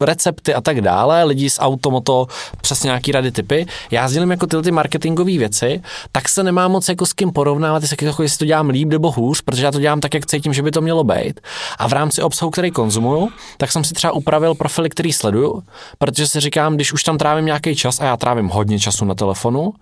recepty 0.00 0.54
a 0.54 0.60
tak 0.60 0.80
dále, 0.80 1.24
lidi 1.24 1.50
z 1.50 1.58
automoto, 1.60 2.26
přes 2.60 2.82
nějaký 2.82 3.12
rady 3.12 3.30
typy. 3.32 3.66
Já 3.90 4.08
sdělím 4.08 4.30
jako 4.30 4.46
tyhle 4.46 4.62
ty 4.62 4.70
marketingové 4.70 5.38
věci, 5.38 5.82
tak 6.12 6.28
se 6.28 6.42
nemá 6.42 6.68
moc 6.68 6.88
jako 6.88 7.06
s 7.06 7.12
kým 7.12 7.32
porovnávat, 7.32 7.82
jestli, 7.82 8.06
jako, 8.06 8.22
jestli 8.22 8.38
to 8.38 8.44
dělám 8.44 8.68
líp 8.68 8.88
nebo 8.88 9.10
hůř, 9.10 9.40
protože 9.40 9.64
já 9.64 9.70
to 9.70 9.80
dělám 9.80 10.00
tak, 10.00 10.14
jak 10.14 10.26
cítím, 10.26 10.52
že 10.52 10.62
by 10.62 10.70
to 10.70 10.80
mělo 10.80 11.04
být. 11.04 11.40
A 11.78 11.88
v 11.88 11.92
rámci 11.92 12.22
obsahu, 12.22 12.50
který 12.50 12.70
konzumuju, 12.70 13.28
tak 13.56 13.72
jsem 13.72 13.84
si 13.84 13.94
třeba 13.94 14.12
upravil 14.12 14.54
profily, 14.54 14.90
který 14.90 15.12
sleduju, 15.12 15.62
protože 15.98 16.26
si 16.26 16.40
říkám, 16.40 16.74
když 16.74 16.92
už 16.92 17.02
tam 17.02 17.18
trávím 17.18 17.46
nějaký 17.46 17.76
čas 17.76 18.00
a 18.00 18.04
já 18.04 18.16
trávím 18.16 18.48
hodně 18.48 18.78
času 18.78 19.04
na 19.04 19.14
telefonu, 19.14 19.72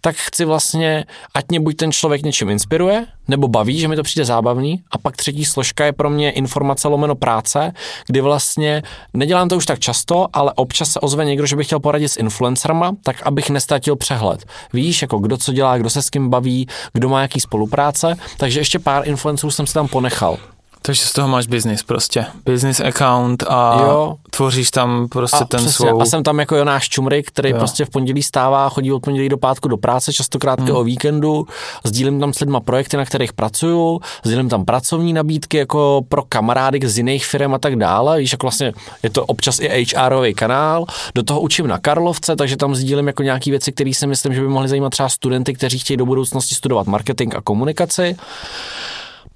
tak 0.00 0.16
chci 0.16 0.44
vlastně, 0.44 1.04
ať 1.34 1.44
mě 1.48 1.60
buď 1.60 1.76
ten 1.76 1.92
člověk 1.92 2.22
něčím 2.22 2.50
inspiruje, 2.50 3.06
nebo 3.28 3.48
baví, 3.48 3.78
že 3.78 3.88
mi 3.88 3.96
to 3.96 4.02
přijde 4.02 4.24
zábavný. 4.24 4.82
A 4.90 4.98
pak 4.98 5.16
třetí 5.16 5.44
složka 5.44 5.84
je 5.84 5.92
pro 5.92 6.10
mě 6.10 6.30
informace 6.30 6.88
lomeno 6.88 7.14
práce, 7.14 7.72
kdy 8.06 8.20
vlastně 8.20 8.82
nedělám 9.14 9.43
to 9.48 9.56
už 9.56 9.66
tak 9.66 9.78
často, 9.78 10.26
ale 10.32 10.52
občas 10.56 10.90
se 10.90 11.00
ozve 11.00 11.24
někdo, 11.24 11.46
že 11.46 11.56
by 11.56 11.64
chtěl 11.64 11.80
poradit 11.80 12.08
s 12.08 12.16
influencerma, 12.16 12.92
tak 13.02 13.22
abych 13.22 13.50
nestratil 13.50 13.96
přehled. 13.96 14.44
Víš, 14.72 15.02
jako 15.02 15.18
kdo 15.18 15.36
co 15.36 15.52
dělá, 15.52 15.78
kdo 15.78 15.90
se 15.90 16.02
s 16.02 16.10
kým 16.10 16.30
baví, 16.30 16.68
kdo 16.92 17.08
má 17.08 17.22
jaký 17.22 17.40
spolupráce, 17.40 18.16
takže 18.36 18.60
ještě 18.60 18.78
pár 18.78 19.08
influencerů 19.08 19.50
jsem 19.50 19.66
si 19.66 19.74
tam 19.74 19.88
ponechal. 19.88 20.38
Takže 20.86 21.04
z 21.04 21.12
toho 21.12 21.28
máš 21.28 21.46
business 21.46 21.82
prostě. 21.82 22.26
Business 22.44 22.80
account 22.80 23.44
a 23.48 23.80
jo. 23.80 24.16
tvoříš 24.30 24.70
tam 24.70 25.08
prostě 25.08 25.36
a 25.36 25.44
ten 25.44 25.60
přesně. 25.60 25.72
svou... 25.72 26.00
A 26.00 26.04
jsem 26.06 26.22
tam 26.22 26.38
jako 26.38 26.56
Jonáš 26.56 26.88
Čumrik, 26.88 27.28
který 27.28 27.50
jo. 27.50 27.58
prostě 27.58 27.84
v 27.84 27.90
pondělí 27.90 28.22
stává, 28.22 28.68
chodí 28.68 28.92
od 28.92 29.00
pondělí 29.00 29.28
do 29.28 29.38
pátku 29.38 29.68
do 29.68 29.76
práce, 29.76 30.12
častokrát 30.12 30.60
hmm. 30.60 30.76
o 30.76 30.84
víkendu, 30.84 31.46
sdílím 31.84 32.20
tam 32.20 32.32
s 32.32 32.40
lidma 32.40 32.60
projekty, 32.60 32.96
na 32.96 33.04
kterých 33.04 33.32
pracuju, 33.32 34.00
sdílím 34.24 34.48
tam 34.48 34.64
pracovní 34.64 35.12
nabídky 35.12 35.56
jako 35.56 36.02
pro 36.08 36.22
kamarády 36.22 36.80
z 36.88 36.96
jiných 36.96 37.26
firm 37.26 37.54
a 37.54 37.58
tak 37.58 37.76
dále. 37.76 38.18
Víš, 38.18 38.32
jako 38.32 38.46
vlastně 38.46 38.72
je 39.02 39.10
to 39.10 39.26
občas 39.26 39.60
i 39.60 39.86
HRový 39.96 40.34
kanál. 40.34 40.84
Do 41.14 41.22
toho 41.22 41.40
učím 41.40 41.66
na 41.66 41.78
Karlovce, 41.78 42.36
takže 42.36 42.56
tam 42.56 42.74
sdílím 42.74 43.06
jako 43.06 43.22
nějaké 43.22 43.50
věci, 43.50 43.72
které 43.72 43.94
si 43.94 44.06
myslím, 44.06 44.34
že 44.34 44.40
by 44.40 44.48
mohly 44.48 44.68
zajímat 44.68 44.90
třeba 44.90 45.08
studenty, 45.08 45.54
kteří 45.54 45.78
chtějí 45.78 45.96
do 45.96 46.06
budoucnosti 46.06 46.54
studovat 46.54 46.86
marketing 46.86 47.34
a 47.34 47.40
komunikaci. 47.40 48.16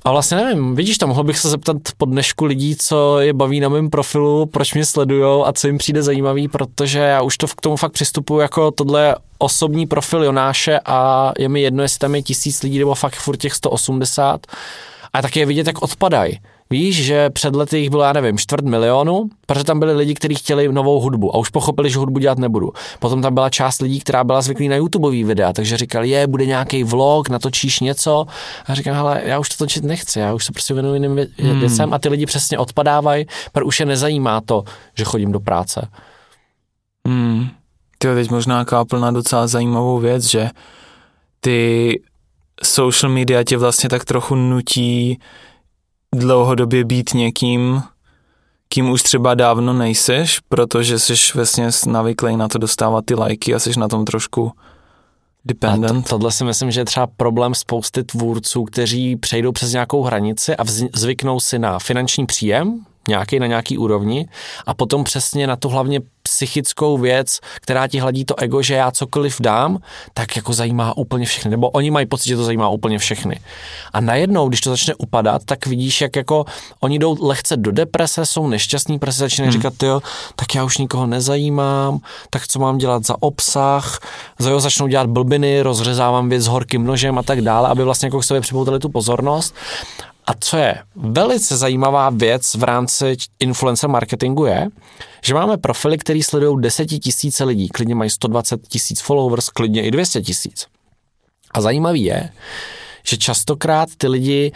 A 0.04 0.12
vlastně 0.12 0.36
nevím, 0.36 0.74
vidíš, 0.74 0.98
tam 0.98 1.08
mohl 1.08 1.24
bych 1.24 1.38
se 1.38 1.48
zeptat 1.48 1.76
po 1.96 2.04
dnešku 2.04 2.44
lidí, 2.44 2.76
co 2.76 3.20
je 3.20 3.32
baví 3.32 3.60
na 3.60 3.68
mém 3.68 3.90
profilu, 3.90 4.46
proč 4.46 4.74
mě 4.74 4.84
sledujou 4.84 5.46
a 5.46 5.52
co 5.52 5.66
jim 5.66 5.78
přijde 5.78 6.02
zajímavý, 6.02 6.48
protože 6.48 6.98
já 6.98 7.22
už 7.22 7.36
to 7.36 7.46
k 7.46 7.60
tomu 7.60 7.76
fakt 7.76 7.92
přistupuji 7.92 8.40
jako 8.40 8.70
tohle 8.70 9.16
osobní 9.38 9.86
profil 9.86 10.24
Jonáše 10.24 10.80
a 10.84 11.32
je 11.38 11.48
mi 11.48 11.60
jedno, 11.60 11.82
jestli 11.82 11.98
tam 11.98 12.14
je 12.14 12.22
tisíc 12.22 12.62
lidí 12.62 12.78
nebo 12.78 12.94
fakt 12.94 13.16
furt 13.16 13.36
těch 13.36 13.54
180 13.54 14.46
a 15.12 15.22
tak 15.22 15.36
je 15.36 15.46
vidět, 15.46 15.66
jak 15.66 15.82
odpadají. 15.82 16.40
Víš, 16.70 17.04
že 17.04 17.30
před 17.30 17.54
lety 17.54 17.78
jich 17.78 17.90
bylo, 17.90 18.02
já 18.02 18.12
nevím, 18.12 18.38
čtvrt 18.38 18.64
milionu, 18.64 19.28
protože 19.46 19.64
tam 19.64 19.78
byli 19.78 19.92
lidi, 19.92 20.14
kteří 20.14 20.34
chtěli 20.34 20.72
novou 20.72 21.00
hudbu 21.00 21.34
a 21.34 21.38
už 21.38 21.48
pochopili, 21.48 21.90
že 21.90 21.98
hudbu 21.98 22.18
dělat 22.18 22.38
nebudu. 22.38 22.72
Potom 22.98 23.22
tam 23.22 23.34
byla 23.34 23.50
část 23.50 23.80
lidí, 23.80 24.00
která 24.00 24.24
byla 24.24 24.42
zvyklý 24.42 24.68
na 24.68 24.76
YouTubeový 24.76 25.24
videa, 25.24 25.52
takže 25.52 25.76
říkali, 25.76 26.08
je, 26.08 26.26
bude 26.26 26.46
nějaký 26.46 26.84
vlog, 26.84 27.28
natočíš 27.28 27.80
něco. 27.80 28.26
A 28.66 28.74
říkám, 28.74 28.94
hele, 28.94 29.22
já 29.24 29.38
už 29.38 29.48
to 29.48 29.56
točit 29.56 29.84
nechci, 29.84 30.18
já 30.18 30.34
už 30.34 30.44
se 30.44 30.52
prostě 30.52 30.74
věnuju 30.74 30.94
jiným 30.94 31.26
hmm. 31.38 31.60
věcem 31.60 31.94
a 31.94 31.98
ty 31.98 32.08
lidi 32.08 32.26
přesně 32.26 32.58
odpadávají, 32.58 33.26
protože 33.52 33.64
už 33.64 33.80
je 33.80 33.86
nezajímá 33.86 34.40
to, 34.40 34.64
že 34.94 35.04
chodím 35.04 35.32
do 35.32 35.40
práce. 35.40 35.88
Hmm. 37.08 37.48
Ty 37.98 38.08
teď 38.14 38.30
možná 38.30 38.64
kápl 38.64 39.00
na 39.00 39.10
docela 39.10 39.46
zajímavou 39.46 39.98
věc, 39.98 40.24
že 40.24 40.50
ty 41.40 42.00
social 42.64 43.12
media 43.12 43.44
tě 43.44 43.56
vlastně 43.56 43.88
tak 43.88 44.04
trochu 44.04 44.34
nutí 44.34 45.18
dlouhodobě 46.14 46.84
být 46.84 47.14
někým, 47.14 47.82
kým 48.68 48.90
už 48.90 49.02
třeba 49.02 49.34
dávno 49.34 49.72
nejseš, 49.72 50.40
protože 50.48 50.98
jsi 50.98 51.14
vlastně 51.34 51.68
navyklý 51.86 52.36
na 52.36 52.48
to 52.48 52.58
dostávat 52.58 53.04
ty 53.04 53.14
lajky 53.14 53.54
a 53.54 53.58
jsi 53.58 53.78
na 53.78 53.88
tom 53.88 54.04
trošku 54.04 54.52
dependent. 55.44 56.02
to, 56.02 56.08
tohle 56.08 56.32
si 56.32 56.44
myslím, 56.44 56.70
že 56.70 56.80
je 56.80 56.84
třeba 56.84 57.06
problém 57.16 57.54
spousty 57.54 58.04
tvůrců, 58.04 58.64
kteří 58.64 59.16
přejdou 59.16 59.52
přes 59.52 59.72
nějakou 59.72 60.02
hranici 60.02 60.56
a 60.56 60.64
vz, 60.64 60.82
zvyknou 60.94 61.40
si 61.40 61.58
na 61.58 61.78
finanční 61.78 62.26
příjem, 62.26 62.84
nějaký 63.08 63.38
na 63.38 63.46
nějaký 63.46 63.78
úrovni 63.78 64.28
a 64.66 64.74
potom 64.74 65.04
přesně 65.04 65.46
na 65.46 65.56
tu 65.56 65.68
hlavně 65.68 66.00
psychickou 66.38 66.98
věc, 66.98 67.38
která 67.56 67.88
ti 67.88 67.98
hladí 67.98 68.24
to 68.24 68.38
ego, 68.38 68.62
že 68.62 68.74
já 68.74 68.90
cokoliv 68.90 69.40
dám, 69.40 69.78
tak 70.14 70.36
jako 70.36 70.52
zajímá 70.52 70.96
úplně 70.96 71.26
všechny. 71.26 71.50
Nebo 71.50 71.70
oni 71.70 71.90
mají 71.90 72.06
pocit, 72.06 72.28
že 72.28 72.36
to 72.36 72.44
zajímá 72.44 72.68
úplně 72.68 72.98
všechny. 72.98 73.40
A 73.92 74.00
najednou, 74.00 74.48
když 74.48 74.60
to 74.60 74.70
začne 74.70 74.94
upadat, 74.94 75.42
tak 75.44 75.66
vidíš, 75.66 76.00
jak 76.00 76.16
jako 76.16 76.44
oni 76.80 76.98
jdou 76.98 77.26
lehce 77.26 77.56
do 77.56 77.72
deprese, 77.72 78.26
jsou 78.26 78.46
nešťastní, 78.46 78.98
protože 78.98 79.18
začínají 79.18 79.50
hmm. 79.50 79.60
říkat, 79.60 79.82
jo, 79.82 80.02
tak 80.36 80.54
já 80.54 80.64
už 80.64 80.78
nikoho 80.78 81.06
nezajímám, 81.06 81.98
tak 82.30 82.46
co 82.46 82.58
mám 82.58 82.78
dělat 82.78 83.06
za 83.06 83.22
obsah, 83.22 83.98
za 84.38 84.50
jo, 84.50 84.60
začnou 84.60 84.86
dělat 84.86 85.06
blbiny, 85.06 85.62
rozřezávám 85.62 86.28
věc 86.28 86.42
s 86.42 86.46
horkým 86.46 86.84
nožem 86.84 87.18
a 87.18 87.22
tak 87.22 87.40
dále, 87.40 87.68
aby 87.68 87.84
vlastně 87.84 88.06
jako 88.06 88.18
k 88.18 88.24
sobě 88.24 88.40
připoutali 88.40 88.78
tu 88.78 88.88
pozornost. 88.88 89.54
A 90.28 90.34
co 90.40 90.56
je 90.56 90.82
velice 90.96 91.56
zajímavá 91.56 92.10
věc 92.10 92.54
v 92.54 92.62
rámci 92.62 93.16
influencer 93.40 93.90
marketingu 93.90 94.44
je, 94.44 94.68
že 95.24 95.34
máme 95.34 95.56
profily, 95.56 95.98
které 95.98 96.22
sledují 96.22 96.60
desetitisíce 96.60 97.44
lidí, 97.44 97.68
klidně 97.68 97.94
mají 97.94 98.10
120 98.10 98.68
tisíc 98.68 99.00
followers, 99.00 99.48
klidně 99.48 99.82
i 99.82 99.90
200 99.90 100.22
tisíc. 100.22 100.66
A 101.50 101.60
zajímavý 101.60 102.04
je, 102.04 102.30
že 103.04 103.16
častokrát 103.16 103.88
ty 103.98 104.08
lidi 104.08 104.52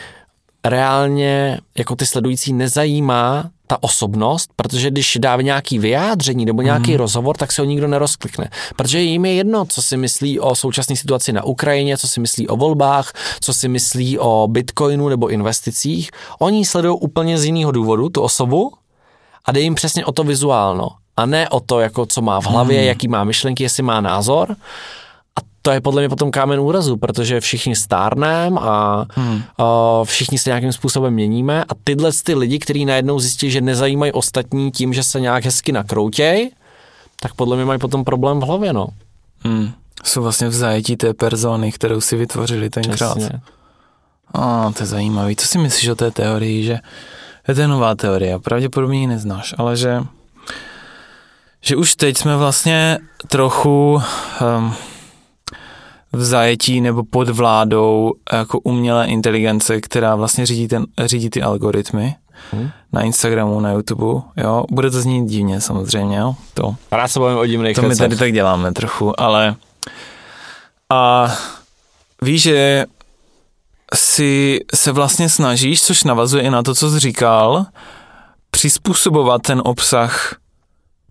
reálně 0.65 1.59
jako 1.79 1.97
ty 1.97 2.07
sledující 2.07 2.53
nezajímá 2.53 3.51
ta 3.67 3.83
osobnost, 3.83 4.51
protože 4.57 4.91
když 4.91 5.19
dá 5.21 5.37
nějaký 5.37 5.79
vyjádření 5.79 6.45
nebo 6.45 6.63
nějaký 6.63 6.91
mm. 6.91 6.97
rozhovor, 6.97 7.37
tak 7.37 7.53
se 7.53 7.63
ho 7.63 7.67
nikdo 7.67 7.89
nerozklikne. 7.89 8.51
Protože 8.77 9.01
jim 9.01 9.25
je 9.25 9.35
jedno, 9.35 9.65
co 9.65 9.83
si 9.83 9.97
myslí 9.97 10.41
o 10.41 10.55
současné 10.55 10.97
situaci 10.97 11.33
na 11.33 11.45
Ukrajině, 11.45 11.97
co 11.97 12.09
si 12.09 12.21
myslí 12.21 12.49
o 12.49 12.57
volbách, 12.57 13.13
co 13.41 13.55
si 13.55 13.69
myslí 13.69 14.19
o 14.19 14.49
bitcoinu 14.51 15.09
nebo 15.09 15.29
investicích. 15.29 16.11
Oni 16.39 16.65
sledují 16.67 16.99
úplně 17.01 17.39
z 17.39 17.45
jiného 17.45 17.73
důvodu 17.73 18.09
tu 18.09 18.21
osobu 18.21 18.73
a 19.45 19.53
jde 19.53 19.61
jim 19.61 19.75
přesně 19.75 20.05
o 20.05 20.13
to 20.13 20.25
vizuálno. 20.25 20.89
A 21.17 21.27
ne 21.27 21.49
o 21.49 21.61
to, 21.61 21.81
jako 21.81 22.07
co 22.07 22.23
má 22.23 22.41
v 22.41 22.47
hlavě, 22.47 22.81
mm. 22.81 22.87
jaký 22.87 23.09
má 23.09 23.25
myšlenky, 23.25 23.63
jestli 23.63 23.83
má 23.83 24.01
názor 24.01 24.57
to 25.63 25.71
je 25.71 25.81
podle 25.81 26.03
mě 26.03 26.09
potom 26.09 26.31
kámen 26.31 26.61
úrazu, 26.61 26.97
protože 26.97 27.41
všichni 27.41 27.77
stárneme 27.77 28.61
a, 28.61 29.07
hmm. 29.11 29.43
a 29.59 30.01
všichni 30.05 30.39
se 30.39 30.51
nějakým 30.51 30.73
způsobem 30.73 31.15
měníme 31.15 31.65
a 31.65 31.75
tyhle 31.85 32.11
ty 32.25 32.35
lidi, 32.35 32.59
kteří 32.59 32.85
najednou 32.85 33.19
zjistí, 33.19 33.51
že 33.51 33.61
nezajímají 33.61 34.13
ostatní 34.13 34.71
tím, 34.71 34.93
že 34.93 35.03
se 35.03 35.21
nějak 35.21 35.45
hezky 35.45 35.73
nakroutěj, 35.73 36.51
tak 37.21 37.35
podle 37.35 37.57
mě 37.57 37.65
mají 37.65 37.79
potom 37.79 38.05
problém 38.05 38.41
v 38.41 38.43
hlavě, 38.43 38.73
no. 38.73 38.87
Hmm. 39.39 39.73
Jsou 40.05 40.23
vlastně 40.23 40.49
v 40.49 40.55
zajetí 40.55 40.97
té 40.97 41.15
persony, 41.15 41.73
kterou 41.73 42.01
si 42.01 42.17
vytvořili 42.17 42.71
tenkrát. 42.71 43.19
A 44.35 44.73
to 44.77 44.83
je 44.83 44.87
zajímavý. 44.87 45.37
Co 45.37 45.47
si 45.47 45.59
myslíš 45.59 45.89
o 45.89 45.95
té 45.95 46.11
teorii, 46.11 46.65
že 46.65 46.79
je 47.49 47.55
to 47.55 47.67
nová 47.67 47.95
teorie, 47.95 48.39
pravděpodobně 48.39 49.01
ji 49.01 49.07
neznáš, 49.07 49.55
ale 49.59 49.77
že 49.77 50.03
že 51.65 51.77
už 51.77 51.97
teď 51.97 52.19
jsme 52.19 52.37
vlastně 52.37 52.99
trochu 53.29 54.03
um, 54.59 54.75
v 56.13 56.25
zajetí 56.25 56.81
nebo 56.81 57.03
pod 57.03 57.29
vládou 57.29 58.13
jako 58.33 58.59
umělé 58.59 59.07
inteligence, 59.07 59.81
která 59.81 60.17
vlastně 60.17 60.47
řídí, 60.47 60.69
ten, 60.69 60.87
řídí 61.05 61.31
ty 61.31 61.43
algoritmy 61.43 62.15
hmm. 62.53 62.71
na 62.93 63.03
Instagramu, 63.03 63.61
na 63.61 63.73
YouTube, 63.73 64.23
jo. 64.37 64.65
Bude 64.71 64.91
to 64.91 65.01
znít 65.01 65.27
divně 65.27 65.61
samozřejmě, 65.61 66.17
jo. 66.17 66.35
To, 66.55 66.77
Rád 66.93 67.09
se 67.09 67.21
bavím 67.21 67.39
o 67.39 67.47
divných 67.47 67.77
To 67.77 67.83
my 67.83 67.97
tady 67.97 68.17
tak 68.17 68.33
děláme 68.33 68.73
trochu, 68.73 69.21
ale 69.21 69.57
A 70.91 71.33
víš, 72.23 72.43
že 72.43 72.87
si 73.95 74.61
se 74.75 74.93
vlastně 74.93 75.29
snažíš, 75.29 75.83
což 75.83 76.05
navazuje 76.05 76.43
i 76.43 76.51
na 76.51 76.63
to, 76.63 76.75
co 76.75 76.91
jsi 76.91 76.99
říkal, 76.99 77.67
přizpůsobovat 78.51 79.43
ten 79.43 79.63
obsah 79.65 80.37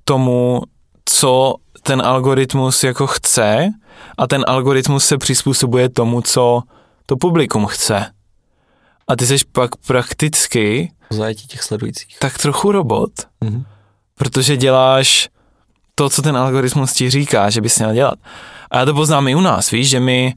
tomu, 0.04 0.62
co 1.06 1.56
ten 1.84 2.02
algoritmus 2.02 2.84
jako 2.84 3.08
chce 3.08 3.70
a 4.18 4.28
ten 4.28 4.46
algoritmus 4.48 5.06
se 5.06 5.18
přizpůsobuje 5.18 5.90
tomu, 5.90 6.22
co 6.22 6.62
to 7.06 7.18
publikum 7.18 7.66
chce. 7.66 8.06
A 9.08 9.16
ty 9.16 9.26
jsi 9.28 9.36
pak 9.52 9.76
prakticky 9.76 10.92
Zajetí 11.10 11.48
těch 11.48 11.64
sledujících. 11.64 12.20
tak 12.20 12.38
trochu 12.38 12.72
robot, 12.72 13.12
Mhm. 13.42 13.64
protože 14.16 14.58
děláš 14.58 15.30
to, 15.96 16.10
co 16.10 16.22
ten 16.22 16.38
algoritmus 16.38 16.94
ti 16.94 17.10
říká, 17.10 17.50
že 17.50 17.62
bys 17.62 17.80
měl 17.80 17.94
dělat. 17.94 18.16
A 18.72 18.78
já 18.78 18.86
to 18.86 18.94
poznám 18.94 19.28
i 19.28 19.36
u 19.36 19.42
nás, 19.42 19.72
víš, 19.72 19.90
že 19.90 20.00
my 20.00 20.36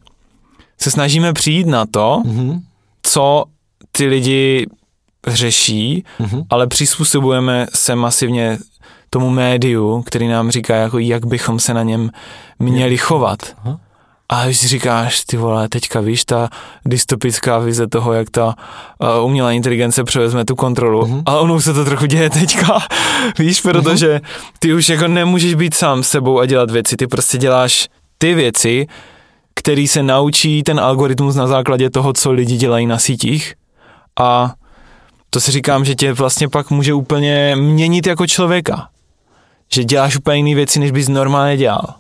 se 0.81 0.91
snažíme 0.91 1.33
přijít 1.33 1.67
na 1.67 1.87
to, 1.87 2.23
Mhm. 2.25 2.61
co 3.03 3.45
ty 3.93 4.07
lidi 4.07 4.67
řeší, 5.27 6.05
Mhm. 6.19 6.43
ale 6.51 6.67
přizpůsobujeme 6.67 7.67
se 7.75 7.95
masivně 7.95 8.59
tomu 9.15 9.31
médiu, 9.31 10.03
který 10.07 10.29
nám 10.29 10.51
říká, 10.51 10.77
jako 10.77 10.99
jak 10.99 11.27
bychom 11.27 11.59
se 11.59 11.75
na 11.75 11.83
něm 11.83 12.11
měli 12.59 12.97
chovat. 12.97 13.39
Aha. 13.65 13.79
A 14.29 14.45
když 14.45 14.59
si 14.59 14.69
říkáš, 14.69 15.25
ty 15.25 15.37
vole, 15.37 15.69
teďka 15.69 16.01
víš, 16.01 16.25
ta 16.25 16.49
dystopická 16.85 17.59
vize 17.59 17.87
toho, 17.87 18.13
jak 18.13 18.31
ta 18.31 18.47
uh, 18.47 19.25
umělá 19.25 19.53
inteligence 19.53 20.05
převezme 20.05 20.45
tu 20.45 20.57
kontrolu. 20.57 21.07
Mhm. 21.07 21.23
A 21.27 21.39
ono 21.39 21.61
se 21.61 21.73
to 21.73 21.85
trochu 21.85 22.07
děje 22.07 22.31
teďka, 22.31 22.79
víš, 23.39 23.61
protože 23.61 24.21
ty 24.59 24.75
už 24.75 24.89
jako 24.89 25.09
nemůžeš 25.09 25.55
být 25.55 25.75
sám 25.75 26.03
s 26.03 26.09
sebou 26.09 26.41
a 26.41 26.47
dělat 26.47 26.71
věci, 26.71 26.97
ty 26.97 27.07
prostě 27.07 27.39
děláš 27.39 27.89
ty 28.19 28.35
věci, 28.35 28.87
který 29.55 29.89
se 29.89 30.03
naučí 30.03 30.63
ten 30.63 30.81
algoritmus 30.81 31.37
na 31.37 31.47
základě 31.47 31.91
toho, 31.91 32.13
co 32.13 32.33
lidi 32.33 32.57
dělají 32.57 32.87
na 32.87 32.99
sítích. 32.99 33.55
A 34.21 34.55
to 35.31 35.41
si 35.41 35.53
říkám, 35.53 35.85
že 35.85 35.95
tě 35.95 36.13
vlastně 36.13 36.49
pak 36.49 36.71
může 36.71 36.95
úplně 36.95 37.57
měnit 37.57 38.07
jako 38.07 38.27
člověka. 38.27 38.89
Že 39.75 39.85
děláš 39.85 40.17
úplně 40.17 40.37
jiné 40.37 40.55
věci, 40.55 40.81
než 40.81 40.91
bys 40.91 41.09
normálně 41.09 41.57
dělal. 41.57 41.95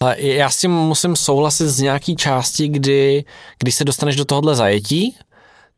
Ale 0.00 0.16
já 0.18 0.50
s 0.50 0.56
tím 0.56 0.70
musím 0.70 1.16
souhlasit 1.16 1.68
z 1.68 1.80
nějaký 1.80 2.16
části, 2.16 2.68
kdy, 2.68 3.24
když 3.58 3.74
se 3.74 3.84
dostaneš 3.84 4.16
do 4.16 4.24
tohohle 4.24 4.56
zajetí, 4.56 5.16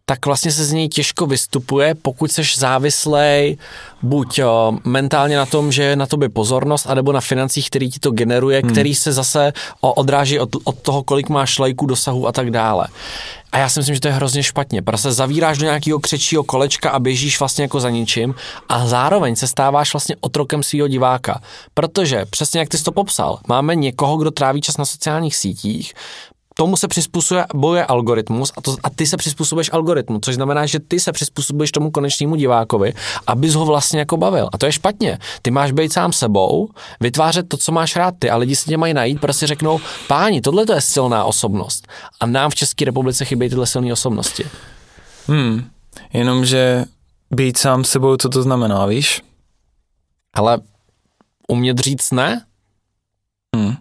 tak 0.07 0.26
vlastně 0.26 0.53
se 0.53 0.64
z 0.64 0.72
něj 0.72 0.88
těžko 0.88 1.26
vystupuje, 1.26 1.95
pokud 1.95 2.32
seš 2.32 2.59
závislej 2.59 3.57
buď 4.03 4.40
o, 4.43 4.78
mentálně 4.84 5.36
na 5.36 5.47
tom, 5.47 5.72
že 5.72 5.82
je 5.82 5.97
na 5.97 6.07
tobě 6.07 6.28
pozornost, 6.28 6.86
anebo 6.86 7.12
na 7.12 7.20
financích, 7.20 7.70
který 7.70 7.90
ti 7.90 7.99
to 7.99 8.11
generuje, 8.11 8.61
hmm. 8.61 8.70
který 8.70 8.95
se 8.95 9.12
zase 9.12 9.53
o, 9.80 9.93
odráží 9.93 10.38
od, 10.38 10.49
od 10.64 10.78
toho, 10.78 11.03
kolik 11.03 11.28
máš 11.28 11.59
lajků, 11.59 11.86
dosahu 11.86 12.28
a 12.28 12.32
tak 12.32 12.51
dále. 12.51 12.86
A 13.53 13.59
já 13.59 13.68
si 13.68 13.80
myslím, 13.80 13.94
že 13.94 14.00
to 14.00 14.09
je 14.09 14.14
hrozně 14.14 14.42
špatně, 14.42 14.82
se 14.96 15.12
zavíráš 15.12 15.59
do 15.59 15.64
nějakého 15.64 16.00
křečího 16.00 16.44
kolečka 16.44 16.90
a 16.90 16.98
běžíš 16.98 17.38
vlastně 17.38 17.64
jako 17.64 17.80
za 17.80 17.90
ničím 17.90 18.34
a 18.68 18.86
zároveň 18.86 19.36
se 19.36 19.46
stáváš 19.46 19.92
vlastně 19.92 20.16
otrokem 20.20 20.62
svého 20.62 20.88
diváka. 20.88 21.40
Protože, 21.74 22.24
přesně 22.30 22.61
jak 22.61 22.68
ty 22.68 22.78
jsi 22.78 22.84
to 22.84 22.92
popsal, 22.92 23.38
máme 23.48 23.74
někoho, 23.74 24.16
kdo 24.16 24.30
tráví 24.30 24.61
čas 24.61 24.76
na 24.76 24.84
sociálních 24.84 25.36
sítích, 25.36 25.94
tomu 26.55 26.76
se 26.76 26.88
přizpůsobuje 26.88 27.46
boje 27.55 27.84
algoritmus 27.84 28.53
a, 28.57 28.61
to, 28.61 28.76
a 28.82 28.90
ty 28.90 29.07
se 29.07 29.16
přizpůsobuješ 29.16 29.70
algoritmu, 29.72 30.18
což 30.24 30.34
znamená, 30.34 30.66
že 30.66 30.80
ty 30.80 31.00
se 31.00 31.12
přizpůsobuješ 31.12 31.72
tomu 31.72 31.90
konečnému 31.90 32.36
divákovi, 32.36 32.94
abys 33.26 33.55
ho 33.55 33.66
vlastně 33.66 33.98
jako 33.98 34.16
bavil. 34.16 34.48
A 34.53 34.59
to 34.59 34.66
je 34.66 34.72
špatně. 34.72 35.18
Ty 35.42 35.50
máš 35.50 35.72
být 35.72 35.92
sám 35.92 36.12
sebou, 36.12 36.68
vytvářet 37.00 37.48
to, 37.48 37.57
co 37.57 37.72
máš 37.72 37.96
rád 37.96 38.14
ty, 38.18 38.30
a 38.30 38.36
lidi 38.36 38.57
si 38.57 38.68
tě 38.68 38.76
mají 38.76 38.94
najít, 38.94 39.20
prostě 39.20 39.46
řeknou, 39.46 39.80
páni, 40.09 40.40
tohle 40.40 40.66
to 40.66 40.72
je 40.72 40.80
silná 40.80 41.24
osobnost. 41.24 41.88
A 42.20 42.26
nám 42.26 42.50
v 42.50 42.55
České 42.55 42.84
republice 42.84 43.24
chybějí 43.24 43.48
tyhle 43.48 43.66
silné 43.66 43.92
osobnosti. 43.92 44.44
Hmm. 45.26 45.64
Jenomže 46.12 46.84
být 47.30 47.57
sám 47.57 47.84
sebou, 47.84 48.16
co 48.16 48.28
to 48.28 48.42
znamená, 48.42 48.86
víš? 48.86 49.22
Ale 50.34 50.59
umět 51.48 51.78
říct 51.78 52.11
ne, 52.11 52.44
Hmm. 53.57 53.76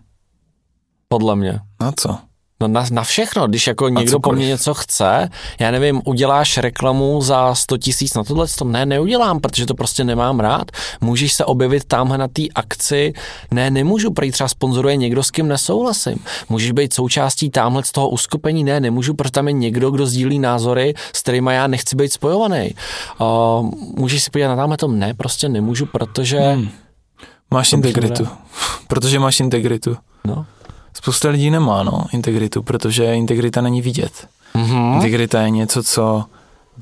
podle 1.07 1.35
mě. 1.35 1.59
Na 1.81 1.91
co? 1.91 2.19
No 2.61 2.67
na, 2.67 2.85
na 2.91 3.03
všechno, 3.03 3.47
když 3.47 3.67
jako 3.67 3.89
někdo 3.89 4.11
po 4.11 4.11
cokoliv. 4.11 4.37
mně 4.37 4.47
něco 4.47 4.73
chce, 4.73 5.29
já 5.59 5.71
nevím, 5.71 6.01
uděláš 6.05 6.57
reklamu 6.57 7.21
za 7.21 7.55
100 7.55 7.77
tisíc 7.77 8.13
na 8.13 8.23
tohle, 8.23 8.47
to 8.57 8.65
ne, 8.65 8.85
neudělám, 8.85 9.39
protože 9.39 9.65
to 9.65 9.73
prostě 9.73 10.03
nemám 10.03 10.39
rád. 10.39 10.71
Můžeš 11.01 11.33
se 11.33 11.45
objevit 11.45 11.83
tamhle 11.83 12.17
na 12.17 12.27
té 12.27 12.41
akci, 12.55 13.13
ne, 13.51 13.71
nemůžu, 13.71 14.11
prý 14.11 14.31
třeba 14.31 14.47
sponzoruje 14.47 14.95
někdo, 14.95 15.23
s 15.23 15.31
kým 15.31 15.47
nesouhlasím. 15.47 16.17
Můžeš 16.49 16.71
být 16.71 16.93
součástí 16.93 17.49
tamhle 17.49 17.83
z 17.83 17.91
toho 17.91 18.09
uskupení, 18.09 18.63
ne, 18.63 18.79
nemůžu, 18.79 19.13
protože 19.13 19.31
tam 19.31 19.47
je 19.47 19.53
někdo, 19.53 19.91
kdo 19.91 20.05
sdílí 20.05 20.39
názory, 20.39 20.93
s 21.13 21.21
kterými 21.21 21.53
já 21.53 21.67
nechci 21.67 21.95
být 21.95 22.13
spojovaný. 22.13 22.75
Uh, 23.19 23.71
můžeš 23.97 24.23
si 24.23 24.29
podívat 24.29 24.49
na 24.49 24.55
tamhle 24.55 24.77
tom, 24.77 24.99
ne, 24.99 25.13
prostě 25.13 25.49
nemůžu, 25.49 25.85
protože, 25.85 26.39
hmm. 26.39 26.69
Máš 27.53 27.73
integritu. 27.73 28.27
Protože 28.87 29.19
máš 29.19 29.39
integritu. 29.39 29.97
no. 30.25 30.45
Spousta 30.93 31.29
lidí 31.29 31.49
nemá, 31.49 31.83
no, 31.83 32.03
integritu, 32.13 32.63
protože 32.63 33.15
integrita 33.15 33.61
není 33.61 33.81
vidět. 33.81 34.27
Mhm. 34.53 34.93
Integrita 34.95 35.41
je 35.41 35.49
něco, 35.49 35.83
co 35.83 36.23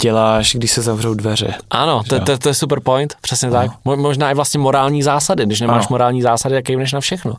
děláš, 0.01 0.55
když 0.55 0.71
se 0.71 0.81
zavřou 0.81 1.13
dveře. 1.13 1.53
Ano, 1.71 2.03
to, 2.09 2.19
to, 2.19 2.37
to 2.37 2.49
je 2.49 2.53
super 2.53 2.79
point, 2.79 3.13
přesně 3.21 3.49
tak. 3.51 3.71
Mo- 3.85 3.97
Možná 3.97 4.31
i 4.31 4.33
vlastně 4.33 4.59
morální 4.59 5.03
zásady, 5.03 5.45
když 5.45 5.61
nemáš 5.61 5.77
Ano. 5.81 5.87
morální 5.89 6.21
zásady, 6.21 6.55
tak 6.55 6.69
jimneš 6.69 6.93
na 6.93 6.99
všechno. 6.99 7.33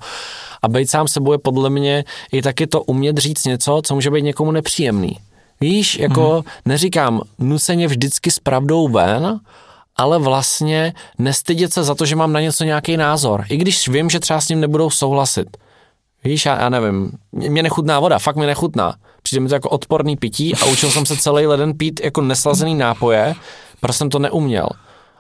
A 0.63 0.69
být 0.69 0.91
sám 0.91 1.09
sebou 1.09 1.33
je 1.33 1.39
podle 1.39 1.71
mě 1.71 2.05
i 2.33 2.43
taky 2.43 2.67
to 2.67 2.83
umět 2.83 3.19
říct 3.19 3.45
něco, 3.45 3.81
co 3.85 3.95
může 3.95 4.11
být 4.11 4.23
někomu 4.23 4.51
nepříjemný. 4.53 5.19
Víš, 5.61 5.99
jako 5.99 6.33
Mhm. 6.33 6.43
neříkám 6.65 7.21
nuceně 7.39 7.87
vždycky 7.89 8.31
s 8.31 8.39
pravdou 8.39 8.89
ven, 8.89 9.41
ale 9.97 10.19
vlastně 10.19 10.95
nestydět 11.19 11.73
se 11.73 11.85
za 11.85 11.95
to, 11.95 12.07
že 12.07 12.17
mám 12.17 12.33
na 12.33 12.41
něco 12.41 12.65
nějaký 12.65 12.97
názor. 12.97 13.45
I 13.49 13.57
když 13.57 13.89
vím, 13.89 14.11
že 14.11 14.21
třeba 14.21 14.41
s 14.41 14.49
ním 14.49 14.61
nebudou 14.61 14.91
souhlasit. 14.91 15.57
Víš, 16.25 16.47
já, 16.47 16.61
já 16.61 16.69
nevím, 16.69 17.13
mě 17.33 17.51
mě 17.51 17.63
nechutná 17.63 18.01
voda, 18.01 18.19
fakt 18.19 18.37
mi 18.37 18.47
nechutná. 18.47 18.95
Přijde 19.23 19.41
mi 19.41 19.49
to 19.49 19.55
jako 19.55 19.69
odporný 19.69 20.17
pití 20.17 20.55
a 20.55 20.65
učil 20.65 20.91
jsem 20.91 21.07
se 21.07 21.17
celý 21.17 21.47
leden 21.47 21.75
pít 21.75 22.01
jako 22.05 22.21
neslazený 22.21 22.75
nápoje, 22.75 23.35
protože 23.81 23.99
jsem 23.99 24.11
to 24.11 24.19
neuměl. 24.19 24.67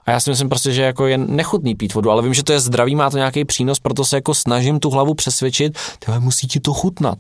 A 0.06 0.10
já 0.10 0.20
si 0.20 0.30
myslím 0.30 0.48
prostě, 0.48 0.72
že 0.72 0.82
jako 0.82 1.06
je 1.06 1.18
nechutný 1.18 1.74
pít 1.74 1.94
vodu, 1.94 2.10
ale 2.10 2.22
vím, 2.22 2.34
že 2.34 2.42
to 2.42 2.52
je 2.52 2.60
zdravý, 2.60 2.94
má 2.94 3.10
to 3.10 3.16
nějaký 3.16 3.44
přínos, 3.44 3.78
proto 3.80 4.04
se 4.04 4.16
jako 4.16 4.34
snažím 4.34 4.80
tu 4.80 4.90
hlavu 4.90 5.14
přesvědčit, 5.14 5.78
tyhle 5.98 6.20
musí 6.20 6.46
ti 6.46 6.60
to 6.60 6.72
chutnat. 6.74 7.18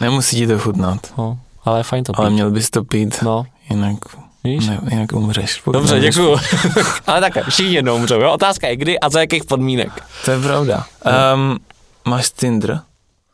Nemusí 0.00 0.36
ti 0.36 0.46
to 0.46 0.58
chutnat, 0.58 0.98
No, 1.18 1.38
ale 1.64 1.80
je 1.80 1.82
fajn 1.82 2.04
to 2.04 2.12
pít. 2.12 2.18
ale 2.18 2.30
měl 2.30 2.50
bys 2.50 2.70
to 2.70 2.84
pít, 2.84 3.22
No, 3.22 3.44
jinak, 3.70 3.98
víš? 4.44 4.66
ne, 4.66 4.80
jinak 4.90 5.12
umřeš. 5.12 5.62
Dobře, 5.72 6.00
děkuju. 6.00 6.36
ale 7.06 7.20
tak, 7.20 7.48
všichni 7.48 7.74
jednou 7.74 7.96
umřou, 7.96 8.20
jo? 8.20 8.32
Otázka 8.32 8.68
je 8.68 8.76
kdy 8.76 9.00
a 9.00 9.08
za 9.08 9.20
jakých 9.20 9.44
podmínek. 9.44 9.90
To 10.24 10.30
je 10.30 10.40
pravda. 10.40 10.84
Um, 11.34 11.58
máš 12.04 12.30
Tinder? 12.30 12.80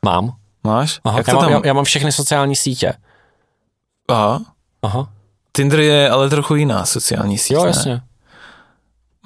Mám. 0.07 0.32
Máš? 0.64 1.00
Aha, 1.04 1.18
Jak 1.18 1.28
já, 1.28 1.34
to 1.34 1.36
mám 1.40 1.44
tam? 1.44 1.52
já, 1.52 1.61
já 1.64 1.72
mám 1.72 1.84
všechny 1.84 2.12
sociální 2.12 2.57
sítě. 2.57 2.92
Aha. 4.09 4.40
Aha. 4.82 5.09
Tinder 5.57 5.80
je 5.80 6.11
ale 6.11 6.30
trochu 6.30 6.54
jiná 6.54 6.84
sociální 6.86 7.38
síť, 7.38 7.52
Jo, 7.52 7.62
ne? 7.62 7.68
jasně. 7.68 8.00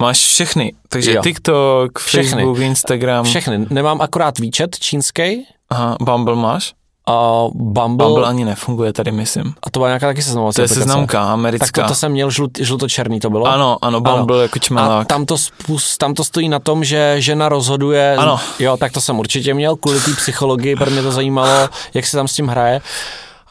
Máš 0.01 0.17
všechny, 0.19 0.73
takže 0.89 1.13
Jo. 1.13 1.21
TikTok, 1.23 1.99
Všechny. 1.99 2.29
Facebook, 2.41 2.57
Instagram. 2.59 3.25
Všechny. 3.25 3.65
Nemám 3.69 4.01
akorát 4.01 4.39
výčet 4.39 4.79
čínský, 4.79 5.45
Aha, 5.69 5.97
Bumble 6.01 6.35
máš? 6.35 6.73
A 7.07 7.45
Bumble, 7.53 8.07
Bumble 8.07 8.27
ani 8.27 8.45
nefunguje 8.45 8.93
tady, 8.93 9.11
myslím. 9.11 9.53
a 9.63 9.69
to 9.69 9.79
byla 9.79 9.89
nějaká 9.89 10.07
taky 10.07 10.21
seznamovací 10.21 10.55
To 10.55 10.61
je 10.61 10.65
aplikace. 10.65 10.79
seznamka 10.79 11.19
Tak 11.21 11.29
americká. 11.29 11.81
to, 11.81 11.87
to 11.87 11.95
jsem 11.95 12.11
měl 12.11 12.29
žlut, 12.29 12.51
žlutočerný, 12.59 13.19
to 13.19 13.29
bylo? 13.29 13.45
Ano, 13.45 13.77
ano, 13.81 14.01
Bumble 14.01 14.41
jako 14.41 14.57
A 14.57 14.59
čmelák. 14.59 15.07
tam 15.07 15.25
to, 15.25 15.37
spus, 15.37 15.97
tam 15.97 16.13
to 16.13 16.23
stojí 16.23 16.49
na 16.49 16.59
tom, 16.59 16.83
že 16.83 17.15
žena 17.17 17.49
rozhoduje. 17.49 18.15
Ano. 18.19 18.39
Jo, 18.59 18.77
tak 18.77 18.91
to 18.91 19.01
jsem 19.01 19.19
určitě 19.19 19.53
měl, 19.53 19.75
kvůli 19.75 19.99
té 19.99 20.11
psychologii, 20.13 20.75
protože 20.75 20.91
mě 20.91 21.01
to 21.01 21.11
zajímalo, 21.11 21.69
jak 21.93 22.05
se 22.05 22.17
tam 22.17 22.27
s 22.27 22.33
tím 22.33 22.47
hraje. 22.47 22.81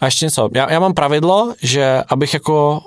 A 0.00 0.04
ještě 0.04 0.26
něco. 0.26 0.48
Já, 0.54 0.72
já 0.72 0.80
mám 0.80 0.94
pravidlo, 0.94 1.54
že 1.62 2.02
abych 2.08 2.34
jako 2.34 2.80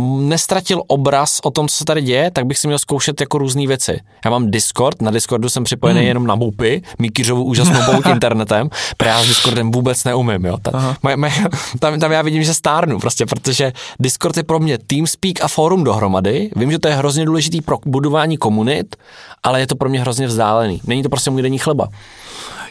nestratil 0.00 0.82
obraz 0.86 1.40
o 1.42 1.50
tom, 1.50 1.68
co 1.68 1.76
se 1.76 1.84
tady 1.84 2.02
děje, 2.02 2.30
tak 2.30 2.46
bych 2.46 2.58
si 2.58 2.66
měl 2.66 2.78
zkoušet 2.78 3.20
jako 3.20 3.38
různé 3.38 3.66
věci. 3.66 4.00
Já 4.24 4.30
mám 4.30 4.50
Discord, 4.50 5.02
na 5.02 5.10
Discordu 5.10 5.48
jsem 5.48 5.64
připojený 5.64 6.00
hmm. 6.00 6.08
jenom 6.08 6.26
na 6.26 6.34
mupy, 6.34 6.82
Mikyřovu 6.98 7.44
úžasnou 7.44 7.80
pouť 7.92 8.06
internetem, 8.10 8.68
protože 8.96 9.10
já 9.10 9.22
s 9.22 9.28
Discordem 9.28 9.70
vůbec 9.70 10.04
neumím, 10.04 10.44
jo. 10.44 10.56
Ta, 10.62 10.96
maj, 11.02 11.16
maj, 11.16 11.32
tam, 11.80 12.00
tam 12.00 12.12
já 12.12 12.22
vidím, 12.22 12.42
že 12.42 12.54
stárnu, 12.54 12.98
prostě, 12.98 13.26
protože 13.26 13.72
Discord 14.00 14.36
je 14.36 14.42
pro 14.42 14.58
mě 14.58 14.78
TeamSpeak 14.78 15.44
a 15.44 15.48
fórum 15.48 15.84
dohromady. 15.84 16.50
Vím, 16.56 16.70
že 16.72 16.78
to 16.78 16.88
je 16.88 16.94
hrozně 16.94 17.24
důležitý 17.24 17.60
pro 17.60 17.78
budování 17.86 18.36
komunit, 18.36 18.96
ale 19.42 19.60
je 19.60 19.66
to 19.66 19.76
pro 19.76 19.88
mě 19.88 20.00
hrozně 20.00 20.26
vzdálený. 20.26 20.80
Není 20.86 21.02
to 21.02 21.08
prostě 21.08 21.30
můj 21.30 21.42
denní 21.42 21.58
chleba. 21.58 21.88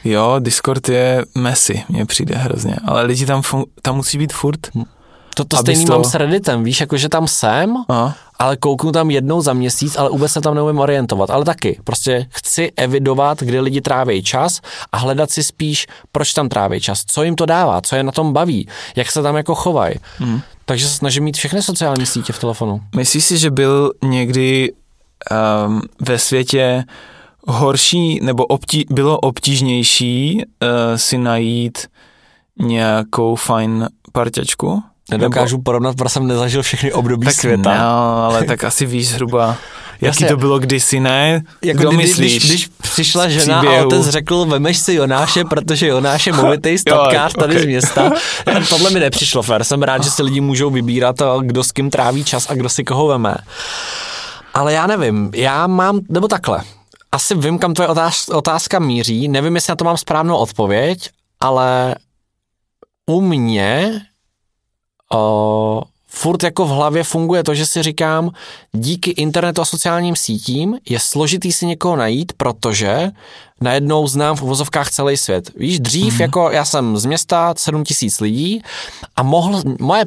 Jo, 0.04 0.36
Discord 0.40 0.90
je 0.90 1.26
messy, 1.36 1.84
mně 1.90 2.06
přijde 2.06 2.36
hrozně, 2.36 2.76
ale 2.86 3.04
lidi 3.04 3.26
tam, 3.26 3.42
fun- 3.42 3.66
tam 3.82 3.96
musí 3.96 4.18
být 4.18 4.34
furt. 4.34 4.60
To, 4.62 4.84
to 5.44 5.58
Abys 5.58 5.62
stejný 5.62 5.86
to- 5.86 5.92
mám 5.92 6.04
s 6.04 6.16
Redditem, 6.16 6.64
víš, 6.64 6.80
jako 6.82 6.98
že 6.98 7.10
tam 7.10 7.28
jsem, 7.28 7.76
Aha. 7.90 8.16
ale 8.40 8.58
kouknu 8.58 8.92
tam 8.92 9.12
jednou 9.12 9.42
za 9.42 9.54
měsíc, 9.54 9.98
ale 9.98 10.10
vůbec 10.10 10.32
se 10.32 10.42
tam 10.42 10.56
neumím 10.56 10.80
orientovat. 10.80 11.30
Ale 11.30 11.46
taky, 11.46 11.80
prostě 11.84 12.28
chci 12.30 12.72
evidovat, 12.76 13.40
kde 13.44 13.60
lidi 13.62 13.82
tráví 13.82 14.24
čas 14.24 14.62
a 14.92 14.98
hledat 14.98 15.32
si 15.32 15.44
spíš, 15.44 15.88
proč 16.12 16.34
tam 16.34 16.50
tráví 16.50 16.82
čas, 16.82 17.04
co 17.08 17.24
jim 17.24 17.36
to 17.36 17.46
dává, 17.46 17.82
co 17.82 17.96
je 17.96 18.04
na 18.04 18.12
tom 18.12 18.34
baví, 18.34 18.68
jak 18.96 19.12
se 19.12 19.22
tam 19.22 19.36
jako 19.36 19.56
chovají. 19.56 19.96
Hmm. 20.18 20.42
Takže 20.66 20.88
se 20.88 20.94
snažím 20.96 21.24
mít 21.24 21.38
všechny 21.38 21.62
sociální 21.62 22.06
sítě 22.06 22.34
v 22.34 22.40
telefonu. 22.40 22.82
Myslíš 22.96 23.24
si, 23.24 23.38
že 23.38 23.52
byl 23.52 23.92
někdy 24.04 24.72
um, 25.68 25.82
ve 26.00 26.20
světě 26.20 26.84
horší 27.48 28.20
nebo 28.24 28.46
obtí, 28.46 28.86
bylo 28.90 29.20
obtížnější 29.20 30.44
uh, 30.46 30.70
si 30.96 31.18
najít 31.18 31.88
nějakou 32.60 33.36
fajn 33.36 33.88
parťačku? 34.12 34.84
Nedokážu 35.12 35.56
nebo... 35.56 35.64
porovnat, 35.64 35.96
protože 35.96 36.10
jsem 36.10 36.28
nezažil 36.28 36.64
všechny 36.64 36.94
období 36.94 37.26
tak 37.26 37.36
světa. 37.36 37.78
No, 37.78 38.24
ale 38.24 38.44
tak 38.44 38.64
asi 38.64 38.86
víš 38.86 39.10
zhruba, 39.10 39.48
jaký 40.02 40.06
Jasně. 40.06 40.28
to 40.28 40.38
bylo 40.38 40.60
kdysi, 40.60 41.00
ne? 41.00 41.42
Jako 41.64 41.80
Kdo 41.80 41.90
kdy, 41.90 41.98
myslíš? 41.98 42.38
Když, 42.38 42.50
když 42.50 42.68
přišla 42.82 43.30
žena 43.30 43.60
a 43.60 43.62
příběhu? 43.62 43.88
otec 43.88 44.08
řekl, 44.10 44.46
vemeš 44.46 44.78
si 44.78 44.94
Jonáše, 44.94 45.44
protože 45.46 45.88
Jonáš 45.88 46.28
je 46.28 46.34
movitý 46.42 46.78
stopkář 46.78 47.34
tady 47.34 47.56
ok. 47.56 47.62
z 47.62 47.66
města. 47.66 48.12
Tohle 48.70 48.90
mi 48.90 49.00
nepřišlo 49.00 49.42
fér. 49.42 49.64
Jsem 49.64 49.84
rád, 49.84 50.04
že 50.04 50.12
si 50.12 50.24
lidi 50.24 50.42
můžou 50.42 50.70
vybírat, 50.70 51.22
a 51.22 51.38
kdo 51.42 51.64
s 51.64 51.72
kým 51.72 51.90
tráví 51.90 52.24
čas 52.24 52.50
a 52.50 52.54
kdo 52.54 52.70
si 52.70 52.84
koho 52.84 53.08
veme. 53.08 53.36
Ale 54.54 54.74
já 54.74 54.88
nevím, 54.88 55.32
já 55.36 55.68
mám, 55.68 56.00
nebo 56.10 56.28
takhle. 56.28 56.62
Asi 57.12 57.36
vím, 57.36 57.60
kam 57.60 57.74
tvoje 57.74 57.88
otáz, 57.88 58.30
otázka 58.30 58.80
míří, 58.80 59.28
nevím, 59.28 59.56
jestli 59.56 59.72
na 59.72 59.76
to 59.76 59.86
mám 59.86 59.98
správnou 59.98 60.38
odpověď, 60.38 61.10
ale 61.40 61.96
u 63.06 63.22
mě 63.22 64.02
o, 65.14 65.82
furt 66.08 66.44
jako 66.44 66.66
v 66.66 66.70
hlavě 66.70 67.04
funguje 67.04 67.44
to, 67.44 67.56
že 67.56 67.66
si 67.66 67.84
říkám, 67.84 68.32
díky 68.72 69.12
internetu 69.12 69.62
a 69.62 69.66
sociálním 69.66 70.16
sítím 70.16 70.78
je 70.90 71.00
složitý 71.00 71.52
si 71.52 71.66
někoho 71.66 71.96
najít, 71.96 72.34
protože 72.34 73.12
najednou 73.62 74.08
znám 74.08 74.36
v 74.36 74.42
uvozovkách 74.42 74.92
celý 74.92 75.18
svět. 75.18 75.52
Víš, 75.56 75.80
dřív 75.80 76.14
mm-hmm. 76.14 76.22
jako 76.22 76.52
já 76.52 76.66
jsem 76.66 76.98
z 76.98 77.06
města 77.06 77.54
7 77.58 77.84
tisíc 77.84 78.20
lidí 78.20 78.62
a 79.16 79.24
mohl, 79.24 79.62
moje 79.80 80.06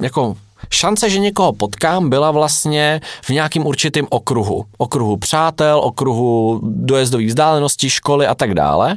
jako 0.00 0.36
šance, 0.70 1.10
že 1.10 1.18
někoho 1.18 1.52
potkám, 1.52 2.10
byla 2.10 2.30
vlastně 2.30 3.00
v 3.22 3.30
nějakým 3.30 3.66
určitým 3.66 4.06
okruhu. 4.10 4.64
Okruhu 4.78 5.16
přátel, 5.16 5.80
okruhu 5.84 6.60
dojezdových 6.62 7.28
vzdáleností, 7.28 7.90
školy 7.90 8.26
a 8.26 8.34
tak 8.34 8.54
dále, 8.54 8.96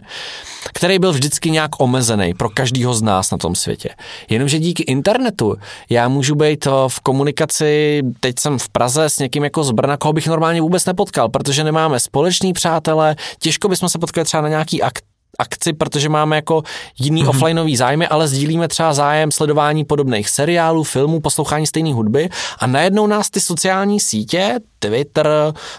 který 0.74 1.00
byl 1.00 1.12
vždycky 1.12 1.52
nějak 1.52 1.72
omezený 1.78 2.34
pro 2.34 2.50
každýho 2.50 2.94
z 2.94 3.02
nás 3.02 3.32
na 3.32 3.38
tom 3.38 3.56
světě. 3.56 3.90
Jenomže 4.30 4.60
díky 4.60 4.84
internetu 4.84 5.56
já 5.90 6.08
můžu 6.08 6.36
být 6.36 6.68
v 6.88 7.00
komunikaci, 7.00 8.02
teď 8.20 8.40
jsem 8.40 8.60
v 8.60 8.70
Praze 8.70 9.06
s 9.06 9.20
někým 9.20 9.44
jako 9.44 9.64
z 9.64 9.72
Brna, 9.72 9.98
koho 9.98 10.14
bych 10.14 10.28
normálně 10.28 10.62
vůbec 10.62 10.86
nepotkal, 10.86 11.30
protože 11.30 11.64
nemáme 11.64 12.00
společný 12.00 12.54
přátelé, 12.54 13.16
těžko 13.40 13.68
bychom 13.68 13.90
se 13.90 14.00
potkali 14.00 14.26
třeba 14.26 14.42
na 14.42 14.50
nějaký 14.50 14.82
akt 14.82 15.04
akci, 15.40 15.74
protože 15.74 16.10
máme 16.10 16.36
jako 16.36 16.64
jiný 17.00 17.24
mm-hmm. 17.24 17.30
offlineový 17.30 17.76
zájmy, 17.76 18.08
ale 18.08 18.28
sdílíme 18.28 18.68
třeba 18.68 18.94
zájem 18.94 19.32
sledování 19.32 19.86
podobných 19.86 20.30
seriálů, 20.30 20.84
filmů, 20.84 21.20
poslouchání 21.20 21.68
stejné 21.68 21.94
hudby 21.94 22.30
a 22.60 22.68
najednou 22.68 23.08
nás 23.08 23.30
ty 23.30 23.40
sociální 23.40 24.00
sítě, 24.00 24.60
Twitter, 24.80 25.28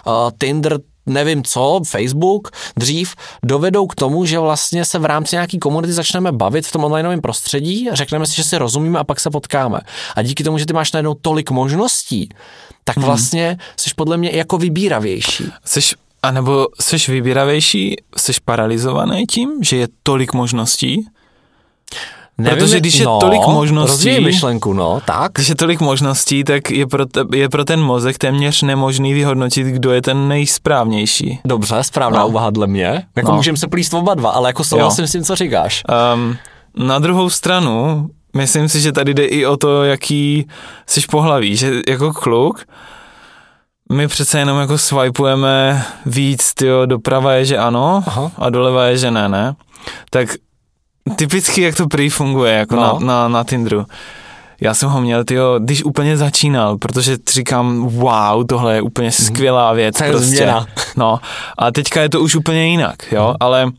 uh, 0.05 0.13
Tinder, 0.39 0.79
nevím 1.05 1.43
co, 1.43 1.81
Facebook 1.87 2.51
dřív, 2.77 3.15
dovedou 3.43 3.87
k 3.87 3.95
tomu, 3.95 4.25
že 4.25 4.39
vlastně 4.39 4.85
se 4.85 4.99
v 4.99 5.05
rámci 5.05 5.35
nějaký 5.35 5.59
komunity 5.59 5.93
začneme 5.93 6.31
bavit 6.31 6.67
v 6.67 6.71
tom 6.71 6.83
onlineovém 6.83 7.21
prostředí, 7.21 7.89
řekneme 7.91 8.25
si, 8.25 8.35
že 8.35 8.43
si 8.43 8.57
rozumíme 8.57 8.99
a 8.99 9.03
pak 9.03 9.19
se 9.19 9.29
potkáme. 9.29 9.79
A 10.15 10.21
díky 10.21 10.43
tomu, 10.43 10.57
že 10.57 10.65
ty 10.65 10.73
máš 10.73 10.91
najednou 10.91 11.13
tolik 11.13 11.51
možností, 11.51 12.29
tak 12.83 12.97
vlastně 12.97 13.57
jsi 13.77 13.89
podle 13.95 14.17
mě 14.17 14.31
jako 14.33 14.57
vybíravější. 14.57 15.51
Seš, 15.65 15.95
a 16.23 16.31
nebo 16.31 16.67
seš 16.81 17.09
vybíravější, 17.09 17.95
seš 18.17 18.39
paralizovaný 18.39 19.25
tím, 19.25 19.49
že 19.63 19.77
je 19.77 19.87
tolik 20.03 20.33
možností? 20.33 21.05
Protože 22.49 22.79
když 22.79 22.95
je 22.99 23.05
no, 23.05 23.19
tolik 23.19 23.41
možností- 23.41 24.23
myšlenku, 24.23 24.73
no, 24.73 25.01
tak. 25.05 25.31
Když 25.33 25.47
je 25.49 25.55
tolik 25.55 25.79
možností, 25.81 26.43
tak 26.43 26.71
je 26.71 26.87
pro, 26.87 27.05
te, 27.05 27.21
je 27.33 27.49
pro 27.49 27.65
ten 27.65 27.81
mozek 27.81 28.17
téměř 28.17 28.61
nemožný 28.61 29.13
vyhodnotit, 29.13 29.67
kdo 29.67 29.91
je 29.91 30.01
ten 30.01 30.27
nejsprávnější. 30.27 31.39
Dobře, 31.45 31.75
správná 31.81 32.19
No. 32.19 32.27
úvaha 32.27 32.49
dle 32.49 32.67
mě. 32.67 33.03
Jako 33.15 33.31
no. 33.31 33.37
můžeme 33.37 33.57
se 33.57 33.67
plíst 33.67 33.93
oba 33.93 34.13
dva, 34.13 34.29
ale 34.29 34.49
jako 34.49 34.63
souhlasím 34.63 35.07
s 35.07 35.11
tím, 35.11 35.23
co 35.23 35.35
říkáš. 35.35 35.83
Um, 36.15 36.37
na 36.87 36.99
druhou 36.99 37.29
stranu, 37.29 38.09
myslím 38.35 38.69
si, 38.69 38.81
že 38.81 38.91
tady 38.91 39.13
jde 39.13 39.25
i 39.25 39.45
o 39.45 39.57
to, 39.57 39.83
jaký 39.83 40.47
jsi 40.87 41.01
pohlaví, 41.11 41.55
že 41.55 41.71
jako 41.87 42.13
kluk, 42.13 42.65
my 43.91 44.07
přece 44.07 44.39
jenom 44.39 44.59
jako 44.59 44.77
swipujeme 44.77 45.85
víc, 46.05 46.53
tyjo, 46.53 46.85
doprava 46.85 47.33
je, 47.33 47.45
že 47.45 47.57
ano, 47.57 48.03
Aha. 48.07 48.31
a 48.37 48.49
doleva 48.49 48.85
je, 48.85 48.97
že 48.97 49.11
ne, 49.11 49.29
ne. 49.29 49.55
Tak 50.09 50.29
typicky, 51.15 51.61
jak 51.61 51.75
to 51.75 51.87
prý 51.87 52.09
funguje, 52.09 52.53
jako 52.53 52.75
No. 52.75 52.81
na, 52.81 52.99
na, 52.99 53.27
na 53.27 53.43
Tinderu. 53.43 53.85
Já 54.61 54.73
jsem 54.73 54.89
ho 54.89 55.01
měl, 55.01 55.23
tyjo, 55.23 55.59
když 55.59 55.83
úplně 55.83 56.17
začínal, 56.17 56.77
protože 56.77 57.17
říkám, 57.33 57.87
wow, 57.87 58.45
tohle 58.49 58.75
je 58.75 58.81
úplně 58.81 59.11
skvělá 59.11 59.73
věc. 59.73 59.97
To 59.97 60.03
je 60.03 60.11
prostě. 60.11 60.27
změna. 60.29 60.65
No, 60.95 61.19
a 61.57 61.71
teďka 61.71 62.01
je 62.01 62.09
to 62.09 62.21
už 62.21 62.35
úplně 62.35 62.67
jinak, 62.67 63.11
jo, 63.11 63.35
ale 63.39 63.71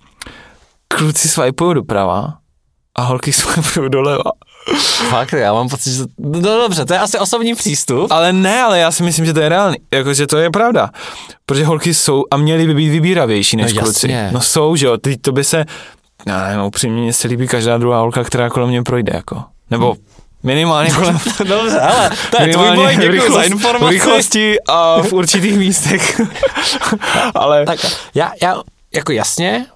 kluci 0.89 1.29
swipujou 1.29 1.73
doprava 1.73 2.35
a 2.97 3.03
holky 3.03 3.33
swipujou 3.33 3.89
doleva. 3.89 4.23
Fakt, 5.11 5.33
já 5.33 5.53
mám 5.53 5.69
pocit, 5.69 5.93
že... 5.93 6.03
No 6.19 6.41
dobře, 6.41 6.85
to 6.85 6.93
je 6.93 6.99
asi 6.99 7.19
osobní 7.19 7.55
přístup. 7.55 8.13
Ale 8.13 8.33
ne, 8.33 8.63
ale 8.63 8.79
já 8.79 8.91
si 8.91 9.03
myslím, 9.03 9.27
že 9.27 9.33
to 9.33 9.41
je 9.41 9.49
reálný, 9.49 9.77
jakože 9.95 10.27
to 10.27 10.37
je 10.37 10.51
pravda. 10.51 10.91
Protože 11.47 11.65
holky 11.65 11.95
jsou 11.95 12.25
a 12.31 12.37
měly 12.37 12.67
by 12.67 12.75
být 12.75 12.89
vybíravější 12.91 13.57
než 13.57 13.73
No 13.73 13.83
kluci. 13.83 14.11
jasně. 14.13 14.29
No 14.33 14.41
jsou, 14.41 14.77
že 14.77 14.87
jo, 14.87 14.99
teď 14.99 15.21
to 15.21 15.33
by 15.33 15.45
se, 15.45 15.65
já 16.27 16.47
nevím, 16.49 16.63
upřímně 16.65 17.03
mně 17.03 17.13
se 17.13 17.29
líbí 17.29 17.49
každá 17.49 17.79
druhá 17.79 18.01
holka, 18.01 18.25
která 18.25 18.51
kolem 18.51 18.69
mě 18.69 18.83
projde, 18.83 19.13
jako. 19.15 19.43
Nebo 19.71 19.95
minimálně 20.43 20.91
kolem, 20.95 21.19
Dobře, 21.45 21.81
ale 21.81 22.11
to 22.31 22.43
je 22.43 22.53
tvůj 22.53 22.71
boj, 22.75 22.97
v 22.97 23.01
děkuji 23.01 23.21
za 23.21 23.27
rychlost- 23.43 23.49
v 23.49 23.53
informaci. 23.53 23.93
rychlosti 23.95 24.57
a 24.69 25.03
v 25.03 25.13
určitých 25.13 25.59
místech. 25.59 26.21
ale 27.35 27.65
Tak 27.67 27.79
já, 28.15 28.33
já, 28.43 28.57
jako 28.95 29.13
jasně, 29.13 29.67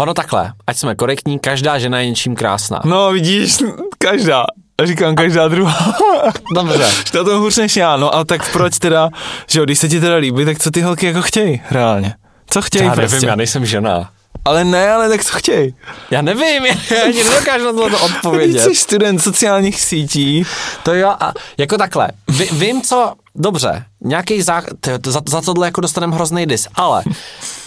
ono 0.00 0.14
takhle, 0.14 0.52
ať 0.66 0.76
jsme 0.76 0.94
korektní, 0.94 1.38
každá 1.38 1.78
žena 1.78 2.00
je 2.00 2.08
něčím 2.08 2.34
krásná. 2.36 2.80
no 2.84 3.12
vidíš, 3.12 3.58
každá. 3.98 4.44
Říkám 4.84 5.14
každá 5.14 5.48
druhá. 5.48 5.94
Dobře. 6.54 6.88
to 7.12 7.24
to 7.24 7.38
hůř 7.38 7.56
než 7.56 7.76
já, 7.76 7.96
no 7.96 8.14
a 8.14 8.24
tak 8.24 8.52
proč 8.52 8.78
teda, 8.78 9.10
že 9.48 9.58
jo, 9.58 9.64
když 9.64 9.78
se 9.78 9.88
ti 9.88 10.00
teda 10.00 10.16
líbí, 10.16 10.44
tak 10.44 10.58
co 10.58 10.70
ty 10.70 10.80
holky 10.80 11.06
jako 11.06 11.22
chtějí 11.22 11.62
reálně? 11.70 12.14
Co 12.46 12.62
chtějí 12.62 12.84
Já 12.84 12.94
prostě? 12.94 13.14
nevím, 13.16 13.28
já 13.28 13.36
nejsem 13.36 13.66
žena. 13.66 14.10
Ale 14.44 14.64
ne, 14.64 14.90
ale 14.92 15.08
tak 15.08 15.24
co 15.24 15.38
chtějí? 15.38 15.74
Já 16.10 16.22
nevím, 16.22 16.66
já 16.90 17.04
ani 17.04 17.24
nedokážu 17.24 17.64
na 17.64 17.72
tohle 17.72 17.98
odpovědět. 17.98 18.60
jsi 18.62 18.74
student 18.74 19.22
sociálních 19.22 19.80
sítí. 19.80 20.44
To 20.82 20.94
jo, 20.94 21.08
a 21.20 21.32
jako 21.58 21.78
takhle, 21.78 22.08
Ví, 22.28 22.48
vím, 22.52 22.82
co, 22.82 23.12
dobře, 23.34 23.84
nějaký 24.00 24.42
zá, 24.42 24.62
za, 25.06 25.20
za 25.28 25.40
tohle 25.40 25.66
jako 25.66 25.80
dostaneme 25.80 26.14
hrozný 26.14 26.46
dis, 26.46 26.68
ale 26.74 27.02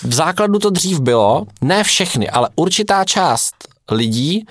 v 0.04 0.14
základu 0.14 0.60
to 0.60 0.70
dřív 0.70 1.00
bylo, 1.00 1.46
ne 1.62 1.84
všechny, 1.84 2.30
ale 2.30 2.50
určitá 2.56 3.06
část 3.06 3.56
lidí 3.92 4.46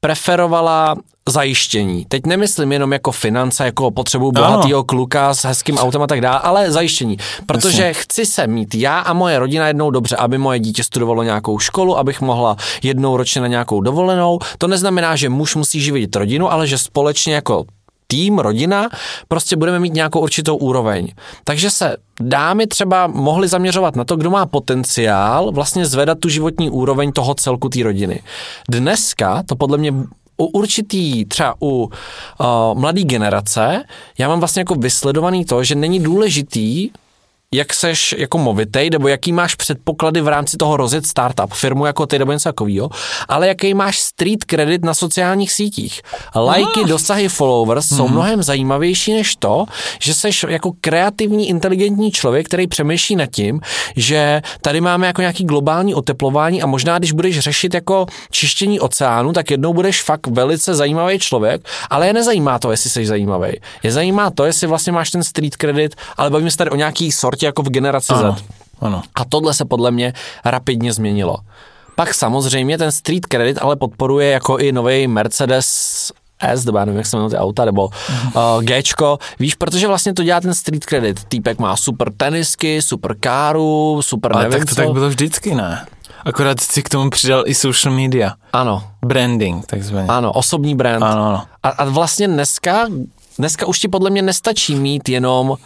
preferovala 0.00 0.96
zajištění. 1.28 2.04
Teď 2.04 2.26
nemyslím 2.26 2.72
jenom 2.72 2.92
jako 2.92 3.12
finance, 3.12 3.64
jako 3.64 3.90
potřebu 3.90 4.32
bohatého 4.32 4.84
kluka 4.84 5.34
s 5.34 5.44
hezkým 5.44 5.78
autem 5.78 6.02
a 6.02 6.06
tak 6.06 6.20
dále, 6.20 6.38
ale 6.38 6.70
zajištění. 6.70 7.16
Protože 7.46 7.82
Jasně. 7.82 8.02
chci 8.02 8.26
se 8.26 8.46
mít 8.46 8.74
já 8.74 8.98
a 8.98 9.12
moje 9.12 9.38
rodina 9.38 9.68
jednou 9.68 9.90
dobře, 9.90 10.16
aby 10.16 10.38
moje 10.38 10.58
dítě 10.58 10.84
studovalo 10.84 11.22
nějakou 11.22 11.58
školu, 11.58 11.98
abych 11.98 12.20
mohla 12.20 12.56
jednou 12.82 13.16
ročně 13.16 13.40
na 13.40 13.46
nějakou 13.46 13.80
dovolenou. 13.80 14.38
To 14.58 14.66
neznamená, 14.66 15.16
že 15.16 15.28
muž 15.28 15.54
musí 15.54 15.80
živit 15.80 16.16
rodinu, 16.16 16.52
ale 16.52 16.66
že 16.66 16.78
společně 16.78 17.34
jako 17.34 17.64
tým, 18.06 18.38
rodina, 18.38 18.88
prostě 19.28 19.56
budeme 19.56 19.78
mít 19.78 19.94
nějakou 19.94 20.20
určitou 20.20 20.56
úroveň. 20.56 21.08
Takže 21.44 21.70
se 21.70 21.96
dámy 22.20 22.66
třeba 22.66 23.06
mohly 23.06 23.48
zaměřovat 23.48 23.96
na 23.96 24.04
to, 24.04 24.16
kdo 24.16 24.30
má 24.30 24.46
potenciál 24.46 25.52
vlastně 25.52 25.86
zvedat 25.86 26.18
tu 26.18 26.28
životní 26.28 26.70
úroveň 26.70 27.12
toho 27.12 27.34
celku 27.34 27.68
té 27.68 27.82
rodiny. 27.82 28.22
Dneska 28.68 29.42
to 29.42 29.56
podle 29.56 29.78
mě 29.78 29.92
u 30.36 30.44
určitý, 30.44 31.24
třeba 31.24 31.54
u 31.62 31.82
uh, 31.82 31.90
mladé 32.80 33.02
generace, 33.02 33.84
já 34.18 34.28
mám 34.28 34.38
vlastně 34.38 34.60
jako 34.60 34.74
vysledovaný 34.74 35.44
to, 35.44 35.64
že 35.64 35.74
není 35.74 36.00
důležitý, 36.00 36.90
jak 37.54 37.74
seš 37.74 38.14
jako 38.18 38.38
movitej, 38.38 38.90
nebo 38.90 39.08
jaký 39.08 39.32
máš 39.32 39.54
předpoklady 39.54 40.20
v 40.20 40.28
rámci 40.28 40.56
toho 40.56 40.76
rozjet 40.76 41.06
startup, 41.06 41.52
firmu 41.54 41.86
jako 41.86 42.06
ty 42.06 42.18
nebo 42.18 42.32
něco 42.32 42.48
takového, 42.48 42.90
ale 43.28 43.48
jaký 43.48 43.74
máš 43.74 43.98
street 44.00 44.44
credit 44.44 44.84
na 44.84 44.94
sociálních 44.94 45.52
sítích. 45.52 46.00
Lajky, 46.34 46.80
Ah. 46.84 46.88
dosahy, 46.88 47.28
followers 47.28 47.90
Mhm. 47.90 47.98
jsou 47.98 48.08
mnohem 48.08 48.42
zajímavější 48.42 49.12
než 49.14 49.36
to, 49.36 49.64
že 50.00 50.14
seš 50.14 50.46
jako 50.48 50.72
kreativní, 50.80 51.48
inteligentní 51.48 52.10
člověk, 52.12 52.46
který 52.46 52.66
přemýšlí 52.66 53.16
nad 53.16 53.26
tím, 53.26 53.60
že 53.96 54.42
tady 54.60 54.80
máme 54.80 55.06
jako 55.06 55.20
nějaký 55.20 55.44
globální 55.44 55.94
oteplování 55.94 56.62
a 56.62 56.66
možná, 56.66 56.98
když 56.98 57.12
budeš 57.12 57.38
řešit 57.38 57.74
jako 57.74 58.06
čištění 58.30 58.80
oceánu, 58.80 59.32
tak 59.32 59.50
jednou 59.50 59.72
budeš 59.74 60.02
fakt 60.02 60.26
velice 60.26 60.74
zajímavý 60.74 61.18
člověk, 61.18 61.68
ale 61.90 62.06
je 62.06 62.12
nezajímá 62.12 62.58
to, 62.58 62.70
jestli 62.70 62.90
jsi 62.90 63.06
zajímavý. 63.06 63.52
Je 63.82 63.92
zajímá 63.92 64.30
to, 64.30 64.44
jestli 64.44 64.66
vlastně 64.66 64.92
máš 64.92 65.10
ten 65.10 65.24
street 65.24 65.56
credit, 65.56 65.94
ale 66.16 66.30
bavíme 66.30 66.50
se 66.50 66.56
tady 66.56 66.70
o 66.70 66.76
nějaký 66.76 67.12
sortě 67.36 67.46
jako 67.46 67.62
v 67.62 67.68
generaci 67.70 68.12
Ano, 68.12 68.36
Z. 68.38 68.44
ano. 68.80 69.02
A 69.14 69.24
tohle 69.24 69.54
se 69.54 69.64
podle 69.64 69.90
mě 69.90 70.12
rapidně 70.44 70.92
změnilo. 70.92 71.36
Pak 71.96 72.14
samozřejmě 72.14 72.78
ten 72.78 72.92
street 72.92 73.26
credit 73.26 73.58
ale 73.60 73.76
podporuje 73.76 74.30
jako 74.30 74.58
i 74.58 74.72
nový 74.72 75.06
Mercedes 75.06 75.66
S, 76.40 76.64
nebo 76.64 76.78
já 76.78 76.84
nevím, 76.84 76.98
jak 76.98 77.06
se 77.06 77.16
jmenují 77.16 77.30
ty 77.30 77.36
auta, 77.36 77.64
nebo 77.64 77.84
uh, 77.86 78.62
Gčko, 78.62 79.18
víš, 79.38 79.54
protože 79.54 79.88
vlastně 79.88 80.14
to 80.14 80.22
dělá 80.22 80.40
ten 80.40 80.54
street 80.54 80.84
credit. 80.84 81.24
Týpek 81.24 81.58
má 81.58 81.76
super 81.76 82.12
tenisky, 82.16 82.82
super 82.82 83.16
káru, 83.20 84.00
super 84.02 84.32
Ale 84.32 84.42
nevím 84.42 84.58
tak 84.58 84.68
to 84.68 84.74
co. 84.74 84.80
tak 84.82 84.90
bylo 84.92 85.08
vždycky, 85.08 85.54
ne? 85.54 85.86
Akorát 86.24 86.60
si 86.60 86.82
k 86.82 86.88
tomu 86.88 87.10
přidal 87.10 87.42
i 87.46 87.54
social 87.54 87.94
media. 87.94 88.34
Ano, 88.52 88.82
Branding, 89.04 89.66
takzvaně. 89.66 90.08
ano, 90.08 90.32
osobní 90.32 90.74
brand. 90.74 91.02
Ano, 91.02 91.28
ano. 91.28 91.42
A, 91.62 91.68
a 91.68 91.84
vlastně 91.84 92.28
dneska, 92.28 92.86
dneska 93.38 93.66
už 93.66 93.78
ti 93.78 93.88
podle 93.88 94.10
mě 94.10 94.22
nestačí 94.22 94.74
mít 94.74 95.08
jenom 95.08 95.56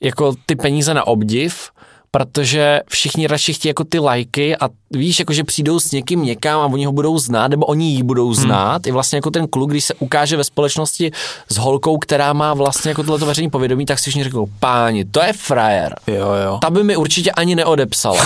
jako 0.00 0.34
ty 0.46 0.56
peníze 0.56 0.94
na 0.94 1.06
obdiv, 1.06 1.70
protože 2.10 2.80
všichni 2.88 3.26
radši 3.26 3.52
chtějí 3.52 3.70
jako 3.70 3.84
ty 3.84 3.98
lajky 3.98 4.56
a 4.56 4.68
víš, 4.90 5.18
jako 5.18 5.32
že 5.32 5.44
přijdou 5.44 5.80
s 5.80 5.92
někým 5.92 6.24
někam 6.24 6.60
a 6.60 6.66
oni 6.66 6.84
ho 6.86 6.92
budou 6.92 7.18
znát, 7.18 7.48
nebo 7.48 7.66
oni 7.66 7.86
ji 7.86 8.02
budou 8.02 8.34
znát. 8.34 8.86
Hmm. 8.86 8.88
I 8.88 8.90
vlastně 8.90 9.16
jako 9.16 9.30
ten 9.30 9.48
kluk, 9.48 9.70
když 9.70 9.84
se 9.84 9.94
ukáže 9.94 10.36
ve 10.36 10.44
společnosti 10.44 11.12
s 11.48 11.56
holkou, 11.56 11.98
která 11.98 12.32
má 12.32 12.54
vlastně 12.54 12.88
jako 12.88 13.02
tohleto 13.02 13.26
veřejné 13.26 13.50
povědomí, 13.50 13.86
tak 13.86 13.98
si 13.98 14.02
všichni 14.02 14.24
řeknou, 14.24 14.46
páni, 14.60 15.04
to 15.04 15.22
je 15.22 15.32
frajer. 15.32 15.94
Jo, 16.06 16.28
jo. 16.44 16.58
Ta 16.62 16.70
by 16.70 16.84
mi 16.84 16.96
určitě 16.96 17.30
ani 17.30 17.54
neodepsala. 17.54 18.24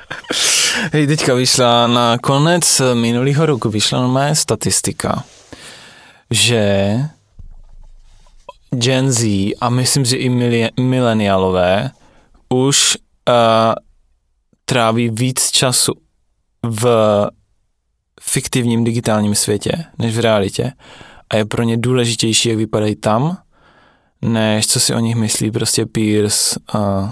Hej, 0.92 1.06
teďka 1.06 1.34
vyšla 1.34 1.86
na 1.86 2.18
konec 2.18 2.82
minulého 2.94 3.46
roku, 3.46 3.68
vyšla 3.68 4.00
normálně 4.00 4.34
statistika, 4.34 5.24
že 6.30 6.98
Gen 8.70 9.12
Z 9.12 9.24
a 9.60 9.70
myslím, 9.70 10.04
že 10.04 10.16
i 10.16 10.28
mileniálové 10.80 11.90
už 12.48 12.96
uh, 13.28 13.34
tráví 14.64 15.10
víc 15.10 15.50
času 15.50 15.92
v 16.62 16.86
fiktivním 18.20 18.84
digitálním 18.84 19.34
světě, 19.34 19.84
než 19.98 20.16
v 20.16 20.20
realitě. 20.20 20.72
A 21.30 21.36
je 21.36 21.44
pro 21.44 21.62
ně 21.62 21.76
důležitější, 21.76 22.48
jak 22.48 22.58
vypadají 22.58 22.96
tam, 22.96 23.38
než 24.22 24.66
co 24.66 24.80
si 24.80 24.94
o 24.94 24.98
nich 24.98 25.16
myslí 25.16 25.50
prostě 25.50 25.86
peers 25.86 26.56
uh, 26.74 27.10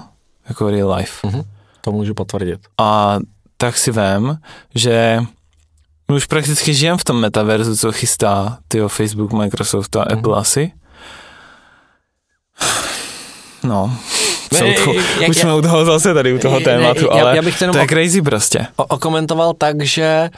jako 0.49 0.71
real 0.71 0.93
life. 0.95 1.27
Mhm. 1.29 1.43
To 1.81 1.93
můžu 1.93 2.15
potvrdit. 2.15 2.61
A 2.79 3.19
tak 3.57 3.79
si 3.79 3.91
vem, 3.91 4.39
že 4.75 5.21
my 6.11 6.17
už 6.17 6.27
prakticky 6.27 6.75
žijeme 6.75 6.99
v 6.99 7.05
tom 7.05 7.21
metaverzu, 7.21 7.77
co 7.77 7.93
chystá 7.93 8.59
tyjo 8.69 8.89
Facebook, 8.89 9.33
Microsoft 9.33 9.97
a 9.97 10.05
Mhm. 10.11 10.19
Apple 10.19 10.37
asi. 10.37 10.73
No, 13.63 13.97
Ne, 14.53 14.59
jsou 14.59 14.85
to, 14.85 14.93
jak- 15.21 15.31
už 15.31 15.37
jsme 15.37 15.55
u 15.55 15.63
toho 15.63 15.85
zase 15.85 16.15
tady 16.15 16.33
u 16.35 16.39
toho 16.39 16.59
Ne, 16.59 16.65
tématu, 16.65 17.05
já- 17.17 17.23
ale 17.23 17.37
já 17.37 17.43
bych 17.43 17.59
to 17.59 17.79
je 17.79 17.87
crazy 17.89 18.23
prostě. 18.23 18.67
o- 18.77 18.85
okomentoval 18.85 19.53
tak, 19.59 19.83
že 19.83 20.31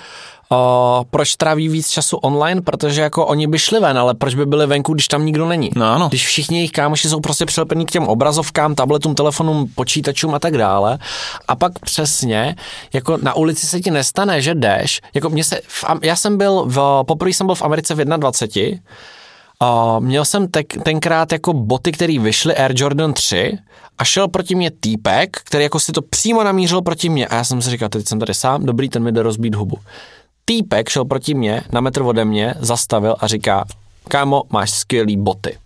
o, 0.51 1.05
proč 1.11 1.37
tráví 1.37 1.69
víc 1.69 1.89
času 1.91 2.17
online, 2.17 2.63
protože 2.63 3.01
jako 3.03 3.27
oni 3.27 3.47
by 3.47 3.59
šli 3.59 3.81
ven, 3.81 3.99
ale 3.99 4.15
proč 4.15 4.35
by 4.35 4.47
byli 4.47 4.67
venku, 4.67 4.95
když 4.95 5.09
tam 5.09 5.27
nikdo 5.27 5.47
není. 5.47 5.71
No 5.77 5.93
ano, 5.93 6.09
Když 6.09 6.27
všichni 6.27 6.57
jejich 6.59 6.73
kámoši 6.73 7.09
jsou 7.09 7.21
prostě 7.21 7.47
přilepení 7.47 7.87
k 7.87 7.91
těm 7.91 8.05
obrazovkám, 8.09 8.75
tabletům, 8.75 9.15
telefonům, 9.15 9.69
počítačům 9.75 10.35
a 10.35 10.39
tak 10.39 10.59
dále. 10.59 10.99
A 11.49 11.57
pak 11.57 11.79
přesně, 11.79 12.57
jako 12.93 13.17
na 13.23 13.35
ulici 13.35 13.67
se 13.67 13.81
ti 13.81 13.91
nestane, 13.91 14.43
že 14.43 14.55
jdeš, 14.55 15.01
jako 15.15 15.31
mě 15.31 15.45
se, 15.45 15.61
v, 15.69 15.85
já 16.03 16.17
jsem 16.17 16.37
byl, 16.39 16.65
v, 16.67 17.03
poprvé 17.07 17.31
jsem 17.31 17.47
byl 17.47 17.55
v 17.55 17.63
Americe 17.63 17.95
v 17.95 18.05
21, 18.05 18.79
a 19.61 19.99
měl 20.01 20.25
jsem 20.25 20.49
tek, 20.49 20.83
tenkrát 20.83 21.33
jako 21.33 21.53
boty, 21.53 21.93
které 21.93 22.19
vyšly 22.19 22.57
Air 22.57 22.73
Jordan 22.75 23.13
3 23.13 23.59
a 23.99 24.05
šel 24.05 24.29
proti 24.29 24.55
mě 24.55 24.71
týpek, 24.71 25.37
který 25.45 25.65
jako 25.65 25.81
si 25.81 25.93
to 25.93 26.03
přímo 26.03 26.45
namířil 26.45 26.83
proti 26.83 27.09
mě 27.09 27.27
a 27.27 27.35
já 27.35 27.45
jsem 27.45 27.63
si 27.63 27.71
říkal, 27.71 27.89
teď 27.89 28.09
jsem 28.09 28.19
tady 28.19 28.35
sám, 28.35 28.67
dobrý, 28.67 28.89
ten 28.89 29.03
mi 29.03 29.13
jde 29.13 29.23
rozbít 29.23 29.55
hubu. 29.55 29.77
Týpek 30.45 30.89
šel 30.89 31.05
proti 31.05 31.35
mě, 31.35 31.63
na 31.73 31.81
metr 31.81 32.03
ode 32.03 32.25
mě, 32.25 32.55
zastavil 32.61 33.17
a 33.21 33.27
říká, 33.27 33.65
kámo, 34.09 34.43
máš 34.51 34.71
skvělý 34.71 35.17
boty. 35.17 35.59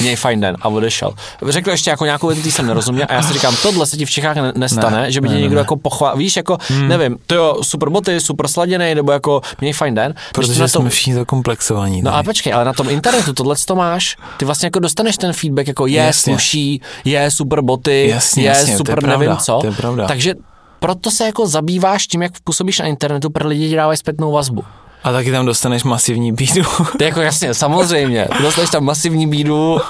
Měj 0.00 0.16
fajn 0.16 0.40
den 0.40 0.56
a 0.62 0.68
odešel. 0.68 1.12
Řekl 1.48 1.70
ještě 1.70 1.90
jako 1.90 2.04
nějakou 2.04 2.26
větu, 2.28 2.50
jsem 2.50 2.66
nerozuměl 2.66 3.06
a 3.08 3.12
já 3.12 3.22
si 3.22 3.32
říkám, 3.32 3.56
tohle 3.62 3.86
se 3.86 3.96
ti 3.96 4.04
v 4.06 4.10
Čechách 4.10 4.36
ne- 4.36 4.52
nestane, 4.56 4.96
Ne, 5.00 5.12
že 5.12 5.20
by 5.20 5.28
tě 5.28 5.34
ne, 5.34 5.40
někdo 5.40 5.54
ne. 5.54 5.60
jako 5.60 5.76
pochvál, 5.76 6.16
víš, 6.16 6.36
jako, 6.36 6.58
hmm. 6.68 6.88
nevím, 6.88 7.16
to 7.26 7.34
jo, 7.34 7.56
super 7.62 7.88
boty, 7.88 8.20
super 8.20 8.48
sladěný, 8.48 8.94
nebo 8.94 9.12
jako 9.12 9.40
měj 9.60 9.72
fajn 9.72 9.94
den. 9.94 10.14
Protože 10.32 10.54
jsme 10.54 10.68
tom- 10.68 10.88
všichni 10.90 11.14
zakomplexovaní. 11.14 12.02
No 12.02 12.14
a 12.14 12.22
počkej, 12.22 12.52
ale 12.52 12.64
na 12.64 12.72
tom 12.72 12.90
internetu 12.90 13.32
tohle 13.32 13.56
to 13.66 13.74
máš, 13.76 14.16
ty 14.36 14.44
vlastně 14.44 14.66
jako 14.66 14.78
dostaneš 14.78 15.16
ten 15.16 15.32
feedback 15.32 15.68
jako 15.68 15.86
je, 15.86 15.94
Jasně. 15.96 16.32
sluší, 16.32 16.80
je 17.04 17.30
super 17.30 17.60
boty, 17.60 18.08
Jasně, 18.08 18.42
je 18.42 18.48
jasně, 18.48 18.64
to 18.64 18.70
je 18.70 18.76
super 18.76 19.00
pravda, 19.00 19.18
nevím 19.18 19.36
co. 19.36 19.60
Takže 20.08 20.34
proto 20.80 21.10
se 21.10 21.26
jako 21.26 21.46
zabýváš 21.46 22.06
tím, 22.06 22.22
jak 22.22 22.32
působíš 22.44 22.78
na 22.78 22.86
internetu, 22.86 23.30
pro 23.30 23.48
lidi 23.48 23.68
ti 23.68 23.76
dávají 23.76 23.96
zpětnou 23.98 24.32
vazbu. 24.32 24.64
A 25.06 25.12
taky 25.12 25.30
tam 25.30 25.46
dostaneš 25.46 25.84
masivní 25.84 26.32
bídu. 26.32 26.62
To 26.78 27.04
je 27.04 27.06
jako 27.06 27.20
jasně, 27.20 27.54
samozřejmě, 27.54 28.28
dostaneš 28.42 28.70
tam 28.70 28.84
masivní 28.84 29.26
bídu, 29.26 29.80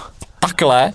takhle, 0.41 0.93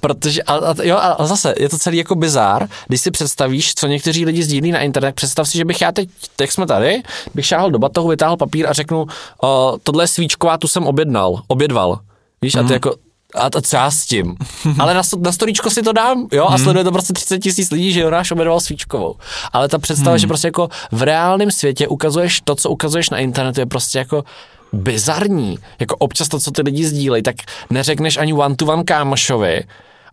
protože, 0.00 0.42
a, 0.42 0.54
a, 0.54 0.74
jo, 0.82 0.96
a 0.96 1.26
zase 1.26 1.54
je 1.58 1.68
to 1.68 1.78
celý 1.78 1.96
jako 1.96 2.14
bizár, 2.14 2.68
když 2.86 3.00
si 3.00 3.10
představíš, 3.10 3.74
co 3.74 3.86
někteří 3.86 4.24
lidi 4.24 4.42
sdílí 4.42 4.72
na 4.72 4.80
internet, 4.80 5.14
představ 5.14 5.48
si, 5.48 5.58
že 5.58 5.64
bych 5.64 5.80
já 5.80 5.92
teď, 5.92 6.08
jak 6.40 6.52
jsme 6.52 6.66
tady, 6.66 7.02
bych 7.34 7.46
šáhl 7.46 7.70
do 7.70 7.78
batohu, 7.78 8.08
vytáhl 8.08 8.36
papír 8.36 8.66
a 8.66 8.72
řeknu, 8.72 9.06
o, 9.42 9.78
tohle 9.82 10.04
je 10.04 10.08
svíčková, 10.08 10.58
tu 10.58 10.68
jsem 10.68 10.86
objednal, 10.86 11.42
obědval, 11.46 11.98
víš, 12.42 12.54
a 12.54 12.62
ty 12.62 12.72
jako, 12.72 12.94
a 13.34 13.50
to 13.50 13.60
já 13.72 13.90
s 13.90 14.04
tím? 14.04 14.36
Ale 14.78 14.94
na, 14.94 15.02
na 15.18 15.32
storíčko 15.32 15.70
si 15.70 15.82
to 15.82 15.92
dám, 15.92 16.26
jo, 16.32 16.46
a 16.46 16.58
sleduje 16.58 16.84
to 16.84 16.92
prostě 16.92 17.12
30 17.12 17.38
tisíc 17.38 17.70
lidí, 17.70 17.92
že 17.92 18.00
Jonáš 18.00 18.30
obědval 18.30 18.60
svíčkovou. 18.60 19.16
Ale 19.52 19.68
ta 19.68 19.78
představa, 19.78 20.16
že 20.16 20.26
prostě 20.26 20.48
jako 20.48 20.68
v 20.92 21.02
reálném 21.02 21.50
světě 21.50 21.88
ukazuješ 21.88 22.40
to, 22.40 22.54
co 22.54 22.70
ukazuješ 22.70 23.10
na 23.10 23.18
internetu, 23.18 23.60
je 23.60 23.66
prostě 23.66 23.98
jako 23.98 24.24
bizarní. 24.72 25.58
Jako 25.80 25.96
občas 25.96 26.28
to, 26.28 26.40
co 26.40 26.50
ty 26.50 26.62
lidi 26.62 26.86
sdílejí, 26.86 27.22
tak 27.22 27.36
neřekneš 27.70 28.16
ani 28.16 28.32
one 28.32 28.54
to 28.54 28.66
one 28.66 28.84
kámošovi, 28.84 29.62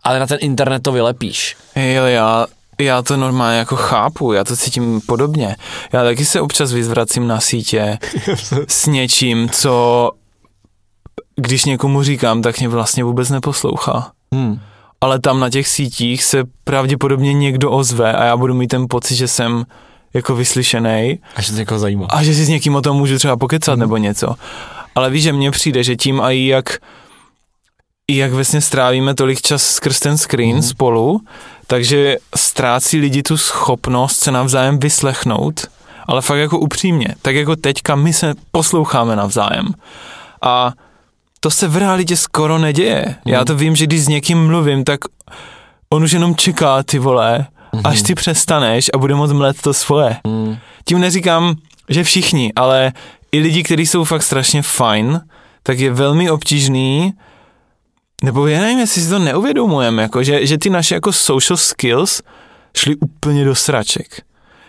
ale 0.04 0.18
na 0.18 0.26
ten 0.26 0.38
internet 0.40 0.82
to 0.82 0.92
vylepíš. 0.92 1.56
Jo, 1.76 2.04
já, 2.04 2.46
já 2.80 3.02
to 3.02 3.16
normálně 3.16 3.58
jako 3.58 3.76
chápu, 3.76 4.32
já 4.32 4.44
to 4.44 4.56
cítím 4.56 5.00
podobně. 5.06 5.56
Já 5.92 6.02
taky 6.02 6.24
se 6.24 6.40
občas 6.40 6.72
vyzvracím 6.72 7.26
na 7.26 7.40
sítě 7.40 7.98
s 8.68 8.86
něčím, 8.86 9.48
co 9.48 10.10
když 11.36 11.64
někomu 11.64 12.02
říkám, 12.02 12.42
tak 12.42 12.58
mě 12.58 12.68
vlastně 12.68 13.04
vůbec 13.04 13.30
neposlouchá. 13.30 14.10
Hmm. 14.34 14.60
Ale 15.00 15.20
tam 15.20 15.40
na 15.40 15.50
těch 15.50 15.68
sítích 15.68 16.24
se 16.24 16.44
pravděpodobně 16.64 17.32
někdo 17.32 17.70
ozve 17.70 18.12
a 18.12 18.24
já 18.24 18.36
budu 18.36 18.54
mít 18.54 18.68
ten 18.68 18.86
pocit, 18.88 19.14
že 19.14 19.28
jsem 19.28 19.64
jako 20.14 20.36
vyslyšený 20.36 21.18
A 21.36 21.42
že 21.42 21.52
to 21.52 21.58
někoho 21.58 21.78
zajímá. 21.78 22.06
a 22.10 22.22
že 22.22 22.34
si 22.34 22.44
s 22.44 22.48
někým 22.48 22.74
o 22.74 22.82
tom 22.82 22.96
můžu 22.96 23.18
třeba 23.18 23.36
pokecat 23.36 23.78
nebo 23.78 23.96
něco. 23.96 24.34
Ale 24.94 25.10
víš, 25.10 25.22
že 25.22 25.32
mně 25.32 25.50
přijde, 25.50 25.84
že 25.84 25.96
tím 25.96 26.20
a 26.20 26.30
i 26.30 26.46
jak 26.46 26.78
i 28.08 28.16
jak 28.16 28.32
vlastně 28.32 28.60
strávíme 28.60 29.14
tolik 29.14 29.42
čas 29.42 29.62
skrz 29.62 29.98
ten 29.98 30.18
screen 30.18 30.56
mm. 30.56 30.62
spolu, 30.62 31.20
takže 31.66 32.16
ztrácí 32.36 32.98
lidi 32.98 33.22
tu 33.22 33.36
schopnost 33.36 34.16
se 34.16 34.30
navzájem 34.30 34.78
vyslechnout, 34.78 35.66
ale 36.06 36.22
fakt 36.22 36.38
jako 36.38 36.58
upřímně. 36.58 37.08
Tak 37.22 37.34
jako 37.34 37.56
teďka 37.56 37.94
my 37.94 38.12
se 38.12 38.34
posloucháme 38.50 39.16
navzájem. 39.16 39.66
A 40.42 40.72
to 41.44 41.50
se 41.50 41.68
v 41.68 41.76
realitě 41.76 42.16
skoro 42.16 42.58
neděje. 42.58 43.04
Mm. 43.24 43.32
Já 43.32 43.44
to 43.44 43.56
vím, 43.56 43.76
že 43.76 43.86
když 43.86 44.00
s 44.00 44.08
někým 44.08 44.46
mluvím, 44.46 44.84
tak 44.84 45.00
on 45.90 46.04
už 46.04 46.12
jenom 46.12 46.36
čeká 46.36 46.82
ty 46.82 46.98
vole, 46.98 47.46
mm. 47.72 47.80
až 47.84 48.02
ty 48.02 48.14
přestaneš 48.14 48.90
a 48.94 48.98
bude 48.98 49.14
moct 49.14 49.32
mlet 49.32 49.62
to 49.62 49.74
svoje. 49.74 50.16
Hmm. 50.26 50.56
Tím 50.84 51.00
neříkám, 51.00 51.54
že 51.88 52.04
všichni, 52.04 52.52
ale 52.56 52.92
i 53.32 53.38
lidi, 53.40 53.62
kteří 53.62 53.86
jsou 53.86 54.04
fakt 54.04 54.22
strašně 54.22 54.62
fajn, 54.62 55.20
tak 55.62 55.78
je 55.78 55.92
velmi 55.92 56.30
obtížný, 56.30 57.12
nebo 58.24 58.46
já 58.46 58.60
nevím, 58.60 58.78
jestli 58.78 59.02
si 59.02 59.08
to 59.08 59.18
neuvědomujeme, 59.18 60.02
jako, 60.02 60.22
že, 60.22 60.46
že 60.46 60.58
ty 60.58 60.70
naše 60.70 60.94
jako 60.94 61.12
social 61.12 61.56
skills 61.56 62.22
šly 62.76 62.96
úplně 62.96 63.44
do 63.44 63.54
sraček. 63.54 64.22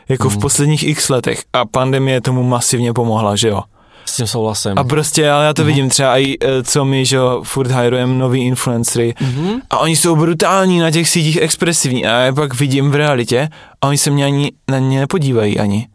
Jako 0.09 0.30
v 0.30 0.38
posledních 0.38 0.84
x 0.84 1.09
letech 1.09 1.43
a 1.53 1.65
pandemie 1.65 2.21
tomu 2.21 2.43
masivně 2.43 2.93
pomohla, 2.93 3.36
že 3.36 3.47
jo. 3.47 3.63
S 4.06 4.16
tím 4.16 4.28
souhlasím. 4.28 4.72
A 4.76 4.84
prostě, 4.84 5.30
ale 5.32 5.45
já 5.45 5.54
to 5.54 5.64
vidím 5.64 5.89
třeba 5.89 6.18
i, 6.20 6.36
eh, 6.41 6.64
co 6.64 6.86
my, 6.86 7.06
že 7.06 7.16
jo, 7.16 7.41
furt 7.45 7.72
hajrujeme 7.72 8.14
nový 8.14 8.41
influencery 8.45 9.14
Mhm. 9.22 9.62
a 9.70 9.78
oni 9.80 9.95
jsou 9.95 10.16
brutální 10.16 10.80
na 10.80 10.91
těch 10.91 11.10
sítích 11.10 11.38
expresivní 11.41 12.06
a 12.06 12.20
já 12.20 12.34
pak 12.34 12.54
vidím 12.54 12.91
v 12.91 12.95
realitě 12.95 13.49
a 13.82 13.88
oni 13.88 13.97
se 13.97 14.10
mě 14.12 14.26
ani 14.26 14.51
na 14.72 14.80
ně 14.80 14.99
nepodívají 14.99 15.60
ani. 15.60 15.88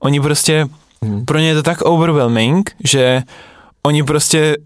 Oni 0.00 0.20
prostě, 0.20 0.66
Mhm. 1.04 1.24
pro 1.24 1.38
ně 1.38 1.48
je 1.48 1.54
to 1.54 1.62
tak 1.62 1.82
overwhelming, 1.82 2.70
že 2.84 3.22
oni 3.86 4.02
prostě 4.02 4.56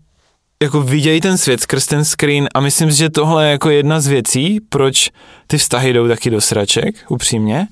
jako 0.62 0.82
vidějí 0.82 1.20
ten 1.20 1.38
svět 1.38 1.60
skrz 1.60 1.86
ten 1.86 2.04
screen 2.04 2.48
a 2.54 2.60
myslím 2.60 2.92
si, 2.92 2.98
že 2.98 3.10
tohle 3.10 3.44
je 3.46 3.50
jako 3.50 3.70
jedna 3.70 4.00
z 4.00 4.06
věcí, 4.06 4.60
proč 4.68 5.10
ty 5.46 5.58
vztahy 5.58 5.92
jdou 5.92 6.08
taky 6.08 6.30
do 6.30 6.40
sraček, 6.40 6.94
upřímně, 7.08 7.66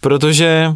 protože 0.00 0.72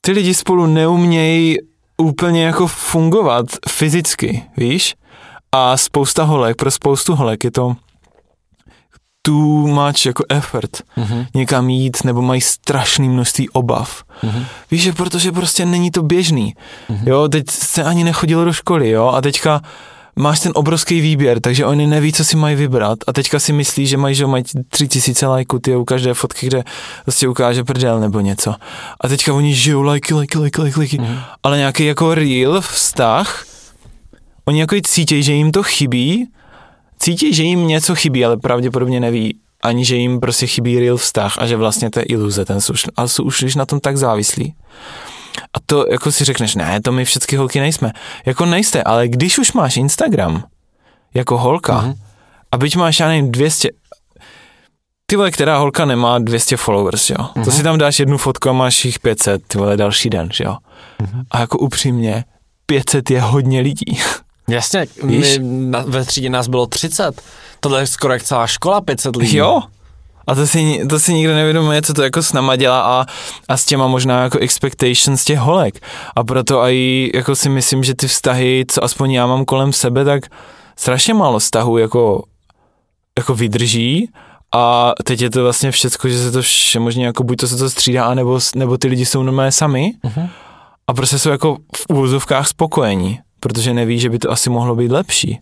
ty 0.00 0.12
lidi 0.12 0.34
spolu 0.34 0.66
neumějí 0.66 1.56
úplně 2.00 2.44
jako 2.44 2.66
fungovat 2.66 3.46
fyzicky, 3.68 4.42
víš? 4.56 4.94
A 5.52 5.76
spousta 5.76 6.24
holek, 6.24 6.56
pro 6.56 6.70
spoustu 6.70 7.14
holek 7.14 7.44
je 7.44 7.50
to 7.50 7.76
too 9.22 9.66
much 9.66 10.06
jako 10.06 10.24
effort 10.28 10.70
Mhm. 10.96 11.26
někam 11.34 11.68
jít, 11.70 12.04
nebo 12.04 12.22
mají 12.22 12.40
strašné 12.40 13.08
množství 13.08 13.48
obav. 13.50 14.02
Mhm. 14.22 14.44
Víš, 14.70 14.82
že 14.82 14.92
protože 14.92 15.32
prostě 15.32 15.66
není 15.66 15.90
to 15.90 16.02
běžný. 16.02 16.54
Jo, 17.04 17.28
teď 17.28 17.50
se 17.50 17.84
ani 17.84 18.04
nechodilo 18.04 18.44
do 18.44 18.52
školy, 18.52 18.90
jo, 18.90 19.06
a 19.08 19.20
teďka 19.20 19.60
máš 20.20 20.40
ten 20.40 20.52
obrovský 20.54 21.00
výběr, 21.00 21.40
takže 21.40 21.66
oni 21.66 21.86
neví, 21.86 22.12
co 22.12 22.24
si 22.24 22.36
mají 22.36 22.56
vybrat 22.56 22.98
a 23.06 23.12
teďka 23.12 23.38
si 23.38 23.52
myslí, 23.52 23.86
že 23.86 23.96
mají, 23.96 24.14
že 24.14 24.26
mají 24.26 24.44
tři 24.68 24.88
tisíce 24.88 25.26
lajků, 25.26 25.58
ty 25.58 25.76
u 25.76 25.84
každé 25.84 26.14
fotky, 26.14 26.46
kde 26.46 26.64
prostě 27.04 27.28
ukáže 27.28 27.64
prdel 27.64 28.00
nebo 28.00 28.20
něco. 28.20 28.54
A 29.00 29.08
teďka 29.08 29.34
oni 29.34 29.54
žijou 29.54 29.82
lajky, 29.82 30.14
lajky, 30.14 30.38
lajky, 30.38 30.60
lajky, 30.60 30.78
lajky. 30.80 30.98
Mhm. 30.98 31.18
ale 31.42 31.58
nějaký 31.58 31.84
jako 31.84 32.14
real 32.14 32.60
vztah, 32.60 33.44
oni 34.44 34.60
jako 34.60 34.76
cítí, 34.82 35.22
že 35.22 35.32
jim 35.32 35.52
to 35.52 35.62
chybí, 35.62 36.28
cítí, 36.98 37.34
že 37.34 37.42
jim 37.42 37.66
něco 37.66 37.94
chybí, 37.94 38.24
ale 38.24 38.36
pravděpodobně 38.36 39.00
neví 39.00 39.34
ani, 39.62 39.84
že 39.84 39.96
jim 39.96 40.20
prostě 40.20 40.46
chybí 40.46 40.78
real 40.78 40.96
vztah 40.96 41.38
a 41.38 41.46
že 41.46 41.56
vlastně 41.56 41.90
to 41.90 41.98
je 41.98 42.04
iluze, 42.04 42.44
ten 42.44 42.60
jsou, 42.60 42.74
ale 42.96 43.08
jsou 43.08 43.24
už 43.24 43.54
na 43.54 43.66
tom 43.66 43.80
tak 43.80 43.96
závislí. 43.96 44.54
A 45.38 45.60
to 45.66 45.86
jako 45.90 46.12
si 46.12 46.24
řekneš, 46.24 46.54
ne, 46.54 46.80
to 46.82 46.92
my 46.92 47.04
všechny 47.04 47.38
holky 47.38 47.60
nejsme. 47.60 47.92
Jako 48.26 48.46
nejste, 48.46 48.82
ale 48.82 49.08
když 49.08 49.38
už 49.38 49.52
máš 49.52 49.76
Instagram 49.76 50.44
jako 51.14 51.38
holka 51.38 51.80
Mhm. 51.80 51.94
a 52.52 52.56
byť 52.56 52.76
máš, 52.76 53.00
já 53.00 53.08
nevím, 53.08 53.32
200, 53.32 53.68
ty 55.06 55.16
vole, 55.16 55.30
která 55.30 55.58
holka 55.58 55.84
nemá 55.84 56.18
200 56.18 56.56
followers, 56.56 57.10
jo. 57.10 57.16
To 57.34 57.40
Mhm. 57.40 57.50
si 57.50 57.62
tam 57.62 57.78
dáš 57.78 57.98
jednu 58.00 58.18
fotku 58.18 58.48
a 58.48 58.52
máš 58.52 58.84
jich 58.84 58.98
500, 58.98 59.42
ty 59.46 59.58
vole, 59.58 59.76
další 59.76 60.10
den, 60.10 60.28
že 60.32 60.44
jo. 60.44 60.56
Mhm. 61.02 61.22
A 61.30 61.40
jako 61.40 61.58
upřímně, 61.58 62.24
500 62.66 63.10
je 63.10 63.20
hodně 63.20 63.60
lidí. 63.60 63.98
Jasně, 64.48 64.86
Víš? 65.04 65.38
my, 65.38 65.44
na, 65.70 65.84
ve 65.86 66.04
třídě 66.04 66.30
nás 66.30 66.48
bylo 66.48 66.66
30. 66.66 67.22
Tohle 67.60 67.80
je 67.80 67.86
skoro 67.86 68.12
jak 68.12 68.22
celá 68.22 68.46
škola, 68.46 68.80
500 68.80 69.16
lidí. 69.16 69.36
Jo. 69.36 69.60
A 70.26 70.34
to 70.34 70.46
si, 70.46 70.86
to 70.88 71.00
si 71.00 71.14
nikdo 71.14 71.34
nevědomuje, 71.34 71.82
co 71.82 71.94
to 71.94 72.02
jako 72.02 72.22
s 72.22 72.32
náma 72.32 72.56
dělá 72.56 72.80
a, 73.00 73.06
a 73.48 73.56
s 73.56 73.64
těma 73.64 73.86
možná 73.86 74.22
jako 74.22 74.38
expectations 74.38 75.24
těch 75.24 75.38
holek. 75.38 75.86
A 76.16 76.24
proto 76.24 76.60
i 76.60 77.10
jako 77.14 77.36
si 77.36 77.48
myslím, 77.48 77.84
že 77.84 77.94
ty 77.94 78.08
vztahy, 78.08 78.64
co 78.68 78.84
aspoň 78.84 79.12
já 79.12 79.26
mám 79.26 79.44
kolem 79.44 79.72
sebe, 79.72 80.04
tak 80.04 80.22
strašně 80.76 81.14
málo 81.14 81.38
vztahů 81.38 81.78
jako, 81.78 82.24
jako 83.18 83.34
vydrží 83.34 84.08
a 84.54 84.92
teď 85.04 85.20
je 85.20 85.30
to 85.30 85.42
vlastně 85.42 85.70
všecko, 85.70 86.08
že 86.08 86.18
se 86.18 86.30
to 86.30 86.42
všemožně 86.42 87.06
jako 87.06 87.24
buď 87.24 87.38
to 87.38 87.48
se 87.48 87.56
to 87.56 87.70
střídá, 87.70 88.04
anebo, 88.04 88.40
nebo 88.54 88.78
ty 88.78 88.88
lidi 88.88 89.06
jsou 89.06 89.22
normálně 89.22 89.52
sami 89.52 89.92
Mhm. 90.04 90.28
a 90.86 90.94
prostě 90.94 91.18
jsou 91.18 91.30
jako 91.30 91.56
v 91.76 91.84
úvozovkách 91.88 92.48
spokojení, 92.48 93.18
protože 93.40 93.74
neví, 93.74 93.98
že 93.98 94.10
by 94.10 94.18
to 94.18 94.30
asi 94.30 94.50
mohlo 94.50 94.76
být 94.76 94.90
lepší 94.92 95.38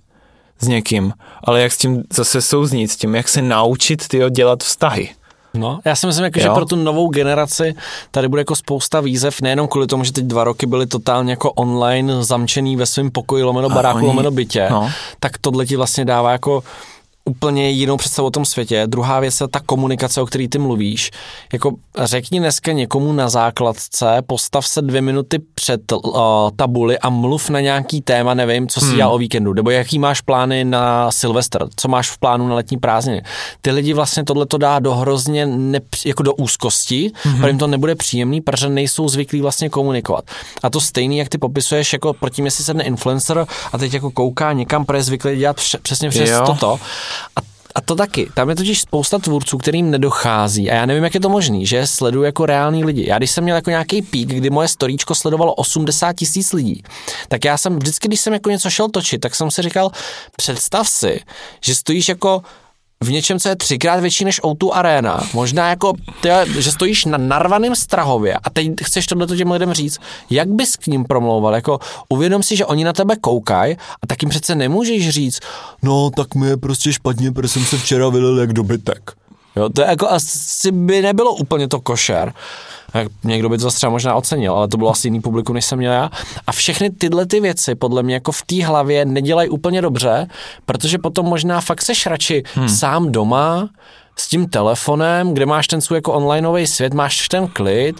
s 0.60 0.68
někým, 0.68 1.12
ale 1.44 1.62
jak 1.62 1.72
s 1.72 1.76
tím 1.78 2.02
zase 2.12 2.42
souznít, 2.42 2.90
s 2.90 2.96
tím, 2.96 3.14
jak 3.14 3.28
se 3.28 3.42
naučit 3.42 4.08
tyjo, 4.08 4.28
dělat 4.28 4.62
vztahy. 4.62 5.08
No, 5.54 5.78
já 5.84 5.96
si 5.96 6.06
myslím, 6.06 6.24
jako, 6.24 6.40
že 6.40 6.48
pro 6.50 6.64
tu 6.64 6.76
novou 6.76 7.08
generaci 7.08 7.74
tady 8.10 8.28
bude 8.28 8.40
jako 8.40 8.56
spousta 8.56 9.00
výzev, 9.00 9.40
nejenom 9.40 9.68
kvůli 9.68 9.86
tomu, 9.86 10.04
že 10.04 10.12
teď 10.12 10.24
dva 10.24 10.44
roky 10.44 10.66
byli 10.66 10.86
totálně 10.86 11.32
jako 11.32 11.52
online 11.52 12.24
zamčený 12.24 12.76
ve 12.76 12.86
svém 12.86 13.10
pokoji, 13.10 13.42
lomeno 13.42 13.68
baráku, 13.70 13.98
oni- 13.98 14.06
lomeno 14.06 14.30
bytě, 14.30 14.66
no. 14.70 14.90
tak 15.20 15.38
tohle 15.38 15.66
ti 15.66 15.76
vlastně 15.76 16.04
dává 16.04 16.32
jako 16.32 16.62
úplně 17.28 17.70
jinou 17.70 17.96
představu 17.96 18.28
o 18.28 18.30
tom 18.30 18.44
světě. 18.44 18.82
Druhá 18.86 19.20
věc 19.20 19.40
je 19.40 19.48
ta 19.48 19.60
komunikace, 19.60 20.20
o 20.20 20.26
který 20.26 20.48
ty 20.48 20.58
mluvíš. 20.58 21.10
Jako 21.52 21.72
řekni 22.04 22.38
dneska 22.40 22.72
někomu 22.72 23.12
na 23.12 23.28
základce, 23.28 24.06
postav 24.26 24.66
se 24.66 24.82
dvě 24.82 25.00
minuty 25.02 25.38
před 25.54 25.92
uh, 25.92 26.10
tabuli 26.56 26.98
a 26.98 27.10
mluv 27.10 27.50
na 27.50 27.60
nějaký 27.60 28.00
téma, 28.00 28.34
nevím, 28.34 28.68
co 28.68 28.80
si 28.80 28.86
Hmm. 28.86 28.96
dělal 28.96 29.14
o 29.14 29.18
víkendu, 29.18 29.52
nebo 29.52 29.70
jaký 29.70 29.98
máš 29.98 30.20
plány 30.20 30.64
na 30.64 31.10
Silvestr, 31.10 31.68
co 31.76 31.88
máš 31.88 32.10
v 32.10 32.18
plánu 32.18 32.48
na 32.48 32.54
letní 32.54 32.76
prázdniny. 32.76 33.22
Ty 33.62 33.70
lidi 33.70 33.92
vlastně 33.92 34.24
tohle 34.24 34.46
to 34.46 34.58
dá 34.58 34.78
do 34.78 34.94
hrozně 34.94 35.46
nepř- 35.46 36.08
jako 36.08 36.22
do 36.22 36.34
úzkosti, 36.34 37.10
mm-hmm. 37.14 37.36
protože 37.36 37.48
jim 37.48 37.58
to 37.58 37.66
nebude 37.66 37.94
příjemný, 37.94 38.40
protože 38.40 38.68
nejsou 38.68 39.08
zvyklí 39.08 39.40
vlastně 39.40 39.68
komunikovat. 39.68 40.24
A 40.62 40.70
to 40.70 40.80
stejný, 40.80 41.18
jak 41.18 41.28
ty 41.28 41.38
popisuješ, 41.38 41.92
jako 41.92 42.12
proti 42.12 42.42
mě 42.42 42.50
si 42.50 42.64
sedne 42.64 42.84
influencer 42.84 43.46
a 43.72 43.78
teď 43.78 43.94
jako 43.94 44.10
kouká 44.10 44.52
někam, 44.52 44.84
protože 44.84 44.98
je 44.98 45.02
zvyklý 45.02 45.36
dělat 45.36 45.56
pře- 45.56 45.78
přesně 45.78 46.10
přes 46.10 46.30
Jo. 46.30 46.42
toto. 46.46 46.80
A 47.36 47.40
a 47.78 47.80
to 47.80 47.94
taky. 47.94 48.30
Tam 48.34 48.50
je 48.50 48.56
totiž 48.56 48.80
spousta 48.80 49.18
tvůrců, 49.18 49.58
kterým 49.58 49.90
nedochází. 49.90 50.70
A 50.70 50.74
já 50.74 50.86
nevím, 50.86 51.04
jak 51.04 51.14
je 51.14 51.20
to 51.20 51.28
možný, 51.28 51.66
že 51.66 51.86
sleduju 51.86 52.24
jako 52.24 52.46
reální 52.46 52.84
lidi. 52.84 53.06
Já 53.08 53.18
když 53.18 53.30
jsem 53.30 53.44
měl 53.44 53.56
jako 53.56 53.70
nějaký 53.70 54.02
pík, 54.02 54.28
kdy 54.28 54.50
moje 54.50 54.68
storíčko 54.68 55.14
sledovalo 55.14 55.54
80 55.54 56.12
tisíc 56.12 56.52
lidí, 56.52 56.82
tak 57.28 57.44
já 57.44 57.58
jsem 57.58 57.78
vždycky, 57.78 58.08
když 58.08 58.20
jsem 58.20 58.32
jako 58.32 58.50
něco 58.50 58.70
šel 58.70 58.88
točit, 58.88 59.20
tak 59.20 59.34
jsem 59.34 59.50
si 59.50 59.62
říkal, 59.62 59.90
představ 60.36 60.88
si, 60.88 61.20
že 61.60 61.74
stojíš 61.74 62.08
jako 62.08 62.42
v 63.04 63.10
něčem, 63.10 63.38
co 63.38 63.48
je 63.48 63.56
třikrát 63.56 64.00
větší 64.00 64.24
než 64.24 64.42
O2 64.42 64.70
Arena. 64.72 65.20
Možná 65.32 65.68
jako, 65.68 65.92
tyhle, 66.20 66.46
že 66.48 66.72
stojíš 66.72 67.04
na 67.04 67.18
narvaném 67.18 67.76
Strahově 67.76 68.34
a 68.34 68.50
teď 68.50 68.68
chceš 68.82 69.06
tohle 69.06 69.26
těm 69.26 69.50
lidem 69.50 69.72
říct. 69.72 69.98
Jak 70.30 70.48
bys 70.48 70.76
k 70.76 70.86
ním 70.86 71.04
promlouval? 71.04 71.54
Jako, 71.54 71.78
uvědom 72.08 72.42
si, 72.42 72.56
že 72.56 72.66
oni 72.66 72.84
na 72.84 72.92
tebe 72.92 73.16
koukají 73.16 73.76
a 74.02 74.06
tak 74.06 74.22
jim 74.22 74.30
přece 74.30 74.54
nemůžeš 74.54 75.08
říct, 75.10 75.40
no 75.82 76.10
tak 76.10 76.34
mi 76.34 76.46
je 76.46 76.56
prostě 76.56 76.92
špatně, 76.92 77.32
protože 77.32 77.48
jsem 77.48 77.64
se 77.64 77.78
včera 77.78 78.08
vylil 78.08 78.38
jak 78.38 78.52
dobytek. 78.52 79.12
Jo, 79.56 79.68
to 79.68 79.80
je 79.82 79.88
jako 79.88 80.08
asi 80.08 80.72
by 80.72 81.02
nebylo 81.02 81.34
úplně 81.34 81.68
to 81.68 81.80
košer. 81.80 82.32
Jak 82.94 83.08
Někdo 83.24 83.48
by 83.48 83.58
to 83.58 83.62
zase 83.62 83.76
třeba 83.76 83.90
možná 83.90 84.14
ocenil, 84.14 84.54
ale 84.54 84.68
to 84.68 84.76
bylo 84.76 84.90
asi 84.90 85.06
jiný 85.06 85.20
publikum, 85.20 85.54
než 85.54 85.64
jsem 85.64 85.78
měl 85.78 85.92
já. 85.92 86.10
A 86.46 86.52
všechny 86.52 86.90
tyhle 86.90 87.26
ty 87.26 87.40
věci 87.40 87.74
podle 87.74 88.02
mě 88.02 88.14
jako 88.14 88.32
v 88.32 88.42
té 88.42 88.64
hlavě 88.64 89.04
nedělají 89.04 89.48
úplně 89.48 89.82
dobře, 89.82 90.26
protože 90.66 90.98
potom 90.98 91.26
možná 91.26 91.60
fakt 91.60 91.82
seš 91.82 92.06
radši 92.06 92.42
hmm. 92.54 92.68
sám 92.68 93.12
doma, 93.12 93.68
s 94.20 94.28
tím 94.28 94.48
telefonem, 94.48 95.34
kde 95.34 95.46
máš 95.46 95.66
ten 95.66 95.80
svůj 95.80 95.96
jako 95.96 96.12
onlineový 96.12 96.66
svět, 96.66 96.94
máš 96.94 97.28
ten 97.28 97.48
klid, 97.48 97.96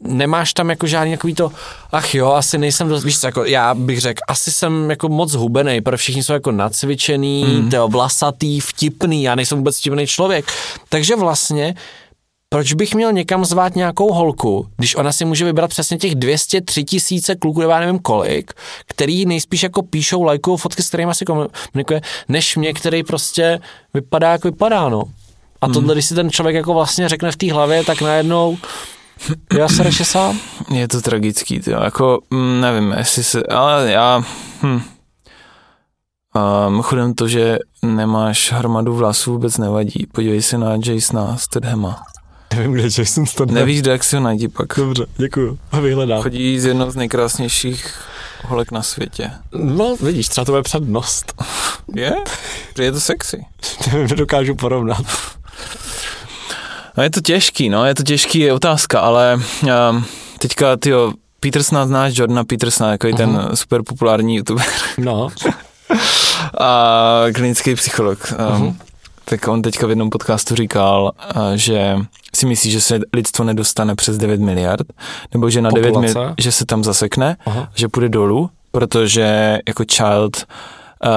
nemáš 0.00 0.52
tam 0.52 0.70
jako 0.70 0.86
žádný 0.86 1.12
takový 1.12 1.34
to, 1.34 1.50
ach 1.92 2.14
jo, 2.14 2.30
asi 2.32 2.58
nejsem 2.58 2.88
dost, 2.88 3.04
víš 3.04 3.20
co, 3.20 3.26
jako 3.26 3.44
já 3.44 3.74
bych 3.74 4.00
řekl, 4.00 4.20
asi 4.28 4.52
jsem 4.52 4.90
jako 4.90 5.08
moc 5.08 5.34
hubený, 5.34 5.80
protože 5.80 5.96
všichni 5.96 6.22
jsou 6.22 6.32
jako 6.32 6.52
nacvičený, 6.52 7.44
mm. 7.44 7.70
tyjo, 7.70 7.88
vlasatý, 7.88 8.60
vtipný, 8.60 9.22
já 9.22 9.34
nejsem 9.34 9.58
vůbec 9.58 9.78
vtipný 9.78 10.06
člověk. 10.06 10.44
Takže 10.88 11.16
vlastně 11.16 11.74
proč 12.52 12.72
bych 12.72 12.94
měl 12.94 13.12
někam 13.12 13.44
zvát 13.44 13.76
nějakou 13.76 14.12
holku, 14.12 14.66
když 14.76 14.96
ona 14.96 15.12
si 15.12 15.24
může 15.24 15.44
vybrat 15.44 15.70
přesně 15.70 15.98
těch 15.98 16.14
203 16.14 16.84
tisíce 16.84 17.34
kluků, 17.34 17.60
nebo 17.60 17.72
já 17.72 17.80
nevím 17.80 17.98
kolik, 17.98 18.52
který 18.86 19.26
nejspíš 19.26 19.62
jako 19.62 19.82
píšou 19.82 20.22
lajkou 20.22 20.56
fotky, 20.56 20.82
s 20.82 20.88
kterými 20.88 21.14
si 21.14 21.24
komunikuje, 21.24 22.00
než 22.28 22.56
mě, 22.56 22.72
který 22.72 23.02
prostě 23.02 23.60
vypadá, 23.94 24.32
jak 24.32 24.44
vypadá, 24.44 24.88
no. 24.88 25.02
A 25.60 25.68
tohle, 25.68 25.94
když 25.94 26.04
si 26.04 26.14
ten 26.14 26.30
člověk 26.30 26.56
jako 26.56 26.74
vlastně 26.74 27.08
řekne 27.08 27.32
v 27.32 27.36
té 27.36 27.52
hlavě, 27.52 27.84
tak 27.84 28.02
najednou 28.02 28.58
já 29.58 29.68
se 29.68 29.82
radši 29.82 30.04
sám. 30.04 30.38
Je 30.74 30.88
to 30.88 31.00
tragický, 31.00 31.60
tyjo. 31.60 31.80
jako 31.82 32.20
mm, 32.30 32.60
nevím, 32.60 32.94
jestli 32.98 33.24
se, 33.24 33.42
ale 33.42 33.90
já, 33.90 34.22
hm. 34.62 34.82
Um, 36.68 36.82
chodem 36.82 37.14
to, 37.14 37.28
že 37.28 37.58
nemáš 37.82 38.52
hromadu 38.52 38.94
vlasů, 38.94 39.32
vůbec 39.32 39.58
nevadí. 39.58 40.06
Podívej 40.12 40.42
se 40.42 40.58
na 40.58 40.76
Jasona 40.84 41.36
Stedhama. 41.36 42.02
Nevím, 42.56 42.72
kde 42.72 42.82
Jason 42.82 43.26
Statham. 43.26 43.54
Nevíš, 43.54 43.82
kde 43.82 43.92
jak 43.92 44.04
si 44.04 44.16
ho 44.16 44.22
najdi 44.22 44.48
pak. 44.48 44.68
Dobře, 44.76 45.06
děkuju. 45.16 45.58
A 45.72 45.80
vyhledám. 45.80 46.22
Chodí 46.22 46.60
z 46.60 46.64
jednou 46.64 46.90
z 46.90 46.96
nejkrásnějších 46.96 47.94
holek 48.44 48.72
na 48.72 48.82
světě. 48.82 49.30
No, 49.52 49.96
vidíš, 50.00 50.28
třeba 50.28 50.44
to 50.44 50.52
bude 50.52 50.62
přednost. 50.62 51.42
Je? 51.94 52.14
Je 52.78 52.92
to 52.92 53.00
sexy. 53.00 53.44
Nevím, 53.92 54.08
nedokážu 54.08 54.54
porovnat. 54.54 55.06
No 56.96 57.02
je 57.02 57.10
to 57.10 57.20
těžký, 57.20 57.68
no, 57.68 57.84
je 57.84 57.94
to 57.94 58.02
těžký, 58.02 58.38
je 58.38 58.52
otázka, 58.52 59.00
ale 59.00 59.40
um, 59.90 60.04
teďka, 60.38 60.76
tyjo, 60.76 61.12
Petersona 61.40 61.86
znáš, 61.86 62.18
Jordana 62.18 62.44
Petersona, 62.44 62.90
jako 62.90 63.06
uh-huh. 63.06 63.16
ten 63.16 63.48
super 63.54 63.82
populární 63.82 64.36
youtuber 64.36 64.66
No. 64.98 65.28
a 66.60 67.24
klinický 67.34 67.74
psycholog. 67.74 68.18
Um, 68.32 68.46
uh-huh. 68.46 68.74
tak 69.24 69.48
on 69.48 69.62
teďka 69.62 69.86
v 69.86 69.90
jednom 69.90 70.10
podcastu 70.10 70.54
říkal, 70.54 71.12
eh, 71.20 71.58
že 71.58 71.96
si 72.34 72.46
myslí, 72.46 72.70
že 72.70 72.80
se 72.80 73.00
lidstvo 73.14 73.44
nedostane 73.44 73.94
přes 73.94 74.18
9 74.18 74.40
miliard, 74.40 74.86
nebo 75.32 75.50
že 75.50 75.62
na 75.62 75.70
9 75.70 75.88
Populace? 75.88 76.14
miliard, 76.14 76.34
že 76.40 76.52
se 76.52 76.66
tam 76.66 76.84
zasekne, 76.84 77.36
Aha. 77.46 77.68
že 77.74 77.88
půjde 77.88 78.08
dolů, 78.08 78.50
protože 78.72 79.58
jako 79.68 79.84
child 79.92 80.46
uh, 81.04 81.10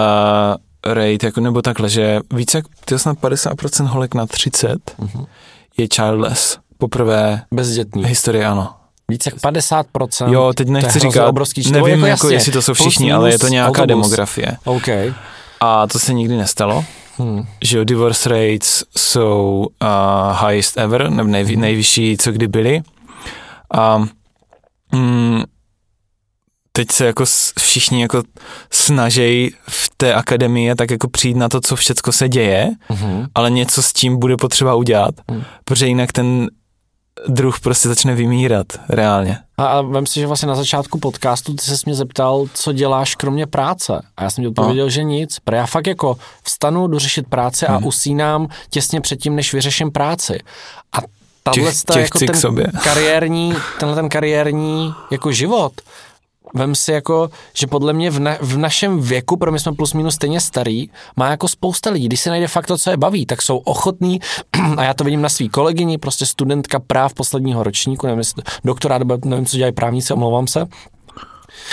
rate, 0.86 1.26
jako, 1.26 1.42
nebo 1.42 1.62
takhle, 1.62 1.90
že 1.90 2.20
více 2.34 2.58
jak 2.58 2.66
tyjo, 2.86 3.00
snad 3.00 3.18
50% 3.18 3.86
holek 3.86 4.14
na 4.16 4.26
30 4.26 4.78
Mhm. 5.00 5.26
je 5.78 5.88
childless. 5.96 6.58
Poprvé 6.78 7.42
Bezdětný. 7.54 8.04
v 8.04 8.06
historii, 8.06 8.46
ano. 8.46 8.74
Více 9.10 9.30
jak 9.34 9.42
50%. 9.42 10.34
Jo, 10.34 10.54
teď 10.56 10.68
nechci 10.68 11.00
to 11.00 11.06
je 11.06 11.12
říkat, 11.12 11.28
obrovský 11.28 11.64
číslo. 11.64 11.78
nevím, 11.88 12.06
jako, 12.06 12.26
jasně, 12.28 12.36
jestli 12.36 12.52
to 12.52 12.62
jsou 12.62 12.74
plus 12.74 12.88
všichni, 12.88 13.14
ale 13.14 13.32
je 13.32 13.40
to 13.40 13.48
nějaká 13.48 13.70
autobus. 13.70 13.88
demografie. 13.88 14.58
OK. 14.66 14.88
A 15.60 15.88
to 15.88 16.00
se 16.00 16.14
nikdy 16.14 16.38
nestalo. 16.38 16.86
Hmm. 17.18 17.46
že 17.64 17.78
jo, 17.78 17.84
divorce 17.84 18.30
rates 18.30 18.84
jsou 18.98 19.68
uh, 19.82 20.48
highest 20.48 20.78
ever, 20.78 21.10
nebo 21.10 21.30
nejvy, 21.30 21.56
nejvyšší, 21.56 22.18
co 22.18 22.32
kdy 22.32 22.48
byly. 22.48 22.82
A 23.76 23.98
mm, 24.92 25.44
teď 26.76 26.92
se 26.92 27.06
jako 27.06 27.26
všichni 27.60 28.02
jako 28.02 28.24
snaží 28.72 29.56
v 29.70 29.90
té 29.98 30.14
akademii 30.14 30.76
tak 30.76 30.92
jako 30.92 31.10
přijít 31.10 31.38
na 31.38 31.50
to, 31.50 31.62
co 31.62 31.76
všecko 31.76 32.12
se 32.12 32.30
děje, 32.30 32.70
Mhm. 32.90 33.26
ale 33.36 33.50
něco 33.52 33.84
s 33.84 33.94
tím 33.94 34.20
bude 34.20 34.38
potřeba 34.38 34.76
udělat, 34.76 35.16
Hmm. 35.32 35.44
protože 35.66 35.88
jinak 35.88 36.12
ten 36.12 36.50
druh 37.28 37.60
prostě 37.60 37.88
začne 37.88 38.16
vymírat 38.16 38.66
reálně. 38.90 39.38
A, 39.58 39.66
a 39.66 39.82
vem 39.82 40.06
si, 40.06 40.20
že 40.20 40.28
vlastně 40.28 40.48
na 40.48 40.56
začátku 40.56 41.00
podcastu 41.00 41.54
ty 41.54 41.64
se 41.64 41.76
mě 41.86 41.96
zeptal, 41.96 42.46
co 42.54 42.74
děláš 42.74 43.16
kromě 43.16 43.48
práce. 43.48 44.02
A 44.18 44.24
já 44.24 44.30
jsem 44.30 44.44
ti 44.44 44.48
odpověděl, 44.48 44.90
že 44.90 45.04
nic. 45.04 45.40
Protože 45.40 45.58
já 45.58 45.66
fakt 45.66 45.88
jako 45.88 46.18
vstanu, 46.44 46.88
jdu 46.88 47.00
řešit 47.00 47.28
práci 47.30 47.68
a 47.68 47.78
usínám 47.78 48.48
těsně 48.70 49.02
předtím, 49.02 49.36
než 49.36 49.54
vyřeším 49.54 49.92
práci. 49.92 50.40
A 50.94 50.98
tahle 51.44 51.72
Těch- 51.72 51.82
těch 51.94 52.02
jako 52.04 52.20
ten 52.20 52.36
sobě. 52.40 52.68
kariérní, 52.84 53.54
tenhle 53.80 53.96
ten 53.96 54.10
kariérní 54.10 54.94
jako 55.12 55.32
život, 55.32 55.74
Vem 56.54 56.76
si 56.76 56.91
jako, 56.91 57.30
že 57.54 57.68
podle 57.68 57.93
mě 57.93 58.12
v, 58.12 58.20
na, 58.20 58.38
v 58.41 58.58
našem 58.58 59.01
věku, 59.01 59.38
pro 59.38 59.51
my 59.51 59.60
jsme 59.60 59.74
plus 59.74 59.93
minus 59.93 60.16
stejně 60.16 60.41
starý, 60.41 60.89
má 61.16 61.30
jako 61.30 61.47
spousta 61.47 61.89
lidí, 61.89 62.06
když 62.06 62.20
se 62.20 62.30
najde 62.30 62.47
fakt 62.47 62.68
to, 62.68 62.78
co 62.78 62.89
je 62.89 62.97
baví, 62.97 63.26
tak 63.26 63.41
jsou 63.41 63.58
ochotní, 63.58 64.20
a 64.78 64.84
já 64.84 64.93
to 64.93 65.04
vidím 65.04 65.22
na 65.22 65.30
svý 65.30 65.49
kolegyni, 65.49 65.97
prostě 65.97 66.26
studentka 66.26 66.80
práv 66.80 67.14
posledního 67.14 67.64
ročníku, 67.64 68.08
nevím, 68.08 68.20
jestli 68.20 68.43
doktorát, 68.66 69.01
nevím, 69.26 69.45
co 69.45 69.58
dělají 69.58 69.74
právníci, 69.74 70.14
omlouvám 70.14 70.47
se, 70.47 70.66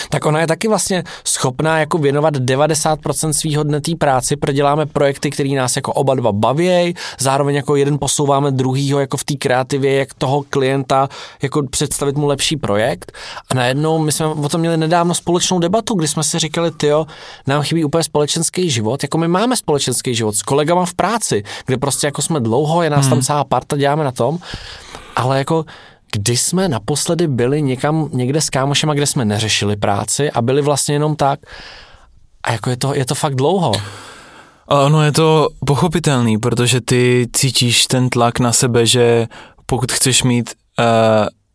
tak 0.08 0.26
ona 0.26 0.40
je 0.40 0.46
taky 0.46 0.68
vlastně 0.68 1.04
schopná 1.24 1.78
jako 1.78 1.98
věnovat 1.98 2.34
90% 2.34 3.30
svýho 3.30 3.62
dne 3.62 3.80
té 3.80 3.96
práci, 3.96 4.36
protože 4.36 4.52
děláme 4.52 4.86
projekty, 4.86 5.30
které 5.30 5.48
nás 5.48 5.76
jako 5.76 5.92
oba 5.92 6.14
dva 6.14 6.32
baví, 6.32 6.94
zároveň 7.18 7.54
jako 7.54 7.76
jeden 7.76 7.98
posouváme 7.98 8.50
druhýho 8.50 9.00
jako 9.00 9.16
v 9.16 9.24
té 9.24 9.34
kreativě, 9.34 9.94
jak 9.94 10.14
toho 10.14 10.42
klienta 10.50 11.08
jako 11.42 11.62
představit 11.70 12.16
mu 12.16 12.26
lepší 12.26 12.56
projekt. 12.56 13.12
A 13.50 13.54
najednou 13.54 13.98
my 13.98 14.12
jsme 14.12 14.26
o 14.26 14.48
tom 14.48 14.60
měli 14.60 14.76
nedávno 14.76 15.14
společnou 15.14 15.58
debatu, 15.58 15.94
kdy 15.94 16.08
jsme 16.08 16.24
si 16.24 16.38
říkali, 16.38 16.70
tyjo, 16.70 17.06
nám 17.46 17.62
chybí 17.62 17.84
úplně 17.84 18.04
společenský 18.04 18.70
život, 18.70 19.02
jako 19.02 19.18
my 19.18 19.28
máme 19.28 19.56
společenský 19.56 20.14
život 20.14 20.34
s 20.36 20.42
kolegama 20.42 20.84
v 20.84 20.94
práci, 20.94 21.42
kde 21.66 21.76
prostě 21.76 22.06
jako 22.06 22.22
jsme 22.22 22.40
dlouho, 22.40 22.82
je 22.82 22.90
nás 22.90 23.08
tam 23.08 23.22
celá 23.22 23.44
parta, 23.44 23.76
děláme 23.76 24.04
na 24.04 24.12
tom, 24.12 24.38
ale 25.16 25.38
jako 25.38 25.64
kdy 26.12 26.36
jsme 26.36 26.68
naposledy 26.68 27.28
byli 27.28 27.62
někam 27.62 28.08
někde 28.12 28.40
s 28.40 28.50
kámošema, 28.50 28.94
kde 28.94 29.06
jsme 29.06 29.24
neřešili 29.24 29.76
práci 29.76 30.30
a 30.30 30.42
byli 30.42 30.62
vlastně 30.62 30.94
jenom 30.94 31.16
tak. 31.16 31.40
A 32.42 32.52
jako 32.52 32.70
je 32.70 32.76
to, 32.76 32.94
je 32.94 33.06
to 33.06 33.14
fakt 33.14 33.34
dlouho. 33.34 33.72
A 34.68 34.80
ono 34.80 35.02
je 35.02 35.12
to 35.12 35.48
pochopitelný, 35.66 36.38
protože 36.38 36.80
ty 36.80 37.28
cítíš 37.32 37.86
ten 37.86 38.08
tlak 38.08 38.38
na 38.38 38.52
sebe, 38.52 38.86
že 38.86 39.26
pokud 39.66 39.92
chceš 39.92 40.22
mít 40.22 40.50
uh, 40.78 40.84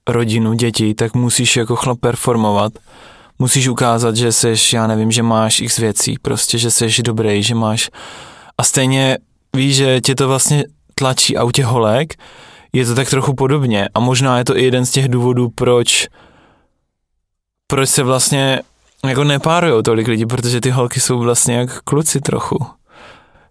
rodinu, 0.08 0.54
děti, 0.54 0.94
tak 0.94 1.14
musíš 1.14 1.58
jako 1.58 1.76
chlap 1.76 2.00
performovat. 2.00 2.74
Musíš 3.40 3.68
ukázat, 3.68 4.16
že 4.16 4.32
seš, 4.32 4.74
já 4.74 4.88
nevím, 4.88 5.12
že 5.12 5.24
máš 5.24 5.62
x 5.62 5.78
věcí, 5.78 6.16
prostě, 6.22 6.58
že 6.58 6.72
seš 6.72 7.00
dobrý, 7.00 7.44
že 7.44 7.56
máš... 7.56 7.90
A 8.58 8.64
stejně 8.64 9.18
víš, 9.56 9.76
že 9.76 10.02
tě 10.02 10.16
to 10.16 10.28
vlastně 10.28 10.64
tlačí 10.96 11.38
a 11.38 11.44
u 11.44 11.50
holek 11.64 12.14
je 12.78 12.86
to 12.86 12.96
tak 12.96 13.10
trochu 13.10 13.34
podobně 13.34 13.90
a 13.94 14.00
možná 14.00 14.38
je 14.38 14.46
to 14.46 14.58
i 14.58 14.64
jeden 14.64 14.86
z 14.86 14.92
těch 14.92 15.08
důvodů, 15.10 15.50
proč 15.56 16.08
proč 17.68 17.90
se 17.90 18.04
vlastně 18.04 18.62
jako 19.06 19.24
nepárujou 19.24 19.82
tolik 19.82 20.08
lidí, 20.08 20.26
protože 20.26 20.62
ty 20.62 20.70
holky 20.70 21.00
jsou 21.00 21.20
vlastně 21.20 21.56
jak 21.56 21.82
kluci 21.82 22.22
trochu. 22.22 22.66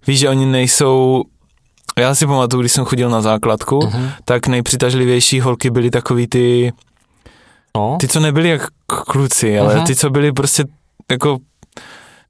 Víš, 0.07 0.19
že 0.19 0.29
oni 0.29 0.47
nejsou, 0.47 1.23
já 1.99 2.15
si 2.15 2.27
pamatuju, 2.27 2.61
když 2.61 2.73
jsem 2.73 2.85
chodil 2.85 3.11
na 3.11 3.21
základku, 3.21 3.79
uh-huh. 3.79 4.11
tak 4.25 4.47
nejpřitažlivější 4.47 5.41
holky 5.41 5.71
byly 5.71 5.91
takový 5.91 6.27
ty, 6.27 6.73
No. 7.77 7.97
ty, 8.01 8.09
co 8.09 8.21
nebyly 8.21 8.49
jak 8.49 8.67
kluci, 8.89 9.59
ale 9.59 9.75
Mhm. 9.77 9.87
ty, 9.87 9.97
co 9.97 10.11
byly 10.11 10.33
prostě 10.33 10.65
jako 11.11 11.39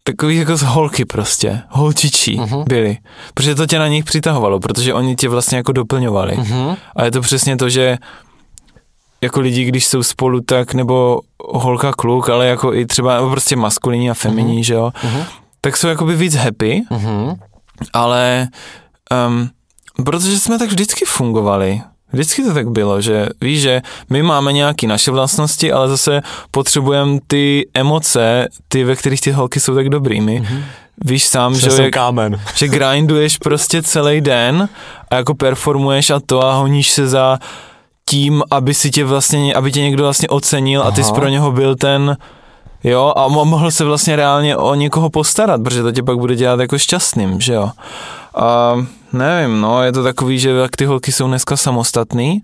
takový 0.06 0.36
jako 0.36 0.56
z 0.56 0.62
holky 0.62 1.04
prostě, 1.04 1.62
holčičí 1.68 2.36
Mhm. 2.40 2.64
byly. 2.68 2.98
Protože 3.34 3.54
to 3.54 3.66
tě 3.66 3.78
na 3.78 3.88
nich 3.88 4.04
přitahovalo, 4.04 4.60
protože 4.60 4.94
oni 4.94 5.16
tě 5.16 5.28
vlastně 5.28 5.56
jako 5.56 5.72
doplňovali. 5.72 6.36
Mhm. 6.36 6.76
A 6.96 7.04
je 7.04 7.10
to 7.10 7.20
přesně 7.20 7.56
to, 7.56 7.68
že 7.68 7.98
jako 9.20 9.40
lidi, 9.40 9.64
když 9.64 9.86
jsou 9.86 10.02
spolu, 10.02 10.40
tak 10.40 10.74
nebo 10.74 11.20
holka, 11.48 11.92
kluk, 11.92 12.28
ale 12.28 12.46
jako 12.46 12.74
i 12.74 12.86
třeba 12.86 13.30
prostě 13.30 13.56
maskulinní 13.56 14.10
a 14.10 14.14
feminní, 14.14 14.58
mm-hmm. 14.60 14.64
že 14.64 14.74
jo, 14.74 14.92
Mhm. 15.04 15.22
tak 15.60 15.76
jsou 15.76 15.88
jakoby 15.88 16.16
víc 16.16 16.34
happy, 16.34 16.82
Mhm. 16.90 17.34
ale 17.92 18.48
um, 19.28 19.50
protože 20.04 20.38
jsme 20.38 20.58
tak 20.58 20.68
vždycky 20.68 21.04
fungovali. 21.04 21.80
Vždycky 22.14 22.42
to 22.42 22.54
tak 22.54 22.68
bylo, 22.70 23.00
že 23.00 23.28
víš, 23.40 23.60
že 23.60 23.82
my 24.10 24.22
máme 24.22 24.52
nějaké 24.52 24.86
naše 24.86 25.10
vlastnosti, 25.10 25.72
ale 25.72 25.88
zase 25.88 26.22
potřebujeme 26.50 27.18
ty 27.26 27.68
emoce, 27.74 28.48
ty, 28.68 28.84
ve 28.84 28.96
kterých 28.96 29.20
ty 29.20 29.30
holky 29.30 29.60
jsou 29.60 29.74
tak 29.74 29.88
dobrými. 29.88 30.42
Mm-hmm. 30.42 30.62
Víš 31.04 31.24
sám, 31.24 31.54
že, 31.54 31.82
jak, 31.82 31.92
kámen. 31.92 32.40
že 32.54 32.68
grinduješ 32.68 33.38
prostě 33.38 33.82
celý 33.82 34.20
den 34.20 34.68
a 35.10 35.16
jako 35.16 35.34
performuješ 35.34 36.10
a 36.10 36.20
to 36.26 36.44
a 36.44 36.54
honíš 36.54 36.90
se 36.90 37.08
za 37.08 37.38
tím, 38.08 38.42
aby 38.50 38.74
si 38.74 38.90
tě 38.90 39.04
vlastně, 39.04 39.54
aby 39.54 39.72
tě 39.72 39.80
někdo 39.80 40.02
vlastně 40.02 40.28
ocenil 40.28 40.82
a 40.82 40.90
ty 40.90 41.04
jsi 41.04 41.10
Aha. 41.10 41.20
pro 41.20 41.28
něho 41.28 41.52
byl 41.52 41.76
ten, 41.76 42.16
jo, 42.84 43.12
a 43.16 43.28
mo- 43.28 43.44
mohl 43.44 43.70
se 43.70 43.84
vlastně 43.84 44.16
reálně 44.16 44.56
o 44.56 44.74
někoho 44.74 45.10
postarat, 45.10 45.62
protože 45.62 45.82
to 45.82 45.92
tě 45.92 46.02
pak 46.02 46.18
bude 46.18 46.36
dělat 46.36 46.60
jako 46.60 46.78
šťastným, 46.78 47.40
že 47.40 47.54
jo. 47.54 47.70
A 48.34 48.74
nevím, 49.14 49.60
no, 49.60 49.82
je 49.82 49.92
to 49.92 50.02
takový, 50.02 50.38
že 50.38 50.50
jak 50.50 50.76
ty 50.76 50.84
holky 50.84 51.12
jsou 51.12 51.26
dneska 51.26 51.56
samostatný, 51.56 52.42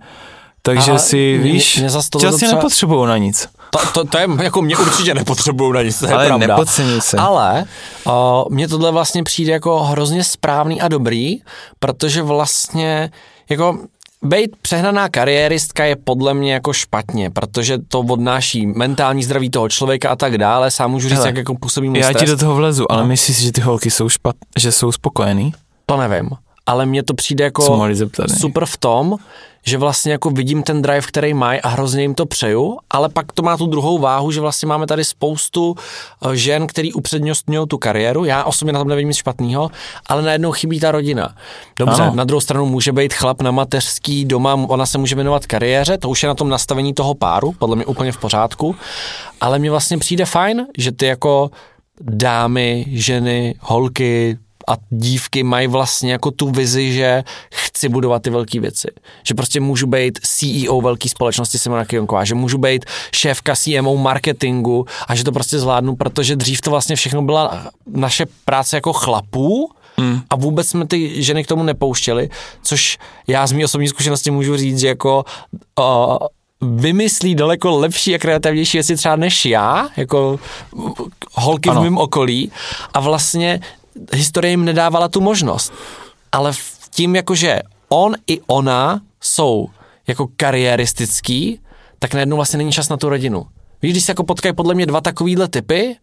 takže 0.63 0.91
Ale 0.91 1.01
si, 1.01 1.39
mě- 1.41 1.53
víš, 1.53 1.77
mě 1.79 1.91
zas 1.91 2.09
tohle 2.09 2.31
časně 2.31 2.47
docela- 2.47 2.59
nepotřebují 2.59 3.09
na 3.09 3.17
nic. 3.19 3.49
To, 3.71 3.79
to, 3.93 4.05
to, 4.05 4.19
je, 4.19 4.27
jako 4.43 4.63
mě 4.63 4.77
určitě 4.77 5.15
nepotřebují 5.15 5.73
na 5.73 5.83
nic, 5.83 5.99
to 5.99 6.07
je 6.07 6.13
Ale 6.13 6.27
pravda. 6.27 6.47
nepodceňuj 6.47 7.01
se. 7.01 7.17
Ale 7.17 7.65
uh, 8.07 8.13
mně 8.51 8.69
tohle 8.69 8.91
vlastně 8.93 9.23
přijde 9.23 9.53
jako 9.53 9.83
hrozně 9.85 10.25
správný 10.25 10.81
a 10.81 10.89
dobrý, 10.89 11.37
protože 11.79 12.23
vlastně 12.23 13.11
jako 13.51 13.79
Bejt 14.23 14.57
přehnaná 14.63 15.09
kariéristka 15.09 15.85
je 15.85 15.97
podle 15.97 16.35
mě 16.35 16.53
jako 16.53 16.73
špatně, 16.73 17.31
protože 17.31 17.79
to 17.89 18.01
odnáší 18.01 18.67
mentální 18.67 19.25
zdraví 19.25 19.51
toho 19.51 19.69
člověka 19.69 20.11
a 20.11 20.17
tak 20.17 20.39
dále. 20.39 20.71
Sám 20.71 20.91
můžu 20.91 21.09
říct, 21.09 21.19
Hele, 21.19 21.29
jak 21.29 21.37
jako 21.37 21.55
působí 21.55 21.91
Já 21.95 22.05
stres. 22.09 22.21
ti 22.23 22.27
do 22.31 22.37
toho 22.37 22.55
vlezu, 22.55 22.93
ale 22.93 23.03
No. 23.03 23.09
myslíš 23.09 23.37
si, 23.37 23.43
že 23.43 23.53
ty 23.53 23.61
holky 23.61 23.91
jsou 23.91 24.09
špat, 24.09 24.37
že 24.59 24.73
jsou 24.73 24.93
spokojený? 24.93 25.53
To 25.87 25.97
nevím, 25.97 26.31
ale 26.71 26.87
mně 26.87 27.03
to 27.03 27.15
přijde 27.15 27.45
jako 27.45 27.63
super 28.39 28.67
v 28.67 28.77
tom, 28.77 29.17
že 29.67 29.79
vlastně 29.79 30.13
jako 30.13 30.31
vidím 30.31 30.63
ten 30.63 30.83
drive, 30.83 31.01
který 31.01 31.35
mají 31.35 31.61
a 31.61 31.69
hrozně 31.69 32.03
jim 32.03 32.15
to 32.15 32.27
přeju, 32.27 32.79
ale 32.91 33.09
pak 33.09 33.33
to 33.33 33.43
má 33.43 33.57
tu 33.57 33.67
druhou 33.67 33.99
váhu, 33.99 34.31
že 34.31 34.41
vlastně 34.41 34.67
máme 34.69 34.87
tady 34.87 35.05
spoustu 35.05 35.75
eh, 36.27 36.37
žen, 36.37 36.67
který 36.67 36.93
upřednostňují 36.93 37.69
tu 37.69 37.79
kariéru. 37.79 38.25
Já 38.25 38.45
osobně 38.45 38.73
na 38.73 38.79
tom 38.81 38.89
nevím 38.89 39.09
nic 39.09 39.17
špatného, 39.17 39.71
ale 40.07 40.23
najednou 40.23 40.53
chybí 40.53 40.81
ta 40.81 40.91
rodina. 40.91 41.35
Dobře, 41.79 42.03
Ano. 42.03 42.15
na 42.15 42.25
druhou 42.25 42.41
stranu 42.41 42.67
může 42.67 42.93
být 42.93 43.15
chlap 43.15 43.43
na 43.43 43.51
mateřský 43.51 44.25
doma, 44.25 44.55
ona 44.55 44.87
se 44.87 44.99
může 44.99 45.15
věnovat 45.15 45.47
kariéře, 45.47 45.99
to 45.99 46.09
už 46.09 46.23
je 46.23 46.27
na 46.29 46.35
tom 46.35 46.49
nastavení 46.49 46.95
toho 46.95 47.15
páru, 47.15 47.53
podle 47.59 47.77
mě 47.77 47.85
úplně 47.85 48.13
v 48.13 48.17
pořádku, 48.17 48.77
ale 49.41 49.59
mně 49.59 49.71
vlastně 49.71 49.99
přijde 49.99 50.25
fajn, 50.25 50.67
že 50.79 50.93
ty 50.93 51.07
jako 51.07 51.51
dámy, 52.01 52.85
ženy, 52.89 53.55
holky, 53.61 54.39
a 54.71 54.77
dívky 54.91 55.43
mají 55.43 55.67
vlastně 55.67 56.13
jako 56.13 56.31
tu 56.31 56.51
vizi, 56.51 56.93
že 56.93 57.25
chci 57.55 57.89
budovat 57.89 58.23
ty 58.23 58.31
velké 58.31 58.61
věci. 58.61 58.89
Že 59.23 59.35
prostě 59.35 59.61
můžu 59.61 59.87
být 59.87 60.19
CEO 60.23 60.81
velké 60.81 61.09
společnosti 61.09 61.59
Simona 61.59 61.85
Kionková, 61.85 62.25
že 62.25 62.35
můžu 62.35 62.59
být 62.59 62.85
šéfka 63.15 63.57
CMO 63.57 63.97
marketingu 63.97 64.87
a 65.09 65.15
že 65.15 65.25
to 65.25 65.33
prostě 65.33 65.59
zvládnu, 65.59 65.97
protože 65.97 66.37
dřív 66.37 66.61
to 66.61 66.71
vlastně 66.71 66.97
všechno 66.97 67.23
byla 67.23 67.67
naše 67.87 68.27
práce 68.45 68.77
jako 68.77 68.93
chlapů, 68.93 69.71
Mm. 69.97 70.21
A 70.31 70.37
vůbec 70.37 70.69
jsme 70.69 70.87
ty 70.87 71.23
ženy 71.23 71.45
k 71.45 71.47
tomu 71.47 71.63
nepouštěli, 71.63 72.29
což 72.63 72.99
já 73.27 73.47
z 73.47 73.53
mý 73.53 73.65
osobní 73.65 73.89
zkušenosti 73.89 74.31
můžu 74.31 74.57
říct, 74.57 74.79
že 74.79 74.89
jako 74.89 75.25
uh, 75.79 76.17
vymyslí 76.81 77.35
daleko 77.35 77.79
lepší 77.79 78.15
a 78.15 78.19
kreativnější 78.19 78.79
věci 78.79 78.97
třeba 78.97 79.17
než 79.17 79.47
já, 79.47 79.89
jako 79.97 80.41
holky 81.35 81.71
Ano. 81.71 81.81
v 81.81 81.85
mém 81.85 81.99
okolí 81.99 82.53
a 82.95 83.01
vlastně 83.01 83.61
historie 84.15 84.51
jim 84.51 84.65
nedávala 84.65 85.09
tu 85.09 85.21
možnost. 85.21 85.73
ale 86.33 86.53
v 86.53 86.89
tím 86.91 87.17
jakože 87.17 87.61
on 87.89 88.15
i 88.27 88.41
ona 88.47 89.01
jsou 89.21 89.69
jako 90.07 90.29
kariéristický, 90.37 91.61
tak 91.99 92.15
najednou 92.15 92.37
vlastně 92.37 92.59
není 92.59 92.73
čas 92.73 92.89
na 92.89 92.97
tu 92.97 93.09
rodinu. 93.09 93.47
Víš, 93.83 93.93
když 93.93 94.05
se 94.05 94.11
jako 94.13 94.25
potkají 94.25 94.55
podle 94.55 94.75
mě 94.75 94.87
dva 94.87 95.01
takovýhle 95.01 95.49
typy, 95.49 95.97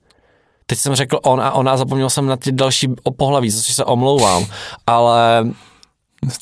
teď 0.65 0.79
jsem 0.79 0.95
řekl 0.95 1.19
on 1.23 1.41
a 1.41 1.51
ona, 1.51 1.77
zapomněl 1.77 2.09
jsem 2.09 2.25
na 2.25 2.37
ty 2.37 2.51
další 2.51 2.89
pohlaví, 3.17 3.49
za 3.49 3.61
což 3.61 3.75
se 3.75 3.85
omlouvám, 3.85 4.45
ale 4.87 5.47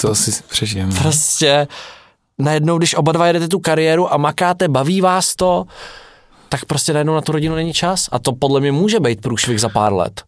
To 0.02 0.12
asi 0.12 0.32
přežijeme. 0.50 0.96
prostě 0.96 1.68
najednou, 2.38 2.78
když 2.78 2.96
oba 2.96 3.12
dva 3.12 3.28
jedete 3.28 3.48
tu 3.48 3.60
kariéru 3.60 4.14
a 4.14 4.18
makáte, 4.18 4.68
baví 4.68 5.02
vás 5.02 5.36
to, 5.36 5.66
tak 6.50 6.66
prostě 6.66 6.93
najednou 6.93 7.16
na 7.16 7.22
tu 7.22 7.32
rodinu 7.32 7.56
není 7.56 7.74
čas 7.74 8.10
a 8.12 8.20
to 8.20 8.32
podle 8.32 8.60
mě 8.60 8.72
může 8.72 9.00
být 9.00 9.22
průšvih 9.22 9.62
za 9.62 9.70
pár 9.70 9.93
let. 9.93 10.24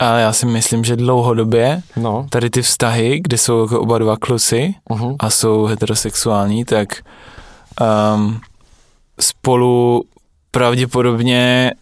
A 0.00 0.18
já 0.18 0.32
si 0.32 0.46
myslím, 0.46 0.84
že 0.84 0.96
dlouhodobě 0.96 1.82
No. 1.96 2.26
tady 2.30 2.50
ty 2.50 2.62
vztahy, 2.62 3.20
kde 3.22 3.38
jsou 3.38 3.62
jako 3.62 3.80
oba 3.80 3.98
dva 3.98 4.16
klusy 4.16 4.74
Uh-huh. 4.90 5.16
a 5.20 5.30
jsou 5.30 5.64
heterosexuální, 5.64 6.64
tak 6.64 6.88
um, 8.16 8.40
spolu 9.20 10.04
pravděpodobně 10.50 11.72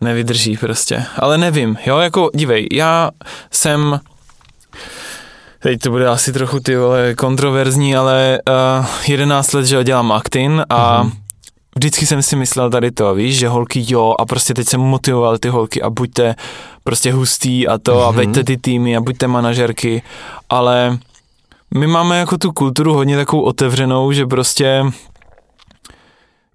nevydrží 0.00 0.56
prostě. 0.56 1.04
Ale 1.18 1.38
nevím, 1.38 1.76
jo, 1.86 1.98
jako 1.98 2.30
dívej, 2.34 2.66
já 2.72 3.10
jsem 3.50 4.00
Teď 5.58 5.80
to 5.80 5.90
bude 5.90 6.08
asi 6.08 6.32
trochu 6.32 6.60
ty 6.60 6.76
vole 6.76 7.14
kontroverzní, 7.14 7.96
ale 7.96 8.38
uh, 8.78 8.86
11 9.08 9.52
let, 9.52 9.64
že 9.66 9.84
dělám 9.84 10.12
aktin 10.12 10.64
a 10.68 11.02
Mhm. 11.02 11.12
Vždycky 11.76 12.06
jsem 12.06 12.22
si 12.22 12.36
myslel 12.36 12.70
tady 12.70 12.90
to, 12.90 13.14
víš, 13.14 13.38
že 13.38 13.48
holky 13.48 13.84
jo 13.88 14.14
a 14.18 14.26
prostě 14.26 14.54
teď 14.54 14.68
jsem 14.68 14.80
motivoval 14.80 15.38
ty 15.38 15.48
holky 15.48 15.82
a 15.82 15.90
buďte 15.90 16.34
prostě 16.84 17.12
hustý 17.12 17.68
a 17.68 17.78
to 17.78 18.04
a 18.06 18.10
Mhm. 18.10 18.16
veďte 18.16 18.44
ty 18.44 18.56
týmy 18.56 18.96
a 18.96 19.00
buďte 19.00 19.26
manažerky, 19.26 20.02
ale 20.48 20.98
my 21.74 21.86
máme 21.86 22.18
jako 22.18 22.38
tu 22.38 22.52
kulturu 22.52 22.94
hodně 22.94 23.16
takovou 23.16 23.42
otevřenou, 23.42 24.12
že 24.12 24.26
prostě 24.26 24.84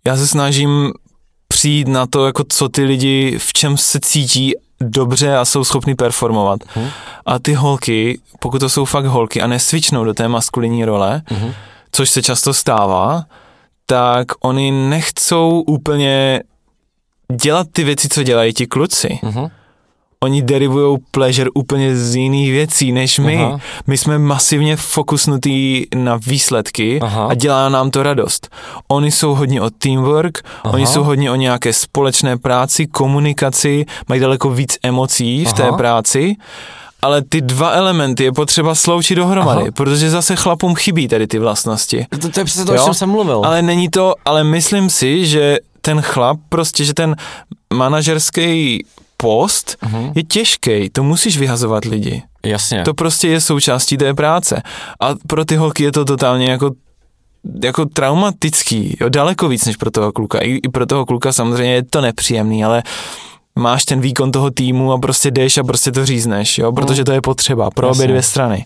já 0.07 0.17
se 0.17 0.27
snažím 0.27 0.91
přijít 1.47 1.87
na 1.87 2.05
to, 2.07 2.25
jako 2.25 2.43
co 2.49 2.69
ty 2.69 2.83
lidi, 2.83 3.35
v 3.39 3.53
čem 3.53 3.77
se 3.77 3.99
cítí 3.99 4.53
dobře 4.81 5.37
a 5.37 5.45
jsou 5.45 5.63
schopni 5.63 5.95
performovat. 5.95 6.59
Mhm. 6.75 6.89
A 7.25 7.39
ty 7.39 7.53
holky, 7.53 8.19
pokud 8.39 8.59
to 8.59 8.69
jsou 8.69 8.85
fakt 8.85 9.05
holky 9.05 9.41
a 9.41 9.47
nesvičnou 9.47 10.03
do 10.03 10.13
té 10.13 10.27
maskulinní 10.27 10.85
role, 10.85 11.21
Mhm. 11.31 11.53
což 11.91 12.09
se 12.09 12.21
často 12.23 12.53
stává, 12.53 13.23
tak 13.91 14.27
oni 14.43 14.71
nechcou 14.71 15.63
úplně 15.67 16.41
dělat 17.41 17.67
ty 17.71 17.83
věci, 17.83 18.09
co 18.09 18.23
dělají 18.23 18.53
ti 18.53 18.67
kluci. 18.67 19.19
Uh-huh. 19.23 19.51
Oni 20.23 20.41
derivují 20.41 20.97
pleasure 21.11 21.49
úplně 21.53 21.95
z 21.95 22.15
jiných 22.15 22.51
věcí 22.51 22.91
než 22.91 23.19
my. 23.19 23.37
Aha. 23.37 23.59
My 23.87 23.97
jsme 23.97 24.17
masivně 24.17 24.75
fokusnutí 24.75 25.87
na 25.95 26.19
výsledky 26.27 26.99
Aha. 27.01 27.27
a 27.27 27.33
dělá 27.33 27.69
nám 27.69 27.91
to 27.91 28.03
radost. 28.03 28.49
Oni 28.87 29.11
jsou 29.11 29.35
hodně 29.35 29.61
o 29.61 29.69
teamwork, 29.69 30.39
Aha. 30.63 30.73
oni 30.73 30.87
jsou 30.87 31.03
hodně 31.03 31.31
o 31.31 31.35
nějaké 31.35 31.73
společné 31.73 32.37
práci, 32.37 32.87
komunikaci, 32.87 33.85
mají 34.09 34.21
daleko 34.21 34.49
víc 34.49 34.77
emocí 34.83 35.45
v 35.45 35.53
té 35.53 35.71
práci, 35.71 36.35
ale 37.01 37.21
ty 37.21 37.41
dva 37.41 37.69
elementy 37.69 38.23
je 38.23 38.31
potřeba 38.31 38.75
sloučit 38.75 39.15
dohromady, 39.15 39.61
Aha. 39.61 39.71
protože 39.73 40.09
zase 40.09 40.35
chlapům 40.35 40.75
chybí 40.75 41.07
tady 41.07 41.27
ty 41.27 41.39
vlastnosti. 41.39 42.05
To, 42.21 42.29
to 42.29 42.39
je 42.39 42.45
přesně 42.45 42.65
to, 42.65 42.73
o 42.73 42.85
čem 42.85 42.93
jsem 42.93 43.09
mluvil. 43.09 43.41
Ale 43.45 43.61
není 43.61 43.89
to, 43.89 44.15
ale 44.25 44.43
myslím 44.43 44.89
si, 44.89 45.25
že 45.25 45.57
ten 45.81 46.01
chlap, 46.01 46.37
prostě, 46.49 46.85
že 46.85 46.93
ten 46.93 47.15
manažerský 47.73 48.85
post 49.17 49.77
Mhm. 49.81 50.11
je 50.15 50.23
těžký, 50.23 50.89
to 50.89 51.03
musíš 51.03 51.37
vyhazovat 51.37 51.85
lidi. 51.85 52.23
Jasně. 52.45 52.81
To 52.83 52.93
prostě 52.93 53.27
je 53.27 53.41
součástí 53.41 53.97
té 53.97 54.13
práce. 54.13 54.61
A 54.99 55.09
pro 55.27 55.45
ty 55.45 55.55
holky 55.55 55.83
je 55.83 55.91
to 55.91 56.05
totálně 56.05 56.51
jako 56.51 56.71
jako 57.63 57.85
traumatický, 57.85 58.97
jo, 59.01 59.09
daleko 59.09 59.47
víc 59.47 59.65
než 59.65 59.77
pro 59.77 59.91
toho 59.91 60.11
kluka. 60.11 60.39
I, 60.39 60.49
I 60.51 60.69
pro 60.69 60.85
toho 60.85 61.05
kluka 61.05 61.33
samozřejmě 61.33 61.73
je 61.73 61.83
to 61.83 62.01
nepříjemný, 62.01 62.65
ale 62.65 62.83
máš 63.61 63.85
ten 63.85 64.01
výkon 64.01 64.31
toho 64.31 64.51
týmu 64.51 64.91
a 64.93 64.97
prostě 64.97 65.31
jdeš 65.31 65.57
a 65.57 65.63
prostě 65.63 65.91
to 65.91 66.05
řízneš, 66.05 66.57
jo, 66.57 66.71
protože 66.71 67.03
to 67.03 67.11
je 67.11 67.21
potřeba 67.21 67.69
pro 67.71 67.89
obě 67.89 68.07
dvě 68.07 68.21
strany. 68.21 68.65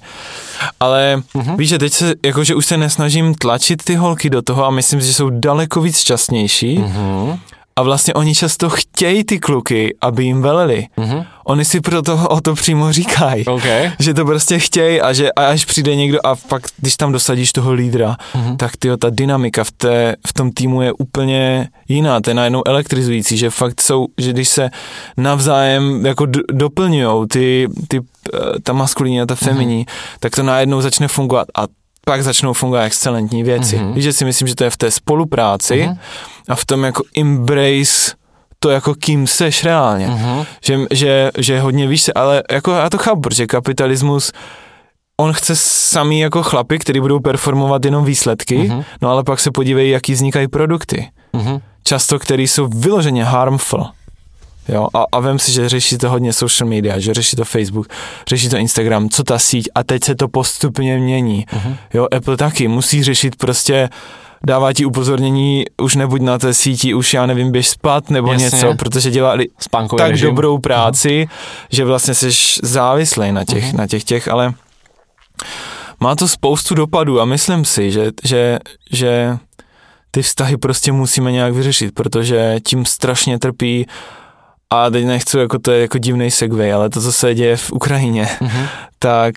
Ale 0.80 1.22
Mhm. 1.34 1.58
víš, 1.58 1.70
že 1.70 1.78
teď 1.80 1.94
se, 1.94 2.14
jakože 2.26 2.56
už 2.56 2.66
se 2.66 2.78
nesnažím 2.78 3.36
tlačit 3.36 3.84
ty 3.84 3.96
holky 3.96 4.30
do 4.30 4.42
toho 4.42 4.66
a 4.66 4.70
myslím 4.70 5.02
si, 5.02 5.08
že 5.08 5.14
jsou 5.14 5.30
daleko 5.30 5.82
víc 5.82 5.98
šťastnější 6.00 6.78
Mhm. 6.78 7.40
A 7.80 7.84
vlastně 7.84 8.14
oni 8.14 8.36
často 8.36 8.70
chtějí 8.70 9.24
ty 9.24 9.40
kluky, 9.40 9.96
aby 10.02 10.24
jim 10.24 10.42
veleli. 10.42 10.86
Mhm. 10.98 11.26
Oni 11.46 11.66
si 11.66 11.82
pro 11.82 12.02
toho 12.02 12.28
o 12.30 12.42
to 12.42 12.56
přímo 12.56 12.92
říkají. 12.94 13.46
OK. 13.46 13.64
Že 14.00 14.14
to 14.14 14.26
prostě 14.26 14.60
chtějí 14.60 15.02
a 15.02 15.14
že 15.14 15.32
a 15.32 15.46
až 15.46 15.66
přijde 15.66 15.96
někdo 15.96 16.20
a 16.28 16.36
pak, 16.36 16.64
když 16.78 16.96
tam 16.98 17.12
dosadíš 17.12 17.52
toho 17.52 17.74
lídra, 17.74 18.18
Mhm. 18.36 18.58
tak 18.58 18.78
ty 18.78 18.90
ta 18.98 19.10
dynamika 19.10 19.64
v, 19.64 19.72
té, 19.72 20.16
v 20.28 20.34
tom 20.34 20.52
týmu 20.52 20.82
je 20.82 20.94
úplně 20.94 21.68
jiná, 21.88 22.22
to 22.22 22.30
je 22.30 22.34
najednou 22.34 22.62
elektrizující, 22.66 23.38
že 23.38 23.50
fakt 23.50 23.82
jsou, 23.82 24.08
že 24.18 24.34
když 24.34 24.50
se 24.50 24.70
navzájem 25.18 26.06
jako 26.06 26.26
d- 26.26 26.40
doplňují 26.52 27.28
ty, 27.28 27.68
ty, 27.88 28.00
eh, 28.34 28.40
ta 28.64 28.74
maskulinní 28.74 29.22
a 29.22 29.26
ta 29.26 29.36
feminní, 29.36 29.86
tak 30.20 30.36
to 30.36 30.44
najednou 30.44 30.82
začne 30.82 31.08
fungovat 31.08 31.48
a 31.58 31.62
pak 32.06 32.24
začnou 32.24 32.54
fungovat 32.54 32.84
excelentní 32.84 33.44
věci. 33.44 33.76
Mhm. 33.78 33.94
Víš, 33.94 34.04
že 34.04 34.14
si 34.14 34.26
myslím, 34.26 34.48
že 34.48 34.56
to 34.56 34.64
je 34.64 34.70
v 34.70 34.78
té 34.78 34.92
spolupráci 34.92 35.84
Mhm. 35.88 35.98
a 36.50 36.56
v 36.56 36.66
tom 36.66 36.84
jako 36.84 37.04
embrace 37.18 38.16
to 38.60 38.70
jako 38.70 38.96
kým 38.96 39.28
seš 39.28 39.64
reálně 39.64 40.08
Mhm. 40.08 40.44
že, 40.64 40.78
že, 40.92 41.32
že 41.38 41.60
hodně 41.60 41.88
víš 41.88 42.02
se, 42.02 42.14
ale 42.14 42.44
jako 42.52 42.72
já 42.72 42.90
to 42.90 42.98
chápu, 42.98 43.22
protože 43.22 43.48
kapitalismus 43.48 44.32
on 45.18 45.34
chce 45.34 45.56
samý 45.56 46.20
jako 46.20 46.44
chlapy, 46.44 46.80
který 46.80 47.00
budou 47.00 47.20
performovat 47.20 47.86
jenom 47.86 48.06
výsledky, 48.06 48.58
Mhm. 48.58 48.84
no 49.02 49.10
ale 49.10 49.24
pak 49.24 49.40
se 49.40 49.52
podívej, 49.52 49.90
jaký 49.90 50.14
vznikají 50.14 50.48
produkty. 50.48 51.10
Mhm. 51.34 51.60
Často, 51.84 52.20
které 52.20 52.44
jsou 52.44 52.68
vyloženě 52.68 53.24
harmful. 53.24 53.86
Jo, 54.70 54.88
a, 54.94 55.04
a 55.12 55.20
vem 55.20 55.40
si, 55.40 55.52
že 55.52 55.70
řeší 55.70 55.98
to 55.98 56.10
hodně 56.10 56.34
social 56.34 56.70
media, 56.70 57.00
že 57.00 57.14
řeší 57.14 57.36
to 57.36 57.46
Facebook, 57.46 57.88
řeší 58.30 58.50
to 58.50 58.58
Instagram, 58.58 59.10
co 59.10 59.24
ta 59.24 59.40
síť 59.40 59.70
a 59.76 59.84
teď 59.84 60.04
se 60.04 60.16
to 60.16 60.28
postupně 60.28 60.98
mění. 60.98 61.46
Mhm. 61.54 61.76
Jo, 61.94 62.08
Apple 62.18 62.38
taky 62.38 62.68
musí 62.68 63.04
řešit 63.04 63.36
prostě 63.36 63.90
dává 64.48 64.74
ti 64.74 64.86
upozornění, 64.86 65.66
už 65.82 65.96
nebuď 65.96 66.22
na 66.22 66.38
té 66.38 66.54
síti, 66.54 66.94
už 66.94 67.14
já 67.14 67.26
nevím, 67.26 67.52
běž 67.52 67.70
spát 67.70 68.10
nebo 68.10 68.32
Jasně. 68.32 68.44
něco, 68.46 68.74
protože 68.76 69.12
dělali 69.12 69.48
Spánkový 69.60 69.98
tak 69.98 70.12
režim. 70.12 70.30
dobrou 70.30 70.58
práci, 70.58 71.28
že 71.72 71.86
vlastně 71.86 72.14
jsi 72.14 72.30
závislý 72.64 73.32
na 73.32 73.46
těch, 73.46 73.64
Mhm. 73.68 73.78
na 73.78 73.88
těch 73.88 74.04
těch, 74.04 74.28
ale 74.28 74.54
má 76.00 76.16
to 76.16 76.28
spoustu 76.28 76.76
dopadů 76.76 77.22
a 77.22 77.26
myslím 77.26 77.66
si, 77.66 77.92
že, 77.92 78.12
že, 78.24 78.60
že 78.92 79.38
ty 80.12 80.22
vztahy 80.22 80.58
prostě 80.58 80.92
musíme 80.92 81.32
nějak 81.32 81.54
vyřešit, 81.54 81.94
protože 81.94 82.56
tím 82.66 82.86
strašně 82.86 83.40
trpí 83.40 83.86
a 84.70 84.90
teď 84.90 85.06
nechci, 85.06 85.38
jako 85.38 85.60
to 85.60 85.72
je 85.72 85.82
jako 85.82 85.98
divný 85.98 86.32
segway, 86.32 86.74
ale 86.74 86.90
to, 86.90 87.02
co 87.02 87.12
se 87.12 87.36
děje 87.36 87.58
v 87.58 87.72
Ukrajině, 87.72 88.30
Mhm. 88.42 88.68
tak 89.00 89.36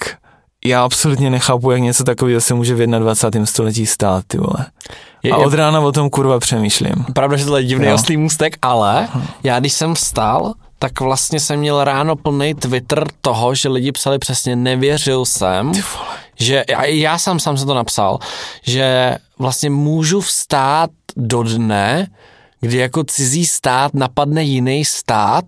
já 0.65 0.83
absolutně 0.83 1.31
nechápu, 1.31 1.71
jak 1.71 1.81
něco 1.81 2.05
takového 2.05 2.41
se 2.41 2.55
může 2.55 2.75
v 2.75 2.87
21. 2.87 3.47
století 3.47 3.87
stát, 3.87 4.25
ty 4.27 4.39
vole. 4.39 4.67
Je, 5.23 5.33
A 5.33 5.39
je 5.39 5.47
od 5.47 5.55
rána 5.55 5.81
o 5.81 5.93
tom 5.93 6.11
kurva 6.11 6.39
přemýšlím. 6.41 7.05
pravda, 7.15 7.37
že 7.37 7.45
tohle 7.45 7.61
je 7.61 7.65
divný 7.65 7.87
Jo. 7.87 7.95
oslý 7.95 8.17
můstek, 8.17 8.57
ale 8.63 9.09
já 9.45 9.61
když 9.61 9.73
jsem 9.73 9.95
vstal, 9.95 10.53
tak 10.79 11.01
vlastně 11.01 11.41
jsem 11.41 11.59
měl 11.59 11.85
ráno 11.85 12.17
plný 12.17 12.55
Twitter 12.55 13.05
toho, 13.21 13.55
že 13.55 13.69
lidi 13.69 13.93
psali 13.93 14.19
přesně, 14.19 14.57
nevěřil 14.57 15.25
jsem, 15.25 15.73
že 16.39 16.65
já, 16.71 16.85
já 16.85 17.19
sám 17.19 17.41
sám 17.41 17.57
jsem 17.57 17.67
to 17.67 17.75
napsal, 17.75 18.19
že 18.63 19.17
vlastně 19.39 19.71
můžu 19.71 20.21
vstát 20.21 20.91
do 21.17 21.43
dne, 21.43 22.07
kdy 22.61 22.77
jako 22.77 23.05
cizí 23.05 23.47
stát 23.47 23.95
napadne 23.95 24.43
jiný 24.43 24.85
stát, 24.85 25.45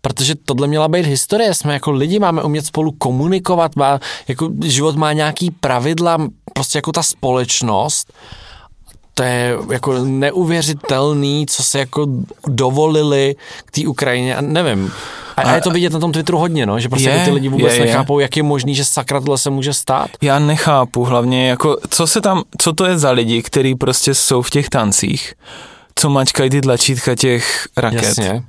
protože 0.00 0.34
tohle 0.34 0.66
měla 0.66 0.88
být 0.88 1.06
historie, 1.06 1.54
jsme 1.54 1.72
jako 1.72 1.90
lidi, 1.90 2.18
máme 2.18 2.42
umět 2.42 2.66
spolu 2.66 2.92
komunikovat, 2.92 3.76
má, 3.76 4.00
jako 4.28 4.50
život 4.64 4.96
má 4.96 5.12
nějaký 5.12 5.50
pravidla, 5.50 6.18
prostě 6.54 6.78
jako 6.78 6.92
ta 6.92 7.02
společnost, 7.02 8.12
to 9.14 9.22
je 9.22 9.56
jako 9.70 9.92
neuvěřitelný, 10.04 11.46
co 11.46 11.62
se 11.62 11.78
jako 11.78 12.06
dovolili 12.46 13.36
k 13.64 13.70
té 13.70 13.86
Ukrajině, 13.86 14.36
a 14.36 14.40
nevím. 14.40 14.92
A, 15.36 15.42
a 15.42 15.54
je 15.54 15.60
to 15.60 15.70
vidět 15.70 15.92
na 15.92 15.98
tom 15.98 16.12
Twitteru 16.12 16.38
hodně, 16.38 16.66
no, 16.66 16.80
že 16.80 16.88
prostě 16.88 17.08
Je, 17.08 17.12
jako 17.14 17.24
ty 17.24 17.30
lidi 17.30 17.48
vůbec 17.48 17.72
je, 17.72 17.78
je. 17.78 17.84
nechápou, 17.84 18.18
jak 18.18 18.36
je 18.36 18.42
možný, 18.42 18.74
že 18.74 18.84
sakra 18.84 19.20
tohle 19.20 19.38
se 19.38 19.50
může 19.50 19.74
stát. 19.74 20.10
Já 20.22 20.38
nechápu 20.38 21.04
hlavně, 21.04 21.48
jako, 21.48 21.76
co 21.88 22.06
se 22.06 22.20
tam, 22.20 22.42
co 22.60 22.72
to 22.72 22.84
je 22.84 22.98
za 22.98 23.10
lidi, 23.10 23.42
kteří 23.42 23.74
prostě 23.74 24.14
jsou 24.14 24.42
v 24.42 24.50
těch 24.50 24.68
tancích, 24.68 25.34
co 26.00 26.10
mačkají 26.10 26.50
ty 26.50 26.60
tlačítka 26.60 27.14
těch 27.14 27.66
raket. 27.76 28.02
Jasně. 28.02 28.42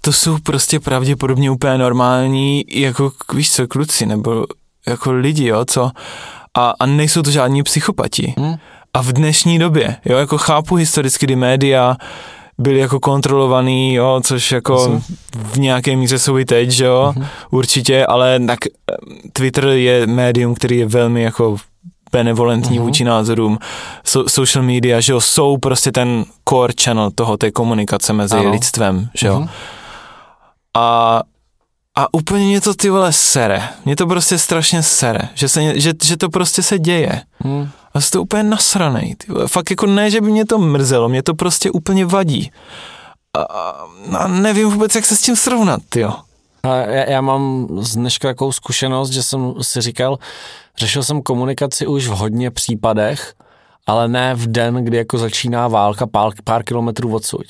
To 0.00 0.12
jsou 0.12 0.38
prostě 0.38 0.80
pravděpodobně 0.80 1.50
úplně 1.50 1.78
normální, 1.78 2.64
jako, 2.72 3.12
víš 3.34 3.52
co, 3.52 3.66
kluci, 3.68 4.06
nebo 4.06 4.44
jako 4.86 5.12
lidi, 5.12 5.46
jo, 5.46 5.64
co, 5.64 5.90
a, 6.56 6.72
a 6.80 6.86
nejsou 6.86 7.22
to 7.22 7.30
žádní 7.30 7.62
psychopati. 7.62 8.34
Hm? 8.40 8.54
A 8.94 9.02
v 9.02 9.12
dnešní 9.12 9.58
době, 9.58 9.96
jo, 10.04 10.18
jako 10.18 10.38
chápu 10.38 10.74
historicky, 10.74 11.26
kdy 11.26 11.36
média 11.36 11.96
byli 12.58 12.78
jako 12.78 13.00
kontrolovaný, 13.00 13.94
jo, 13.94 14.20
což 14.24 14.52
jako 14.52 15.02
v 15.34 15.58
nějaké 15.58 15.96
míře 15.96 16.18
jsou 16.18 16.38
i 16.38 16.44
teď, 16.44 16.70
že 16.70 16.84
jo, 16.84 17.12
Mhm. 17.16 17.26
určitě, 17.50 18.06
ale 18.06 18.40
tak 18.46 18.58
eh, 18.66 18.70
Twitter 19.32 19.66
je 19.66 20.06
médium, 20.06 20.54
který 20.54 20.78
je 20.78 20.86
velmi 20.86 21.22
jako 21.22 21.56
benevolentní 22.12 22.76
Mhm. 22.78 22.86
vůči 22.86 23.04
názorům. 23.04 23.58
So, 24.04 24.30
social 24.30 24.64
media, 24.64 25.00
že 25.00 25.12
jo, 25.12 25.20
jsou 25.20 25.56
prostě 25.58 25.92
ten 25.92 26.24
core 26.48 26.72
channel 26.82 27.10
toho, 27.14 27.36
té 27.36 27.50
komunikace 27.50 28.12
mezi 28.12 28.36
Ano. 28.36 28.50
lidstvem, 28.50 29.08
že 29.14 29.26
jo. 29.26 29.40
Mhm. 29.40 29.48
A, 30.76 31.20
a 31.94 32.14
úplně 32.14 32.44
mě 32.46 32.60
to 32.60 32.74
ty 32.74 32.90
vole 32.90 33.12
sere. 33.12 33.68
Mě 33.84 33.96
to 33.96 34.06
prostě 34.06 34.38
strašně 34.38 34.82
sere, 34.82 35.20
že, 35.34 35.48
se, 35.48 35.80
že, 35.80 35.92
že 36.04 36.16
to 36.16 36.28
prostě 36.28 36.62
se 36.62 36.78
děje. 36.78 37.22
Hm. 37.44 37.68
A 37.94 38.00
jsi 38.00 38.10
to 38.10 38.22
úplně 38.22 38.42
nasranej. 38.42 39.14
Ty 39.14 39.32
vole. 39.32 39.48
Fakt 39.48 39.70
jako 39.70 39.86
ne, 39.86 40.10
že 40.10 40.20
by 40.20 40.30
mě 40.30 40.46
to 40.46 40.58
mrzelo, 40.58 41.08
mě 41.08 41.22
to 41.22 41.34
prostě 41.34 41.70
úplně 41.70 42.06
vadí. 42.06 42.50
A, 43.34 43.42
a, 43.42 43.74
a 44.18 44.26
nevím 44.28 44.70
vůbec, 44.70 44.94
jak 44.94 45.04
se 45.04 45.16
s 45.16 45.20
tím 45.20 45.36
srovnat, 45.36 45.80
jo. 45.96 46.12
A 46.62 46.76
já, 46.76 47.10
já 47.10 47.20
mám 47.20 47.68
z 47.80 47.94
dneška 47.96 48.28
takovou 48.28 48.52
zkušenost, 48.52 49.10
že 49.10 49.22
jsem 49.22 49.54
si 49.62 49.80
říkal, 49.80 50.18
řešil 50.78 51.02
jsem 51.02 51.22
komunikaci 51.22 51.86
už 51.86 52.08
v 52.08 52.10
hodně 52.10 52.50
případech, 52.50 53.34
ale 53.86 54.08
ne 54.08 54.34
v 54.34 54.46
den, 54.46 54.74
kdy 54.74 54.96
jako 54.96 55.18
začíná 55.18 55.68
válka 55.68 56.06
pár, 56.06 56.32
pár 56.44 56.62
kilometrů 56.64 57.14
odsud. 57.14 57.46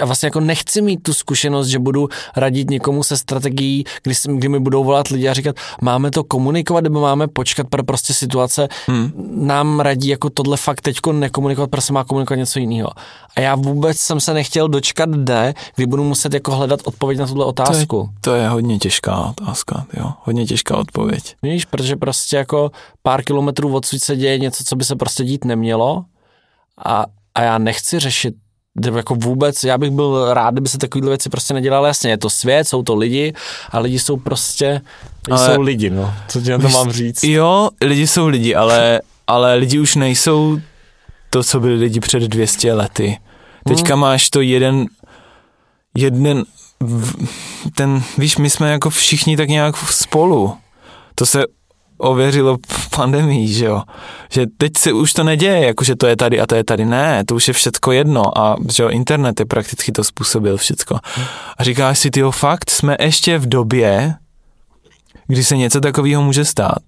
A 0.00 0.04
vlastně 0.04 0.26
jako 0.26 0.40
nechci 0.40 0.82
mít 0.82 1.02
tu 1.02 1.14
zkušenost, 1.14 1.66
že 1.66 1.78
budu 1.78 2.08
radit 2.36 2.70
někomu 2.70 3.02
se 3.02 3.16
strategií, 3.16 3.84
kdy, 4.02 4.14
si- 4.14 4.32
kdy 4.36 4.48
mi 4.48 4.60
budou 4.60 4.84
volat 4.84 5.08
lidi 5.08 5.28
a 5.28 5.32
říkat, 5.34 5.56
máme 5.80 6.10
to 6.10 6.24
komunikovat, 6.24 6.84
nebo 6.84 7.00
máme 7.00 7.28
počkat, 7.28 7.66
pro 7.70 7.84
prostě 7.84 8.14
situace 8.14 8.68
hmm. 8.86 9.12
nám 9.46 9.80
radí 9.80 10.08
jako 10.08 10.30
tohle 10.30 10.56
fakt 10.56 10.80
teďko 10.80 11.12
nekomunikovat, 11.12 11.70
prostě 11.70 11.92
má 11.92 12.04
komunikovat 12.04 12.36
něco 12.36 12.58
jiného. 12.58 12.90
A 13.36 13.40
já 13.40 13.54
vůbec 13.54 13.98
jsem 13.98 14.20
se 14.20 14.34
nechtěl 14.34 14.68
dočkat 14.68 15.08
dne, 15.10 15.54
kdy 15.76 15.86
budu 15.86 16.04
muset 16.04 16.34
jako 16.34 16.50
hledat 16.56 16.80
odpověď 16.84 17.18
na 17.18 17.26
tuhle 17.26 17.44
To 17.44 17.62
je, 17.62 17.68
otázku. 17.68 18.08
to 18.20 18.34
je 18.34 18.48
hodně 18.48 18.78
těžká 18.78 19.18
otázka, 19.18 19.86
jo. 19.96 20.12
Hodně 20.22 20.46
těžká 20.46 20.76
odpověď. 20.76 21.36
Víš, 21.42 21.64
protože 21.64 21.96
prostě 21.96 22.36
jako 22.36 22.70
pár 23.02 23.22
kilometrů 23.24 23.74
odsud 23.76 24.02
se 24.04 24.16
děje 24.16 24.38
něco, 24.38 24.64
co 24.64 24.76
by 24.76 24.84
se 24.84 24.96
prostě 24.96 25.24
dít 25.24 25.44
nemělo 25.44 26.04
a, 26.84 27.04
a 27.34 27.42
já 27.42 27.58
nechci 27.58 27.98
řešit 27.98 28.34
jako 28.96 29.14
vůbec, 29.14 29.64
já 29.64 29.78
bych 29.78 29.90
byl 29.90 30.34
rád, 30.34 30.54
kdyby 30.54 30.68
se 30.68 30.78
takovéhle 30.78 31.10
věci 31.10 31.28
prostě 31.28 31.54
nedělaly. 31.54 31.88
Jasně, 31.88 32.10
je 32.10 32.18
to 32.18 32.30
svět, 32.30 32.68
jsou 32.68 32.82
to 32.82 32.94
lidi 32.94 33.32
a 33.70 33.78
lidi 33.78 33.98
jsou 33.98 34.16
prostě, 34.16 34.80
lidi 35.28 35.40
Ale- 35.42 35.54
jsou 35.54 35.60
lidi, 35.60 35.90
no. 35.90 36.14
Co 36.28 36.40
ti 36.40 36.50
na 36.50 36.58
to 36.58 36.68
mám 36.68 36.92
říct? 36.92 37.24
Jo, 37.24 37.68
lidi 37.80 38.06
jsou 38.06 38.26
lidi, 38.28 38.54
ale, 38.54 39.00
ale 39.26 39.54
lidi 39.54 39.78
už 39.78 39.96
nejsou 39.96 40.58
to, 41.30 41.42
co 41.42 41.60
byli 41.60 41.74
lidi 41.74 42.00
před 42.00 42.22
200 42.22 42.72
lety. 42.72 43.18
Teďka 43.68 43.96
máš 43.96 44.30
to 44.30 44.40
jeden, 44.40 44.86
jeden, 45.96 46.44
ten, 47.74 48.02
víš, 48.18 48.36
my 48.36 48.50
jsme 48.50 48.70
jako 48.70 48.90
všichni 48.90 49.36
tak 49.36 49.48
nějak 49.48 49.76
spolu. 49.76 50.56
To 51.14 51.26
se 51.26 51.44
ověřilo 52.02 52.58
v 52.68 52.90
pandemii, 52.90 53.48
že 53.48 53.64
jo. 53.64 53.82
Že 54.30 54.46
teď 54.56 54.72
se 54.78 54.92
už 54.92 55.12
to 55.12 55.24
neděje, 55.24 55.66
jako 55.66 55.84
že 55.84 55.96
to 55.96 56.06
je 56.06 56.16
tady 56.16 56.40
a 56.40 56.46
to 56.46 56.54
je 56.54 56.64
tady. 56.64 56.84
Ne, 56.84 57.24
to 57.24 57.34
už 57.34 57.48
je 57.48 57.54
všecko 57.54 57.92
jedno 57.92 58.38
a 58.38 58.56
že 58.72 58.82
jo, 58.82 58.88
internet 58.88 59.40
je 59.40 59.46
prakticky 59.46 59.92
to 59.92 60.04
způsobil 60.04 60.56
všecko. 60.56 60.98
A 61.58 61.64
říkáš 61.64 61.98
si, 61.98 62.10
tyjo, 62.10 62.30
fakt 62.30 62.70
jsme 62.70 62.96
ještě 63.00 63.38
v 63.38 63.48
době, 63.48 64.14
kdy 65.26 65.44
se 65.44 65.56
něco 65.56 65.80
takového 65.80 66.22
může 66.22 66.44
stát. 66.44 66.78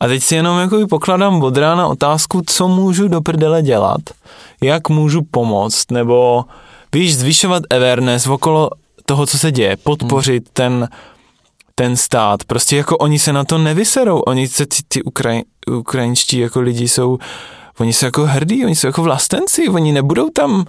A 0.00 0.06
teď 0.06 0.22
si 0.22 0.34
jenom 0.34 0.58
jako 0.58 0.86
pokládám 0.86 1.42
od 1.42 1.56
rána 1.56 1.86
otázku, 1.86 2.42
co 2.46 2.68
můžu 2.68 3.08
do 3.08 3.20
prdele 3.20 3.62
dělat, 3.62 4.00
jak 4.62 4.88
můžu 4.88 5.22
pomoct, 5.30 5.90
nebo 5.90 6.44
víš, 6.94 7.16
zvyšovat 7.16 7.62
awareness 7.70 8.26
okolo 8.26 8.70
toho, 9.06 9.26
co 9.26 9.38
se 9.38 9.52
děje, 9.52 9.76
podpořit 9.76 10.48
ten, 10.52 10.88
ten 11.74 11.96
stát. 11.96 12.44
Prostě 12.44 12.76
jako 12.76 12.96
oni 12.96 13.18
se 13.18 13.32
na 13.32 13.44
to 13.44 13.58
nevyserou, 13.58 14.18
oni 14.18 14.48
se 14.48 14.66
ty, 14.66 14.76
ty 14.88 15.02
Ukraj, 15.02 15.42
ukrajinští 15.70 16.38
jako 16.38 16.60
lidi 16.60 16.88
jsou, 16.88 17.18
oni 17.78 17.92
jsou 17.92 18.06
jako 18.06 18.26
hrdí, 18.26 18.64
oni 18.64 18.76
jsou 18.76 18.86
jako 18.86 19.02
vlastenci, 19.02 19.68
oni 19.68 19.92
nebudou 19.92 20.30
tam 20.30 20.64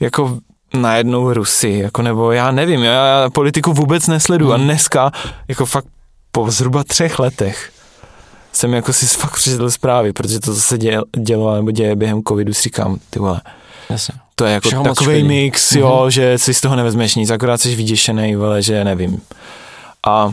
jako 0.00 0.38
najednou 0.74 1.32
Rusy, 1.32 1.70
jako 1.82 2.02
nebo 2.02 2.32
já 2.32 2.50
nevím, 2.50 2.82
já 2.82 3.30
politiku 3.32 3.72
vůbec 3.72 4.06
nesleduju 4.06 4.52
a 4.52 4.56
dneska 4.56 5.12
jako 5.48 5.66
fakt 5.66 5.86
po 6.32 6.50
zhruba 6.50 6.84
třech 6.84 7.18
letech 7.18 7.70
jsem 8.56 8.74
jako 8.74 8.92
si 8.92 9.06
fakt 9.06 9.32
přečetl 9.32 9.70
zprávy, 9.70 10.12
protože 10.12 10.40
to, 10.40 10.54
co 10.54 10.60
se 10.60 10.78
děje, 10.78 11.00
dělo 11.16 11.54
nebo 11.54 11.70
děje 11.70 11.96
během 11.96 12.22
covidu, 12.28 12.54
si 12.54 12.62
říkám, 12.62 12.98
ty 13.10 13.18
vole, 13.18 13.40
Jasně. 13.90 14.14
to 14.34 14.44
je 14.44 14.52
jako 14.52 14.68
Všeho 14.68 14.84
takový 14.84 15.22
mix, 15.22 15.72
jo, 15.72 16.06
že 16.10 16.38
si 16.38 16.54
z 16.54 16.60
toho 16.60 16.76
nevezmeš 16.76 17.14
nic, 17.14 17.30
akorát 17.30 17.60
jsi 17.60 17.76
vyděšený, 17.76 18.36
vole, 18.36 18.62
že 18.62 18.84
nevím. 18.84 19.20
A 20.06 20.32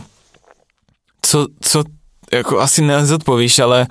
co, 1.24 1.46
co, 1.60 1.84
jako 2.32 2.60
asi 2.60 2.82
nezodpovíš, 2.82 3.58
ale 3.58 3.86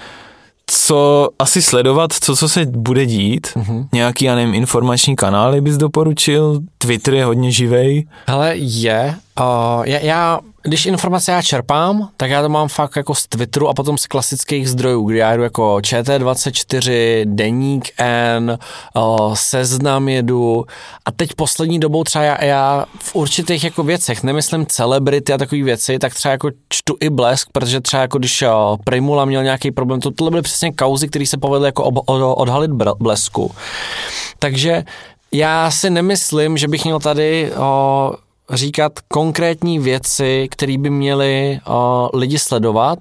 co 0.68 1.30
asi 1.39 1.61
sledovat, 1.61 2.14
co, 2.14 2.35
co 2.35 2.49
se 2.49 2.65
bude 2.65 3.05
dít, 3.05 3.47
Mhm. 3.55 3.88
nějaký, 3.93 4.26
já 4.26 4.35
nevím, 4.35 4.53
informační 4.53 5.15
kanály 5.15 5.61
bys 5.61 5.77
doporučil, 5.77 6.60
Twitter 6.77 7.14
je 7.14 7.26
hodně 7.26 7.51
živej, 7.51 8.07
Hele, 8.27 8.53
je. 8.55 9.15
Uh, 9.39 9.84
já, 9.85 9.99
já, 9.99 10.39
když 10.64 10.85
informace 10.85 11.31
já 11.31 11.41
čerpám, 11.41 12.10
tak 12.18 12.31
já 12.31 12.41
to 12.41 12.49
mám 12.49 12.68
fakt 12.68 12.95
jako 12.95 13.15
z 13.15 13.27
Twitteru 13.27 13.69
a 13.69 13.73
potom 13.73 13.97
z 13.97 14.07
klasických 14.07 14.69
zdrojů, 14.69 15.05
kdy 15.05 15.18
já 15.18 15.35
jdu 15.35 15.43
jako 15.43 15.76
ČT24, 15.76 17.22
Deník 17.26 17.89
N, 17.97 18.57
uh, 18.95 19.34
Seznam 19.34 20.10
jedu 20.10 20.65
a 21.05 21.11
teď 21.11 21.34
poslední 21.35 21.80
dobou 21.80 22.03
třeba 22.03 22.26
já, 22.26 22.43
já 22.43 22.85
v 22.99 23.15
určitých 23.15 23.64
jako 23.64 23.84
věcech, 23.84 24.23
nemyslím 24.23 24.65
celebrity 24.65 25.34
a 25.34 25.38
takové 25.38 25.64
věci, 25.64 25.99
tak 25.99 26.14
třeba 26.14 26.31
jako 26.31 26.49
čtu 26.69 26.97
i 26.99 27.10
Blesk, 27.10 27.49
protože 27.51 27.81
třeba 27.81 28.01
jako 28.01 28.18
když 28.18 28.41
uh, 28.41 28.49
Primula 28.84 29.26
měl 29.26 29.43
nějaký 29.43 29.72
problém, 29.72 29.99
to 30.01 30.11
tohle 30.11 30.31
byly 30.31 30.41
přesně 30.41 30.72
kauzy, 30.72 31.07
které 31.07 31.26
se 31.26 31.38
povedly 31.38 31.68
jako 31.68 31.84
ob, 31.84 31.95
od, 32.05 32.34
odhalit 32.34 32.72
Blesku. 32.99 33.51
Takže 34.39 34.84
já 35.31 35.72
si 35.72 35.89
nemyslím, 35.89 36.57
že 36.57 36.68
bych 36.68 36.84
měl 36.84 36.99
tady 36.99 37.51
o, 37.57 38.14
říkat 38.49 38.99
konkrétní 39.07 39.79
věci, 39.79 40.47
které 40.51 40.77
by 40.77 40.89
měli 40.89 41.59
o, 41.67 42.09
lidi 42.13 42.39
sledovat, 42.39 42.99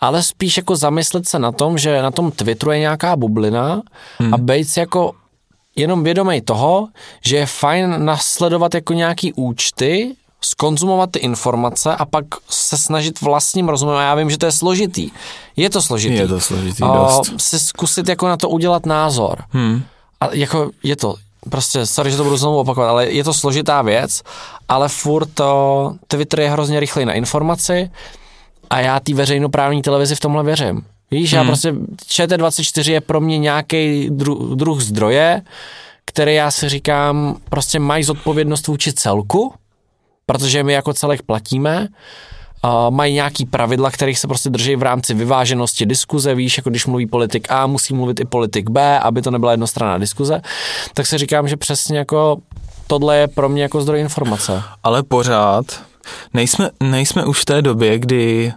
ale 0.00 0.22
spíš 0.22 0.56
jako 0.56 0.76
zamyslet 0.76 1.28
se 1.28 1.38
na 1.38 1.52
tom, 1.52 1.78
že 1.78 2.02
na 2.02 2.10
tom 2.10 2.30
Twitteru 2.30 2.70
je 2.72 2.78
nějaká 2.78 3.16
bublina 3.16 3.82
hmm. 4.18 4.34
a 4.34 4.38
být 4.38 4.64
si 4.64 4.80
jako 4.80 5.12
jenom 5.76 6.04
vědomý 6.04 6.40
toho, 6.40 6.88
že 7.24 7.36
je 7.36 7.46
fajn 7.46 8.04
nasledovat 8.04 8.74
jako 8.74 8.92
nějaký 8.92 9.32
účty, 9.32 10.16
skonzumovat 10.40 11.10
ty 11.10 11.18
informace 11.18 11.96
a 11.96 12.04
pak 12.04 12.24
se 12.50 12.78
snažit 12.78 13.20
vlastním 13.20 13.68
rozumem. 13.68 13.96
A 13.96 14.02
já 14.02 14.14
vím, 14.14 14.30
že 14.30 14.38
to 14.38 14.46
je 14.46 14.52
složitý. 14.52 15.10
Je 15.56 15.70
to 15.70 15.82
složitý. 15.82 16.14
Je 16.14 16.28
to 16.28 16.40
složitý 16.40 16.82
O, 16.82 16.94
dost. 16.94 17.40
Si 17.40 17.60
zkusit 17.60 18.08
jako 18.08 18.28
na 18.28 18.36
to 18.36 18.48
udělat 18.48 18.86
názor. 18.86 19.44
Hmm. 19.50 19.82
A 20.20 20.28
jako 20.34 20.70
je 20.82 20.96
to, 20.96 21.14
prostě, 21.50 21.86
sorry, 21.86 22.10
že 22.10 22.16
to 22.16 22.24
budu 22.24 22.36
znovu 22.36 22.58
opakovat, 22.58 22.88
ale 22.88 23.10
je 23.10 23.24
to 23.24 23.34
složitá 23.34 23.82
věc, 23.82 24.22
ale 24.68 24.88
furt 24.88 25.28
to, 25.34 25.92
Twitter 26.06 26.40
je 26.40 26.50
hrozně 26.50 26.80
rychlej 26.80 27.04
na 27.04 27.12
informaci 27.12 27.90
a 28.70 28.80
já 28.80 29.00
té 29.00 29.14
veřejnoprávní 29.14 29.82
televizi 29.82 30.14
v 30.14 30.20
tomhle 30.20 30.44
věřím. 30.44 30.82
Víš, 31.10 31.32
hmm. 31.32 31.38
já 31.38 31.44
prostě, 31.44 31.72
ČT24 32.08 32.92
je 32.92 33.00
pro 33.00 33.20
mě 33.20 33.38
nějaký 33.38 34.10
dru, 34.10 34.54
druh 34.54 34.80
zdroje, 34.80 35.42
který 36.04 36.34
já 36.34 36.50
si 36.50 36.68
říkám, 36.68 37.36
prostě 37.50 37.78
mají 37.78 38.04
zodpovědnost 38.04 38.66
vůči 38.66 38.92
celku, 38.92 39.54
protože 40.26 40.62
my 40.62 40.72
jako 40.72 40.92
celek 40.94 41.22
platíme, 41.22 41.80
Uh, 41.80 42.33
mají 42.90 43.14
nějaký 43.14 43.46
pravidla, 43.46 43.90
kterých 43.90 44.18
se 44.18 44.28
prostě 44.28 44.50
drží 44.50 44.76
v 44.76 44.82
rámci 44.82 45.14
vyváženosti 45.14 45.86
diskuze, 45.86 46.34
víš, 46.34 46.56
jako 46.56 46.70
když 46.70 46.86
mluví 46.86 47.06
politik 47.06 47.46
A, 47.50 47.66
musí 47.66 47.94
mluvit 47.94 48.20
i 48.20 48.24
politik 48.24 48.70
B, 48.70 48.98
aby 49.00 49.22
to 49.22 49.30
nebyla 49.30 49.50
jednostranná 49.52 49.98
diskuze, 49.98 50.40
tak 50.94 51.06
si 51.06 51.18
říkám, 51.18 51.48
že 51.48 51.56
přesně 51.56 51.98
jako 51.98 52.36
tohle 52.86 53.16
je 53.16 53.28
pro 53.28 53.48
mě 53.48 53.62
jako 53.62 53.80
zdroj 53.80 54.00
informace. 54.00 54.62
Ale 54.82 55.02
pořád 55.02 55.64
nejsme, 56.34 56.70
nejsme 56.82 57.24
už 57.24 57.40
v 57.40 57.44
té 57.44 57.62
době, 57.62 57.98
kdy 57.98 58.52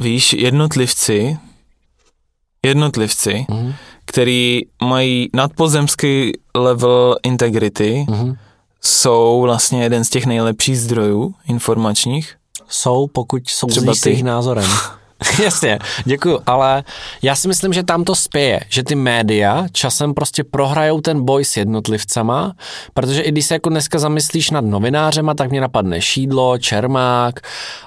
víš, 0.00 0.32
jednotlivci, 0.32 1.38
jednotlivci, 2.64 3.46
Mhm. 3.50 3.72
který 4.04 4.60
mají 4.82 5.28
nadpozemský 5.34 6.32
level 6.54 7.16
integrity, 7.22 8.06
Mhm. 8.08 8.34
jsou 8.80 9.40
vlastně 9.40 9.82
jeden 9.82 10.04
z 10.04 10.08
těch 10.10 10.26
nejlepších 10.26 10.78
zdrojů 10.80 11.34
informačních. 11.48 12.34
Jsou, 12.68 13.06
pokud 13.06 13.48
jsou 13.48 13.68
s 13.94 14.00
ty. 14.00 14.10
jejich 14.10 14.24
názorem. 14.24 14.70
Jasně, 15.42 15.78
děkuju, 16.04 16.38
ale 16.46 16.84
já 17.22 17.34
si 17.34 17.48
myslím, 17.48 17.72
že 17.72 17.82
tam 17.82 18.04
to 18.04 18.14
spěje, 18.14 18.60
že 18.68 18.82
ty 18.82 18.94
média 18.94 19.66
časem 19.72 20.14
prostě 20.14 20.44
prohrajou 20.44 21.00
ten 21.00 21.24
boj 21.24 21.44
s 21.44 21.56
jednotlivcama, 21.56 22.52
protože 22.94 23.22
i 23.22 23.32
když 23.32 23.46
se 23.46 23.54
jako 23.54 23.68
dneska 23.68 23.98
zamyslíš 23.98 24.50
nad 24.50 24.64
novinářema, 24.64 25.34
tak 25.34 25.50
mě 25.50 25.60
napadne 25.60 26.00
Šídlo, 26.00 26.58
Čermák, 26.58 27.40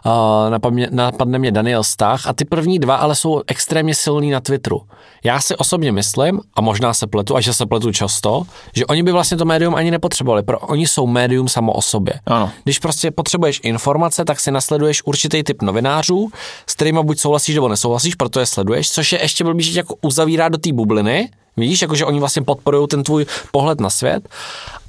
uh, 0.06 0.12
napadne, 0.50 0.88
napadne 0.92 1.40
mě 1.40 1.52
Daniel 1.52 1.84
Stach 1.84 2.28
a 2.28 2.34
ty 2.34 2.46
první 2.46 2.80
dva 2.80 2.96
ale 2.96 3.16
jsou 3.16 3.42
extrémně 3.48 3.96
silní 3.96 4.32
na 4.32 4.40
Twitteru. 4.40 4.82
Já 5.24 5.42
si 5.42 5.56
osobně 5.56 5.92
myslím, 5.92 6.40
a 6.54 6.62
možná 6.62 6.94
se 6.94 7.08
pletu, 7.08 7.36
a 7.36 7.42
že 7.42 7.54
se 7.54 7.66
pletu 7.66 7.92
často, 7.92 8.44
že 8.76 8.86
oni 8.86 9.04
by 9.04 9.12
vlastně 9.12 9.38
to 9.38 9.46
médium 9.46 9.76
ani 9.76 9.92
nepotřebovali, 9.92 10.44
pro 10.44 10.60
oni 10.60 10.88
jsou 10.88 11.08
médium 11.08 11.48
samo 11.48 11.74
o 11.74 11.82
sobě. 11.82 12.14
Ano. 12.26 12.52
Když 12.64 12.80
prostě 12.80 13.12
potřebuješ 13.12 13.60
informace, 13.64 14.26
tak 14.26 14.40
si 14.40 14.52
nasleduješ 14.52 15.02
určitý 15.06 15.44
typ 15.44 15.62
novinářů, 15.62 16.30
s 16.68 16.76
kterými 16.76 17.00
buď 17.04 17.19
souhlasíš 17.20 17.56
nebo 17.56 17.68
nesouhlasíš, 17.68 18.16
proto 18.16 18.40
je 18.40 18.46
sleduješ, 18.46 18.92
což 18.92 19.12
je 19.12 19.22
ještě 19.22 19.44
blbý, 19.44 19.64
že 19.64 19.72
tě 19.72 19.80
jako 19.80 19.96
uzavírá 20.02 20.50
do 20.50 20.58
té 20.58 20.74
bubliny, 20.74 21.30
Víš, 21.60 21.82
jakože 21.82 22.06
oni 22.06 22.20
vlastně 22.20 22.42
podporují 22.42 22.88
ten 22.88 23.04
tvůj 23.04 23.26
pohled 23.52 23.82
na 23.82 23.90
svět, 23.90 24.30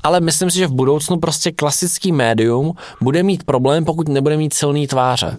ale 0.03 0.21
myslím 0.21 0.51
si, 0.51 0.59
že 0.59 0.67
v 0.67 0.73
budoucnu 0.73 1.17
prostě 1.17 1.53
klasický 1.53 2.13
médium 2.13 2.75
bude 3.01 3.23
mít 3.23 3.45
problém, 3.45 3.85
pokud 3.85 4.09
nebude 4.09 4.37
mít 4.37 4.55
silný 4.55 4.87
tváře. 4.87 5.37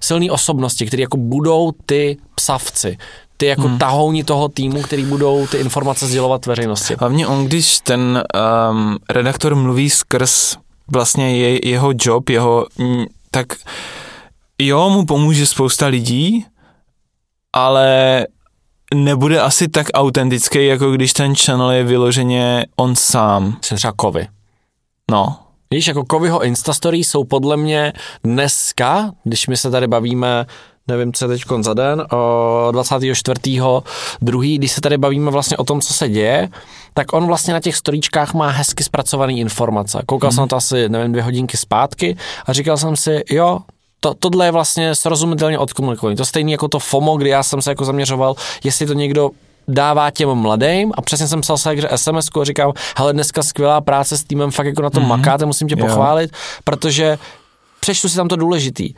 Silný 0.00 0.30
osobnosti, 0.30 0.86
které 0.86 1.00
jako 1.00 1.16
budou 1.16 1.72
ty 1.86 2.16
psavci, 2.34 2.98
ty 3.36 3.46
jako 3.46 3.68
hmm. 3.68 3.78
tahouni 3.78 4.24
toho 4.24 4.48
týmu, 4.48 4.82
který 4.82 5.04
budou 5.04 5.46
ty 5.46 5.56
informace 5.56 6.06
sdělovat 6.06 6.46
veřejnosti. 6.46 6.96
Hlavně 6.98 7.26
on, 7.26 7.44
když 7.44 7.78
ten 7.78 8.22
um, 8.70 8.98
redaktor 9.10 9.54
mluví 9.54 9.90
skrz 9.90 10.56
vlastně 10.92 11.36
je, 11.36 11.68
jeho 11.68 11.92
job, 12.00 12.28
jeho, 12.28 12.66
mm, 12.78 13.04
tak 13.30 13.46
jo, 14.58 14.90
mu 14.90 15.06
pomůže 15.06 15.46
spousta 15.46 15.86
lidí, 15.86 16.46
ale 17.52 18.26
nebude 18.94 19.40
asi 19.40 19.68
tak 19.68 19.86
autentický, 19.94 20.66
jako 20.66 20.90
když 20.90 21.12
ten 21.12 21.34
channel 21.34 21.70
je 21.70 21.84
vyloženě 21.84 22.66
on 22.76 22.96
sám. 22.96 23.58
Jsem 23.60 23.76
třeba 23.76 23.92
Kovy. 23.92 24.26
No. 25.10 25.36
Víš, 25.70 25.86
jako 25.86 26.04
Kovyho 26.04 26.44
Instastory 26.44 26.98
jsou 26.98 27.24
podle 27.24 27.56
mě 27.56 27.92
dneska, 28.24 29.12
když 29.24 29.46
my 29.46 29.56
se 29.56 29.70
tady 29.70 29.86
bavíme 29.86 30.46
nevím, 30.88 31.12
co 31.12 31.24
je 31.24 31.28
teď 31.28 31.42
za 31.60 31.74
den, 31.74 32.06
o 32.12 32.68
24. 32.72 33.60
druhý, 34.22 34.58
když 34.58 34.72
se 34.72 34.80
tady 34.80 34.98
bavíme 34.98 35.30
vlastně 35.30 35.56
o 35.56 35.64
tom, 35.64 35.80
co 35.80 35.94
se 35.94 36.08
děje, 36.08 36.48
tak 36.94 37.12
on 37.12 37.26
vlastně 37.26 37.54
na 37.54 37.60
těch 37.60 37.76
storíčkách 37.76 38.34
má 38.34 38.50
hezky 38.50 38.84
zpracované 38.84 39.32
informace. 39.32 40.02
Koukal 40.06 40.30
mm. 40.30 40.32
jsem 40.32 40.42
na 40.42 40.46
to 40.46 40.56
asi, 40.56 40.88
nevím, 40.88 41.12
dvě 41.12 41.22
hodinky 41.22 41.56
zpátky 41.56 42.16
a 42.46 42.52
říkal 42.52 42.76
jsem 42.76 42.96
si, 42.96 43.22
jo, 43.30 43.58
to, 44.04 44.14
tohle 44.14 44.46
je 44.46 44.50
vlastně 44.50 44.94
srozumitelně 44.94 45.58
odkomunikované. 45.58 46.16
To 46.16 46.24
stejný 46.24 46.52
jako 46.52 46.68
to 46.68 46.78
FOMO, 46.78 47.16
kdy 47.16 47.30
já 47.30 47.42
jsem 47.42 47.62
se 47.62 47.70
jako 47.70 47.84
zaměřoval, 47.84 48.34
jestli 48.64 48.86
to 48.86 48.92
někdo 48.92 49.30
dává 49.68 50.10
těm 50.10 50.34
mladým 50.34 50.92
a 50.96 51.02
přesně 51.02 51.28
jsem 51.28 51.40
psal 51.40 51.58
se 51.58 51.70
sms 51.96 52.28
a 52.40 52.44
říkám, 52.44 52.72
hele, 52.96 53.12
dneska 53.12 53.42
skvělá 53.42 53.80
práce 53.80 54.18
s 54.18 54.24
týmem, 54.24 54.50
fakt 54.50 54.66
jako 54.66 54.82
na 54.82 54.90
tom 54.90 55.02
mm-hmm. 55.02 55.06
makáte, 55.06 55.46
musím 55.46 55.68
tě 55.68 55.76
pochválit, 55.76 56.30
jo. 56.32 56.38
protože 56.64 57.18
přečtu 57.80 58.08
si 58.08 58.16
tam 58.16 58.28
to 58.28 58.36
důležitý. 58.36 58.94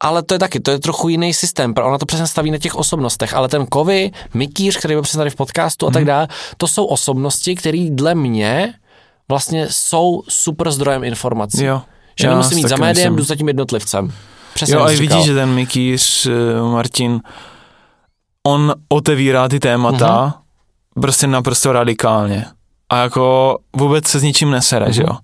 Ale 0.00 0.22
to 0.22 0.34
je 0.34 0.38
taky, 0.38 0.60
to 0.60 0.70
je 0.70 0.78
trochu 0.78 1.08
jiný 1.08 1.34
systém, 1.34 1.74
ona 1.82 1.98
to 1.98 2.06
přesně 2.06 2.26
staví 2.26 2.50
na 2.50 2.58
těch 2.58 2.74
osobnostech, 2.74 3.34
ale 3.34 3.48
ten 3.48 3.66
Kovy, 3.66 4.10
Mikýř, 4.34 4.76
který 4.76 4.94
byl 4.94 5.02
přesně 5.02 5.18
tady 5.18 5.30
v 5.30 5.36
podcastu 5.36 5.86
mm-hmm. 5.86 5.90
a 5.90 5.92
tak 5.92 6.02
mhm. 6.02 6.06
dále, 6.06 6.28
to 6.56 6.68
jsou 6.68 6.84
osobnosti, 6.84 7.54
které 7.54 7.88
dle 7.90 8.14
mě 8.14 8.74
vlastně 9.28 9.66
jsou 9.70 10.22
super 10.28 10.70
zdrojem 10.70 11.04
informací. 11.04 11.64
Jo. 11.64 11.82
Že 12.20 12.26
Já 12.26 12.30
nemusím 12.30 12.56
mít 12.56 12.68
za 12.68 12.76
médiem, 12.76 13.16
jdu 13.16 13.24
za 13.24 13.36
tím 13.36 13.48
jednotlivcem. 13.48 14.12
Přesně 14.54 14.74
jo, 14.74 14.80
a 14.80 14.86
vidíš, 14.86 15.24
že 15.24 15.34
ten 15.34 15.50
Mikýř, 15.50 16.26
eh, 16.26 16.62
Martin, 16.62 17.20
on 18.46 18.74
otevírá 18.88 19.48
ty 19.48 19.60
témata 19.60 20.34
uh-huh. 20.96 21.00
prostě 21.00 21.26
naprosto 21.26 21.72
radikálně. 21.72 22.44
A 22.90 22.96
jako 22.96 23.58
vůbec 23.76 24.06
se 24.06 24.18
s 24.18 24.22
ničím 24.22 24.50
nesere, 24.50 24.86
uh-huh. 24.86 24.92
že 24.92 25.02
jo. 25.02 25.16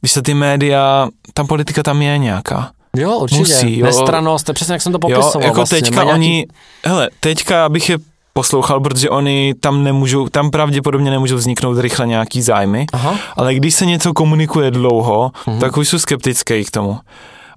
Když 0.00 0.12
se 0.12 0.22
ty 0.22 0.34
média, 0.34 1.08
tam 1.34 1.46
politika 1.46 1.82
tam 1.82 2.02
je 2.02 2.18
nějaká. 2.18 2.70
Jo, 2.96 3.18
určitě. 3.18 3.40
Musí, 3.40 3.78
jo. 3.78 3.86
Nestranost, 3.86 4.50
přesně 4.52 4.72
jak 4.72 4.82
jsem 4.82 4.92
to 4.92 4.98
popisoval. 4.98 5.32
Jo, 5.34 5.40
jako 5.40 5.56
vlastně. 5.56 5.80
teďka 5.80 6.04
nějaký... 6.04 6.12
oni, 6.20 6.46
hele, 6.84 7.10
teďka 7.20 7.68
bych 7.68 7.88
je 7.88 7.98
poslouchal, 8.32 8.80
protože 8.80 9.10
oni 9.10 9.54
tam 9.60 9.84
nemůžou, 9.84 10.28
tam 10.28 10.50
pravděpodobně 10.50 11.10
nemůžou 11.10 11.36
vzniknout 11.36 11.78
rychle 11.78 12.06
nějaký 12.06 12.42
zájmy, 12.42 12.86
Aha. 12.92 13.18
ale 13.36 13.54
když 13.54 13.74
se 13.74 13.86
něco 13.86 14.12
komunikuje 14.12 14.70
dlouho, 14.70 15.30
uh-huh. 15.46 15.60
tak 15.60 15.76
už 15.76 15.88
jsou 15.88 15.98
skeptický 15.98 16.64
k 16.64 16.70
tomu. 16.70 16.98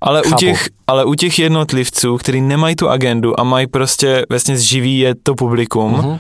Ale 0.02 0.22
u, 0.22 0.34
těch, 0.34 0.68
ale 0.88 1.06
u 1.06 1.14
těch 1.14 1.40
jednotlivců, 1.40 2.18
kteří 2.18 2.42
nemají 2.42 2.76
tu 2.76 2.90
agendu 2.90 3.40
a 3.40 3.44
mají 3.44 3.68
prostě 3.68 4.26
vlastně 4.30 4.58
zživí 4.58 5.00
je 5.00 5.16
to 5.24 5.36
publikum 5.36 5.94
uh-huh. 5.94 6.20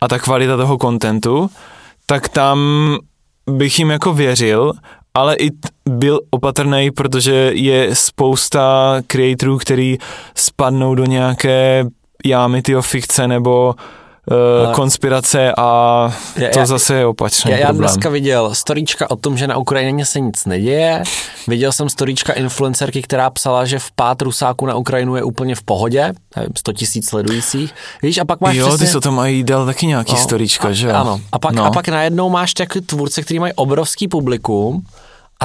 a 0.00 0.08
ta 0.08 0.18
kvalita 0.18 0.56
toho 0.56 0.78
kontentu, 0.78 1.50
tak 2.06 2.28
tam 2.28 2.58
bych 3.50 3.78
jim 3.78 3.90
jako 3.90 4.14
věřil, 4.14 4.72
ale 5.14 5.36
i 5.36 5.50
byl 5.88 6.20
opatrný, 6.30 6.90
protože 6.90 7.50
je 7.54 7.94
spousta 7.94 8.96
creatorů, 9.06 9.58
který 9.58 9.98
spadnou 10.34 10.94
do 10.94 11.04
nějaké 11.04 11.84
jámy 12.24 12.62
tyho 12.62 12.82
fikce 12.82 13.28
nebo 13.28 13.74
uh, 14.66 14.72
konspirace 14.72 15.52
a 15.58 16.12
to 16.52 16.58
já, 16.58 16.66
zase 16.66 16.94
je 16.94 17.06
opačný 17.06 17.50
já, 17.50 17.56
já 17.56 17.66
problém. 17.66 17.88
dneska 17.88 18.08
viděl 18.08 18.54
storíčka 18.54 19.10
o 19.10 19.16
tom, 19.16 19.36
že 19.36 19.46
na 19.46 19.56
Ukrajině 19.56 20.06
se 20.06 20.20
nic 20.20 20.44
neděje. 20.44 21.02
Viděl 21.48 21.72
jsem 21.72 21.88
storíčka 21.88 22.32
influencerky, 22.32 23.02
která 23.02 23.30
psala, 23.30 23.64
že 23.64 23.78
v 23.78 23.90
pát 23.90 24.22
Rusáku 24.22 24.66
na 24.66 24.74
Ukrajinu 24.74 25.16
je 25.16 25.22
úplně 25.22 25.54
v 25.54 25.62
pohodě. 25.62 26.12
Nevím, 26.36 26.52
100 26.58 26.72
tisíc 26.72 27.08
sledujících. 27.08 27.74
Víš, 28.02 28.18
a 28.18 28.24
pak 28.24 28.40
máš 28.40 28.56
Jo, 28.56 28.68
přesně... 28.68 28.86
ty 28.86 28.92
se 28.92 29.00
to 29.00 29.12
mají 29.12 29.44
dal 29.44 29.66
taky 29.66 29.86
nějaký 29.86 30.12
no, 30.12 30.18
storíčka, 30.18 30.72
že 30.72 30.92
Ano. 30.92 31.20
A 31.32 31.38
pak, 31.38 31.54
no. 31.54 31.64
a 31.64 31.70
pak 31.70 31.88
najednou 31.88 32.30
máš 32.30 32.54
taky 32.54 32.80
tvůrce, 32.80 33.22
který 33.22 33.38
mají 33.38 33.52
obrovský 33.52 34.08
publikum 34.08 34.82
a 35.40 35.44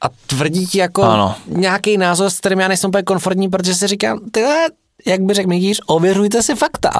a 0.00 0.08
tvrdí 0.26 0.66
ti 0.66 0.78
jako 0.78 1.02
ano. 1.02 1.34
nějaký 1.46 1.96
názor, 1.96 2.30
s 2.30 2.38
kterým 2.38 2.60
já 2.60 2.68
nejsem 2.68 2.88
úplně 2.88 3.02
komfortní, 3.02 3.48
protože 3.48 3.74
si 3.74 3.86
říkám, 3.86 4.20
tyhle, 4.30 4.66
jak 5.06 5.20
by 5.20 5.34
řekl 5.34 5.48
Mikýř, 5.48 5.80
ověřujte 5.86 6.42
si 6.42 6.54
fakta. 6.54 6.90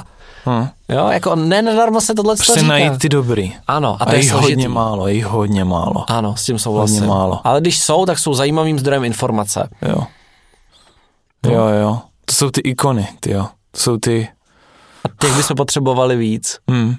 Hmm. 0.45 0.67
Jo, 0.89 1.07
jako 1.07 1.35
nenadarmo 1.35 2.01
se 2.01 2.13
tohle 2.13 2.35
prostě 2.35 2.53
říká. 2.53 2.67
najít 2.67 2.97
ty 2.97 3.09
dobrý. 3.09 3.55
Ano. 3.67 3.97
A, 3.99 4.03
a 4.03 4.09
to 4.09 4.15
je 4.15 4.31
hodně 4.31 4.69
málo, 4.69 5.07
je 5.07 5.25
hodně 5.25 5.63
málo. 5.63 6.11
Ano, 6.11 6.35
s 6.35 6.43
tím 6.43 6.59
souhlasím. 6.59 6.95
Hodně 6.95 7.09
málo. 7.09 7.41
Ale 7.43 7.61
když 7.61 7.79
jsou, 7.79 8.05
tak 8.05 8.19
jsou 8.19 8.33
zajímavým 8.33 8.79
zdrojem 8.79 9.03
informace. 9.03 9.69
Jo. 9.81 10.03
No. 11.45 11.51
Jo, 11.51 11.67
jo. 11.67 12.01
To 12.25 12.33
jsou 12.33 12.49
ty 12.49 12.61
ikony, 12.61 13.07
ty 13.19 13.31
jo. 13.31 13.47
To 13.71 13.79
jsou 13.79 13.97
ty... 13.97 14.29
A 15.03 15.09
těch 15.19 15.35
bychom 15.35 15.55
potřebovali 15.55 16.15
víc. 16.15 16.57
Hmm. 16.69 16.95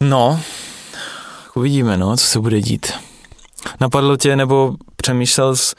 No, 0.00 0.40
uvidíme, 1.54 1.96
no, 1.96 2.16
co 2.16 2.26
se 2.26 2.40
bude 2.40 2.60
dít. 2.60 2.92
Napadlo 3.80 4.16
tě, 4.16 4.36
nebo 4.36 4.74
přemýšlel 4.96 5.56
jsi, 5.56 5.74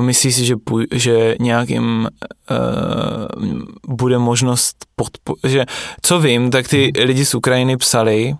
Myslíš 0.00 0.34
si, 0.34 0.44
že, 0.44 0.54
že 0.92 1.36
nějakým 1.40 2.08
uh, 2.50 3.54
bude 3.88 4.18
možnost 4.18 4.76
podpo- 4.98 5.36
že 5.44 5.66
co 6.02 6.20
vím, 6.20 6.50
tak 6.50 6.68
ty 6.68 6.92
hmm. 6.96 7.06
lidi 7.06 7.24
z 7.24 7.34
Ukrajiny 7.34 7.76
psali, 7.76 8.34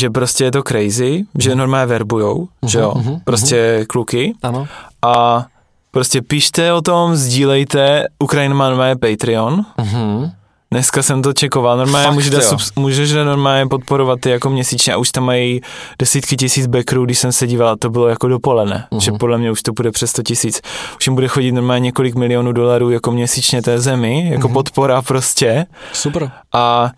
že 0.00 0.10
prostě 0.10 0.44
je 0.44 0.50
to 0.50 0.62
crazy, 0.62 1.12
hmm. 1.12 1.26
že 1.38 1.54
normálně 1.54 1.86
verbujou, 1.86 2.36
hmm. 2.36 2.68
že 2.68 2.78
jo, 2.78 2.92
hmm. 2.96 3.20
prostě 3.24 3.74
hmm. 3.76 3.86
kluky. 3.86 4.34
Ano. 4.42 4.68
A 5.02 5.46
prostě 5.90 6.22
píšte 6.22 6.72
o 6.72 6.82
tom, 6.82 7.16
sdílejte, 7.16 8.06
Ukrajina 8.18 8.54
má 8.54 8.68
normálně 8.68 8.96
Patreon. 8.96 9.64
Hmm 9.78 10.30
Dneska 10.72 11.02
jsem 11.02 11.22
to 11.22 11.32
čekoval, 11.32 11.76
normálně 11.76 12.06
Fakt, 12.06 12.14
můžeš, 12.14 12.44
sub, 12.44 12.60
můžeš 12.76 13.12
normálně 13.12 13.66
podporovat 13.66 14.20
ty 14.20 14.30
jako 14.30 14.50
měsíčně 14.50 14.94
a 14.94 14.96
už 14.96 15.10
tam 15.10 15.24
mají 15.24 15.60
desítky 15.98 16.36
tisíc 16.36 16.66
backerů, 16.66 17.04
když 17.04 17.18
jsem 17.18 17.32
se 17.32 17.46
díval, 17.46 17.76
to 17.76 17.90
bylo 17.90 18.08
jako 18.08 18.28
dopoledne, 18.28 18.86
uh-huh. 18.92 19.00
že 19.00 19.12
podle 19.12 19.38
mě 19.38 19.50
už 19.50 19.62
to 19.62 19.72
bude 19.72 19.90
přes 19.90 20.10
100 20.10 20.22
tisíc. 20.22 20.60
Už 20.96 21.06
jim 21.06 21.14
bude 21.14 21.28
chodit 21.28 21.52
normálně 21.52 21.84
několik 21.84 22.14
milionů 22.14 22.52
dolarů 22.52 22.90
jako 22.90 23.10
měsíčně 23.10 23.62
té 23.62 23.80
zemi, 23.80 24.30
jako 24.30 24.48
uh-huh. 24.48 24.52
podpora 24.52 25.02
prostě. 25.02 25.66
Super. 25.92 26.30
A 26.52 26.90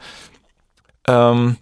um, 1.33 1.57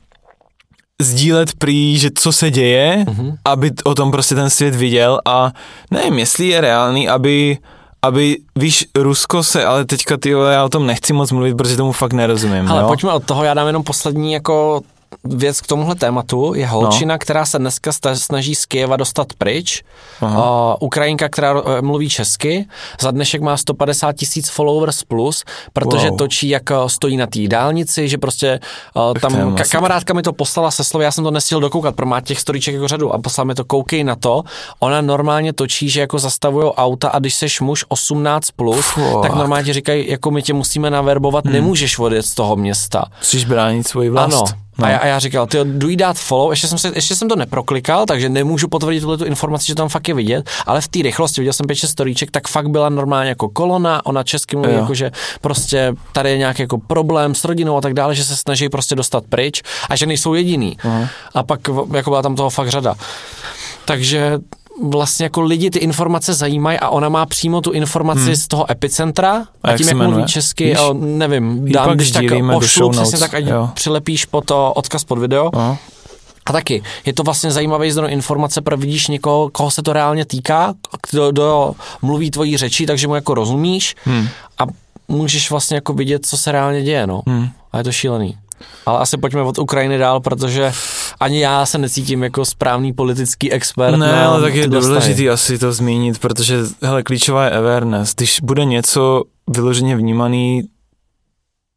sdílet 1.03 1.55
prý, 1.55 1.99
že 1.99 2.11
co 2.15 2.33
se 2.33 2.51
děje, 2.51 3.05
uh-huh. 3.09 3.37
aby 3.45 3.71
o 3.85 3.95
tom 3.95 4.11
prostě 4.11 4.35
ten 4.35 4.51
svět 4.51 4.75
viděl 4.75 5.21
a 5.25 5.53
nevím, 5.91 6.19
jestli 6.19 6.47
je 6.47 6.61
reálný, 6.61 7.09
aby 7.09 7.59
aby, 8.03 8.37
víš, 8.57 8.87
Rusko 8.97 9.43
se, 9.43 9.65
ale 9.65 9.85
teďka 9.85 10.17
ty 10.17 10.31
já 10.31 10.65
o 10.65 10.69
tom 10.69 10.87
nechci 10.87 11.13
moc 11.13 11.33
mluvit, 11.33 11.57
protože 11.57 11.77
tomu 11.77 11.93
fakt 11.93 12.13
nerozumím. 12.13 12.69
Ale 12.69 12.83
jo? 12.83 12.89
pojďme 12.89 13.13
od 13.13 13.25
toho, 13.25 13.45
já 13.45 13.55
dám 13.55 13.67
jenom 13.67 13.83
poslední 13.83 14.33
jako 14.33 14.81
věc 15.25 15.61
k 15.61 15.67
tomuhle 15.67 15.95
tématu. 15.95 16.53
Je 16.55 16.67
holčina, 16.67 17.15
no. 17.15 17.19
která 17.19 17.47
se 17.47 17.59
dneska 17.59 17.91
snaží 18.15 18.55
z 18.55 18.67
Kyjeva 18.67 18.97
dostat 18.97 19.33
pryč. 19.39 19.83
Uh, 20.23 20.29
Ukrajinka, 20.81 21.29
která 21.29 21.53
uh, 21.53 21.81
mluví 21.81 22.09
česky. 22.09 22.67
Za 23.01 23.11
dnešek 23.11 23.41
má 23.41 23.57
150 23.57 24.13
tisíc 24.13 24.49
followers 24.49 25.03
plus, 25.03 25.45
protože 25.73 26.09
wow. 26.09 26.19
točí, 26.19 26.49
jak 26.49 26.71
uh, 26.71 26.87
stojí 26.87 27.17
na 27.17 27.27
té 27.27 27.49
dálnici, 27.49 28.09
že 28.09 28.19
prostě 28.19 28.61
uh, 28.95 29.15
tam 29.21 29.55
ka- 29.55 29.71
kamarádka 29.71 30.15
mi 30.15 30.23
to 30.23 30.33
poslala 30.33 30.71
se 30.71 30.85
slovy, 30.85 31.05
já 31.05 31.13
jsem 31.13 31.25
to 31.25 31.31
nestihl 31.31 31.61
dokoukat, 31.61 31.97
pro 31.97 32.07
má 32.07 32.21
těch 32.21 32.41
storíček 32.41 32.75
jako 32.75 32.89
řadu 32.89 33.13
a 33.13 33.19
poslala 33.19 33.47
mi 33.47 33.55
to, 33.55 33.65
koukej 33.65 34.05
na 34.05 34.17
to. 34.17 34.43
Ona 34.81 35.01
normálně 35.01 35.53
točí, 35.53 35.89
že 35.89 36.01
jako 36.01 36.19
zastavují 36.19 36.73
auta 36.73 37.09
a 37.09 37.19
když 37.19 37.35
seš 37.35 37.61
muž 37.61 37.85
18 37.89 38.51
plus, 38.51 38.87
Fuck. 38.87 39.23
tak 39.23 39.35
normálně 39.35 39.75
říkají, 39.75 40.11
jako 40.11 40.31
my 40.31 40.43
tě 40.43 40.53
musíme 40.53 40.91
naverbovat, 40.91 41.45
hmm. 41.45 41.53
nemůžeš 41.53 41.99
odjet 41.99 42.23
z 42.23 42.35
toho 42.35 42.57
města. 42.57 43.05
Musíš 43.19 43.45
bránit 43.45 43.89
svoji 43.89 44.11
vlast. 44.11 44.35
Ano, 44.35 44.63
No. 44.79 44.87
A, 44.87 44.91
já, 44.91 44.99
a 44.99 45.07
já 45.07 45.19
říkal, 45.19 45.47
ty 45.47 45.59
jdu 45.65 45.89
jí 45.89 45.97
dát 45.97 46.19
follow, 46.19 46.51
ještě 46.51 46.69
jsem, 46.69 46.79
se, 46.79 46.93
ještě 46.95 47.17
jsem 47.17 47.29
to 47.29 47.37
neproklikal, 47.37 48.07
takže 48.07 48.29
nemůžu 48.29 48.69
potvrdit 48.69 49.01
tuhle 49.01 49.19
tu 49.19 49.25
informaci, 49.25 49.67
že 49.67 49.75
tam 49.75 49.89
fakt 49.89 50.09
je 50.09 50.15
vidět, 50.15 50.51
ale 50.67 50.81
v 50.81 50.89
té 50.89 51.03
rychlosti, 51.03 51.41
viděl 51.41 51.53
jsem 51.53 51.67
5 51.67 51.77
storíček, 51.77 52.31
tak 52.31 52.49
fakt 52.49 52.69
byla 52.69 52.89
normálně 52.89 53.29
jako 53.29 53.49
kolona, 53.49 54.07
ona 54.07 54.23
česky 54.23 54.57
mluví, 54.57 54.75
jako 54.75 54.95
že 54.95 55.11
prostě 55.41 55.95
tady 56.13 56.31
je 56.31 56.39
nějaký 56.39 56.63
jako 56.63 56.79
problém 56.79 57.35
s 57.35 57.45
rodinou 57.45 57.77
a 57.77 57.81
tak 57.81 57.95
dále, 57.95 58.15
že 58.15 58.25
se 58.25 58.37
snaží 58.37 58.69
prostě 58.69 58.95
dostat 58.95 59.25
pryč 59.29 59.63
a 59.89 59.97
že 59.97 60.07
nejsou 60.07 60.35
jediný. 60.35 60.77
Uh-huh. 60.85 61.09
A 61.35 61.43
pak 61.43 61.61
jako 61.95 62.11
byla 62.11 62.23
tam 62.23 62.37
toho 62.37 62.51
fakt 62.51 62.69
řada. 62.69 62.95
Takže 63.85 64.39
vlastně 64.83 65.25
jako 65.25 65.41
lidi 65.41 65.71
ty 65.71 65.79
informace 65.79 66.35
zajímají 66.35 66.79
a 66.79 66.89
ona 66.89 67.09
má 67.09 67.27
přímo 67.27 67.61
tu 67.61 67.71
informaci 67.71 68.25
hmm. 68.25 68.37
z 68.37 68.49
toho 68.49 68.71
epicentra 68.71 69.47
a, 69.63 69.71
a 69.71 69.77
tím, 69.77 69.89
jak 69.89 69.97
mluví 69.97 70.25
česky, 70.25 70.65
Víš? 70.65 70.79
O, 70.79 70.95
nevím, 70.95 71.73
dám, 71.73 71.95
když 71.95 72.11
tak 72.11 72.25
pošlu 72.53 72.91
přesně 72.91 73.19
tak, 73.19 73.35
ať 73.35 73.45
jo. 73.45 73.71
přilepíš 73.75 74.25
po 74.25 74.41
to 74.41 74.73
odkaz 74.73 75.05
pod 75.05 75.19
video. 75.19 75.51
Aha. 75.55 75.79
A 76.47 76.53
taky, 76.53 76.83
je 77.07 77.13
to 77.13 77.23
vlastně 77.23 77.51
zajímavý 77.51 77.91
zdroj 77.91 78.13
informace, 78.13 78.61
pro 78.61 78.77
vidíš 78.77 79.09
někoho, 79.09 79.51
koho 79.51 79.71
se 79.71 79.83
to 79.83 79.93
reálně 79.93 80.25
týká, 80.25 80.75
kdo, 81.11 81.31
kdo 81.31 81.73
mluví 82.03 82.31
tvojí 82.31 82.57
řeči, 82.57 82.87
takže 82.87 83.09
mu 83.09 83.15
jako 83.15 83.35
rozumíš 83.35 83.95
hmm. 84.05 84.29
a 84.59 84.65
můžeš 85.09 85.51
vlastně 85.51 85.75
jako 85.75 85.93
vidět, 85.93 86.27
co 86.27 86.39
se 86.39 86.53
reálně 86.53 86.83
děje, 86.83 87.07
no. 87.07 87.23
Hmm. 87.27 87.49
A 87.73 87.79
je 87.79 87.85
to 87.85 87.93
šílený. 87.93 88.39
Ale 88.87 88.99
asi 88.99 89.17
pojďme 89.17 89.43
od 89.43 89.59
Ukrajiny 89.59 89.99
dál, 89.99 90.21
protože 90.21 90.73
ani 91.21 91.41
já 91.41 91.67
se 91.67 91.79
necítím 91.79 92.23
jako 92.23 92.45
správný 92.45 92.93
politický 92.93 93.53
expert. 93.53 93.97
Ne, 93.97 94.27
ale 94.27 94.41
tak 94.41 94.55
je 94.55 94.69
důležitý 94.69 95.31
asi 95.31 95.59
to 95.59 95.73
zmínit, 95.73 96.19
protože 96.19 96.59
hele, 96.83 97.03
klíčová 97.03 97.45
je 97.45 97.51
awareness. 97.51 98.15
Když 98.15 98.41
bude 98.41 98.65
něco 98.65 99.23
vyloženě 99.51 99.97
vnímaný 99.97 100.63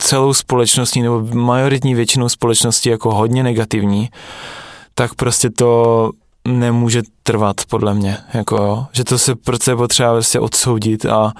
celou 0.01 0.33
společností 0.33 1.01
nebo 1.01 1.27
majoritní 1.33 1.95
většinou 1.95 2.29
společnosti 2.29 2.89
jako 2.89 3.15
hodně 3.15 3.43
negativní, 3.43 4.09
tak 4.95 5.15
prostě 5.15 5.49
to 5.49 6.11
nemůže 6.47 7.01
trvat 7.23 7.55
podle 7.69 7.93
mě, 7.93 8.17
jako, 8.33 8.85
že 8.91 9.03
to 9.03 9.17
se 9.17 9.35
prostě 9.35 9.75
potřeba 9.75 10.13
prostě 10.13 10.39
odsoudit 10.39 11.05
a, 11.05 11.33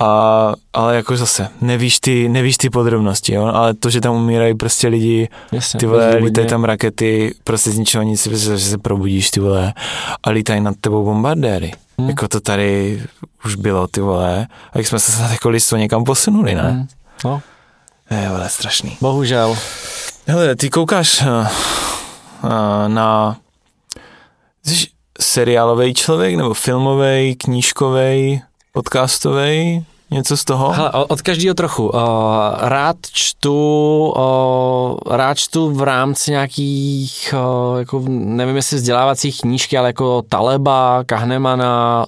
a, 0.00 0.52
ale 0.72 0.96
jako 0.96 1.16
zase, 1.16 1.48
nevíš 1.60 2.00
ty, 2.00 2.28
nevíš 2.28 2.56
ty 2.56 2.70
podrobnosti, 2.70 3.34
jo? 3.34 3.44
ale 3.44 3.74
to, 3.74 3.90
že 3.90 4.00
tam 4.00 4.14
umírají 4.14 4.54
prostě 4.54 4.88
lidi, 4.88 5.28
Jasně, 5.52 5.80
ty 5.80 5.86
vole, 5.86 6.16
lítají 6.16 6.46
tam 6.46 6.64
rakety, 6.64 7.34
prostě 7.44 7.70
z 7.70 7.78
ničeho 7.78 8.02
nic, 8.04 8.26
že 8.26 8.58
se 8.58 8.78
probudíš, 8.78 9.30
ty 9.30 9.40
vole, 9.40 9.74
a 10.22 10.30
lítají 10.30 10.60
nad 10.60 10.76
tebou 10.80 11.04
bombardéry. 11.04 11.72
Hmm. 11.98 12.08
Jako 12.08 12.28
to 12.28 12.40
tady 12.40 13.02
už 13.44 13.54
bylo, 13.54 13.86
ty 13.86 14.00
vole, 14.00 14.46
a 14.72 14.78
jak 14.78 14.86
jsme 14.86 14.98
se 14.98 15.12
snad 15.12 15.30
jako 15.30 15.48
listo 15.48 15.76
někam 15.76 16.04
posunuli, 16.04 16.54
ne? 16.54 16.70
Hmm. 16.70 16.86
No. 17.24 17.42
Je, 18.10 18.28
vole, 18.28 18.48
strašný. 18.48 18.96
Bohužel. 19.00 19.56
Hele, 20.26 20.56
ty 20.56 20.70
koukáš 20.70 21.20
uh, 21.20 21.26
uh, 21.28 22.88
na... 22.88 23.36
Jsi 24.66 24.86
seriálový 25.20 25.94
člověk, 25.94 26.34
nebo 26.34 26.54
filmový, 26.54 27.36
knížkový, 27.36 28.42
podcastový, 28.74 29.86
něco 30.10 30.36
z 30.36 30.44
toho? 30.44 30.70
Hele, 30.70 30.90
od 30.92 31.22
každého 31.22 31.54
trochu. 31.54 31.90
Rád 32.58 32.96
čtu, 33.12 34.14
rád 35.10 35.38
čtu 35.38 35.70
v 35.70 35.82
rámci 35.82 36.30
nějakých, 36.30 37.34
jako 37.78 38.04
nevím 38.08 38.56
jestli 38.56 38.76
vzdělávacích 38.76 39.40
knížky, 39.40 39.78
ale 39.78 39.88
jako 39.88 40.22
Taleba, 40.28 41.04
Kahnemana, 41.06 42.06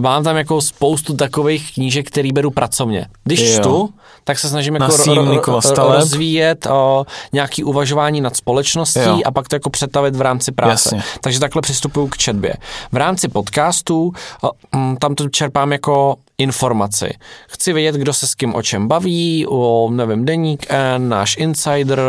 mám 0.00 0.24
tam 0.24 0.36
jako 0.36 0.60
spoustu 0.60 1.16
takových 1.16 1.74
knížek, 1.74 2.06
který 2.06 2.32
beru 2.32 2.50
pracovně. 2.50 3.06
Když 3.24 3.40
jo. 3.40 3.58
čtu, 3.58 3.90
tak 4.24 4.38
se 4.38 4.48
snažím 4.48 4.74
jako 4.74 4.86
ro- 4.86 5.40
ro- 5.40 5.92
rozvíjet 5.92 6.66
o, 6.66 7.06
nějaký 7.32 7.64
uvažování 7.64 8.20
nad 8.20 8.36
společností 8.36 9.00
jo. 9.00 9.20
a 9.24 9.30
pak 9.30 9.48
to 9.48 9.56
jako 9.56 9.70
přetavit 9.70 10.16
v 10.16 10.20
rámci 10.20 10.52
práce. 10.52 10.96
Jasně. 10.96 11.12
Takže 11.20 11.40
takhle 11.40 11.62
přistupuju 11.62 12.08
k 12.08 12.16
četbě. 12.16 12.54
V 12.92 12.96
rámci 12.96 13.28
podcastů 13.28 14.12
o, 14.42 14.50
mm, 14.76 14.96
tam 14.96 15.14
to 15.14 15.28
čerpám 15.28 15.72
jako 15.72 16.16
informaci. 16.38 17.14
Chci 17.48 17.72
vědět, 17.72 17.94
kdo 17.94 18.12
se 18.12 18.26
s 18.26 18.34
kým 18.34 18.54
o 18.54 18.62
čem 18.62 18.88
baví, 18.88 19.46
o, 19.46 19.90
nevím, 19.90 20.24
Deník 20.24 20.66
N, 20.68 21.08
náš 21.08 21.36
Insider, 21.36 22.00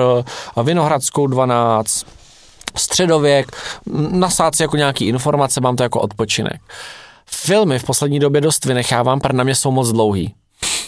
Vinohradskou 0.63 1.27
12, 1.27 2.05
středověk, 2.75 3.57
nasát 4.11 4.55
si 4.55 4.63
jako 4.63 4.77
nějaký 4.77 5.05
informace, 5.05 5.61
mám 5.61 5.75
to 5.75 5.83
jako 5.83 6.01
odpočinek. 6.01 6.61
Filmy 7.33 7.79
v 7.79 7.83
poslední 7.83 8.19
době 8.19 8.41
dost 8.41 8.65
vynechávám, 8.65 9.19
protože 9.19 9.33
na 9.33 9.43
mě 9.43 9.55
jsou 9.55 9.71
moc 9.71 9.91
dlouhý. 9.91 10.33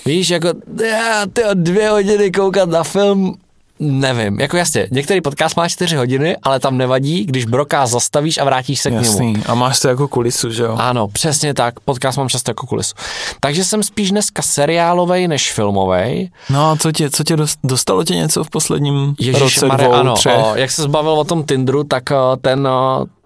Víš, 0.06 0.30
jako 0.30 0.48
já, 0.86 1.26
ty 1.34 1.42
dvě 1.54 1.90
hodiny 1.90 2.32
koukat 2.32 2.70
na 2.70 2.84
film, 2.84 3.36
Nevím, 3.80 4.40
jako 4.40 4.58
jasně, 4.58 4.88
některý 4.92 5.22
podcast 5.22 5.58
má 5.58 5.70
čtyři 5.70 5.96
hodiny, 5.96 6.38
ale 6.44 6.60
tam 6.60 6.78
nevadí, 6.78 7.26
když 7.26 7.46
broká 7.46 7.88
zastavíš 7.88 8.38
a 8.38 8.44
vrátíš 8.44 8.80
se 8.82 8.90
Jasný. 8.90 9.34
k 9.34 9.38
němu. 9.38 9.44
A 9.48 9.56
máš 9.56 9.80
to 9.80 9.88
jako 9.88 10.08
kulisu, 10.08 10.52
že 10.52 10.64
jo? 10.64 10.76
Ano, 10.80 11.08
přesně 11.08 11.54
tak, 11.54 11.80
podcast 11.80 12.18
mám 12.18 12.30
často 12.30 12.52
jako 12.52 12.68
kulisu. 12.68 12.96
Takže 13.40 13.64
jsem 13.64 13.84
spíš 13.84 14.12
dneska 14.12 14.42
seriálovej 14.42 15.28
než 15.28 15.54
filmovej. 15.54 16.30
No 16.50 16.72
a 16.72 16.76
co 16.76 16.92
tě, 16.92 17.10
co 17.10 17.24
tě 17.24 17.36
dostalo 17.64 18.04
tě 18.04 18.16
něco 18.16 18.44
v 18.44 18.50
posledním 18.50 19.16
Ježiš, 19.20 19.42
roce, 19.42 19.66
Mare, 19.68 19.84
dvou, 19.84 19.94
ano, 19.94 20.14
třech? 20.14 20.38
O, 20.38 20.56
jak 20.56 20.72
se 20.72 20.82
zbavil 20.82 21.12
o 21.12 21.24
tom 21.24 21.44
Tinderu, 21.44 21.84
tak 21.84 22.04
ten 22.42 22.68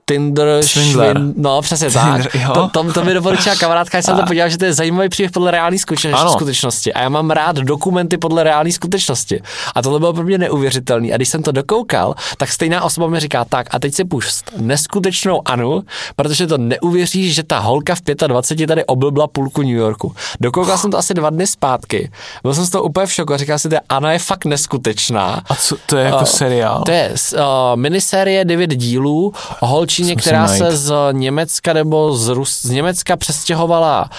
Tinder, 0.10 0.66
Švin, 0.66 1.34
no 1.38 1.62
přesně 1.62 1.92
tak. 1.92 2.22
To, 2.54 2.70
to, 2.74 2.94
to 2.94 3.04
mi 3.04 3.14
doporučila 3.14 3.56
kamarádka, 3.56 4.02
jsem 4.02 4.18
to 4.18 4.26
podíval, 4.26 4.50
že 4.50 4.58
to 4.58 4.66
je 4.66 4.74
zajímavý 4.74 5.10
příběh 5.10 5.32
podle 5.32 5.52
reální 5.52 5.80
skutečnosti. 5.80 6.94
A 6.94 7.02
já 7.02 7.10
mám 7.10 7.30
rád 7.30 7.56
dokumenty 7.56 8.18
podle 8.18 8.44
reální 8.44 8.72
skutečnosti. 8.72 9.42
A 9.76 9.82
tohle 9.82 10.00
bylo 10.00 10.14
pro 10.14 10.24
mě 10.24 10.38
neuvěřitelný. 10.38 11.14
A 11.14 11.16
když 11.16 11.30
jsem 11.30 11.44
to 11.44 11.52
dokoukal, 11.52 12.16
tak 12.38 12.52
stejná 12.52 12.84
osoba 12.84 13.08
mi 13.08 13.20
říká, 13.20 13.46
tak 13.46 13.68
a 13.76 13.80
teď 13.80 13.94
si 13.94 14.06
pust 14.06 14.52
neskutečnou 14.58 15.42
Anu, 15.46 15.84
protože 16.16 16.48
to 16.48 16.58
neuvěříš, 16.58 17.36
že 17.36 17.44
ta 17.44 17.60
holka 17.60 17.96
v 17.96 18.02
25 18.28 18.68
tady 18.68 18.86
oblbla 18.86 19.28
půlku 19.28 19.62
New 19.62 19.76
Yorku. 19.76 20.16
Dokoukal 20.40 20.78
jsem 20.78 20.92
to 20.92 20.98
asi 20.98 21.14
dva 21.14 21.30
dny 21.30 21.48
zpátky. 21.48 22.12
Byl 22.44 22.54
jsem 22.54 22.66
z 22.66 22.70
toho 22.70 22.84
úplně 22.84 23.06
v 23.06 23.14
šoku 23.14 23.34
a 23.34 23.38
říkal 23.38 23.60
si, 23.60 23.70
že 23.72 23.80
Ana 23.90 24.12
je 24.12 24.20
fakt 24.20 24.46
neskutečná. 24.46 25.42
A 25.50 25.56
co 25.56 25.76
to 25.86 25.98
je 25.98 26.06
jako 26.06 26.18
uh, 26.18 26.24
seriál? 26.24 26.82
To 26.86 26.92
je 26.92 27.14
uh, 27.34 27.42
minisérie 27.76 28.46
9 28.46 28.76
dílů, 28.76 29.34
holčí 29.60 29.99
holčině, 30.00 30.16
která 30.16 30.48
se 30.48 30.78
z 30.78 30.94
Německa 31.12 31.74
nebo 31.74 32.16
z, 32.18 32.28
Rus, 32.28 32.62
z 32.62 32.70
Německa 32.70 33.18
přestěhovala 33.18 34.10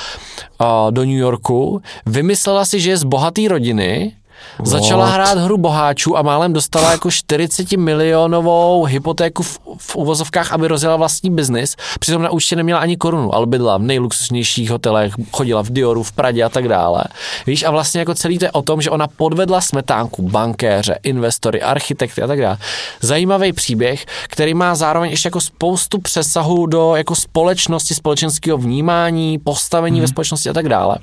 uh, 0.61 0.67
do 0.91 1.05
New 1.05 1.17
Yorku, 1.17 1.83
vymyslela 2.07 2.65
si, 2.65 2.81
že 2.81 2.91
je 2.91 2.97
z 2.97 3.05
bohaté 3.05 3.49
rodiny, 3.49 4.13
What? 4.59 4.69
Začala 4.69 5.07
hrát 5.07 5.39
hru 5.39 5.59
boháčů 5.59 6.17
a 6.17 6.23
málem 6.23 6.53
dostala 6.53 6.93
jako 6.93 7.11
40 7.11 7.73
milionovou 7.73 8.85
hypotéku 8.85 9.43
v, 9.43 9.59
v 9.77 9.97
uvozovkách, 9.97 10.53
aby 10.53 10.69
rozjela 10.69 10.97
vlastní 10.97 11.31
biznis. 11.31 11.77
Přitom 12.01 12.23
na 12.23 12.31
účtě 12.31 12.57
neměla 12.57 12.81
ani 12.81 12.97
korunu, 12.97 13.35
ale 13.35 13.47
bydla 13.47 13.79
v 13.79 13.83
nejluxusnějších 13.83 14.71
hotelech, 14.71 15.15
chodila 15.33 15.63
v 15.63 15.71
Dioru, 15.71 16.03
v 16.03 16.13
Pradě 16.13 16.45
a 16.45 16.49
tak 16.49 16.69
dále. 16.69 17.05
Víš, 17.47 17.63
a 17.63 17.71
vlastně 17.71 18.01
jako 18.01 18.15
celý 18.15 18.39
to 18.39 18.45
je 18.45 18.51
o 18.51 18.63
tom, 18.63 18.83
že 18.83 18.91
ona 18.91 19.09
podvedla 19.09 19.61
smetánku, 19.61 20.23
bankéře, 20.23 20.99
investory, 21.03 21.63
architekty 21.63 22.23
a 22.23 22.27
tak 22.27 22.41
dále. 22.41 22.59
Zajímavý 23.01 23.53
příběh, 23.53 24.07
který 24.25 24.55
má 24.55 24.75
zároveň 24.75 25.11
ještě 25.11 25.27
jako 25.27 25.41
spoustu 25.41 26.01
přesahů 26.01 26.67
do 26.67 26.97
jako 26.97 27.15
společnosti, 27.15 27.95
společenského 27.95 28.59
vnímání, 28.59 29.39
postavení 29.39 29.97
hmm. 29.97 30.03
ve 30.03 30.09
společnosti 30.09 30.49
a 30.49 30.53
tak 30.53 30.69
dále. 30.69 30.97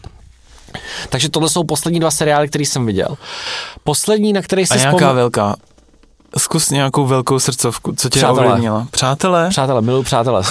Takže 1.10 1.30
tohle 1.30 1.50
jsou 1.50 1.64
poslední 1.64 2.00
dva 2.00 2.12
seriály, 2.12 2.48
které 2.48 2.66
jsem 2.66 2.86
viděl. 2.86 3.18
Poslední, 3.84 4.34
na 4.34 4.42
který 4.42 4.66
jsem 4.66 4.78
A 4.78 4.80
nějaká 4.80 4.98
vzpomněl... 4.98 5.16
velká? 5.16 5.56
Zkus 6.38 6.70
nějakou 6.70 7.06
velkou 7.06 7.40
srdcovku, 7.40 7.94
co 7.98 8.10
tě 8.10 8.20
přátelé. 8.20 8.48
ovlivnila. 8.48 8.88
Přátelé? 8.92 9.50
Přátelé, 9.50 9.82
miluji 9.82 10.04
přátelé. 10.04 10.44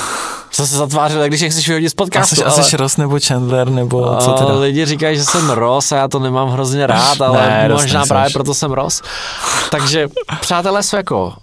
Co 0.50 0.66
se 0.66 0.76
zatvářil, 0.76 1.24
když 1.24 1.42
chceš 1.50 1.68
vyhodit 1.68 1.90
z 1.90 1.94
podcastu. 1.94 2.46
A 2.46 2.50
jsi, 2.50 2.60
ale... 2.60 2.70
Ross 2.72 2.96
nebo 2.96 3.18
Chandler, 3.26 3.70
nebo 3.70 4.16
co 4.20 4.32
teda? 4.32 4.58
Lidi 4.58 4.86
říkají, 4.86 5.16
že 5.16 5.24
jsem 5.24 5.50
Ross 5.50 5.92
a 5.92 5.96
já 5.96 6.08
to 6.08 6.18
nemám 6.18 6.48
hrozně 6.48 6.86
rád, 6.86 7.20
ale 7.20 7.48
ne, 7.48 7.68
možná 7.68 8.06
právě 8.06 8.32
proto 8.32 8.54
jsem 8.54 8.72
Ross. 8.72 9.02
Takže 9.70 10.08
přátelé 10.40 10.82
jsou 10.82 10.96
jako 10.96 11.34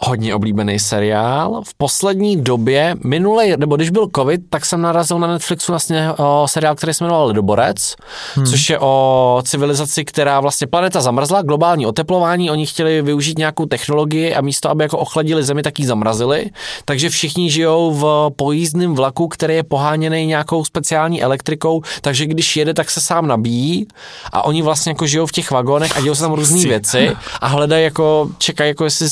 hodně 0.00 0.34
oblíbený 0.34 0.78
seriál. 0.78 1.62
V 1.64 1.74
poslední 1.74 2.36
době, 2.36 2.94
minulej, 3.04 3.56
nebo 3.56 3.76
když 3.76 3.90
byl 3.90 4.08
covid, 4.16 4.40
tak 4.50 4.66
jsem 4.66 4.82
narazil 4.82 5.18
na 5.18 5.26
Netflixu 5.26 5.72
vlastně 5.72 6.12
o 6.16 6.46
seriál, 6.48 6.74
který 6.74 6.94
se 6.94 7.04
jmenoval 7.04 7.26
Ledoborec, 7.26 7.96
hmm. 8.34 8.46
což 8.46 8.70
je 8.70 8.78
o 8.78 9.42
civilizaci, 9.46 10.04
která 10.04 10.40
vlastně 10.40 10.66
planeta 10.66 11.00
zamrzla, 11.00 11.42
globální 11.42 11.86
oteplování, 11.86 12.50
oni 12.50 12.66
chtěli 12.66 13.02
využít 13.02 13.38
nějakou 13.38 13.66
technologii 13.66 14.34
a 14.34 14.40
místo, 14.40 14.70
aby 14.70 14.84
jako 14.84 14.98
ochladili 14.98 15.44
zemi, 15.44 15.62
tak 15.62 15.78
ji 15.78 15.86
zamrazili. 15.86 16.50
Takže 16.84 17.10
všichni 17.10 17.50
žijou 17.50 17.94
v 17.94 18.30
pojízdném 18.36 18.94
vlaku, 18.94 19.28
který 19.28 19.54
je 19.54 19.62
poháněný 19.62 20.26
nějakou 20.26 20.64
speciální 20.64 21.22
elektrikou, 21.22 21.82
takže 22.00 22.26
když 22.26 22.56
jede, 22.56 22.74
tak 22.74 22.90
se 22.90 23.00
sám 23.00 23.26
nabíjí 23.26 23.86
a 24.32 24.44
oni 24.44 24.62
vlastně 24.62 24.90
jako 24.90 25.06
žijou 25.06 25.26
v 25.26 25.32
těch 25.32 25.50
vagónech 25.50 25.96
a 25.96 26.00
dějou 26.00 26.14
se 26.14 26.22
tam 26.22 26.32
různé 26.32 26.62
věci 26.62 27.16
a 27.40 27.46
hledají 27.46 27.84
jako, 27.84 28.28
čekají 28.38 28.68
jako 28.68 28.84
jestli 28.84 29.08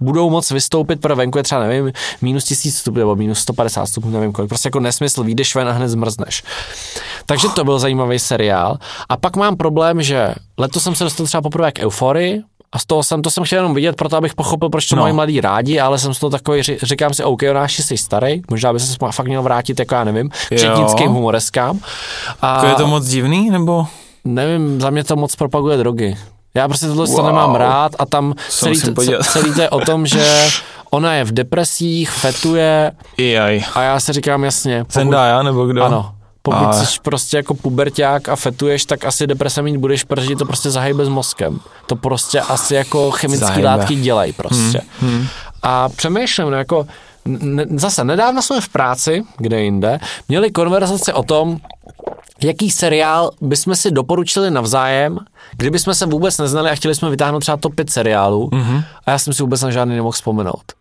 budou 0.00 0.30
moc 0.30 0.50
vystoupit, 0.50 1.00
pro 1.00 1.16
venku 1.16 1.38
je 1.38 1.44
třeba, 1.44 1.60
nevím, 1.60 1.92
minus 2.22 2.44
1000 2.44 2.76
stupňů 2.76 2.98
nebo 2.98 3.16
minus 3.16 3.38
150 3.38 3.86
stupňů, 3.86 4.10
nevím 4.10 4.32
kolik. 4.32 4.48
Prostě 4.48 4.66
jako 4.66 4.80
nesmysl, 4.80 5.24
vyjdeš 5.24 5.54
ven 5.54 5.68
a 5.68 5.72
hned 5.72 5.88
zmrzneš. 5.88 6.42
Takže 7.26 7.48
to 7.48 7.64
byl 7.64 7.78
zajímavý 7.78 8.18
seriál. 8.18 8.78
A 9.08 9.16
pak 9.16 9.36
mám 9.36 9.56
problém, 9.56 10.02
že 10.02 10.34
letos 10.58 10.82
jsem 10.82 10.94
se 10.94 11.04
dostal 11.04 11.26
třeba 11.26 11.42
poprvé 11.42 11.72
k 11.72 11.78
euforii, 11.78 12.42
a 12.72 12.78
z 12.78 12.86
toho 12.86 13.02
jsem, 13.02 13.22
to 13.22 13.30
jsem 13.30 13.44
chtěl 13.44 13.58
jenom 13.58 13.74
vidět, 13.74 13.96
proto 13.96 14.16
abych 14.16 14.34
pochopil, 14.34 14.68
proč 14.68 14.86
to 14.86 14.96
no. 14.96 15.02
mají 15.02 15.14
mladí 15.14 15.40
rádi, 15.40 15.80
ale 15.80 15.98
jsem 15.98 16.14
z 16.14 16.18
toho 16.18 16.30
takový, 16.30 16.62
říkám 16.62 17.14
si, 17.14 17.24
OK, 17.24 17.42
Jonáš, 17.42 17.78
jsi 17.78 17.96
starý, 17.96 18.42
možná 18.50 18.72
by 18.72 18.80
se 18.80 18.96
fakt 19.10 19.26
měl 19.26 19.42
vrátit, 19.42 19.78
jako 19.78 19.94
já 19.94 20.04
nevím, 20.04 20.28
k 20.28 20.58
četnickým 20.58 21.10
humoreskám. 21.10 21.80
A 22.42 22.66
je 22.66 22.74
to 22.74 22.86
moc 22.86 23.06
divný, 23.06 23.50
nebo? 23.50 23.86
Nevím, 24.24 24.80
za 24.80 24.90
mě 24.90 25.04
to 25.04 25.16
moc 25.16 25.36
propaguje 25.36 25.76
drogy. 25.76 26.16
Já 26.54 26.68
prostě 26.68 26.86
tohle 26.86 27.06
wow. 27.06 27.26
nemám 27.26 27.54
rád 27.54 27.92
a 27.98 28.06
tam 28.06 28.34
celý, 28.48 28.80
celý 29.22 29.54
to 29.54 29.60
je 29.60 29.70
o 29.70 29.80
tom, 29.80 30.06
že 30.06 30.48
ona 30.90 31.14
je 31.14 31.24
v 31.24 31.32
depresích, 31.32 32.10
fetuje 32.10 32.92
Jaj. 33.18 33.64
a 33.74 33.82
já 33.82 34.00
si 34.00 34.12
říkám 34.12 34.44
jasně. 34.44 34.84
Pokud, 34.84 35.12
já 35.12 35.42
nebo 35.42 35.66
kdo? 35.66 35.84
Ano, 35.84 36.14
pokud 36.42 36.64
a... 36.64 36.72
jsi 36.72 37.00
prostě 37.02 37.36
jako 37.36 37.54
puberták 37.54 38.28
a 38.28 38.36
fetuješ, 38.36 38.84
tak 38.84 39.04
asi 39.04 39.26
deprese 39.26 39.62
mít 39.62 39.76
budeš, 39.76 40.04
protože 40.04 40.36
to 40.36 40.44
prostě 40.44 40.70
zahejbe 40.70 41.04
s 41.04 41.08
mozkem. 41.08 41.60
To 41.86 41.96
prostě 41.96 42.40
asi 42.40 42.74
jako 42.74 43.10
chemické 43.10 43.64
látky 43.64 43.94
dělají 43.94 44.32
prostě. 44.32 44.80
Hmm. 45.00 45.10
Hmm. 45.10 45.26
A 45.62 45.88
přemýšlím, 45.88 46.50
no 46.50 46.56
jako 46.56 46.86
zase 47.76 48.04
nedávno 48.04 48.42
jsme 48.42 48.60
v 48.60 48.68
práci, 48.68 49.22
kde 49.38 49.62
jinde, 49.62 49.98
měli 50.28 50.50
konverzaci 50.50 51.12
o 51.12 51.22
tom, 51.22 51.58
jaký 52.44 52.70
seriál 52.70 53.30
bychom 53.40 53.76
si 53.76 53.90
doporučili 53.90 54.50
navzájem, 54.50 55.18
kdyby 55.56 55.78
jsme 55.78 55.94
se 55.94 56.06
vůbec 56.06 56.38
neznali 56.38 56.70
a 56.70 56.74
chtěli 56.74 56.94
jsme 56.94 57.10
vytáhnout 57.10 57.40
třeba 57.40 57.56
top 57.56 57.74
5 57.74 57.90
seriálů 57.90 58.48
mm-hmm. 58.48 58.84
a 59.06 59.10
já 59.10 59.18
jsem 59.18 59.32
si 59.32 59.42
vůbec 59.42 59.62
na 59.62 59.70
žádný 59.70 59.94
nemohl 59.94 60.12
vzpomenout. 60.12 60.72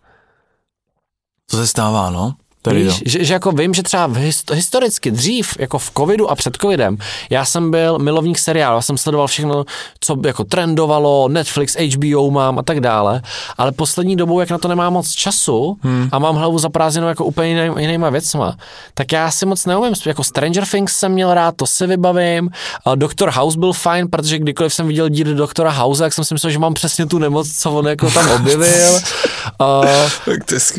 To 1.52 1.57
se 1.57 1.68
stává, 1.68 2.10
no. 2.10 2.36
Tady 2.61 2.84
Víš, 2.84 3.03
že, 3.06 3.26
že, 3.26 3.34
jako 3.34 3.52
vím, 3.52 3.73
že 3.73 3.84
třeba 3.84 4.07
v 4.07 4.18
hist- 4.18 4.53
historicky 4.53 5.11
dřív, 5.11 5.60
jako 5.60 5.80
v 5.80 5.91
covidu 5.98 6.31
a 6.31 6.36
před 6.36 6.57
covidem, 6.61 6.98
já 7.30 7.45
jsem 7.45 7.72
byl 7.72 7.99
milovník 7.99 8.40
seriálu, 8.40 8.76
já 8.76 8.81
jsem 8.81 8.98
sledoval 8.98 9.27
všechno, 9.27 9.65
co 9.99 10.18
jako 10.26 10.44
trendovalo, 10.44 11.27
Netflix, 11.27 11.76
HBO 11.76 12.31
mám 12.31 12.60
a 12.60 12.64
tak 12.64 12.80
dále, 12.80 13.22
ale 13.57 13.72
poslední 13.72 14.15
dobou, 14.15 14.40
jak 14.40 14.49
na 14.49 14.57
to 14.57 14.68
nemám 14.68 14.94
moc 14.94 15.11
času 15.11 15.77
hmm. 15.81 16.10
a 16.11 16.19
mám 16.19 16.36
hlavu 16.36 16.60
zaprázdněnou 16.60 17.07
jako 17.07 17.26
úplně 17.26 17.49
jiný, 17.49 17.76
jinýma 17.77 18.10
věcma, 18.10 18.57
tak 18.94 19.11
já 19.11 19.31
si 19.31 19.45
moc 19.45 19.65
neumím, 19.65 19.94
jako 20.06 20.23
Stranger 20.23 20.65
Things 20.65 20.95
jsem 20.95 21.11
měl 21.11 21.34
rád, 21.34 21.56
to 21.56 21.68
si 21.68 21.88
vybavím, 21.88 22.49
a 22.86 22.95
Doktor 22.95 23.30
House 23.30 23.60
byl 23.60 23.73
fajn, 23.73 24.07
protože 24.07 24.40
kdykoliv 24.40 24.73
jsem 24.73 24.88
viděl 24.88 25.10
díl 25.10 25.36
Doktora 25.36 25.72
House, 25.72 26.03
tak 26.03 26.14
jsem 26.14 26.23
si 26.23 26.34
myslel, 26.34 26.52
že 26.52 26.60
mám 26.60 26.73
přesně 26.73 27.06
tu 27.06 27.19
nemoc, 27.19 27.52
co 27.52 27.72
on 27.72 27.88
jako 27.88 28.11
tam 28.11 28.31
objevil. 28.31 28.99
a, 29.60 29.81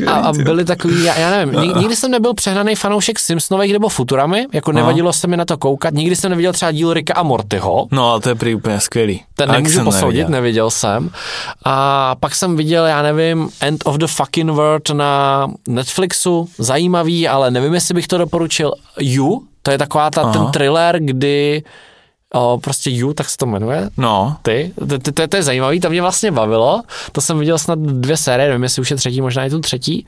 a, 0.07 0.13
a 0.13 0.33
byli 0.33 0.65
takový, 0.65 1.03
já, 1.03 1.19
já 1.19 1.29
nevím, 1.29 1.70
nikdy 1.79 1.95
jsem 1.95 2.11
nebyl 2.11 2.33
přehnaný 2.33 2.75
fanoušek 2.75 3.19
Simpsonových 3.19 3.73
nebo 3.73 3.89
Futuramy, 3.89 4.45
jako 4.53 4.71
nevadilo 4.71 5.09
no. 5.09 5.13
se 5.13 5.27
mi 5.27 5.37
na 5.37 5.45
to 5.45 5.57
koukat, 5.57 5.93
nikdy 5.93 6.15
jsem 6.15 6.29
neviděl 6.29 6.53
třeba 6.53 6.71
díl 6.71 6.93
Rika 6.93 7.13
a 7.13 7.23
Mortyho. 7.23 7.87
No, 7.91 8.11
ale 8.11 8.19
to 8.19 8.29
je 8.29 8.35
prý 8.35 8.55
úplně 8.55 8.79
skvělý. 8.79 9.23
Ten 9.35 9.51
nemůžu 9.51 9.83
posoudit, 9.83 10.17
neviděl. 10.17 10.29
neviděl 10.29 10.69
jsem. 10.69 11.09
A 11.65 12.15
pak 12.19 12.35
jsem 12.35 12.55
viděl, 12.55 12.85
já 12.85 13.01
nevím, 13.01 13.49
End 13.59 13.81
of 13.85 13.95
the 13.95 14.07
Fucking 14.07 14.51
World 14.51 14.89
na 14.89 15.47
Netflixu, 15.67 16.49
zajímavý, 16.57 17.27
ale 17.27 17.51
nevím, 17.51 17.73
jestli 17.73 17.93
bych 17.93 18.07
to 18.07 18.17
doporučil. 18.17 18.73
You, 18.99 19.41
to 19.63 19.71
je 19.71 19.77
taková 19.77 20.09
ta, 20.09 20.31
ten 20.31 20.45
thriller, 20.51 20.99
kdy 20.99 21.63
o, 22.33 22.59
prostě 22.63 22.89
You, 22.89 23.13
tak 23.13 23.29
se 23.29 23.37
to 23.37 23.45
jmenuje. 23.45 23.89
No. 23.97 24.37
Ty, 24.41 24.73
to, 24.79 24.99
to, 24.99 25.11
to, 25.11 25.27
to 25.27 25.35
je 25.35 25.43
zajímavý, 25.43 25.79
to 25.79 25.89
mě 25.89 26.01
vlastně 26.01 26.31
bavilo. 26.31 26.81
To 27.11 27.21
jsem 27.21 27.39
viděl 27.39 27.57
snad 27.57 27.79
dvě 27.79 28.17
série, 28.17 28.47
nevím, 28.47 28.63
jestli 28.63 28.81
už 28.81 28.91
je 28.91 28.97
třetí, 28.97 29.21
možná 29.21 29.43
je 29.43 29.49
tu 29.49 29.59
třetí. 29.59 30.07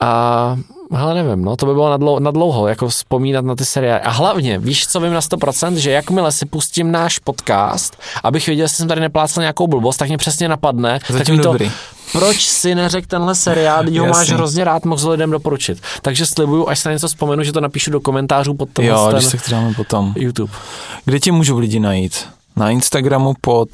A 0.00 0.56
hele, 0.92 1.14
nevím, 1.14 1.44
no, 1.44 1.56
to 1.56 1.66
by 1.66 1.72
bylo 1.72 1.90
na 1.90 1.96
dlouho, 1.96 2.20
na 2.20 2.30
dlouho, 2.30 2.68
jako 2.68 2.88
vzpomínat 2.88 3.44
na 3.44 3.54
ty 3.54 3.64
seriály. 3.64 4.00
A 4.00 4.10
hlavně, 4.10 4.58
víš, 4.58 4.86
co 4.86 5.00
vím 5.00 5.12
na 5.12 5.20
100%, 5.20 5.74
že 5.74 5.90
jakmile 5.90 6.32
si 6.32 6.46
pustím 6.46 6.92
náš 6.92 7.18
podcast, 7.18 7.96
abych 8.24 8.46
věděl, 8.46 8.64
jestli 8.64 8.76
jsem 8.76 8.88
tady 8.88 9.00
neplácel 9.00 9.40
nějakou 9.40 9.66
blbost, 9.66 9.96
tak 9.96 10.08
mě 10.08 10.18
přesně 10.18 10.48
napadne. 10.48 10.98
Zatím 11.08 11.36
to, 11.38 11.42
dobrý. 11.42 11.70
proč 12.12 12.46
si 12.48 12.74
neřekl 12.74 13.06
tenhle 13.06 13.34
seriál, 13.34 13.82
když 13.82 13.98
ho 13.98 14.06
máš 14.06 14.30
hrozně 14.30 14.64
rád, 14.64 14.84
mohl 14.84 15.10
lidem 15.10 15.30
doporučit. 15.30 15.78
Takže 16.02 16.26
slibuju, 16.26 16.68
až 16.68 16.78
se 16.78 16.88
na 16.88 16.92
něco 16.92 17.08
vzpomenu, 17.08 17.42
že 17.42 17.52
to 17.52 17.60
napíšu 17.60 17.90
do 17.90 18.00
komentářů 18.00 18.54
pod 18.54 18.68
tom. 18.70 18.84
Jo, 18.84 19.10
když 19.12 19.24
se 19.24 19.38
potom. 19.76 20.12
YouTube. 20.16 20.52
Kde 21.04 21.20
tě 21.20 21.32
můžou 21.32 21.58
lidi 21.58 21.80
najít? 21.80 22.26
Na 22.56 22.70
Instagramu 22.70 23.34
pod 23.40 23.68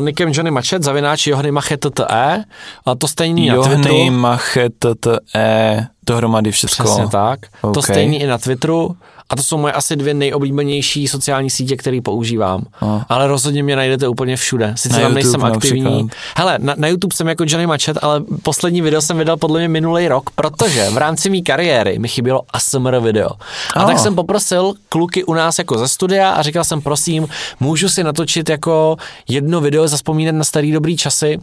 Nikem 0.00 0.32
Johnny 0.32 0.50
Machet, 0.50 0.82
zavináč 0.82 1.26
Johny 1.26 1.50
Machet.e, 1.50 2.44
a 2.86 2.94
to 2.94 3.08
stejný 3.08 3.48
na 3.48 3.54
Twitteru. 3.62 3.94
Johny 3.96 4.10
Machet.e, 4.10 5.86
dohromady 6.06 6.52
všechno. 6.52 6.84
Přesně 6.84 7.08
tak. 7.08 7.40
Okay. 7.60 7.74
To 7.74 7.82
stejný 7.82 8.20
i 8.20 8.26
na 8.26 8.38
Twitteru. 8.38 8.96
A 9.30 9.36
to 9.36 9.42
jsou 9.42 9.58
moje 9.58 9.72
asi 9.72 9.96
dvě 9.96 10.14
nejoblíbenější 10.14 11.08
sociální 11.08 11.50
sítě, 11.50 11.76
které 11.76 12.00
používám. 12.04 12.64
A. 12.80 13.06
Ale 13.08 13.26
rozhodně 13.26 13.62
mě 13.62 13.76
najdete 13.76 14.08
úplně 14.08 14.36
všude. 14.36 14.72
Sice 14.76 14.96
na 14.96 15.02
tam 15.02 15.14
nejsem 15.14 15.44
aktivní. 15.44 15.82
Například. 15.82 16.18
Hele, 16.36 16.58
na, 16.58 16.74
na 16.76 16.88
YouTube 16.88 17.16
jsem 17.16 17.28
jako 17.28 17.44
Johnny 17.46 17.66
Machet, 17.66 17.98
ale 18.02 18.22
poslední 18.42 18.80
video 18.80 19.00
jsem 19.00 19.18
vydal 19.18 19.36
podle 19.36 19.60
mě 19.60 19.68
minulý 19.68 20.08
rok, 20.08 20.30
protože 20.30 20.90
v 20.90 20.96
rámci 20.96 21.30
mé 21.30 21.40
kariéry 21.40 21.98
mi 21.98 22.08
chybělo 22.08 22.42
ASMR 22.52 23.00
video. 23.00 23.30
A 23.74 23.82
oh. 23.82 23.86
tak 23.86 23.98
jsem 23.98 24.14
poprosil 24.14 24.74
kluky 24.88 25.24
u 25.24 25.34
nás 25.34 25.58
jako 25.58 25.78
ze 25.78 25.88
studia 25.88 26.30
a 26.30 26.42
říkal 26.42 26.64
jsem, 26.64 26.82
prosím, 26.82 27.28
můžu 27.60 27.88
si 27.88 28.04
natočit 28.04 28.48
jako 28.48 28.96
jedno 29.28 29.60
video, 29.60 29.88
zaspomínat 29.88 30.34
na 30.34 30.44
starý 30.44 30.72
dobrý 30.72 30.96
časy 30.96 31.38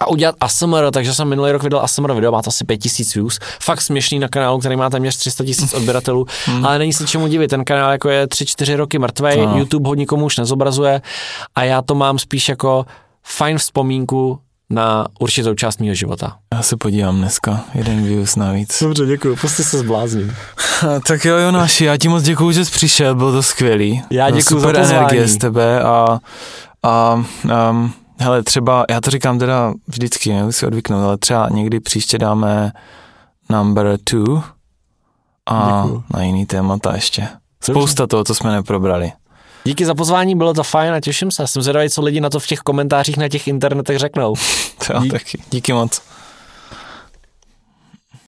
a 0.00 0.06
udělat 0.08 0.34
ASMR, 0.40 0.90
takže 0.90 1.14
jsem 1.14 1.28
minulý 1.28 1.52
rok 1.52 1.62
vydal 1.62 1.80
ASMR 1.80 2.12
video, 2.12 2.32
má 2.32 2.42
to 2.42 2.48
asi 2.48 2.64
5000 2.64 3.14
views, 3.14 3.38
fakt 3.62 3.80
směšný 3.80 4.18
na 4.18 4.28
kanálu, 4.28 4.58
který 4.58 4.76
má 4.76 4.90
téměř 4.90 5.16
300 5.16 5.44
tisíc 5.44 5.72
odběratelů, 5.74 6.26
hmm. 6.44 6.66
ale 6.66 6.78
není 6.78 6.92
se 6.92 7.06
čemu 7.06 7.26
divit, 7.26 7.50
ten 7.50 7.64
kanál 7.64 7.92
jako 7.92 8.08
je 8.08 8.26
3-4 8.26 8.76
roky 8.76 8.98
mrtvej, 8.98 9.46
no. 9.46 9.58
YouTube 9.58 9.88
ho 9.88 9.94
nikomu 9.94 10.24
už 10.24 10.36
nezobrazuje 10.36 11.02
a 11.54 11.64
já 11.64 11.82
to 11.82 11.94
mám 11.94 12.18
spíš 12.18 12.48
jako 12.48 12.86
fajn 13.22 13.58
vzpomínku 13.58 14.38
na 14.70 15.06
určitou 15.20 15.54
část 15.54 15.80
mého 15.80 15.94
života. 15.94 16.36
Já 16.54 16.62
se 16.62 16.76
podívám 16.76 17.18
dneska, 17.18 17.60
jeden 17.74 18.04
views 18.04 18.36
navíc. 18.36 18.82
Dobře, 18.82 19.06
děkuji, 19.06 19.36
prostě 19.36 19.64
se 19.64 19.78
zblázním. 19.78 20.36
tak 21.06 21.24
jo, 21.24 21.36
Jonáši, 21.36 21.84
já 21.84 21.96
ti 21.96 22.08
moc 22.08 22.22
děkuji, 22.22 22.50
že 22.50 22.64
jsi 22.64 22.70
přišel, 22.70 23.14
bylo 23.14 23.32
to 23.32 23.42
skvělý. 23.42 24.02
Já 24.10 24.30
děkuji 24.30 24.60
za 24.60 24.66
pozvání. 24.66 24.90
energie 24.90 25.28
z 25.28 25.36
tebe 25.36 25.82
a, 25.82 26.18
a 26.82 27.22
um, 27.70 27.92
Hele, 28.18 28.42
třeba, 28.42 28.84
já 28.90 29.00
to 29.00 29.10
říkám 29.10 29.38
teda 29.38 29.74
vždycky, 29.88 30.32
nebudu 30.32 30.52
si 30.52 30.66
odvyknout, 30.66 31.04
ale 31.04 31.16
třeba 31.16 31.48
někdy 31.50 31.80
příště 31.80 32.18
dáme 32.18 32.72
number 33.50 33.98
two 34.04 34.42
a 35.46 35.82
Děkuju. 35.82 36.04
na 36.14 36.22
jiný 36.22 36.46
témata 36.46 36.94
ještě. 36.94 37.28
Spousta 37.62 38.02
Dobře. 38.02 38.06
toho, 38.10 38.24
co 38.24 38.34
jsme 38.34 38.52
neprobrali. 38.52 39.12
Díky 39.64 39.86
za 39.86 39.94
pozvání, 39.94 40.34
bylo 40.36 40.54
to 40.54 40.62
fajn 40.62 40.92
a 40.94 41.00
těším 41.00 41.30
se. 41.30 41.46
Jsem 41.46 41.62
zvědavý, 41.62 41.90
co 41.90 42.02
lidi 42.02 42.20
na 42.20 42.30
to 42.30 42.40
v 42.40 42.46
těch 42.46 42.58
komentářích 42.58 43.16
na 43.16 43.28
těch 43.28 43.48
internetech 43.48 43.98
řeknou. 43.98 44.34
to 44.86 44.98
Dík. 45.00 45.12
taky. 45.12 45.38
Díky 45.50 45.72
moc. 45.72 46.02